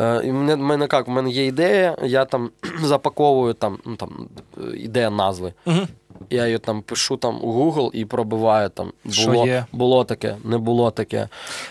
Е, 0.00 0.22
і 0.24 0.32
мене, 0.32 0.56
мене 0.56 0.88
як, 0.92 1.08
в 1.08 1.10
мене 1.10 1.30
є 1.30 1.46
ідея, 1.46 1.96
я 2.02 2.24
там 2.24 2.50
запаковую 2.82 3.54
там, 3.54 3.78
ну, 3.84 3.96
там, 3.96 4.28
е, 4.58 4.76
ідея 4.76 5.10
назви. 5.10 5.52
Мгм. 5.66 5.88
Я 6.30 6.46
її 6.46 6.58
там 6.58 6.82
пишу 6.82 7.16
там 7.16 7.44
у 7.44 7.52
Google 7.72 7.90
і 7.92 8.04
пробиваю 8.04 8.68
там. 8.68 8.92
Що 9.10 9.30
Було, 9.30 9.46
є? 9.46 9.64
було 9.72 10.04
таке, 10.04 10.36
не 10.44 10.58
було 10.58 10.90
таке. 10.90 11.28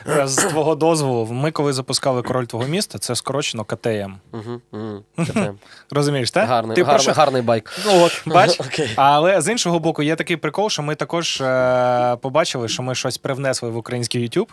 Е, 0.08 0.28
З 0.28 0.36
твого 0.36 0.76
дозволу, 0.76 1.34
ми 1.34 1.52
коли 1.52 1.74
запускали 1.74 2.22
король 2.22 2.46
твого 2.46 2.66
міста, 2.68 3.00
це 3.00 3.16
скорочено 3.16 3.64
КТМ. 3.64 4.14
Угу, 4.34 4.62
угу. 4.72 5.56
Розумієш, 5.92 6.32
так? 6.32 6.48
Гарний, 6.50 6.76
Ти 6.76 6.84
гарний, 6.84 7.06
прошу- 7.06 7.18
гарний 7.18 7.42
байк. 7.42 7.72
Ну 7.86 8.04
от, 8.04 8.24
бач. 8.26 8.60
Окей. 8.60 8.90
Але 8.96 9.42
з 9.42 9.52
іншого 9.52 9.80
боку, 9.80 10.04
є 10.04 10.16
такий 10.16 10.38
прикол, 10.38 10.70
що 10.70 10.84
ми 10.84 10.96
також 10.96 11.42
е, 11.42 12.16
побачили, 12.22 12.68
що 12.68 12.84
ми 12.84 12.96
щось 12.96 13.18
привнесли 13.18 13.70
в 13.70 13.78
український 13.78 14.30
YouTube. 14.30 14.50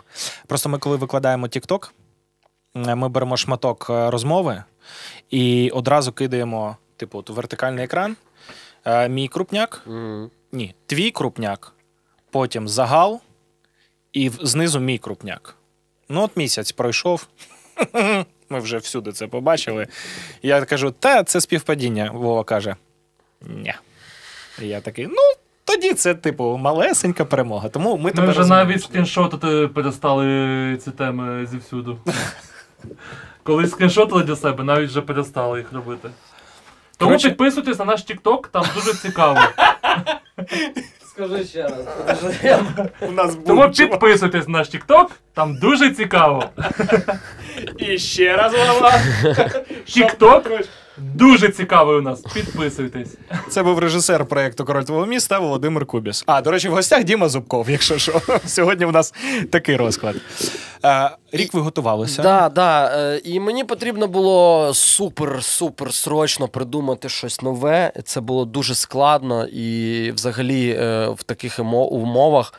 Просто 0.47 0.69
ми, 0.69 0.77
коли 0.77 0.95
викладаємо 0.97 1.47
TikTok, 1.47 1.89
е, 2.87 2.95
ми 2.95 3.09
беремо 3.09 3.37
шматок 3.37 3.87
е, 3.89 4.09
розмови 4.11 4.63
і 5.29 5.69
одразу 5.69 6.11
кидаємо, 6.11 6.77
типу, 6.97 7.17
от, 7.19 7.29
вертикальний 7.29 7.85
екран. 7.85 8.15
Е, 8.85 9.09
мій 9.09 9.27
крупняк, 9.27 9.81
Мгм. 9.85 10.29
ні, 10.51 10.75
твій 10.85 11.11
крупняк, 11.11 11.73
потім 12.31 12.67
загал, 12.67 13.21
і 14.13 14.29
знизу 14.41 14.79
мій 14.79 14.97
крупняк. 14.97 15.55
Ну, 16.09 16.21
от 16.21 16.37
місяць 16.37 16.71
пройшов. 16.71 17.27
Ми 18.49 18.59
вже 18.59 18.77
всюди 18.77 19.11
це 19.11 19.27
побачили. 19.27 19.87
Я 20.41 20.65
кажу, 20.65 20.91
та 20.99 21.23
це 21.23 21.41
співпадіння. 21.41 22.11
Вова 22.13 22.43
каже: 22.43 22.75
ні. 23.41 23.73
І 24.61 24.67
я 24.67 24.81
такий, 24.81 25.07
ну. 25.07 25.15
Тоді 25.67 25.93
це, 25.93 26.13
типу, 26.15 26.57
малесенька 26.57 27.25
перемога. 27.25 27.69
Тому 27.69 27.97
ми 27.97 28.03
Ми 28.03 28.11
тебе 28.11 28.27
вже 28.27 28.37
розуміємо. 28.39 28.69
навіть 28.69 28.83
скріншотити 28.83 29.67
перестали 29.67 30.77
ці 30.83 30.91
теми 30.91 31.45
зівсюду. 31.45 31.99
Коли 33.43 33.67
скріншотили 33.67 34.23
для 34.23 34.35
себе, 34.35 34.63
навіть 34.63 34.89
вже 34.89 35.01
перестали 35.01 35.59
їх 35.59 35.73
робити. 35.73 36.09
Тому 36.97 37.11
Короче... 37.11 37.29
підписуйтесь 37.29 37.79
на 37.79 37.85
наш 37.85 38.05
TikTok, 38.05 38.47
там 38.51 38.65
дуже 38.75 38.93
цікаво. 38.93 39.39
Скажи 41.05 41.43
ще 41.43 41.63
раз. 41.63 41.87
У 43.01 43.11
нас 43.11 43.37
Тому 43.47 43.69
підписуйтесь 43.71 44.47
на 44.47 44.57
наш 44.57 44.69
TikTok, 44.69 45.07
там 45.33 45.57
дуже 45.59 45.91
цікаво. 45.91 46.49
І 47.77 47.97
ще 47.97 48.37
раз 48.37 48.53
голова. 48.53 48.91
TikTok 49.87 50.65
дуже 50.97 51.49
цікавий 51.49 51.97
у 51.97 52.01
нас. 52.01 52.21
Підписуйтесь. 52.21 53.17
Це 53.49 53.63
був 53.63 53.79
режисер 53.79 54.25
проєкту 54.25 54.65
Король 54.65 54.83
твого 54.83 55.05
міста 55.05 55.39
Володимир 55.39 55.85
Кубіс. 55.85 56.23
А, 56.27 56.41
до 56.41 56.51
речі, 56.51 56.69
в 56.69 56.71
гостях 56.71 57.03
Діма 57.03 57.29
Зубков, 57.29 57.69
якщо 57.69 57.97
що. 57.97 58.21
Сьогодні 58.45 58.85
в 58.85 58.91
нас 58.91 59.13
такий 59.51 59.75
розклад. 59.75 60.15
Е, 60.85 61.09
рік 61.31 61.53
ви 61.53 61.61
готувалися. 61.61 62.21
Да, 62.21 62.49
да. 62.49 62.91
е, 62.97 63.21
І 63.23 63.39
мені 63.39 63.63
потрібно 63.63 64.07
було 64.07 64.69
супер-супер 64.69 65.91
срочно 65.91 66.47
придумати 66.47 67.09
щось 67.09 67.41
нове. 67.41 67.91
Це 68.03 68.21
було 68.21 68.45
дуже 68.45 68.75
складно, 68.75 69.45
і 69.45 70.11
взагалі 70.11 70.69
е, 70.79 71.07
в 71.07 71.23
таких 71.23 71.59
умовах 71.59 72.53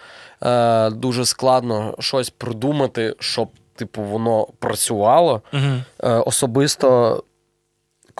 дуже 0.93 1.25
складно 1.25 1.95
щось 1.99 2.31
придумати, 2.31 3.15
щоб 3.21 3.49
типу 3.77 4.03
воно 4.03 4.47
працювало. 4.59 5.43
Особисто, 6.01 7.23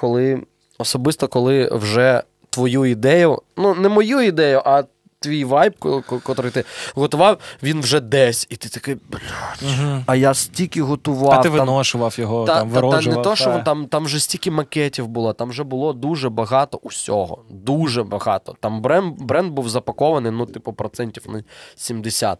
коли 0.01 0.43
особисто, 0.79 1.29
коли 1.29 1.69
вже 1.73 2.23
твою 2.51 2.85
ідею, 2.85 3.43
ну 3.57 3.75
не 3.75 3.89
мою 3.89 4.21
ідею, 4.21 4.63
а 4.65 4.83
твій 5.21 5.45
вайб, 5.45 5.79
ко- 5.79 6.03
ко- 6.03 6.19
котрий 6.21 6.51
ти 6.51 6.65
готував, 6.95 7.39
він 7.63 7.81
вже 7.81 8.01
десь. 8.01 8.47
І 8.51 8.57
ти 8.57 8.69
такий, 8.69 8.97
блядь, 9.11 10.03
а 10.07 10.17
я 10.17 10.35
стільки 10.35 10.83
готував. 10.83 11.31
А 11.33 11.43
ти 11.43 11.49
там, 11.49 11.59
виношував 11.59 12.15
його, 12.19 12.47
та, 12.47 12.59
там, 12.59 12.71
та, 12.71 12.75
та 12.81 12.81
не 13.11 13.23
то, 13.23 13.37
що 13.37 13.51
там, 13.65 13.87
там 13.87 14.05
вже 14.05 14.21
стільки 14.21 14.51
макетів 14.51 15.09
було, 15.09 15.33
там 15.33 15.49
вже 15.49 15.65
було 15.65 15.93
дуже 15.93 16.29
багато 16.29 16.79
усього. 16.83 17.45
Дуже 17.51 18.03
багато. 18.03 18.55
Там 18.61 18.81
бренд, 18.83 19.15
бренд 19.23 19.53
був 19.53 19.69
запакований, 19.69 20.33
ну, 20.33 20.47
типу, 20.47 20.73
процентів 20.73 21.23
на 21.31 21.43
70. 21.77 22.39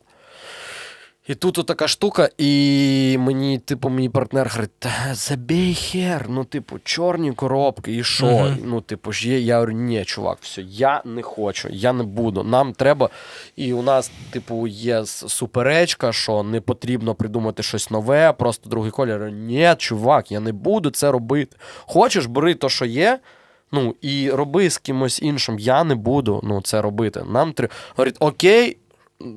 І 1.29 1.35
тут 1.35 1.67
така 1.67 1.89
штука, 1.89 2.29
і 2.39 3.17
мені, 3.21 3.59
типу, 3.59 3.89
мій 3.89 4.09
партнер 4.09 4.49
говорить, 4.49 4.71
та 4.79 4.91
забій 5.13 5.75
хер, 5.75 6.27
ну, 6.29 6.45
типу, 6.45 6.79
чорні 6.85 7.33
коробки, 7.33 7.97
і 7.97 8.05
що? 8.05 8.27
Мгм. 8.27 8.59
Ну, 8.65 8.81
типу, 8.81 9.13
ж 9.13 9.29
є. 9.29 9.41
Я 9.41 9.55
говорю, 9.55 9.73
ні, 9.73 10.05
чувак, 10.05 10.39
все, 10.41 10.63
я 10.63 11.03
не 11.05 11.23
хочу, 11.23 11.69
я 11.73 11.93
не 11.93 12.03
буду. 12.03 12.43
Нам 12.43 12.73
треба. 12.73 13.11
І 13.57 13.73
у 13.73 13.83
нас, 13.83 14.11
типу, 14.31 14.67
є 14.67 15.05
суперечка, 15.07 16.13
що 16.13 16.43
не 16.43 16.61
потрібно 16.61 17.15
придумати 17.15 17.63
щось 17.63 17.91
нове, 17.91 18.33
просто 18.33 18.71
другий 18.71 18.91
колір. 18.91 19.31
Ні, 19.31 19.75
чувак, 19.79 20.33
я 20.33 20.41
не 20.41 20.53
буду 20.53 20.91
це 20.91 21.13
робити. 21.13 21.57
Хочеш, 21.81 22.27
бери 22.27 22.55
то, 22.55 22.69
що 22.69 22.85
є. 22.85 23.19
Ну 23.73 23.95
і 24.01 24.31
роби 24.31 24.71
з 24.71 24.79
кимось 24.79 25.23
іншим. 25.23 25.59
Я 25.59 25.85
не 25.85 25.95
буду 25.95 26.41
ну, 26.45 26.61
це 26.61 26.83
робити. 26.83 27.25
Нам 27.31 27.53
треба. 27.53 27.75
Говорить, 27.97 28.17
окей, 28.21 28.77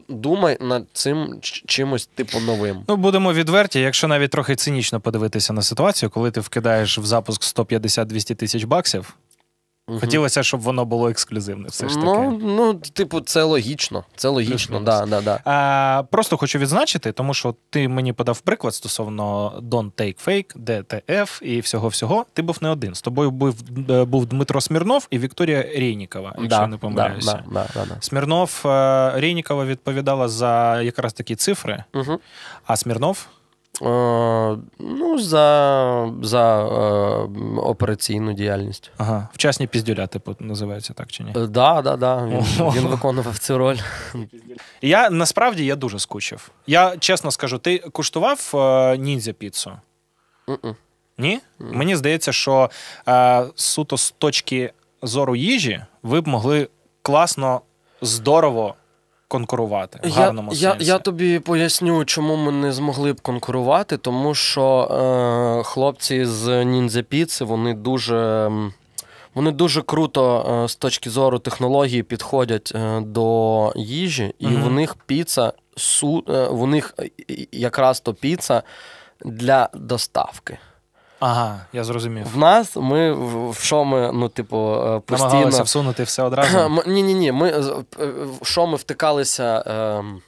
думай 0.10 0.58
над 0.62 0.86
цим 0.94 1.40
чимось, 1.42 2.10
типу, 2.16 2.40
новим. 2.40 2.84
Ну, 2.88 2.96
будемо 2.96 3.34
відверті, 3.34 3.80
якщо 3.80 4.08
навіть 4.08 4.32
трохи 4.32 4.56
цинічно 4.56 5.00
подивитися 5.00 5.54
на 5.54 5.62
ситуацію, 5.62 6.10
коли 6.10 6.32
ти 6.32 6.40
вкидаєш 6.40 6.98
в 6.98 7.06
запуск 7.06 7.42
150-200 7.42 8.36
тисяч 8.36 8.64
баксів, 8.64 9.14
Мгм. 9.90 10.00
хотілося, 10.00 10.44
щоб 10.44 10.62
воно 10.62 10.86
було 10.86 11.10
ексклюзивне. 11.10 11.68
Все 11.68 11.90
ж 11.90 11.96
таки. 11.96 12.08
Ну, 12.08 12.40
ну, 12.44 12.74
типу, 12.74 13.22
це 13.22 13.44
логічно. 13.44 14.04
Це 14.16 14.28
логічно, 14.28 14.80
да, 14.80 15.06
да, 15.06 15.22
да. 15.22 15.40
А, 15.46 16.04
просто 16.12 16.38
хочу 16.38 16.60
відзначити, 16.60 17.12
тому 17.12 17.34
що 17.34 17.56
ти 17.70 17.88
мені 17.88 18.14
подав 18.14 18.40
приклад 18.42 18.76
стосовно 18.76 19.54
Don't 19.70 19.92
Take 19.92 20.28
Fake, 20.28 20.58
DTF 20.64 21.44
і 21.44 21.60
всього-всього. 21.60 22.26
Ти 22.34 22.42
був 22.42 22.58
не 22.62 22.70
один. 22.70 22.96
З 22.96 23.02
тобою 23.02 23.32
був, 23.32 23.56
е, 23.90 24.04
був 24.04 24.26
Дмитро 24.26 24.62
Смірнов 24.62 25.08
і 25.10 25.20
Вікторія 25.20 25.62
Рєйнікова, 25.62 26.28
якщо 26.38 26.48
да, 26.50 26.62
я 26.62 26.68
не 26.68 26.78
помиляюся. 26.78 27.44
Да, 27.52 27.54
да, 27.54 27.68
да, 27.74 27.86
да. 27.86 27.98
Смірнов 28.02 28.62
е, 28.66 29.12
Рєйнікова 29.16 29.66
відповідала 29.66 30.28
за 30.28 30.82
якраз 30.82 31.14
такі 31.14 31.36
цифри, 31.36 31.84
Угу. 31.94 32.20
а 32.66 32.76
Смірнов 32.78 33.28
ну, 34.80 35.20
за, 35.20 36.12
за 36.22 36.64
е, 36.66 37.30
операційну 37.62 38.34
діяльність. 38.34 38.92
ага, 38.98 39.28
вчасні 39.34 39.68
піздюля, 39.68 40.08
типу, 40.08 40.36
називається 40.40 40.94
так 40.94 41.12
чи 41.12 41.24
ні? 41.24 41.34
Е, 41.36 41.48
Да, 41.48 41.82
да, 41.82 41.96
да. 41.96 42.26
Він, 42.26 42.42
він 42.72 42.88
виконував 42.88 43.38
цю 43.40 43.58
роль. 43.58 43.78
Я 44.82 45.10
насправді 45.10 45.66
я 45.66 45.76
дуже 45.76 46.00
скучив. 46.00 46.52
Я 46.68 46.98
чесно 46.98 47.32
скажу, 47.32 47.58
ти 47.58 47.78
куштував 47.78 48.52
е, 48.54 48.98
ніндзя 48.98 49.34
піцу? 49.34 49.72
Ні? 51.18 51.40
Мені 51.60 51.96
здається, 51.96 52.32
що 52.32 52.70
е, 53.08 53.46
суто 53.56 53.98
з 53.98 54.12
точки 54.12 54.74
зору 55.02 55.36
їжі 55.36 55.86
ви 56.04 56.22
б 56.22 56.28
могли 56.28 56.70
класно, 57.02 57.62
здорово 58.02 58.76
конкурувати. 59.30 60.00
В 60.04 60.08
Я, 60.08 60.14
гарному 60.14 60.52
я, 60.54 60.72
сенсі. 60.72 60.86
я 60.86 61.00
тобі 61.00 61.40
поясню, 61.40 62.06
чому 62.06 62.36
ми 62.36 62.52
не 62.52 62.72
змогли 62.72 63.14
б 63.14 63.22
конкурувати, 63.22 63.98
тому 63.98 64.36
що 64.36 64.64
е, 65.62 65.64
хлопці 65.64 66.26
з 66.26 66.66
ніндзя 66.66 67.02
піци, 67.02 67.46
вони 67.46 67.74
дуже. 67.74 68.52
Вони 69.34 69.52
дуже 69.52 69.82
круто 69.82 70.46
е, 70.64 70.68
з 70.70 70.76
точки 70.76 71.10
зору 71.10 71.40
технології 71.40 72.04
підходять 72.04 72.72
е, 72.76 73.00
до 73.02 73.72
їжі, 73.76 74.34
і 74.40 74.48
Мгм. 74.48 74.64
в 74.64 74.72
них 74.72 74.96
піца 75.06 75.54
су, 75.78 76.24
е, 76.30 76.48
в 76.52 76.68
них 76.68 76.96
якраз 77.52 78.00
то 78.00 78.14
піца 78.14 78.64
для 79.26 79.70
доставки. 79.74 80.58
Ага, 81.20 81.60
я 81.74 81.84
зрозумів. 81.84 82.28
В 82.34 82.38
нас 82.38 82.76
ми 82.76 83.14
в 83.14 83.58
що 83.60 83.86
ми, 83.86 84.12
ну, 84.14 84.30
типу, 84.30 84.58
е, 84.58 85.00
постійно. 85.00 85.30
Намагалися 85.30 85.64
всунути 85.64 86.04
все 86.04 86.24
одразу. 86.24 86.82
Ні, 86.86 87.04
ні, 87.04 87.14
ні. 87.14 87.32
Ми 87.32 87.50
е, 87.50 87.60
в 88.42 88.46
що 88.46 88.68
ми 88.68 88.78
втикалися? 88.78 89.64
ем, 89.68 90.22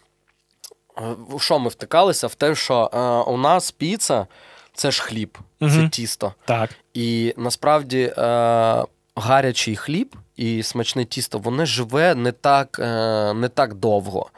е, 0.98 1.16
В 1.30 1.42
що 1.42 1.60
ми 1.60 1.70
втикалися? 1.70 2.28
В 2.28 2.36
те, 2.36 2.56
що 2.56 2.90
е, 2.94 3.00
у 3.32 3.38
нас 3.38 3.72
піца 3.72 4.28
це 4.74 4.92
ж 4.92 5.02
хліб, 5.02 5.38
це 5.60 5.88
тісто. 5.92 6.34
Так. 6.46 6.70
І 6.94 7.34
насправді 7.38 8.14
е, 8.18 8.86
гарячий 9.16 9.76
хліб 9.76 10.16
і 10.36 10.64
смачне 10.64 11.06
тісто, 11.06 11.38
воно 11.38 11.66
живе 11.66 12.16
не 12.16 12.32
так, 12.32 12.80
е, 12.80 13.34
не 13.34 13.50
так 13.50 13.74
довго. 13.74 14.30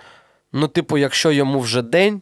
Ну, 0.53 0.67
типу, 0.67 0.97
якщо 0.97 1.31
йому 1.31 1.59
вже 1.59 1.81
день, 1.81 2.21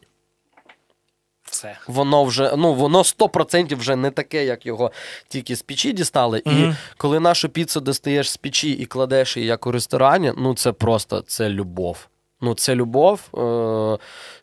Все. 1.52 1.76
воно 1.86 2.24
вже 2.24 2.52
ну 2.56 2.74
воно 2.74 2.98
100% 3.02 3.76
вже 3.76 3.96
не 3.96 4.10
таке, 4.10 4.44
як 4.44 4.66
його 4.66 4.92
тільки 5.28 5.56
з 5.56 5.62
печі 5.62 5.92
дістали. 5.92 6.42
І 6.46 6.72
коли 6.96 7.20
нашу 7.20 7.48
піцу 7.48 7.80
достаєш 7.80 8.30
з 8.30 8.36
печі 8.36 8.70
і 8.70 8.86
кладеш 8.86 9.36
її 9.36 9.48
як 9.48 9.66
у 9.66 9.72
ресторані, 9.72 10.32
ну 10.38 10.54
це 10.54 10.72
просто 10.72 11.20
це 11.26 11.48
любов. 11.48 12.08
Ну, 12.44 12.54
це 12.54 12.74
любов 12.74 13.20
е- 13.34 13.98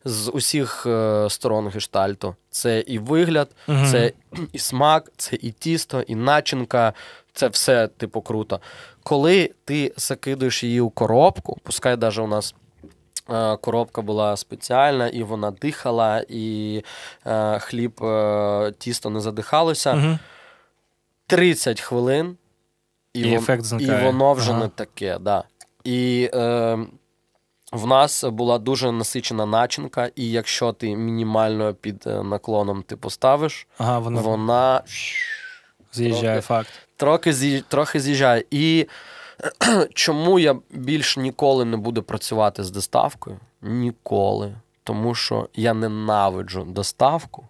з 0.06 0.32
усіх 0.32 0.86
е- 0.86 1.28
сторон 1.30 1.68
гештальту. 1.68 2.36
Це 2.50 2.80
і 2.80 3.00
вигляд, 3.00 3.50
Мгм. 3.68 3.86
це 3.92 4.12
і 4.54 4.60
смак, 4.60 5.12
це 5.18 5.36
і 5.42 5.52
тісто, 5.52 6.02
і 6.02 6.16
начинка. 6.16 6.94
Це 7.34 7.48
все, 7.48 7.88
типу, 7.88 8.22
круто. 8.22 8.60
Коли 9.04 9.52
ти 9.66 9.94
закидуєш 9.98 10.64
її 10.64 10.82
у 10.82 10.90
коробку, 10.90 11.58
пускай 11.64 11.98
навіть 11.98 12.18
у 12.20 12.28
нас 12.28 12.56
коробка 13.62 14.02
була 14.02 14.38
спеціальна, 14.38 15.08
і 15.08 15.24
вона 15.24 15.52
дихала, 15.52 16.26
і 16.30 16.84
е, 17.26 17.60
хліб, 17.60 18.04
е, 18.04 18.74
тісто 18.78 19.10
не 19.10 19.20
задихалося. 19.20 19.94
Мгм. 19.94 20.20
30 21.28 21.82
хвилин, 21.82 22.38
і, 23.14 23.20
І 23.20 23.34
ефект 23.36 23.64
зникає. 23.64 24.02
і 24.02 24.06
воно 24.06 24.34
вже 24.34 24.52
Ага. 24.52 24.60
не 24.60 24.68
таке. 24.68 25.18
Да. 25.22 25.44
І 25.84 26.30
е, 26.34 26.78
в 27.72 27.88
нас 27.88 28.24
була 28.24 28.58
дуже 28.58 28.92
насичена 28.92 29.46
начинка, 29.46 30.10
і 30.16 30.32
якщо 30.32 30.72
ти 30.74 30.96
мінімально 30.96 31.74
під 31.74 32.04
е, 32.08 32.24
наклоном 32.24 32.84
ти 32.84 32.96
поставиш, 32.96 33.68
Ага, 33.78 34.00
воно 34.00 34.22
вона 34.22 34.82
з'їжджає 35.94 36.24
трохи. 36.34 36.42
факт. 36.42 36.70
трохи, 36.98 37.62
трохи 37.68 38.00
з'їжджає. 38.00 38.44
І 38.52 38.88
чому 39.94 40.40
я 40.40 40.56
більш 40.72 41.18
ніколи 41.18 41.66
не 41.66 41.78
буду 41.78 42.04
працювати 42.04 42.64
з 42.64 42.72
доставкою? 42.72 43.38
Ніколи. 43.62 44.56
Тому 44.84 45.16
що 45.16 45.50
я 45.56 45.74
ненавиджу 45.74 46.64
доставку 46.64 47.48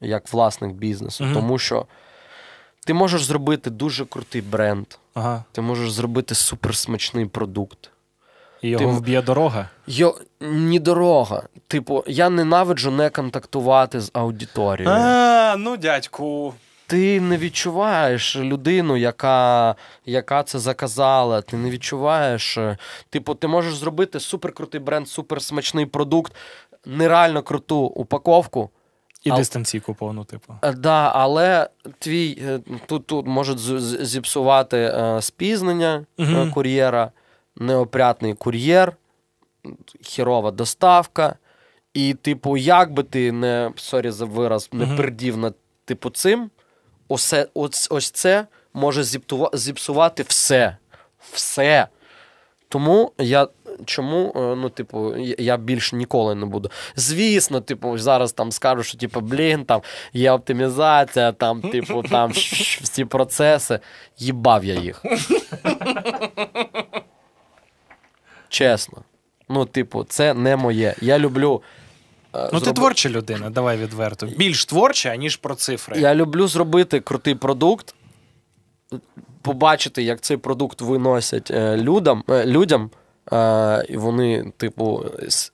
як 0.00 0.32
власник 0.32 0.72
бізнесу, 0.72 1.24
Мгм. 1.24 1.34
тому 1.34 1.58
що 1.58 1.86
ти 2.86 2.94
можеш 2.94 3.24
зробити 3.24 3.70
дуже 3.70 4.04
крутий 4.04 4.42
бренд, 4.42 4.86
Ага. 5.14 5.44
ти 5.52 5.60
можеш 5.60 5.90
зробити 5.92 6.34
суперсмачний 6.34 7.26
продукт. 7.26 7.90
І 8.62 8.68
його 8.68 8.84
Ти- 8.84 8.90
вб'є 8.90 9.22
дорога. 9.22 9.68
Йо, 9.86 10.14
ні 10.40 10.78
дорога. 10.80 11.42
Типу, 11.66 12.04
я 12.06 12.30
ненавиджу 12.30 12.90
не 12.90 13.10
контактувати 13.10 14.00
з 14.00 14.10
аудиторією. 14.12 14.94
А, 14.98 15.54
ну, 15.58 15.76
дядьку. 15.76 16.54
Ти 16.92 17.20
не 17.20 17.38
відчуваєш 17.38 18.36
людину, 18.36 18.96
яка, 18.96 19.74
яка 20.06 20.42
це 20.42 20.58
заказала. 20.58 21.42
Ти 21.42 21.56
не 21.56 21.70
відчуваєш. 21.70 22.58
е, 22.58 22.76
Типу, 23.10 23.34
ти 23.34 23.48
можеш 23.48 23.74
зробити 23.76 24.20
суперкрутий 24.20 24.80
бренд, 24.80 25.08
суперсмачний 25.08 25.86
продукт, 25.86 26.32
нереально 26.86 27.42
круту 27.42 27.76
упаковку. 27.78 28.70
І 29.24 29.30
А- 29.30 29.36
дистанційку 29.36 29.94
повну, 29.94 30.24
типу. 30.24 30.54
Е, 30.62 30.72
Да, 30.72 31.12
але 31.14 31.68
твій 31.98 32.38
е, 32.48 32.60
тут, 32.86 33.06
тут 33.06 33.26
можуть 33.26 33.58
зіпсувати 34.06 34.94
спізнення 35.20 36.04
е, 36.20 36.50
кур'єра, 36.54 37.10
неопрятний 37.56 38.34
кур'єр, 38.34 38.96
хєрова 40.02 40.50
доставка. 40.50 41.36
І, 41.94 42.14
типу, 42.14 42.56
як 42.56 42.92
би 42.92 43.02
ти 43.02 43.32
не 43.32 43.70
сорі 43.76 44.10
за 44.10 44.24
вираз, 44.24 44.68
не 44.72 44.86
Мгм. 44.86 44.96
пердів 44.96 45.36
над 45.36 45.54
типу 45.84 46.10
цим, 46.10 46.50
осе, 47.12 47.46
ось, 47.54 47.88
ось 47.90 48.10
це 48.10 48.46
може 48.74 49.04
зіпсувати 49.52 50.22
все. 50.28 50.76
Все. 51.32 51.86
Тому 52.68 53.12
я 53.18 53.46
чому, 53.84 54.32
е, 54.36 54.56
ну, 54.56 54.68
типу, 54.70 55.16
я- 55.16 55.34
я 55.38 55.56
більш 55.56 55.92
ніколи 55.92 56.34
не 56.34 56.46
буду. 56.46 56.70
Звісно, 56.96 57.60
типу, 57.60 57.98
зараз 57.98 58.32
там 58.32 58.52
скажу, 58.52 58.82
що 58.82 58.98
типу, 58.98 59.20
блін, 59.20 59.64
там 59.64 59.82
є 60.12 60.32
оптимізація, 60.32 61.32
там, 61.32 61.62
типу, 61.62 62.02
там 62.02 62.30
всі 62.32 63.04
процеси. 63.04 63.80
Їбав 64.18 64.64
я 64.64 64.74
їх. 64.74 65.02
Чесно. 68.48 68.98
Ну, 69.48 69.64
типу, 69.64 70.04
це 70.04 70.34
не 70.34 70.56
моє. 70.56 70.94
Я 71.00 71.18
люблю. 71.18 71.62
Е, 72.34 72.50
Ну, 72.52 72.60
ти 72.60 72.72
творча 72.72 73.08
людина, 73.08 73.50
давай 73.50 73.76
відверто. 73.76 74.26
Більш 74.26 74.64
творча, 74.64 75.16
ніж 75.16 75.36
про 75.36 75.54
цифри. 75.54 76.00
Я 76.00 76.14
люблю 76.14 76.48
зробити 76.48 77.00
крутий 77.00 77.34
продукт, 77.34 77.94
побачити, 79.42 80.02
як 80.02 80.20
цей 80.20 80.36
продукт 80.36 80.80
виносять 80.80 81.50
е, 81.50 81.76
людям, 81.76 82.24
е, 82.30 82.46
людям 82.46 82.90
і 83.88 83.96
вони, 83.96 84.52
типу, 84.56 85.04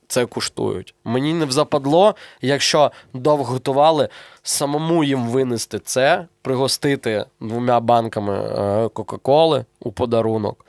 це 0.07 0.25
куштують. 0.25 0.93
Мені 1.03 1.33
не 1.33 1.51
западло, 1.51 2.15
якщо 2.41 2.91
довго 3.13 3.43
готували, 3.43 4.09
самому 4.43 5.03
їм 5.03 5.27
винести 5.27 5.79
це, 5.79 6.25
пригостити 6.41 7.25
двома 7.41 7.79
банками 7.79 8.39
Кока-Коли 8.93 9.65
у 9.79 9.91
подарунок. 9.91 10.65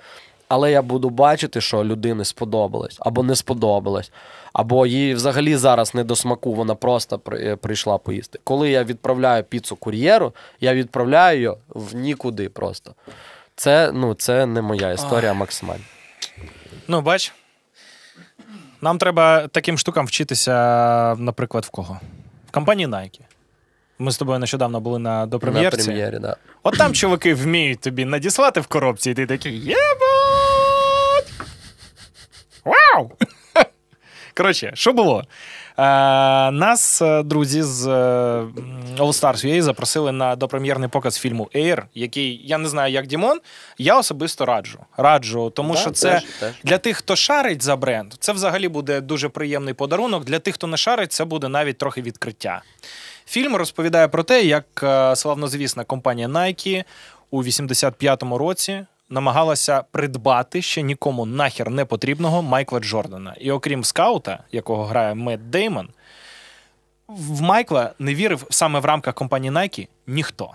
Але 0.50 0.72
я 0.72 0.82
буду 0.82 1.10
бачити, 1.10 1.60
що 1.60 1.84
людині 1.84 2.24
сподобалось, 2.24 2.96
або 3.00 3.22
не 3.22 3.36
сподобалось, 3.36 4.12
або 4.52 4.86
їй 4.86 5.14
взагалі 5.14 5.56
зараз 5.56 5.94
не 5.94 6.04
до 6.04 6.16
смаку, 6.16 6.54
вона 6.54 6.74
просто 6.74 7.20
е, 7.32 7.56
прийшла 7.56 7.98
поїсти. 7.98 8.38
Коли 8.44 8.70
я 8.70 8.84
відправляю 8.84 9.44
піцу 9.44 9.76
кур'єру, 9.76 10.32
я 10.60 10.74
відправляю 10.74 11.36
її 11.36 11.50
в 11.68 11.94
нікуди 11.94 12.48
просто. 12.48 12.94
Це, 13.56 13.92
ну, 13.92 14.14
це 14.14 14.46
не 14.46 14.62
моя 14.62 14.92
історія 14.92 15.34
максимально. 15.34 15.84
Ну, 16.88 17.00
бач. 17.00 17.32
Нам 18.80 18.98
треба 18.98 19.48
таким 19.48 19.78
штукам 19.78 20.06
вчитися, 20.06 20.52
наприклад, 21.18 21.64
в 21.64 21.70
кого? 21.70 22.00
В 22.48 22.50
компанії 22.50 22.88
Nike. 22.88 23.20
Ми 23.98 24.12
з 24.12 24.18
тобою 24.18 24.38
нещодавно 24.38 24.80
були 24.80 24.98
на 24.98 25.26
На 25.80 25.84
прем'єрі, 25.84 26.18
да. 26.18 26.36
От 26.62 26.78
там 26.78 26.94
чуваки 26.94 27.34
вміють 27.34 27.80
тобі 27.80 28.04
надіслати 28.04 28.60
в 28.60 28.66
коробці, 28.66 29.10
і 29.10 29.14
ти 29.14 29.26
такий 29.26 29.58
єбать! 29.58 31.32
Вау! 32.64 33.10
Коротше, 34.40 34.72
що 34.74 34.92
було? 34.92 35.24
Е, 35.78 35.82
нас 36.50 37.02
е, 37.02 37.22
друзі 37.22 37.62
з 37.62 37.86
е, 37.86 37.90
All 38.98 39.12
Stars 39.12 39.46
UA 39.46 39.62
запросили 39.62 40.12
на 40.12 40.36
допрем'єрний 40.36 40.88
показ 40.88 41.18
фільму 41.18 41.50
Air, 41.54 41.82
який 41.94 42.40
я 42.44 42.58
не 42.58 42.68
знаю, 42.68 42.92
як 42.92 43.06
Дімон. 43.06 43.40
Я 43.78 43.98
особисто 43.98 44.46
раджу. 44.46 44.78
Раджу, 44.96 45.52
тому 45.54 45.74
Да, 45.74 45.80
що 45.80 45.90
це 45.90 46.10
теж, 46.10 46.22
теж. 46.40 46.54
для 46.64 46.78
тих, 46.78 46.96
хто 46.96 47.16
шарить 47.16 47.62
за 47.62 47.76
бренд, 47.76 48.14
це 48.18 48.32
взагалі 48.32 48.68
буде 48.68 49.00
дуже 49.00 49.28
приємний 49.28 49.74
подарунок. 49.74 50.24
Для 50.24 50.38
тих, 50.38 50.54
хто 50.54 50.66
не 50.66 50.76
шарить, 50.76 51.12
це 51.12 51.24
буде 51.24 51.48
навіть 51.48 51.78
трохи 51.78 52.02
відкриття. 52.02 52.62
Фільм 53.26 53.56
розповідає 53.56 54.08
про 54.08 54.22
те, 54.22 54.42
як 54.42 54.64
е, 54.82 55.16
славнозвісна 55.16 55.84
компанія 55.84 56.28
Nike 56.28 56.84
у 57.30 57.42
85-му 57.42 58.38
році 58.38 58.84
намагалася 59.10 59.84
придбати 59.90 60.62
ще 60.62 60.82
нікому 60.82 61.26
нахер 61.26 61.70
не 61.70 61.84
потрібного 61.84 62.42
Майкла 62.42 62.80
Джордана. 62.80 63.34
І 63.40 63.50
окрім 63.50 63.84
скаута, 63.84 64.38
якого 64.52 64.84
грає 64.84 65.14
Мед 65.14 65.50
Деймон, 65.50 65.88
в 67.08 67.42
Майкла 67.42 67.92
не 67.98 68.14
вірив 68.14 68.46
саме 68.50 68.80
в 68.80 68.84
рамках 68.84 69.14
компанії 69.14 69.52
Nike 69.52 69.88
ніхто. 70.06 70.50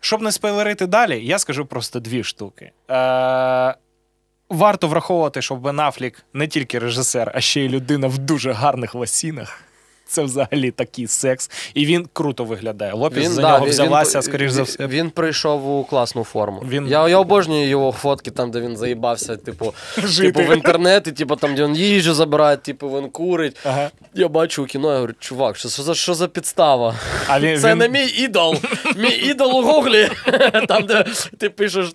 Щоб 0.00 0.22
не 0.22 0.32
спойлерити 0.32 0.86
далі, 0.86 1.26
я 1.26 1.38
скажу 1.38 1.66
просто 1.66 2.00
дві 2.00 2.24
штуки. 2.24 2.72
Е- 2.90 3.74
варто 4.48 4.88
враховувати, 4.88 5.42
що 5.42 5.56
Бен 5.56 5.80
Афлік 5.80 6.24
не 6.32 6.48
тільки 6.48 6.78
режисер, 6.78 7.32
а 7.34 7.40
ще 7.40 7.60
й 7.60 7.68
людина 7.68 8.06
в 8.06 8.18
дуже 8.18 8.52
гарних 8.52 8.94
ласінах. 8.94 9.64
Це 10.12 10.22
взагалі 10.22 10.70
такий 10.70 11.06
секс. 11.06 11.50
І 11.74 11.86
він 11.86 12.08
круто 12.12 12.44
виглядає. 12.44 12.92
Лопіс 12.92 13.28
за 13.28 13.42
да, 13.42 13.52
нього 13.52 13.66
взялася, 13.66 14.22
скоріш 14.22 14.50
за 14.50 14.62
все. 14.62 14.86
Він 14.86 15.10
прийшов 15.10 15.70
у 15.78 15.84
класну 15.84 16.24
форму. 16.24 16.62
Він- 16.68 16.88
Я, 16.88 17.08
я 17.08 17.18
обожнюю 17.18 17.68
його 17.68 17.92
фотки, 17.92 18.30
там, 18.30 18.50
де 18.50 18.60
він 18.60 18.76
заїбався, 18.76 19.36
типу, 19.36 19.74
Жити. 19.96 20.32
типу 20.32 20.50
в 20.50 20.54
інтернет, 20.56 21.06
і 21.06 21.12
типу, 21.12 21.36
там, 21.36 21.54
де 21.54 21.64
він 21.64 21.76
їжу 21.76 22.14
забирає, 22.14 22.56
типу, 22.56 22.88
він 22.88 23.10
курить. 23.10 23.56
Ага. 23.64 23.90
Я 24.14 24.28
бачу 24.28 24.62
у 24.62 24.66
кіно, 24.66 24.88
я 24.88 24.94
говорю, 24.94 25.14
чувак, 25.18 25.56
що, 25.56 25.68
що, 25.68 25.82
за, 25.82 25.94
що 25.94 26.14
за 26.14 26.28
підстава? 26.28 26.94
А 27.28 27.40
він, 27.40 27.60
Це 27.60 27.70
він... 27.70 27.78
не 27.78 27.88
мій 27.88 28.06
ідол. 28.06 28.56
Мій 28.96 29.14
ідол 29.30 29.56
у 29.58 29.62
Гуглі. 29.62 30.08
Там, 30.68 30.86
де 30.86 31.04
ти 31.38 31.50
пишеш 31.50 31.86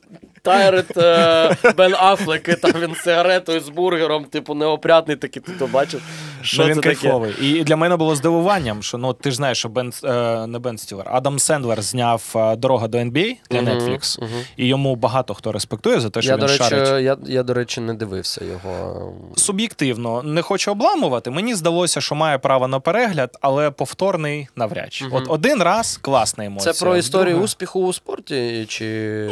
tired 0.42 0.98
е, 0.98 1.56
Бен 1.78 1.96
Афлек, 1.96 2.48
і 2.50 2.54
там 2.54 2.72
він 2.82 2.96
сигаретою 2.96 3.60
з 3.60 3.70
бургером, 3.70 4.26
типу, 4.26 4.54
неопрятний 4.54 5.18
такий, 5.18 5.42
ти 5.42 5.52
то 5.60 5.68
бачив. 5.68 6.02
Що 6.42 6.62
ну, 6.62 6.70
він 6.70 6.76
таке? 6.76 6.96
кайфовий. 6.96 7.34
І 7.42 7.64
для 7.64 7.76
мене 7.76 7.96
було 7.96 8.16
здивуванням, 8.16 8.84
що 8.84 8.98
ну 8.98 9.14
ти 9.14 9.32
ж 9.32 9.38
знаєш, 9.38 9.58
що 9.58 9.70
Бен 9.70 9.94
е, 10.04 10.48
не 10.48 10.60
Бен 10.60 10.78
Стілер, 10.78 11.06
Адам 11.12 11.40
Сендлер 11.40 11.82
зняв 11.82 12.34
е, 12.36 12.56
дорога 12.56 12.88
до 12.88 12.98
NBA 12.98 13.36
для 13.52 13.60
Netflix, 13.60 14.22
мгм. 14.22 14.42
і 14.58 14.68
йому 14.68 14.96
багато 14.96 15.34
хто 15.34 15.52
респектує 15.52 16.00
за 16.00 16.10
те, 16.10 16.22
що 16.22 16.30
Я 16.32 16.36
він 16.36 16.42
до, 16.42 16.48
речі, 16.48 16.64
шарить. 16.64 17.04
я, 17.04 17.18
я, 17.28 17.44
до 17.44 17.54
речі, 17.54 17.82
не 17.82 17.94
дивився 17.94 18.46
його. 18.46 19.14
Суб'єктивно 19.36 20.24
не 20.24 20.42
хочу 20.42 20.72
обламувати. 20.72 21.30
Мені 21.30 21.56
здалося, 21.56 22.02
що 22.02 22.16
має 22.16 22.38
право 22.38 22.68
на 22.68 22.80
перегляд, 22.80 23.38
але 23.42 23.72
повторний 23.72 24.48
навряд 24.56 24.94
чи. 24.94 25.06
Мгм. 25.06 25.16
От 25.16 25.24
один 25.28 25.64
раз 25.64 25.98
класна 26.02 26.46
емоція. 26.46 26.74
Це 26.74 26.86
про 26.86 26.98
історію 26.98 27.34
Друга- 27.34 27.46
успіху 27.46 27.88
у 27.88 27.94
спорті? 27.94 28.66
Чи... 28.70 29.30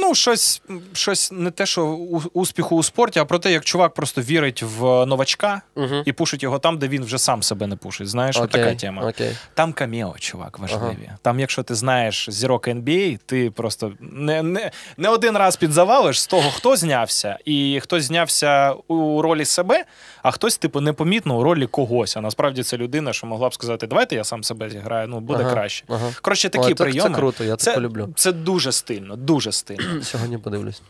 Ну, 0.00 0.14
щось, 0.14 0.62
щось 0.92 1.32
не 1.32 1.50
те, 1.50 1.66
що 1.66 1.86
успіху 2.32 2.76
у 2.76 2.82
спорті, 2.82 3.18
а 3.18 3.24
про 3.24 3.38
те, 3.38 3.52
як 3.52 3.64
чувак 3.64 3.94
просто 3.94 4.22
вірить 4.22 4.62
в 4.62 5.06
новачка 5.06 5.62
і 6.04 6.12
пушить 6.12 6.42
його 6.42 6.47
там, 6.58 6.78
де 6.78 6.88
він 6.88 7.04
вже 7.04 7.18
сам 7.18 7.42
себе 7.42 7.66
не 7.66 7.76
пушить. 7.76 8.08
Знаєш, 8.08 8.36
от 8.40 8.50
така 8.50 8.74
тема. 8.74 9.08
Окей. 9.08 9.36
Там 9.54 9.72
камео, 9.72 10.14
чувак, 10.18 10.58
важливі. 10.58 11.10
Там, 11.22 11.40
якщо 11.40 11.62
ти 11.62 11.74
знаєш 11.74 12.26
зірок 12.30 12.68
NBA, 12.68 13.18
ти 13.26 13.50
просто 13.50 13.92
не, 14.00 14.42
не, 14.42 14.70
не 14.96 15.08
один 15.08 15.36
раз 15.36 15.56
підзавалиш 15.56 16.20
з 16.20 16.26
того, 16.26 16.50
хто 16.50 16.76
знявся, 16.76 17.38
і 17.44 17.80
хтось 17.82 18.04
знявся 18.04 18.72
у 18.88 19.22
ролі 19.22 19.44
себе, 19.44 19.84
а 20.22 20.30
хтось, 20.30 20.58
типу, 20.58 20.80
непомітно 20.80 21.38
у 21.38 21.42
ролі 21.42 21.66
когось. 21.66 22.16
А 22.16 22.20
насправді 22.20 22.62
це 22.62 22.76
людина, 22.76 23.12
що 23.12 23.26
могла 23.26 23.48
б 23.48 23.54
сказати, 23.54 23.86
давайте 23.86 24.16
я 24.16 24.24
сам 24.24 24.44
себе 24.44 24.70
зіграю, 24.70 25.08
ну 25.08 25.20
буде 25.20 25.42
Ага, 25.42 25.52
краще. 25.52 25.84
Ага. 25.88 26.10
Коротше, 26.22 26.48
такі 26.48 26.68
так 26.68 26.76
прийоми. 26.76 27.10
Це 27.10 27.16
круто, 27.16 27.44
я 27.44 27.56
Це, 27.56 27.64
це 27.64 27.74
полюблю. 27.74 28.08
це 28.16 28.32
дуже 28.32 28.72
стильно, 28.72 29.16
дуже 29.16 29.52
стильно. 29.52 30.02
Сьогодні 30.02 30.38
подивлюсь. 30.38 30.82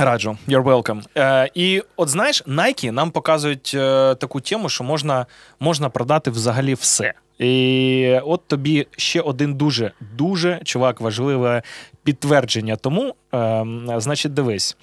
Раджу, 0.00 0.36
you're 0.48 0.62
welcome. 0.62 1.02
Е, 1.16 1.50
і 1.54 1.82
от 1.96 2.08
знаєш, 2.08 2.42
Nike 2.46 2.90
нам 2.90 3.10
показують 3.10 3.72
е, 3.74 4.14
таку 4.14 4.40
тему, 4.40 4.68
що 4.68 4.84
можна, 4.84 5.26
можна 5.60 5.88
продати 5.88 6.30
взагалі 6.30 6.74
все. 6.74 7.12
І 7.38 8.18
от 8.24 8.46
тобі 8.46 8.86
ще 8.96 9.20
один 9.20 9.54
дуже, 9.54 9.92
дуже 10.16 10.60
чувак, 10.64 11.00
важливе 11.00 11.62
підтвердження 12.04 12.76
тому. 12.76 13.14
Е, 13.34 13.64
значить, 13.96 14.34
дивись. 14.34 14.76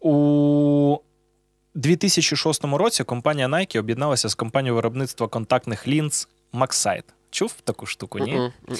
У 0.00 0.96
2006 1.74 2.64
році 2.64 3.04
компанія 3.04 3.48
Nike 3.48 3.78
об'єдналася 3.78 4.28
з 4.28 4.34
компанією 4.34 4.74
виробництва 4.74 5.28
контактних 5.28 5.88
лінз 5.88 6.28
Maxite. 6.54 7.15
Чув 7.30 7.54
таку 7.64 7.86
штуку? 7.86 8.18
Ні? 8.18 8.32
Мгм. 8.68 8.78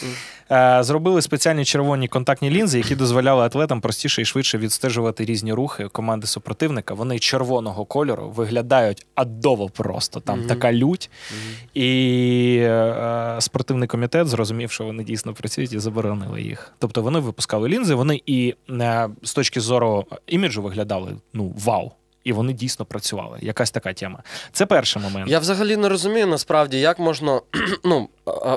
Е, 0.51 0.83
Зробили 0.83 1.23
спеціальні 1.23 1.65
червоні 1.65 2.09
контактні 2.09 2.51
лінзи, 2.51 2.79
які 2.79 2.97
дозволяли 2.97 3.43
атлетам 3.45 3.81
простіше 3.81 4.23
і 4.23 4.25
швидше 4.25 4.59
відстежувати 4.59 5.25
різні 5.25 5.53
рухи 5.53 5.89
команди 5.89 6.27
супротивника. 6.27 6.95
Вони 6.95 7.19
червоного 7.19 7.85
кольору 7.85 8.31
виглядають 8.31 9.07
адово 9.15 9.69
просто. 9.69 10.21
Там 10.21 10.39
Мгм. 10.39 10.49
така 10.49 10.73
лють. 10.73 11.11
Мгм. 11.31 11.55
І 11.75 12.59
е, 12.63 13.37
спортивний 13.41 13.89
комітет 13.89 14.27
зрозумів, 14.29 14.71
що 14.71 14.85
вони 14.85 15.05
дійсно 15.05 15.35
працюють 15.35 15.73
і 15.73 15.79
заборонили 15.79 16.43
їх. 16.43 16.73
Тобто 16.79 17.03
вони 17.03 17.19
випускали 17.19 17.69
лінзи, 17.69 17.95
вони 17.95 18.23
і 18.27 18.55
е, 18.71 19.09
з 19.23 19.35
точки 19.35 19.61
зору 19.61 20.05
іміджу 20.27 20.63
виглядали 20.63 21.17
ну 21.33 21.55
вау. 21.65 21.93
І 22.27 22.33
вони 22.33 22.53
дійсно 22.53 22.85
працювали. 22.85 23.39
Якась 23.43 23.71
така 23.71 23.93
тема. 23.93 24.23
Це 24.53 24.67
перший 24.67 25.03
момент. 25.03 25.31
Я 25.31 25.39
взагалі 25.39 25.77
не 25.77 25.89
розумію 25.89 26.27
насправді, 26.27 26.81
як 26.81 26.99
можна. 26.99 27.41
ну, 27.85 28.09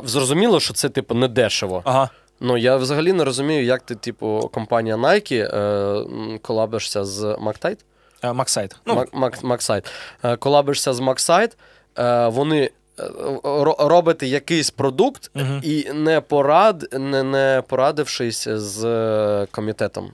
зрозуміло, 0.03 0.59
що 0.59 0.73
це, 0.73 0.89
типу, 0.89 1.15
не 1.15 1.27
дешево. 1.27 1.81
Ага. 1.85 2.09
Ну, 2.39 2.57
я 2.57 2.75
взагалі 2.75 3.13
не 3.13 3.23
розумію, 3.23 3.63
як 3.65 3.81
ти, 3.81 3.95
типу, 3.95 4.49
компанія 4.53 4.95
Nike 4.95 5.35
е, 5.35 6.39
колабишся 6.41 7.05
з 7.05 7.23
MaxSight. 7.23 7.77
Е, 8.23 8.33
MaxSight. 8.33 8.75
Ну, 8.85 8.93
Max- 8.95 9.13
Max- 9.13 9.43
MaxSight. 9.45 9.91
Е, 10.23 10.35
Колабишся 10.35 10.93
з 10.93 10.99
MaxSight, 10.99 11.57
е, 11.97 12.27
вони 12.27 12.69
е, 12.99 13.03
ро- 13.43 13.87
робите 13.87 14.27
якийсь 14.27 14.69
продукт 14.71 15.31
Мгм. 15.33 15.61
і 15.63 15.87
не, 15.93 16.21
порад, 16.21 16.87
не, 16.99 17.23
не 17.23 17.63
порадившись 17.67 18.47
з 18.47 18.85
е, 18.85 19.47
комітетом. 19.51 20.11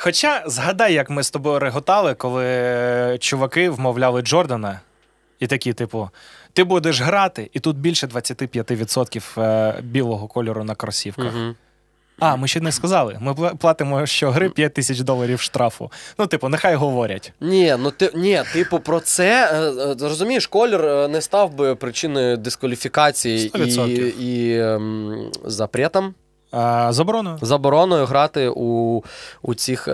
Хоча 0.00 0.42
згадай, 0.46 0.94
як 0.94 1.10
ми 1.10 1.22
з 1.22 1.30
тобою 1.30 1.58
реготали, 1.58 2.14
коли 2.14 3.16
чуваки 3.20 3.70
вмовляли 3.70 4.22
Джордана, 4.22 4.80
і 5.40 5.46
такі, 5.46 5.72
типу, 5.72 6.10
ти 6.52 6.64
будеш 6.64 7.00
грати, 7.00 7.50
і 7.52 7.60
тут 7.60 7.76
більше 7.76 8.06
25% 8.06 9.40
е, 9.42 9.80
білого 9.82 10.26
кольору 10.26 10.64
на 10.64 10.74
кросівках. 10.74 11.34
Угу. 11.34 11.54
А, 12.18 12.36
ми 12.36 12.48
ще 12.48 12.60
не 12.60 12.72
сказали. 12.72 13.16
Ми 13.20 13.32
пла- 13.32 13.56
платимо 13.56 14.06
щогри 14.06 14.50
5 14.50 14.74
тисяч 14.74 15.00
доларів 15.00 15.40
штрафу. 15.40 15.90
Ну, 16.18 16.26
типу, 16.26 16.48
нехай 16.48 16.74
говорять. 16.74 17.32
Ні, 17.40 17.76
ну 17.78 17.90
ти 17.90 18.10
ні, 18.14 18.42
типу, 18.52 18.80
про 18.80 19.00
це 19.00 19.50
е, 19.52 19.56
е, 19.90 19.96
розумієш, 20.00 20.46
колір 20.46 20.84
е, 20.84 21.08
не 21.08 21.20
став 21.20 21.54
би 21.54 21.74
причиною 21.74 22.36
дискваліфікації 22.36 23.46
і, 23.46 23.58
100%. 23.58 24.20
і 24.20 24.58
ем, 24.60 25.30
запретом. 25.44 26.14
А, 26.50 26.92
забороною. 26.92 27.38
забороною 27.42 28.06
грати 28.06 28.48
у, 28.56 29.02
у 29.42 29.54
цих 29.54 29.88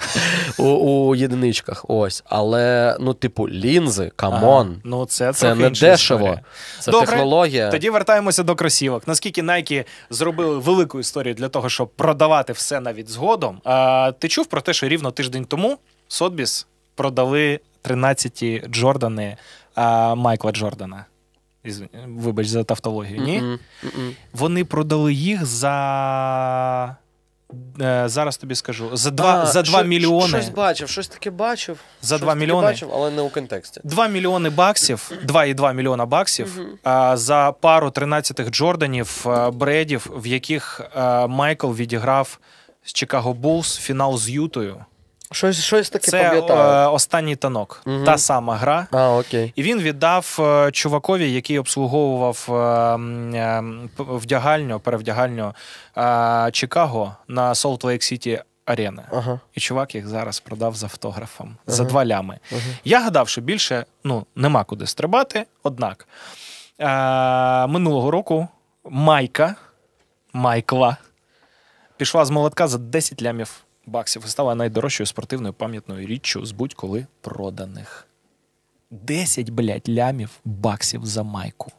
у, 0.58 0.64
у 0.64 1.14
єдиничках. 1.14 1.84
Ось. 1.88 2.22
Але, 2.26 2.96
ну, 3.00 3.14
типу, 3.14 3.48
лінзи, 3.48 4.12
come 4.16 4.45
on. 4.45 4.66
Ага. 4.66 4.80
Ну, 4.84 5.06
це, 5.06 5.32
Це 5.32 5.54
не 5.54 5.70
дешево. 5.70 6.20
історія. 6.20 6.40
Це 6.80 6.90
Добре, 6.90 7.06
технологія. 7.06 7.70
Тоді 7.70 7.90
вертаємося 7.90 8.42
до 8.42 8.54
кросівок. 8.54 9.08
Наскільки 9.08 9.42
Nike 9.42 9.84
зробили 10.10 10.58
велику 10.58 11.00
історію 11.00 11.34
для 11.34 11.48
того, 11.48 11.68
щоб 11.68 11.88
продавати 11.88 12.52
все 12.52 12.80
навіть 12.80 13.08
згодом. 13.10 13.60
А, 13.64 14.12
ти 14.18 14.28
чув 14.28 14.46
про 14.46 14.60
те, 14.60 14.72
що 14.72 14.88
рівно 14.88 15.10
тиждень 15.10 15.44
тому 15.44 15.78
Сотбіс 16.08 16.66
продали 16.94 17.60
13 17.82 18.66
Джордани 18.70 19.36
а, 19.74 20.14
Майкла 20.14 20.52
Джордана. 20.52 21.04
Вибач 22.06 22.46
за 22.46 22.64
тавтологію. 22.64 23.20
Ні? 23.20 23.38
Мгм, 23.38 23.58
мгм. 23.82 24.12
Вони 24.32 24.64
продали 24.64 25.14
їх 25.14 25.46
за. 25.46 26.96
е, 27.80 28.02
Зараз 28.08 28.36
тобі 28.36 28.54
скажу. 28.54 28.90
За 28.96 29.10
2, 29.10 29.42
А, 29.42 29.46
за 29.46 29.62
2 29.62 29.78
що- 29.78 29.88
мільйони. 29.88 30.28
Щось 30.28 30.48
бачив, 30.48 30.88
щось 30.88 31.08
таке 31.08 31.30
бачив. 31.30 31.78
За 32.02 32.06
Щось 32.16 32.20
2 32.20 32.34
мільйони? 32.34 32.66
Бачив, 32.66 32.90
але 32.94 33.10
не 33.10 33.22
у 33.22 33.28
контексті. 33.30 33.80
2 33.84 34.06
мільйони 34.08 34.50
баксів, 34.50 35.10
2,2 35.24 35.72
мільйона 35.72 36.06
баксів 36.06 36.58
а, 36.82 37.16
за 37.16 37.52
пару 37.60 37.88
13-х 37.90 38.50
Джорданів 38.50 39.26
Бредів, 39.52 40.10
в 40.16 40.26
яких 40.26 40.80
а, 40.94 41.26
Майкл 41.26 41.72
відіграв 41.72 42.38
з 42.84 42.92
Чикаго 42.92 43.34
Булс 43.34 43.78
фінал 43.78 44.18
з 44.18 44.28
Ютою. 44.30 44.84
Щось, 45.32 45.62
щось 45.64 45.90
таке 45.90 46.10
Це 46.10 46.24
пам'ятаю. 46.28 46.60
е, 46.60 46.86
останній 46.86 47.36
танок, 47.36 47.82
Мгм. 47.86 48.04
та 48.04 48.18
сама 48.18 48.56
гра. 48.56 48.86
А, 48.92 49.16
окей. 49.16 49.52
І 49.56 49.62
він 49.62 49.78
віддав 49.82 50.36
е, 50.40 50.70
чувакові, 50.72 51.32
який 51.32 51.58
обслуговував 51.58 52.46
е, 52.48 52.54
е, 53.38 53.62
вдягальню, 53.98 54.80
перевдягальню 54.80 55.54
е, 55.96 56.48
Чикаго 56.52 57.16
на 57.28 57.54
Солт 57.54 57.84
Лейк 57.84 58.02
Сіті 58.02 58.42
Арена. 58.66 59.02
Ага. 59.12 59.40
І 59.54 59.60
чувак 59.60 59.94
їх 59.94 60.08
зараз 60.08 60.40
продав 60.40 60.76
з 60.76 60.84
автографом 60.84 61.56
за 61.66 61.84
два 61.84 62.06
лями. 62.06 62.38
Ага. 62.52 62.60
Я 62.84 63.00
гадав, 63.00 63.28
що 63.28 63.40
більше 63.40 63.84
ну, 64.04 64.26
нема 64.36 64.64
куди 64.64 64.86
стрибати. 64.86 65.46
Однак 65.62 66.08
е- 66.80 67.66
минулого 67.66 68.10
року 68.10 68.48
Майка 68.84 69.54
Майкла 70.32 70.96
пішла 71.96 72.24
з 72.24 72.30
молотка 72.30 72.68
за 72.68 72.78
10 72.78 73.22
лямів 73.22 73.60
баксів 73.90 74.22
і 74.26 74.28
стала 74.28 74.54
найдорожчою 74.54 75.06
спортивною 75.06 75.54
пам'ятною 75.54 76.06
річчю 76.06 76.46
з 76.46 76.52
будь-коли 76.52 77.06
проданих. 77.20 78.06
10, 78.90 79.50
блядь, 79.50 79.88
лямів 79.88 80.30
баксів 80.44 81.06
за 81.06 81.22
майку. 81.22 81.72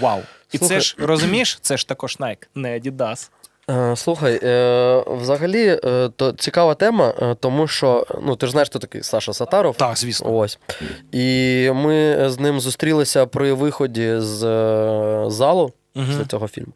Вау! 0.00 0.20
І 0.52 0.58
Слухай. 0.58 0.76
це 0.76 0.80
ж 0.80 0.96
розумієш, 0.98 1.58
це 1.62 1.76
ж 1.76 1.88
також 1.88 2.16
Nike, 2.16 2.46
не 2.54 2.80
Adidas. 2.80 3.30
Е, 3.70 3.96
Слухай, 3.96 4.40
е, 4.42 5.04
взагалі, 5.06 5.80
е, 5.84 6.08
то 6.16 6.32
цікава 6.32 6.74
тема, 6.74 7.36
тому 7.40 7.66
що 7.66 8.06
ну, 8.22 8.36
ти 8.36 8.46
ж 8.46 8.52
знаєш, 8.52 8.68
хто 8.68 8.78
такий 8.78 9.02
Саша 9.02 9.32
Сатаров. 9.32 9.76
Так, 9.76 9.98
звісно. 9.98 10.36
Ось. 10.36 10.58
І 11.12 11.70
ми 11.74 12.28
з 12.30 12.38
ним 12.38 12.60
зустрілися 12.60 13.26
при 13.26 13.52
виході 13.52 14.14
з 14.18 14.38
залу 15.28 15.72
Після 16.08 16.24
цього 16.24 16.48
фільму. 16.48 16.72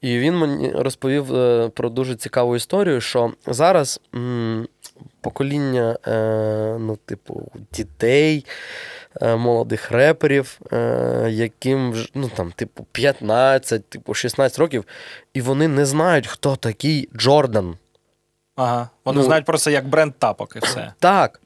І 0.00 0.18
він 0.18 0.36
мені 0.38 0.72
розповів 0.72 1.34
е, 1.36 1.68
про 1.68 1.88
дуже 1.90 2.14
цікаву 2.14 2.56
історію, 2.56 3.00
що 3.00 3.32
зараз 3.46 4.00
м, 4.14 4.68
покоління, 5.20 5.98
е, 6.06 6.76
ну, 6.80 6.98
типу, 7.06 7.52
дітей. 7.72 8.46
е, 9.22 9.36
Молодих 9.36 9.90
реперів, 9.90 10.60
е, 10.72 11.26
яким 11.30 11.92
вже, 11.92 12.08
ну 12.14 12.30
там, 12.36 12.52
типу, 12.52 12.86
15, 12.92 13.88
типу, 13.88 14.14
16 14.14 14.58
років, 14.58 14.84
і 15.34 15.40
вони 15.40 15.68
не 15.68 15.86
знають, 15.86 16.26
хто 16.26 16.56
такий 16.56 17.08
Джордан. 17.16 17.76
Ага. 18.56 18.88
Вони 19.04 19.18
Ну, 19.18 19.24
знають 19.24 19.44
просто 19.46 19.70
як 19.70 19.88
бренд 19.88 20.12
тапок 20.18 20.56
і 20.56 20.58
все. 20.62 20.92
Так. 20.98 21.40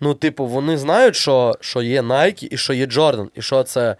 Ну, 0.00 0.14
типу, 0.14 0.46
вони 0.46 0.78
знають, 0.78 1.16
що, 1.16 1.54
що 1.60 1.82
є 1.82 2.02
Nike 2.02 2.48
і 2.50 2.56
що 2.56 2.72
є 2.72 2.86
Джордан, 2.86 3.30
і 3.34 3.42
що 3.42 3.62
це. 3.62 3.96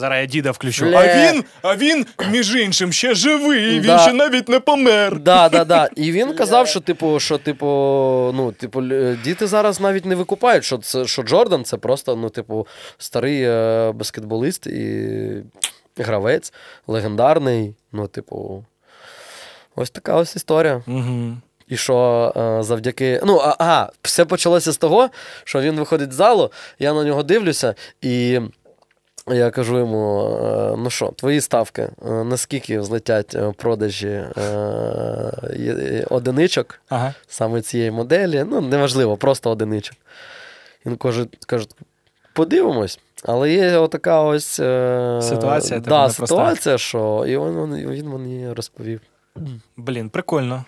Зараз 0.00 0.20
я 0.20 0.26
діда 0.26 0.50
включу. 0.50 0.84
Бля. 0.84 0.98
А 0.98 1.32
він, 1.32 1.44
а 1.62 1.76
він, 1.76 2.06
між 2.30 2.54
іншим, 2.54 2.92
ще 2.92 3.14
живий, 3.14 3.80
він 3.80 3.86
Да. 3.86 3.98
ще 3.98 4.12
навіть 4.12 4.48
не 4.48 4.60
помер. 4.60 5.18
Да, 5.18 5.48
да, 5.48 5.64
да. 5.64 5.88
І 5.96 6.12
він 6.12 6.34
казав, 6.34 6.68
що, 6.68 6.80
типу, 6.80 7.20
що, 7.20 7.38
типу, 7.38 7.66
ну, 8.34 8.52
типу, 8.52 8.82
діти 9.24 9.46
зараз 9.46 9.80
навіть 9.80 10.04
не 10.04 10.14
викупають, 10.14 10.64
що 10.64 10.78
це 10.78 11.06
що 11.06 11.22
Джордан 11.22 11.64
це 11.64 11.76
просто, 11.76 12.16
ну, 12.16 12.30
типу, 12.30 12.66
старий 12.98 13.42
е, 13.42 13.92
баскетболіст 13.92 14.66
і 14.66 15.42
гравець, 15.96 16.52
легендарний. 16.86 17.74
Ну, 17.92 18.06
типу, 18.06 18.64
ось 19.76 19.90
така 19.90 20.16
ось 20.16 20.36
історія. 20.36 20.82
Угу. 20.86 21.36
І 21.68 21.76
що 21.76 22.32
е, 22.36 22.62
завдяки. 22.62 23.20
Ну, 23.24 23.40
а, 23.44 23.56
ага, 23.58 23.92
все 24.02 24.24
почалося 24.24 24.72
з 24.72 24.76
того, 24.76 25.10
що 25.44 25.60
він 25.60 25.76
виходить 25.76 26.12
з 26.12 26.14
залу, 26.14 26.52
я 26.78 26.94
на 26.94 27.04
нього 27.04 27.22
дивлюся, 27.22 27.74
і 28.02 28.40
я 29.32 29.50
кажу 29.50 29.78
йому: 29.78 30.28
е, 30.44 30.74
ну 30.78 30.90
що, 30.90 31.08
твої 31.16 31.40
ставки, 31.40 31.82
е, 31.82 32.10
наскільки 32.10 32.82
злетять 32.82 33.34
е, 33.34 33.52
продажі 33.56 34.24
одиничок 36.10 36.80
Ага. 36.88 37.14
саме 37.28 37.62
цієї 37.62 37.90
моделі? 37.90 38.44
Ну, 38.48 38.60
неважливо, 38.60 39.16
просто 39.16 39.50
одиничок. 39.50 39.96
Він 40.86 40.96
каже, 40.96 41.26
каже 41.46 41.66
подивимось. 42.32 42.98
Але 43.24 43.52
є 43.52 43.76
отака 43.76 44.22
ось 44.22 44.46
Ситуація, 45.28 45.80
да, 45.80 46.10
ситуація, 46.10 46.78
що 46.78 47.24
і 47.28 47.38
він, 47.38 47.74
він, 47.74 47.90
він 47.90 48.08
мені 48.08 48.52
розповів. 48.52 49.00
Блін, 49.76 50.08
прикольно. 50.08 50.64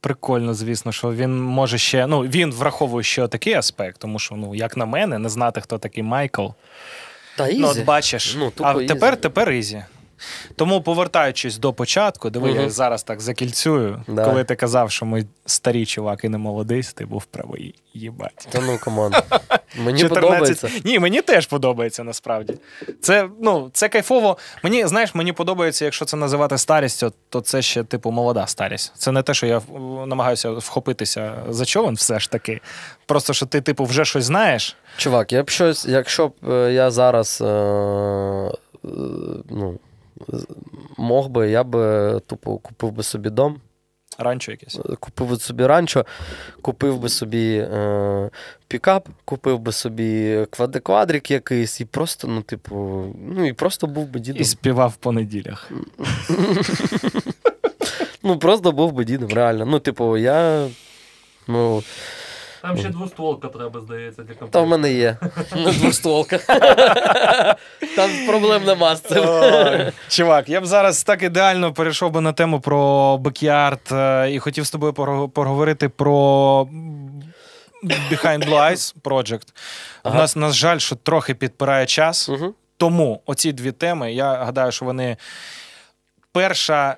Прикольно, 0.00 0.54
звісно, 0.54 0.92
що 0.92 1.12
він 1.12 1.42
може 1.42 1.78
ще. 1.78 2.06
Ну, 2.06 2.20
він 2.20 2.52
враховує 2.52 3.04
ще 3.04 3.28
такий 3.28 3.54
аспект, 3.54 4.00
тому 4.00 4.18
що, 4.18 4.34
ну, 4.34 4.54
як 4.54 4.76
на 4.76 4.86
мене, 4.86 5.18
не 5.18 5.28
знати, 5.28 5.60
хто 5.60 5.78
такий 5.78 6.02
Майкл. 6.02 6.46
Та 7.36 7.48
easy. 7.48 7.60
Ну, 7.60 7.68
от 7.68 7.84
бачиш. 7.84 8.34
Ну, 8.38 8.50
тупо 8.50 8.68
а 8.68 8.74
easy. 8.74 8.86
тепер, 8.86 9.16
тепер 9.16 9.52
easy. 9.52 9.84
Тому, 10.56 10.82
повертаючись 10.82 11.58
до 11.58 11.72
початку, 11.72 12.30
диви, 12.30 12.50
Мгм. 12.50 12.60
я 12.60 12.70
зараз 12.70 13.02
так 13.02 13.20
закільцюю. 13.20 14.02
Да. 14.08 14.24
Коли 14.24 14.44
ти 14.44 14.56
казав, 14.56 14.90
що 14.90 15.06
ми 15.06 15.26
старі 15.46 15.86
чуваки 15.86 16.28
не 16.28 16.38
молодий, 16.38 16.82
ти 16.94 17.06
був 17.06 17.24
правий. 17.24 17.74
Їбать. 17.94 18.48
Та 18.50 18.60
ну 18.60 18.78
come 18.84 19.01
on. 19.01 19.14
Мені 19.78 20.00
14 20.00 20.30
подобається. 20.30 20.70
Ні, 20.84 20.98
мені 20.98 21.22
теж 21.22 21.46
подобається 21.46 22.04
насправді. 22.04 22.54
Це, 23.00 23.28
ну, 23.40 23.70
це 23.72 23.88
кайфово. 23.88 24.38
Мені, 24.62 24.86
знаєш, 24.86 25.14
мені 25.14 25.32
подобається, 25.32 25.84
якщо 25.84 26.04
це 26.04 26.16
називати 26.16 26.58
старістю, 26.58 27.12
то 27.28 27.40
це 27.40 27.62
ще, 27.62 27.84
типу, 27.84 28.10
молода 28.10 28.46
старість. 28.46 28.92
Це 28.96 29.12
не 29.12 29.22
те, 29.22 29.34
що 29.34 29.46
я 29.46 29.58
е, 29.58 29.62
намагаюся 30.06 30.50
вхопитися 30.50 31.34
за 31.48 31.64
човен, 31.64 31.94
все 31.94 32.20
ж 32.20 32.30
таки. 32.30 32.60
Просто 33.06 33.32
що 33.32 33.46
ти, 33.46 33.60
типу, 33.60 33.84
вже 33.84 34.04
щось 34.04 34.24
знаєш. 34.24 34.76
Чувак, 34.96 35.32
я 35.32 35.42
б 35.42 35.50
щось, 35.50 35.86
якщо 35.86 36.28
б 36.28 36.32
е, 36.50 36.72
я 36.72 36.90
зараз 36.90 37.40
е, 37.40 37.46
е, 37.46 38.48
ну, 39.50 39.78
мог 40.98 41.28
би, 41.28 41.50
я 41.50 41.64
б 41.64 41.76
е, 41.76 42.20
тупо 42.26 42.58
купив 42.58 42.92
би 42.92 43.02
собі 43.02 43.30
дом, 43.30 43.60
Ранчо 44.18 44.50
якесь. 44.50 44.78
е, 44.90 44.96
купив 45.00 45.28
би 45.28 45.36
собі 45.36 45.66
ранчо, 45.66 46.06
купив 46.62 46.98
би 46.98 47.08
собі 47.08 47.56
е, 47.72 48.30
пікап, 48.68 49.08
купив 49.24 49.58
би 49.58 49.72
собі 49.72 50.36
квад- 50.50 50.80
квадрик 50.80 51.30
якийсь, 51.30 51.80
і 51.80 51.84
просто, 51.84 52.28
ну, 52.28 52.42
типу, 52.42 52.74
ну 53.30 53.46
і 53.46 53.52
просто 53.52 53.86
був 53.86 54.08
би 54.08 54.20
дідом. 54.20 54.40
І 54.42 54.44
співав 54.44 54.96
по 54.96 55.12
неділях. 55.12 55.70
Ну, 58.22 58.38
просто 58.38 58.72
був 58.72 58.92
би 58.92 59.04
дідом, 59.04 59.28
реально. 59.30 59.66
Ну, 59.66 59.78
типу, 59.78 60.16
я. 60.16 60.68
Ну, 61.48 61.82
Там 62.62 62.78
ще 62.78 62.88
двостволка 62.88 63.48
треба, 63.48 63.80
здається, 63.80 64.22
для 64.22 64.34
Та 64.34 64.60
в 64.60 64.68
мене 64.68 64.92
є. 64.92 65.16
Не 65.56 65.72
двостволка. 65.72 66.38
Там 67.96 68.10
проблем 68.26 68.64
нема 68.64 68.96
з 68.96 69.00
цим. 69.00 69.24
Ой, 69.26 69.92
Чувак, 70.08 70.48
я 70.48 70.60
б 70.60 70.66
зараз 70.66 71.02
так 71.02 71.22
ідеально 71.22 71.72
перейшов 71.72 72.10
би 72.10 72.20
на 72.20 72.32
тему 72.32 72.60
про 72.60 73.18
бекярд 73.18 73.80
е, 73.92 74.30
і 74.32 74.38
хотів 74.38 74.66
з 74.66 74.70
тобою 74.70 74.92
поговорити 75.28 75.88
про 75.88 76.68
Behind 77.84 78.48
Blue 78.48 78.70
Eyes 78.70 78.94
Project. 79.04 79.48
У 79.48 80.08
Ага. 80.08 80.18
нас, 80.18 80.36
на 80.36 80.50
жаль, 80.50 80.78
що 80.78 80.96
трохи 80.96 81.34
підпирає 81.34 81.86
час. 81.86 82.28
Мгм. 82.28 82.54
Тому 82.76 83.22
оці 83.26 83.52
дві 83.52 83.72
теми, 83.72 84.12
я 84.12 84.34
гадаю, 84.34 84.72
що 84.72 84.84
вони 84.84 85.16
перша. 86.32 86.96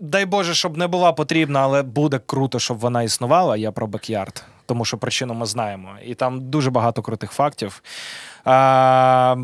Дай 0.00 0.26
Боже, 0.26 0.54
щоб 0.54 0.76
не 0.76 0.86
була 0.86 1.12
потрібна, 1.12 1.60
але 1.60 1.82
буде 1.82 2.20
круто, 2.26 2.58
щоб 2.58 2.78
вона 2.78 3.02
існувала. 3.02 3.56
Я 3.56 3.72
про 3.72 3.86
backyard, 3.86 4.44
тому 4.70 4.84
що 4.84 4.98
причину 4.98 5.34
ми 5.34 5.46
знаємо. 5.46 5.96
І 6.04 6.14
там 6.14 6.50
дуже 6.50 6.70
багато 6.70 7.02
крутих 7.02 7.32
фактів. 7.32 7.82
А, 8.44 9.36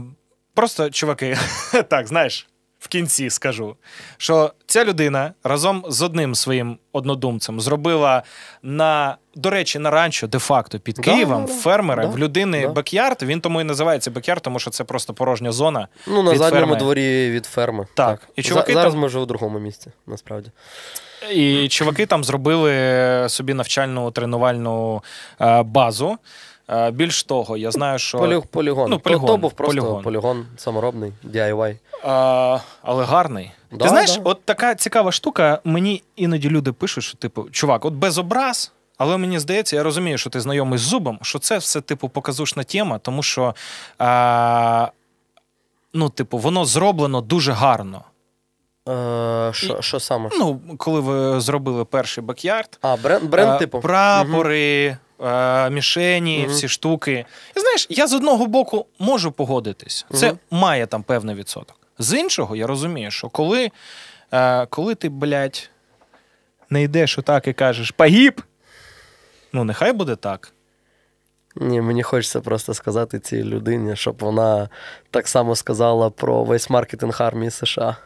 просто, 0.55 0.91
чуваки, 0.91 1.37
так, 1.89 2.07
знаєш, 2.07 2.49
в 2.87 2.89
кінці 2.89 3.31
скажу, 3.31 3.77
що 4.17 4.53
ця 4.67 4.85
людина 4.85 5.33
разом 5.45 5.85
з 5.89 6.03
одним 6.03 6.35
своїм 6.35 6.79
однодумцем 6.93 7.61
зробила 7.61 8.23
на, 8.63 9.17
до 9.35 9.51
речі, 9.51 9.79
на 9.79 9.91
ранчо, 9.91 10.27
де-факто 10.27 10.79
під 10.79 10.99
Києвом, 10.99 11.45
да, 11.47 11.53
фермера, 11.53 12.03
Да, 12.07 12.09
в 12.09 12.19
людини 12.19 12.63
да. 12.63 12.69
backyard. 12.69 13.23
Він 13.23 13.41
тому 13.41 13.61
і 13.61 13.65
називається 13.65 14.11
backyard, 14.11 14.43
тому 14.43 14.59
що 14.59 14.71
це 14.71 14.85
просто 14.85 15.15
порожня 15.15 15.53
зона. 15.53 15.89
Ну, 16.07 16.23
на 16.23 16.31
Від 16.33 16.39
задньому 16.39 16.61
ферми. 16.67 16.77
дворі 16.77 17.31
від 17.31 17.47
ферми. 17.47 17.87
Так. 17.95 18.29
І 18.37 18.43
чуваки 18.43 18.73
За- 18.73 18.79
Зараз 18.79 18.93
там- 18.93 19.01
ми 19.01 19.07
вже 19.07 19.19
у 19.19 19.27
другому 19.27 19.59
місці, 19.59 19.91
насправді. 20.07 20.51
І 21.33 21.69
чуваки 21.69 22.07
там 22.07 22.25
зробили 22.25 22.73
собі 23.29 23.55
навчальну 23.55 24.11
тренувальну 24.11 25.03
е, 25.41 25.63
базу. 25.63 26.17
Е, 26.71 26.91
Більш 26.91 27.25
того, 27.25 27.57
я 27.57 27.71
знаю, 27.71 27.99
що 27.99 28.19
Полі... 28.19 28.41
Полігон. 28.51 28.91
Ну, 28.91 28.99
полігон, 28.99 29.27
То 29.27 29.37
був 29.37 29.53
просто 29.53 29.81
полігон. 29.83 30.03
полігон, 30.03 30.47
саморобний, 30.57 31.13
DIY. 31.25 31.77
А, 32.05 32.59
але 32.83 33.05
гарний. 33.05 33.51
Да, 33.73 33.85
Ти 33.85 33.89
знаєш, 33.89 34.15
да. 34.17 34.21
от 34.25 34.45
така 34.45 34.75
цікава 34.75 35.13
штука. 35.13 35.61
Мені 35.65 36.03
іноді 36.17 36.51
люди 36.51 36.73
пишуть, 36.73 37.05
що 37.05 37.17
типу, 37.19 37.51
чувак, 37.51 37.85
от 37.85 37.95
без 37.95 38.19
образ. 38.19 38.73
Але 38.99 39.17
мені 39.17 39.39
здається, 39.39 39.77
я 39.77 39.83
розумію, 39.83 40.19
що 40.19 40.31
ти 40.31 40.41
знайомий 40.41 40.79
з 40.79 40.83
зубом, 40.83 41.19
що 41.23 41.39
це 41.39 41.59
все, 41.59 41.81
типу, 41.81 42.09
показушна 42.09 42.63
тема, 42.63 42.99
тому 42.99 43.23
що 43.23 43.55
а, 43.99 44.89
ну, 45.95 46.09
типу, 46.09 46.39
воно 46.39 46.65
зроблено 46.65 47.21
дуже 47.21 47.53
гарно. 47.53 48.03
Е, 48.89 49.51
Що 49.53 49.83
що 49.83 50.01
саме? 50.01 50.31
Ну, 50.39 50.61
коли 50.79 51.01
ви 51.01 51.41
зробили 51.41 51.85
перший 51.85 52.25
бекярд, 52.25 52.79
А, 52.83 52.97
бренд, 52.97 53.25
бренд 53.31 53.51
Е, 53.55 53.59
типу. 53.59 53.81
Прапори, 53.81 54.97
е, 55.25 55.71
мішені, 55.71 56.39
Мгм. 56.39 56.49
всі 56.55 56.69
штуки. 56.69 57.25
І 57.57 57.61
знаєш, 57.61 57.87
я 57.91 58.07
з 58.07 58.13
одного 58.13 58.47
боку 58.47 58.87
можу 58.99 59.33
погодитись. 59.33 60.07
Це 60.15 60.27
Мгм. 60.29 60.39
має 60.51 60.87
там 60.87 61.03
певний 61.03 61.35
відсоток. 61.35 61.77
З 61.99 62.19
іншого, 62.19 62.57
я 62.57 62.67
розумію, 62.67 63.11
що 63.11 63.29
коли, 63.29 63.71
е, 64.33 64.67
коли 64.67 64.95
ти, 64.95 65.09
блядь, 65.09 65.71
не 66.71 66.83
йдеш 66.83 67.19
отак 67.19 67.47
і 67.49 67.53
кажеш 67.53 67.91
погіб, 67.91 68.43
ну 69.53 69.65
нехай 69.65 69.93
буде 69.93 70.17
так. 70.17 70.53
Ні, 71.57 71.81
мені 71.81 72.03
хочеться 72.03 72.41
просто 72.41 72.75
сказати 72.75 73.19
цій 73.19 73.43
людині, 73.45 73.97
щоб 73.97 74.17
вона 74.21 74.69
так 75.11 75.29
само 75.29 75.57
сказала 75.57 76.11
про 76.11 76.45
весь 76.45 76.71
маркетинг 76.71 77.17
армії 77.23 77.51
США. 77.51 77.97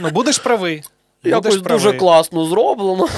Ну, 0.00 0.10
будеш 0.10 0.38
правий. 0.38 0.82
Якось 1.24 1.56
дуже 1.56 1.92
класно 1.92 2.44
зроблено. 2.44 3.08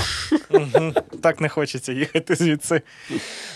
Так 1.22 1.40
не 1.40 1.48
хочеться 1.48 1.93
їхати 1.93 2.35
звідси. 2.35 2.82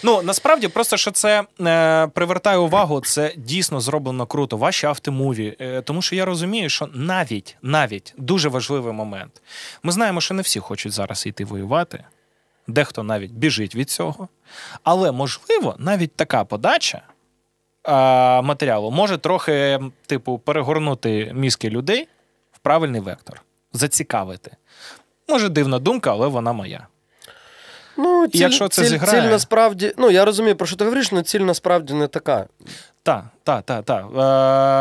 Ну 0.03 0.23
насправді, 0.23 0.69
просто 0.69 0.97
що 0.97 1.11
це 1.11 1.45
е, 1.61 2.07
привертає 2.07 2.59
увагу, 2.59 3.01
це 3.01 3.33
дійсно 3.37 3.81
зроблено 3.81 4.27
круто. 4.27 4.57
Ваші 4.57 4.87
автомуві. 4.87 5.57
Е, 5.61 5.83
тому 5.83 6.03
що 6.03 6.17
я 6.17 6.25
розумію, 6.25 6.69
що 6.69 6.89
навіть 6.95 7.57
навіть 7.63 8.15
дуже 8.19 8.49
важливий 8.49 8.93
момент. 8.93 9.43
Ми 9.83 9.93
знаємо, 9.93 10.21
що 10.21 10.35
не 10.35 10.43
всі 10.43 10.61
хочуть 10.61 10.93
зараз 10.93 11.27
йти 11.27 11.45
воювати. 11.45 12.05
Дехто 12.67 13.03
навіть 13.03 13.33
біжить 13.33 13.75
від 13.75 13.91
цього. 13.91 14.29
Але 14.83 15.13
можливо, 15.13 15.75
навіть 15.79 16.17
така 16.17 16.45
подача 16.45 17.03
е, 17.85 17.93
матеріалу 18.43 18.91
може 18.91 19.19
трохи, 19.19 19.81
типу, 20.07 20.39
перегорнути 20.39 21.33
мізки 21.35 21.71
людей 21.71 22.09
в 22.53 22.59
правильний 22.59 23.01
вектор, 23.01 23.43
зацікавити. 23.75 24.51
Може, 25.29 25.49
дивна 25.49 25.79
думка, 25.79 26.11
але 26.13 26.27
вона 26.29 26.53
моя. 26.53 26.87
Ну, 27.97 28.25
І 28.33 28.39
якщо 28.39 28.69
це 28.69 28.83
ціль, 28.83 28.89
зіграє- 28.89 29.23
ціль 29.23 29.29
насправді. 29.29 29.95
Ну, 29.99 30.11
я 30.11 30.25
розумію, 30.25 30.57
про 30.57 30.67
що 30.67 30.77
ти 30.77 30.85
говориш, 30.85 31.09
але 31.13 31.23
ціль 31.23 31.41
насправді 31.41 31.95
не 31.95 32.07
така. 32.09 32.47
Так, 33.03 33.25
так, 33.43 33.63
так, 33.65 33.85
так. 33.85 34.05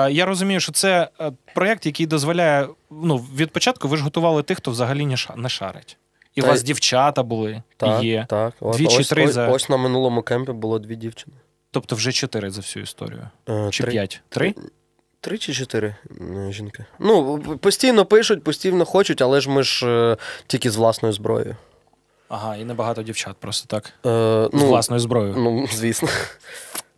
Е, 0.09 0.11
я 0.13 0.25
розумію, 0.25 0.59
що 0.59 0.71
це 0.71 1.09
е, 1.21 1.31
проєкт, 1.55 1.85
який 1.85 2.05
дозволяє. 2.05 2.67
Ну, 2.91 3.17
від 3.17 3.51
початку 3.51 3.87
ви 3.87 3.97
ж 3.97 4.03
готували 4.03 4.43
тих, 4.43 4.57
хто 4.57 4.71
взагалі 4.71 5.05
не 5.05 5.15
ша- 5.15 5.37
не 5.37 5.49
шарить. 5.49 5.97
І 6.35 6.41
у 6.41 6.45
вас 6.45 6.63
дівчата 6.63 7.23
були, 7.23 7.61
Так, 7.77 8.03
є. 8.03 8.25
так. 8.29 8.53
Дві 8.61 8.87
чи 8.87 8.97
ось, 8.97 9.09
три 9.09 9.25
ось, 9.25 9.33
за- 9.33 9.47
ось 9.47 9.69
на 9.69 9.77
минулому 9.77 10.21
кемпі 10.21 10.51
було 10.51 10.79
дві 10.79 10.95
дівчини. 10.95 11.35
Тобто 11.71 11.95
вже 11.95 12.11
чотири 12.11 12.49
за 12.51 12.61
всю 12.61 12.83
історію. 12.83 13.29
Е, 13.49 13.67
Чи 13.71 13.83
три- 13.83 13.91
п'ять? 13.91 14.21
Три? 14.29 14.55
Три 15.23 15.37
чи 15.37 15.53
чотири 15.53 15.95
е, 16.47 16.51
жінки. 16.51 16.85
Ну, 16.99 17.39
постійно 17.61 18.05
пишуть, 18.05 18.43
постійно 18.43 18.85
хочуть, 18.85 19.21
але 19.21 19.41
ж 19.41 19.49
ми 19.49 19.63
ж 19.63 19.87
е, 19.87 20.17
тільки 20.47 20.69
з 20.71 20.75
власною 20.75 21.13
зброєю. 21.13 21.55
Ага, 22.29 22.55
і 22.55 22.65
небагато 22.65 23.03
дівчат, 23.03 23.35
просто 23.39 23.67
так. 23.67 23.93
Е, 24.05 24.49
З 24.59 24.63
власною 24.63 24.99
зброєю. 24.99 25.35
Ну, 25.37 25.67
звісно. 25.73 26.09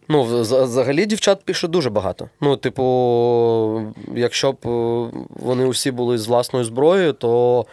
Ну, 0.10 0.24
взагалі 0.44 1.06
дівчат 1.06 1.46
пише 1.46 1.68
дуже 1.68 1.90
багато. 1.90 2.30
Ну, 2.42 2.58
типу, 2.58 3.94
якщо 4.16 4.52
б 4.52 4.58
е, 4.66 5.10
вони 5.30 5.66
усі 5.66 5.92
були 5.92 6.18
з 6.18 6.28
власною 6.28 6.66
зброєю, 6.66 7.14
то 7.14 7.66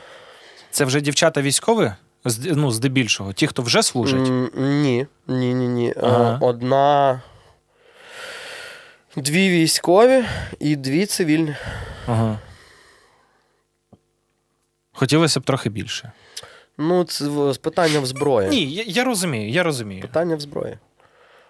Це 0.71 0.85
вже 0.85 1.01
дівчата 1.01 1.43
військові? 1.43 1.93
З- 2.25 2.53
Ну, 2.57 2.71
здебільшого. 2.71 3.33
Ті, 3.33 3.47
хто 3.47 3.63
вже 3.63 3.83
служать. 3.83 4.29
ні. 4.57 5.07
Ні, 5.29 5.55
ні, 5.55 5.69
ні. 5.69 5.95
Ага. 6.03 6.39
Одна. 6.43 7.21
Дві 9.17 9.51
військові 9.51 10.25
і 10.59 10.77
дві 10.77 11.07
цивільні. 11.07 11.57
Ага. 12.07 12.39
Хотілося 14.93 15.41
б 15.41 15.45
трохи 15.45 15.71
більше. 15.71 16.13
Ну, 16.79 17.05
це 17.05 17.25
питання 17.61 18.01
в 18.01 18.07
зброї. 18.07 18.49
Ні, 18.49 18.73
я, 18.73 18.85
я 18.87 19.05
розумію, 19.05 19.51
я 19.51 19.63
розумію. 19.63 20.03
Питання 20.03 20.37
в 20.37 20.41
зброї. 20.41 20.79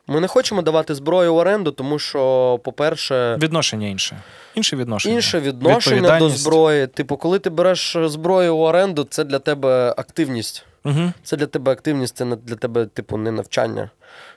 Ми 0.06 0.20
не 0.20 0.26
хочемо 0.26 0.62
давати 0.62 0.94
зброю 0.94 1.34
в 1.34 1.36
оренду, 1.36 1.70
тому 1.70 1.98
що, 1.98 2.60
по-перше, 2.64 3.36
Відношення 3.36 3.88
інше. 3.88 4.16
Інше 4.54 4.76
відношення. 4.76 5.14
інше 5.14 5.40
відношення 5.40 6.18
до 6.18 6.28
зброї. 6.28 6.86
Типу, 6.86 7.16
коли 7.16 7.38
ти 7.38 7.50
береш 7.50 7.96
зброю 8.04 8.56
в 8.56 8.60
оренду, 8.60 9.06
це 9.10 9.24
для 9.24 9.38
тебе 9.38 9.94
активність. 9.96 10.64
Угу. 10.84 11.12
Це 11.22 11.36
для 11.36 11.46
тебе 11.46 11.72
активність, 11.72 12.16
це 12.16 12.24
для 12.24 12.56
тебе, 12.56 12.86
типу, 12.86 13.16
не 13.16 13.30
навчання. 13.30 13.90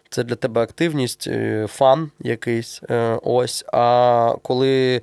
Це 0.09 0.23
для 0.23 0.35
тебе 0.35 0.61
активність, 0.61 1.27
е, 1.27 1.67
фан 1.69 2.11
якийсь. 2.19 2.81
е, 2.89 3.19
Ось. 3.23 3.65
А 3.73 4.33
коли 4.41 5.01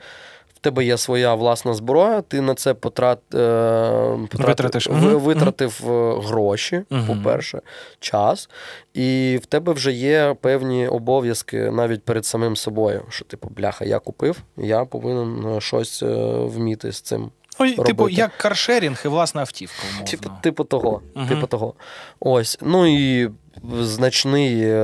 в 0.54 0.58
тебе 0.64 0.84
є 0.84 0.96
своя 0.96 1.34
власна 1.34 1.74
зброя, 1.74 2.20
ти 2.20 2.40
на 2.40 2.54
це 2.54 2.74
потрат, 2.74 3.18
е, 3.34 3.38
потрат- 3.38 4.46
Витратиш. 4.46 4.86
ви- 4.90 5.16
витратив 5.16 5.80
е, 5.90 6.20
гроші, 6.26 6.82
Мгм. 6.90 7.06
по-перше, 7.06 7.60
час. 8.00 8.48
І 8.94 9.38
в 9.42 9.46
тебе 9.46 9.72
вже 9.72 9.92
є 9.92 10.36
певні 10.40 10.88
обов'язки 10.88 11.70
навіть 11.70 12.02
перед 12.04 12.26
самим 12.26 12.56
собою. 12.56 13.02
Що, 13.08 13.24
типу, 13.24 13.48
бляха, 13.56 13.84
я 13.84 13.98
купив, 13.98 14.36
я 14.56 14.84
повинен 14.84 15.60
щось 15.60 16.02
вміти 16.38 16.92
з 16.92 17.00
цим 17.00 17.30
Ой, 17.58 17.72
типу, 17.74 18.08
як 18.08 18.30
каршерінг 18.36 19.02
і 19.04 19.08
власна 19.08 19.40
автівка, 19.40 19.76
умовно. 19.90 20.06
Типу, 20.10 20.30
типу 20.42 20.64
того. 20.64 21.00
Мгм. 21.14 21.28
Типу 21.28 21.46
того. 21.46 21.74
Ось. 22.20 22.58
Ну 22.62 22.86
і 22.86 23.30
значний 23.80 24.62
е, 24.62 24.76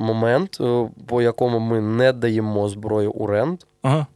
момент, 0.00 0.58
е, 0.60 0.88
по 1.06 1.22
якому 1.22 1.58
ми 1.58 1.80
не 1.80 2.12
даємо 2.12 2.68
зброю 2.68 3.12
у 3.12 3.26
rent. 3.26 3.66
Ага. 3.82 4.06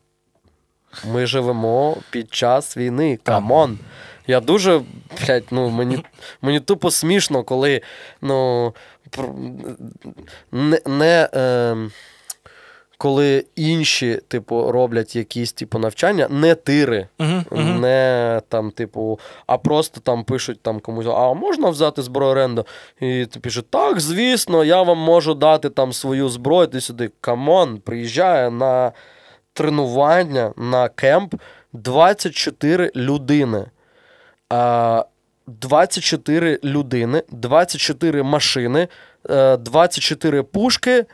Ми 1.13 1.27
живемо 1.27 1.97
під 2.11 2.35
час 2.35 2.77
війни. 2.77 3.19
Come 3.23 3.55
on. 3.55 3.79
Я 4.27 4.41
дуже, 4.41 4.81
блядь, 5.21 5.45
ну, 5.51 5.71
мені, 5.71 6.05
мені 6.43 6.61
тупо 6.61 6.91
смішно, 6.91 7.43
коли 7.43 7.81
ну, 8.23 8.75
не, 10.53 10.81
не, 10.87 11.29
е, 11.35 11.77
коли 13.01 13.45
інші, 13.57 14.21
типу, 14.29 14.73
роблять 14.73 15.17
якісь 15.17 15.53
типу, 15.53 15.79
навчання, 15.79 16.27
не 16.31 16.55
тири. 16.55 17.09
Угу. 17.19 17.61
Не 17.61 18.41
там, 18.49 18.71
типу, 18.71 19.21
а 19.47 19.59
просто 19.59 20.01
там 20.01 20.25
пишуть 20.25 20.63
там 20.63 20.81
комусь, 20.81 21.07
а 21.09 21.35
можна 21.35 21.71
взяти 21.71 22.03
зброю 22.03 22.33
оренду? 22.33 22.67
І 23.01 23.27
ти 23.27 23.41
пише, 23.41 23.63
так, 23.63 24.01
звісно, 24.01 24.65
я 24.65 24.83
вам 24.83 24.99
можу 24.99 25.35
дати 25.35 25.71
там 25.71 25.93
свою 25.93 26.29
зброю. 26.29 26.67
Ти 26.67 26.81
сюди, 26.81 27.11
come 27.21 27.54
on, 27.54 27.79
приїжджає 27.79 28.51
на 28.51 28.93
тренування 29.53 30.53
на 30.57 30.89
camp 30.89 31.35
24 31.73 32.93
людини. 32.97 33.67
А, 34.49 35.05
24 35.47 36.59
людини, 36.65 37.23
24 37.31 38.23
машини, 38.23 38.89
е, 39.31 39.57
24 39.57 40.43
пушки, 40.43 41.05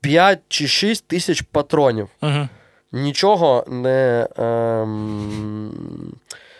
5 0.00 0.40
чи 0.48 0.68
6 0.68 1.06
тисяч 1.08 1.42
патронів. 1.42 2.08
Угу. 2.22 2.48
Нічого 2.92 3.64
не. 3.68 4.28
Ем, 4.38 6.14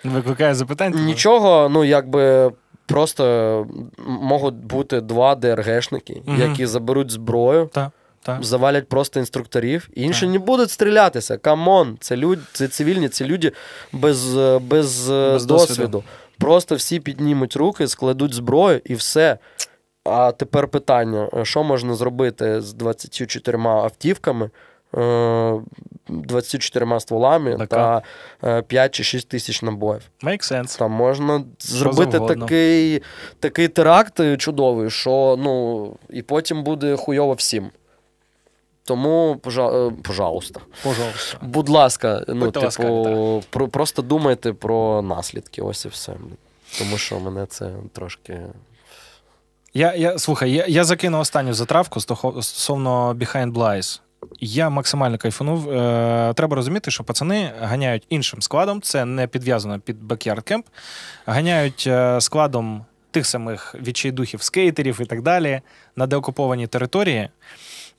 Викликає 0.05 0.55
запитань? 0.55 0.93
типу? 0.93 1.05
нічого, 1.05 1.69
ну 1.69 1.85
якби. 1.85 2.53
Просто 2.87 3.67
можуть 4.07 4.55
бути 4.55 5.01
два 5.01 5.35
ДРГшники, 5.35 6.23
Мгм. 6.27 6.41
які 6.51 6.67
заберуть 6.67 7.11
зброю, 7.11 7.71
Так, 7.73 7.91
так. 8.23 8.45
завалять 8.45 8.89
просто 8.89 9.21
інструкторів, 9.21 9.89
і 9.95 10.03
інші 10.03 10.21
Так. 10.21 10.31
не 10.31 10.39
будуть 10.39 10.71
стрілятися. 10.71 11.37
Come 11.37 11.71
on, 11.71 11.97
це 12.01 12.17
люди, 12.17 12.43
це 12.53 12.69
цивільні, 12.69 13.09
це 13.09 13.25
люди 13.25 13.53
без, 13.93 14.37
е, 14.37 14.59
без, 14.59 15.11
е, 15.11 15.33
Без 15.33 15.45
досвіду. 15.47 15.69
досвіду. 15.77 16.05
Просто 16.39 16.75
всі 16.75 17.01
піднімуть 17.01 17.57
руки, 17.57 17.89
складуть 17.89 18.35
зброю 18.35 18.81
і 18.85 18.95
все. 18.95 19.39
А 20.05 20.33
тепер 20.33 20.69
питання: 20.69 21.29
е, 21.37 21.45
що 21.45 21.63
можна 21.63 21.95
зробити 21.95 22.61
з 22.61 22.73
24 22.73 23.59
автівками, 23.59 24.51
е, 24.95 25.61
24 26.09 27.01
стволами 27.01 27.57
Така. 27.57 28.03
та 28.41 28.59
е, 28.59 28.63
5 28.63 28.95
чи 28.95 29.05
6 29.05 29.29
тисяч 29.29 29.63
набоїв? 29.63 30.03
Make 30.23 30.53
sense. 30.53 30.79
Там 30.79 30.93
можна 30.93 31.45
зробити 31.59 32.11
завгодно. 32.13 32.45
такий, 32.45 33.03
такий 33.41 33.69
теракт 33.69 34.21
чудовий, 34.39 34.91
що 34.91 35.37
ну, 35.39 35.93
і 36.11 36.23
потім 36.23 36.63
буде 36.63 36.97
хуйово 36.97 37.33
всім. 37.33 37.71
Тому, 38.85 39.37
пожа... 39.43 39.87
е, 39.87 39.93
пожалуйста. 40.03 40.61
Пожалуйста. 40.83 41.39
Будь 41.43 41.69
ласка, 41.69 42.25
ну, 42.29 42.53
ласкаві, 42.57 43.05
типу, 43.05 43.43
про, 43.51 43.69
просто 43.69 44.03
думайте 44.03 44.53
про 44.53 45.03
наслідки, 45.03 45.63
ось 45.63 45.85
і 45.85 45.89
все. 45.89 46.13
Тому 46.79 46.99
що 46.99 47.21
мене 47.21 47.47
це 47.47 47.71
трошки. 47.93 48.41
Я, 49.77 49.93
я, 49.95 50.19
слухай, 50.19 50.53
я, 50.53 50.67
я 50.69 50.85
закину 50.85 51.19
останню 51.19 51.53
затравку 51.53 52.01
стосовно 52.01 53.13
Behind 53.15 53.53
Blies. 53.53 54.01
Я 54.41 54.71
максимально 54.71 55.19
кайфанув. 55.19 55.71
Е, 55.71 56.33
треба 56.35 56.57
розуміти, 56.57 56.91
що 56.91 57.05
пацани 57.05 57.53
ганяють 57.61 58.07
іншим 58.09 58.43
складом. 58.43 58.83
Це 58.83 59.05
не 59.05 59.27
підв'язано 59.27 59.81
під 59.81 60.03
Backyard 60.03 60.53
Camp. 60.53 60.63
Ганяють 61.27 61.85
е, 61.87 62.21
складом 62.21 62.85
тих 63.11 63.27
самих 63.27 63.75
відчайдухів, 63.75 64.43
скейтерів 64.43 65.01
і 65.01 65.05
так 65.05 65.23
далі 65.23 65.61
на 65.97 66.07
деокупованій 66.07 66.67
території. 66.67 67.29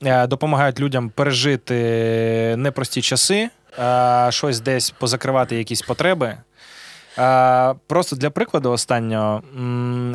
Е, 0.03 0.27
допомагають 0.27 0.80
людям 0.80 1.10
пережити 1.10 2.56
непрості 2.57 3.02
часи, 3.02 3.49
е, 3.80 4.27
щось 4.31 4.60
десь 4.60 4.89
позакривати 4.89 5.56
якісь 5.56 5.81
потреби. 5.81 6.38
Е, 7.18 7.76
Просто 7.88 8.16
для 8.16 8.30
прикладу, 8.30 8.72
останнього, 8.72 9.42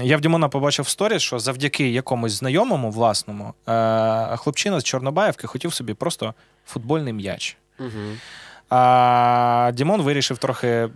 я 0.02 0.16
в 0.16 0.20
Дімона 0.20 0.48
побачив 0.48 0.84
в 0.84 0.88
сторіс, 0.88 1.22
що 1.22 1.38
завдяки 1.38 1.88
якомусь 1.90 2.32
знайомому 2.32 2.90
власному 2.90 3.54
е, 3.68 4.36
хлопчина 4.36 4.80
з 4.80 4.84
Чорнобаївки 4.84 5.46
хотів 5.46 5.74
собі 5.74 5.94
просто 5.94 6.34
футбольний 6.66 7.12
м'яч. 7.12 7.56
Угу. 7.78 7.88
А 8.70 9.70
Дімон 9.74 10.02
вирішив 10.02 10.38
трохи, 10.38 10.88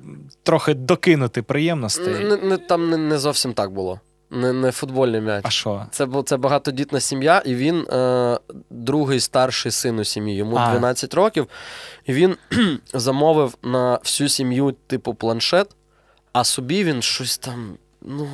трохи 0.43 0.75
докинути 0.75 1.43
приємностей. 1.43 2.25
Не, 2.25 2.37
не, 2.37 2.57
там 2.57 2.91
не, 2.91 2.97
не 2.97 3.19
зовсім 3.19 3.53
так 3.53 3.71
було. 3.71 4.01
Не, 4.31 4.53
не 4.53 4.73
футбольний 4.73 5.21
м'яч. 5.21 5.41
А 5.45 5.51
що? 5.51 5.87
Це, 5.91 6.09
це 6.25 6.37
багатодітна 6.37 7.01
сім'я, 7.01 7.43
і 7.45 7.55
він 7.55 7.81
е, 7.81 8.39
другий 8.71 9.21
старший 9.21 9.73
син 9.73 9.99
у 9.99 10.05
сім'ї. 10.05 10.37
Йому 10.37 10.57
А. 10.57 10.71
12 10.71 11.15
років. 11.15 11.47
І 12.05 12.13
він 12.13 12.37
замовив 12.93 13.55
на 13.63 13.97
всю 13.97 14.29
сім'ю, 14.29 14.75
типу, 14.87 15.15
планшет, 15.15 15.71
а 16.35 16.45
собі 16.45 16.85
він 16.85 17.03
щось 17.03 17.39
там. 17.39 17.77
Ну. 18.03 18.29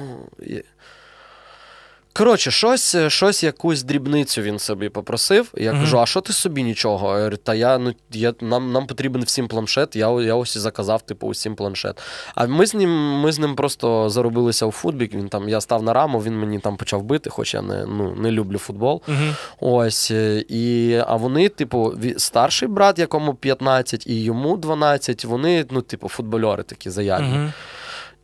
Коротше, 2.13 2.51
щось, 2.51 2.97
щось, 3.09 3.43
якусь 3.43 3.83
дрібницю 3.83 4.43
він 4.43 4.59
собі 4.59 4.89
попросив. 4.89 5.53
Я 5.57 5.73
кажу: 5.73 6.01
а 6.01 6.07
що 6.07 6.21
ти 6.21 6.33
собі 6.33 6.63
нічого? 6.63 7.09
Я 7.09 7.17
говорю, 7.19 7.37
та 7.37 7.55
я, 7.55 7.79
ну, 7.79 7.95
я, 8.11 8.35
нам, 8.41 8.73
нам 8.73 8.87
потрібен 8.87 9.23
всім 9.23 9.49
планшет, 9.49 9.97
я, 9.97 10.11
я 10.21 10.35
ось 10.35 10.57
і 10.57 10.59
заказав, 10.59 11.03
типу, 11.03 11.27
усім 11.27 11.55
планшет. 11.57 12.03
А 12.35 12.47
ми 12.47 12.67
з 12.67 12.75
ним, 12.75 13.21
ми 13.21 13.33
з 13.33 13.39
ним 13.39 13.57
просто 13.57 14.11
заробилися 14.11 14.67
у 14.67 14.71
футбік. 14.71 15.15
Він 15.15 15.29
там, 15.29 15.49
я 15.49 15.61
став 15.61 15.83
на 15.83 15.93
раму, 15.93 16.19
він 16.19 16.39
мені 16.41 16.59
там 16.59 16.77
почав 16.77 17.03
бити, 17.03 17.31
хоч 17.31 17.55
я 17.55 17.63
не, 17.63 17.87
ну, 17.87 18.15
не 18.15 18.31
люблю 18.31 18.59
футбол. 18.59 19.03
Угу. 19.09 19.17
Ось. 19.61 20.11
е, 20.11 20.45
І, 20.49 20.95
а 21.07 21.17
вони, 21.17 21.49
типу, 21.49 21.95
старший 22.17 22.69
брат, 22.69 22.99
якому 22.99 23.35
15, 23.35 24.07
і 24.07 24.23
йому 24.23 24.57
12, 24.57 25.25
вони, 25.25 25.67
ну, 25.71 25.83
типу, 25.83 26.09
футбольори 26.09 26.63
такі 26.63 26.91
заявні. 26.91 27.39
Угу. 27.39 27.53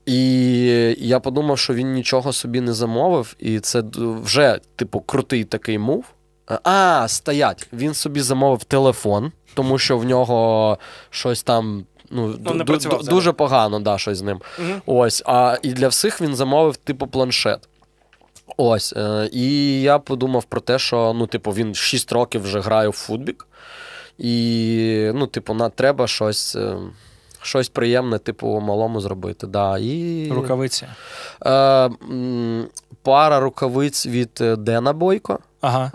І 0.06 0.16
я 0.98 1.20
подумав, 1.20 1.58
що 1.58 1.74
він 1.74 1.92
нічого 1.92 2.32
собі 2.32 2.60
не 2.60 2.72
замовив, 2.72 3.36
і 3.38 3.60
це 3.60 3.82
вже, 3.96 4.60
типу, 4.76 5.00
крутий 5.00 5.44
такий 5.44 5.78
мув. 5.78 6.04
А, 6.62 7.08
стоять. 7.08 7.68
Він 7.72 7.94
собі 7.94 8.20
замовив 8.20 8.64
телефон, 8.64 9.32
тому 9.54 9.78
що 9.78 9.98
в 9.98 10.04
нього 10.04 10.78
щось 11.10 11.42
там. 11.42 11.84
Ну, 12.10 12.28
не 12.28 12.34
ду- 12.34 12.64
ду- 12.88 13.08
дуже 13.08 13.32
погано, 13.32 13.80
да, 13.80 13.98
щось 13.98 14.18
з 14.18 14.22
ним. 14.22 14.40
Угу. 14.58 14.98
Ось. 15.00 15.22
А 15.26 15.56
і 15.62 15.72
для 15.72 15.88
всіх 15.88 16.20
він 16.20 16.36
замовив, 16.36 16.76
типу, 16.76 17.06
планшет. 17.06 17.68
Ось. 18.56 18.94
Е, 18.96 19.28
і 19.32 19.80
я 19.82 19.98
подумав 19.98 20.44
про 20.44 20.60
те, 20.60 20.78
що 20.78 21.12
ну, 21.16 21.26
типу, 21.26 21.50
він 21.50 21.74
6 21.74 22.12
років 22.12 22.42
вже 22.42 22.60
грає 22.60 22.88
в 22.88 22.92
футбік. 22.92 23.46
І, 24.18 25.10
ну, 25.14 25.26
типу, 25.26 25.54
на, 25.54 25.68
треба 25.68 26.06
щось. 26.06 26.56
Щось 27.46 27.68
приємне, 27.68 28.18
типу, 28.18 28.60
малому 28.60 29.00
зробити. 29.00 29.46
Да. 29.46 29.78
І, 29.78 30.28
Рукавиці. 30.32 30.86
Е, 31.46 31.90
пара 33.02 33.40
рукавиць 33.40 34.06
від 34.06 34.38
е, 34.40 34.56
Дена 34.56 34.92
Бойко. 34.92 35.38
Ага. 35.60 35.90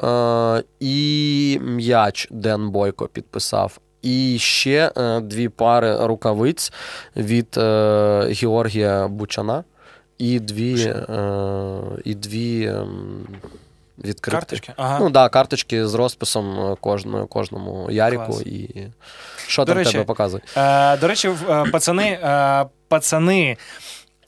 Е, 0.57 0.63
і 0.79 1.59
м'яч 1.61 2.27
Ден 2.31 2.69
Бойко 2.69 3.07
підписав. 3.07 3.79
І 4.01 4.37
ще 4.39 4.91
е, 4.97 5.19
дві 5.19 5.49
пари 5.49 6.05
рукавиць 6.05 6.73
від 7.15 7.57
е, 7.57 8.33
Георгія 8.41 9.07
Бучана. 9.07 9.63
І 10.17 10.39
дві, 10.39 10.83
е, 10.83 11.03
і 12.05 12.15
дві 12.15 12.73
відкритки. 14.05 14.31
Карточки. 14.31 14.73
Ага. 14.77 14.99
Ну 14.99 15.05
так, 15.05 15.13
да, 15.13 15.29
карточки 15.29 15.87
з 15.87 15.93
розписом 15.93 16.71
е, 16.71 16.75
кожному, 16.81 17.27
кожному 17.27 17.91
Ярику. 17.91 18.25
Клас. 18.25 18.41
І 18.41 18.87
що 19.47 19.61
До 19.61 19.65
там 19.65 19.77
речі, 19.77 19.91
тебе 19.91 20.03
показує? 20.03 20.43
Е, 20.57 20.97
до 20.97 21.07
речі, 21.07 21.29
е, 21.49 21.65
пацани, 21.71 22.03
е, 22.23 22.65
пацани, 22.87 23.57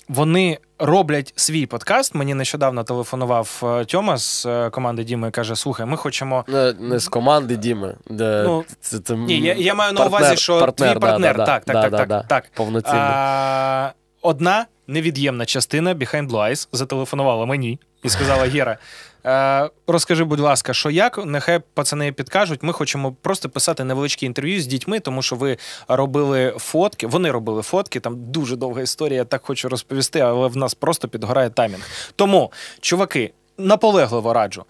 вони 0.10 0.58
роблять 0.80 1.34
свій 1.36 1.66
подкаст. 1.66 2.16
Мені 2.16 2.34
нещодавно 2.34 2.84
телефонував 2.84 3.62
е, 3.64 3.86
Тьома 3.86 4.18
з 4.18 4.48
команди 4.72 5.04
Діми 5.04 5.28
і 5.28 5.32
каже: 5.32 5.56
слухай, 5.56 5.86
ми 5.86 5.98
хочемо. 5.98 6.45
Не, 6.48 6.74
не 6.80 7.00
з 7.00 7.08
команди 7.08 7.56
Діми. 7.56 7.95
Де 8.10 8.44
Ну, 8.48 8.64
це, 8.82 9.00
це, 9.00 9.16
Ні, 9.16 9.40
я, 9.40 9.54
я 9.54 9.74
маю 9.74 9.94
на 9.94 10.02
партнер- 10.02 10.08
увазі, 10.08 10.36
що 10.38 10.60
партнер, 10.60 10.94
твій 10.94 11.00
партнер. 11.00 11.38
да, 11.38 11.45
так, 11.45 11.64
да, 11.68 11.74
так, 11.74 11.91
да, 11.91 11.98
так, 11.98 12.08
так, 12.08 12.08
да, 12.08 12.24
так. 12.24 12.52
повноцінно. 12.54 13.00
А, 13.00 13.91
одна 14.22 14.66
невід'ємна 14.88 15.45
частина 15.45 15.94
Behind 15.95 16.30
Blue 16.30 16.50
Eyes 16.50 16.68
зателефонувала 16.72 17.45
мені 17.45 17.80
і 18.04 18.10
сказала: 18.10 18.44
Гера, 18.45 18.78
розкажи, 19.88 20.24
будь 20.24 20.40
ласка, 20.40 20.74
що 20.74 20.90
як? 20.90 21.26
Нехай 21.26 21.60
пацани 21.74 22.12
підкажуть. 22.12 22.64
Ми 22.64 22.74
хочемо 22.74 23.16
просто 23.22 23.50
писати 23.50 23.84
невеличкі 23.84 24.26
інтерв'ю 24.26 24.62
з 24.62 24.66
дітьми, 24.68 25.00
тому 25.00 25.22
що 25.22 25.36
ви 25.36 25.58
робили 25.88 26.54
фотки. 26.58 27.08
Вони 27.08 27.32
робили 27.32 27.62
фотки. 27.62 28.00
Там 28.00 28.32
дуже 28.32 28.56
довга 28.56 28.82
історія. 28.82 29.18
Я 29.18 29.26
так 29.26 29.45
хочу 29.45 29.70
розповісти, 29.70 30.20
але 30.20 30.48
в 30.48 30.58
нас 30.58 30.74
просто 30.74 31.08
підгорає 31.08 31.50
таймінг. 31.50 31.84
Тому, 32.16 32.52
чуваки, 32.82 33.34
наполегливо 33.58 34.34
раджу. 34.34 34.66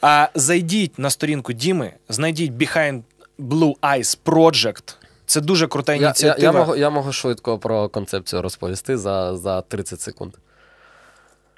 А 0.00 0.28
зайдіть 0.34 0.98
на 0.98 1.10
сторінку 1.10 1.52
Діми, 1.52 1.92
знайдіть 2.08 2.52
Behind 2.52 3.02
Blue 3.38 3.74
Eyes 3.80 4.18
Project. 4.24 4.94
Це 5.26 5.40
дуже 5.40 5.66
крута 5.66 5.94
Я, 5.94 6.00
я, 6.00 6.06
ініціатива. 6.06 6.58
я, 6.58 6.66
можу, 6.66 6.76
я 6.76 6.90
можу 6.90 7.12
швидко 7.12 7.58
про 7.58 7.88
концепцію 7.88 8.42
розповісти 8.42 8.98
за, 8.98 9.36
за 9.36 9.60
30 9.60 10.00
секунд. 10.00 10.32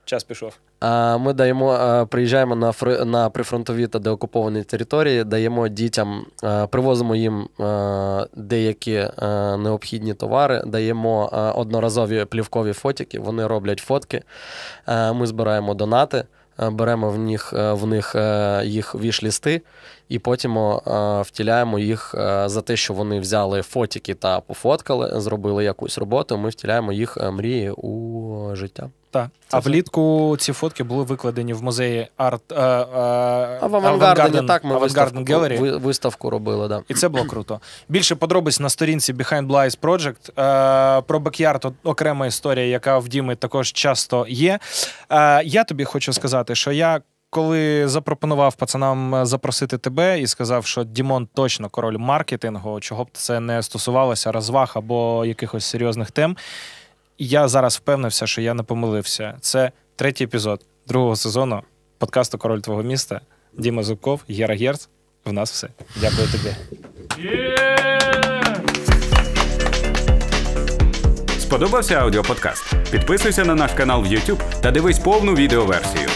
Час 0.05 0.25
пішов. 0.25 0.53
А, 0.81 1.19
Ми 1.19 1.33
даємо, 1.33 2.07
приїжджаємо 2.11 2.57
на, 2.57 2.71
фри- 2.71 3.05
на 3.05 3.31
прифронтові 3.31 3.87
та 3.87 3.99
деокуповані 3.99 4.63
території, 4.63 5.25
даємо 5.25 5.69
дітям, 5.69 6.27
привозимо 6.71 7.17
їм 7.17 7.49
деякі 8.37 9.07
необхідні 9.59 10.15
товари, 10.15 10.63
даємо 10.67 11.31
одноразові 11.57 12.25
плівкові 12.25 12.73
фотики, 12.73 13.19
вони 13.19 13.47
роблять 13.47 13.79
фотки. 13.79 14.23
Ми 15.15 15.27
збираємо 15.27 15.75
донати, 15.75 16.25
беремо 16.59 17.11
в 17.11 17.19
них, 17.19 17.53
в 17.53 17.87
них 17.87 18.17
їх 18.65 18.95
віш-лісти, 18.95 19.61
і 20.09 20.19
потім 20.19 20.59
втіляємо 21.21 21.79
їх 21.79 22.15
за 22.47 22.61
те, 22.63 22.77
що 22.77 22.95
вони 22.95 23.21
взяли 23.21 23.63
фотики 23.63 24.15
та 24.15 24.41
пофоткали, 24.41 25.21
зробили 25.21 25.65
якусь 25.65 25.99
роботу. 25.99 26.39
Ми 26.39 26.49
втіляємо 26.49 26.93
їх 26.93 27.19
мрії 27.33 27.71
у 27.71 28.57
життя. 28.57 28.91
Так. 29.13 29.29
А 29.51 29.59
влітку 29.59 30.37
ці 30.39 30.53
фотки 30.53 30.85
були 30.85 31.05
викладені 31.05 31.53
в 31.53 31.63
музеї 31.63 32.09
арт. 32.17 32.53
Е, 32.53 32.55
е, 32.55 32.59
А 33.61 33.67
в 33.67 33.77
авангардені 33.77 34.47
так 34.49 34.65
ми 34.65 34.71
Avantgarden 34.75 34.81
виставку, 34.81 35.63
ви- 35.63 35.77
виставку 35.77 36.31
робили, 36.31 36.69
да. 36.69 36.83
І 36.89 36.95
це 36.95 37.09
було 37.09 37.25
круто. 37.25 37.61
Більше 37.89 38.15
подробиць 38.15 38.61
на 38.61 38.69
сторінці 38.69 39.13
Behind 39.15 39.47
Blies 39.47 39.79
Project. 39.81 40.41
Е, 40.99 41.03
про 41.03 41.19
Backyard 41.19 41.73
окрема 41.85 42.27
історія, 42.27 42.67
яка 42.67 42.99
в 42.99 43.09
Діми 43.09 43.37
також 43.37 43.73
часто 43.73 44.27
є. 44.29 44.59
Е, 45.11 45.43
я 45.45 45.65
тобі 45.65 45.85
хочу 45.85 46.13
сказати, 46.13 46.55
що 46.55 46.73
я. 46.73 47.01
Коли 47.35 47.89
запропонував 47.89 48.55
пацанам 48.55 49.15
е, 49.15 49.27
запросити 49.27 49.79
тебе 49.79 50.21
і 50.21 50.27
сказав, 50.27 50.67
що 50.67 50.85
Дімон 50.85 51.29
точно 51.35 51.69
король 51.69 51.97
маркетингу, 51.99 52.81
чого 52.81 53.05
б 53.05 53.09
це 53.13 53.41
не 53.41 53.63
стосувалося, 53.63 54.33
розваг 54.33 54.73
або 54.75 55.25
якихось 55.25 55.65
серйозних 55.65 56.11
тем, 56.11 56.37
я 57.27 57.49
зараз 57.49 57.77
впевнився, 57.77 58.27
що 58.27 58.41
я 58.41 58.55
не 58.55 58.63
помилився. 58.63 59.37
Це 59.41 59.73
третій 59.97 60.25
епізод 60.25 60.61
другого 60.89 61.17
сезону 61.17 61.63
подкасту 61.99 62.39
Король 62.39 62.61
твого 62.61 62.83
міста. 62.83 63.21
Діма 63.59 63.83
Зубков, 63.83 64.21
Гера 64.29 64.55
Герц. 64.55 64.89
В 65.25 65.33
нас 65.33 65.53
все. 65.53 65.69
Дякую 66.01 66.29
тобі. 66.29 66.55
Сподобався 71.39 71.95
аудіоподкаст? 71.95 72.75
Підписуйся 72.91 73.45
на 73.45 73.55
наш 73.55 73.73
канал 73.73 74.03
в 74.03 74.07
YouTube 74.07 74.61
та 74.61 74.71
дивись 74.71 74.99
повну 74.99 75.35
відеоверсію. 75.35 76.09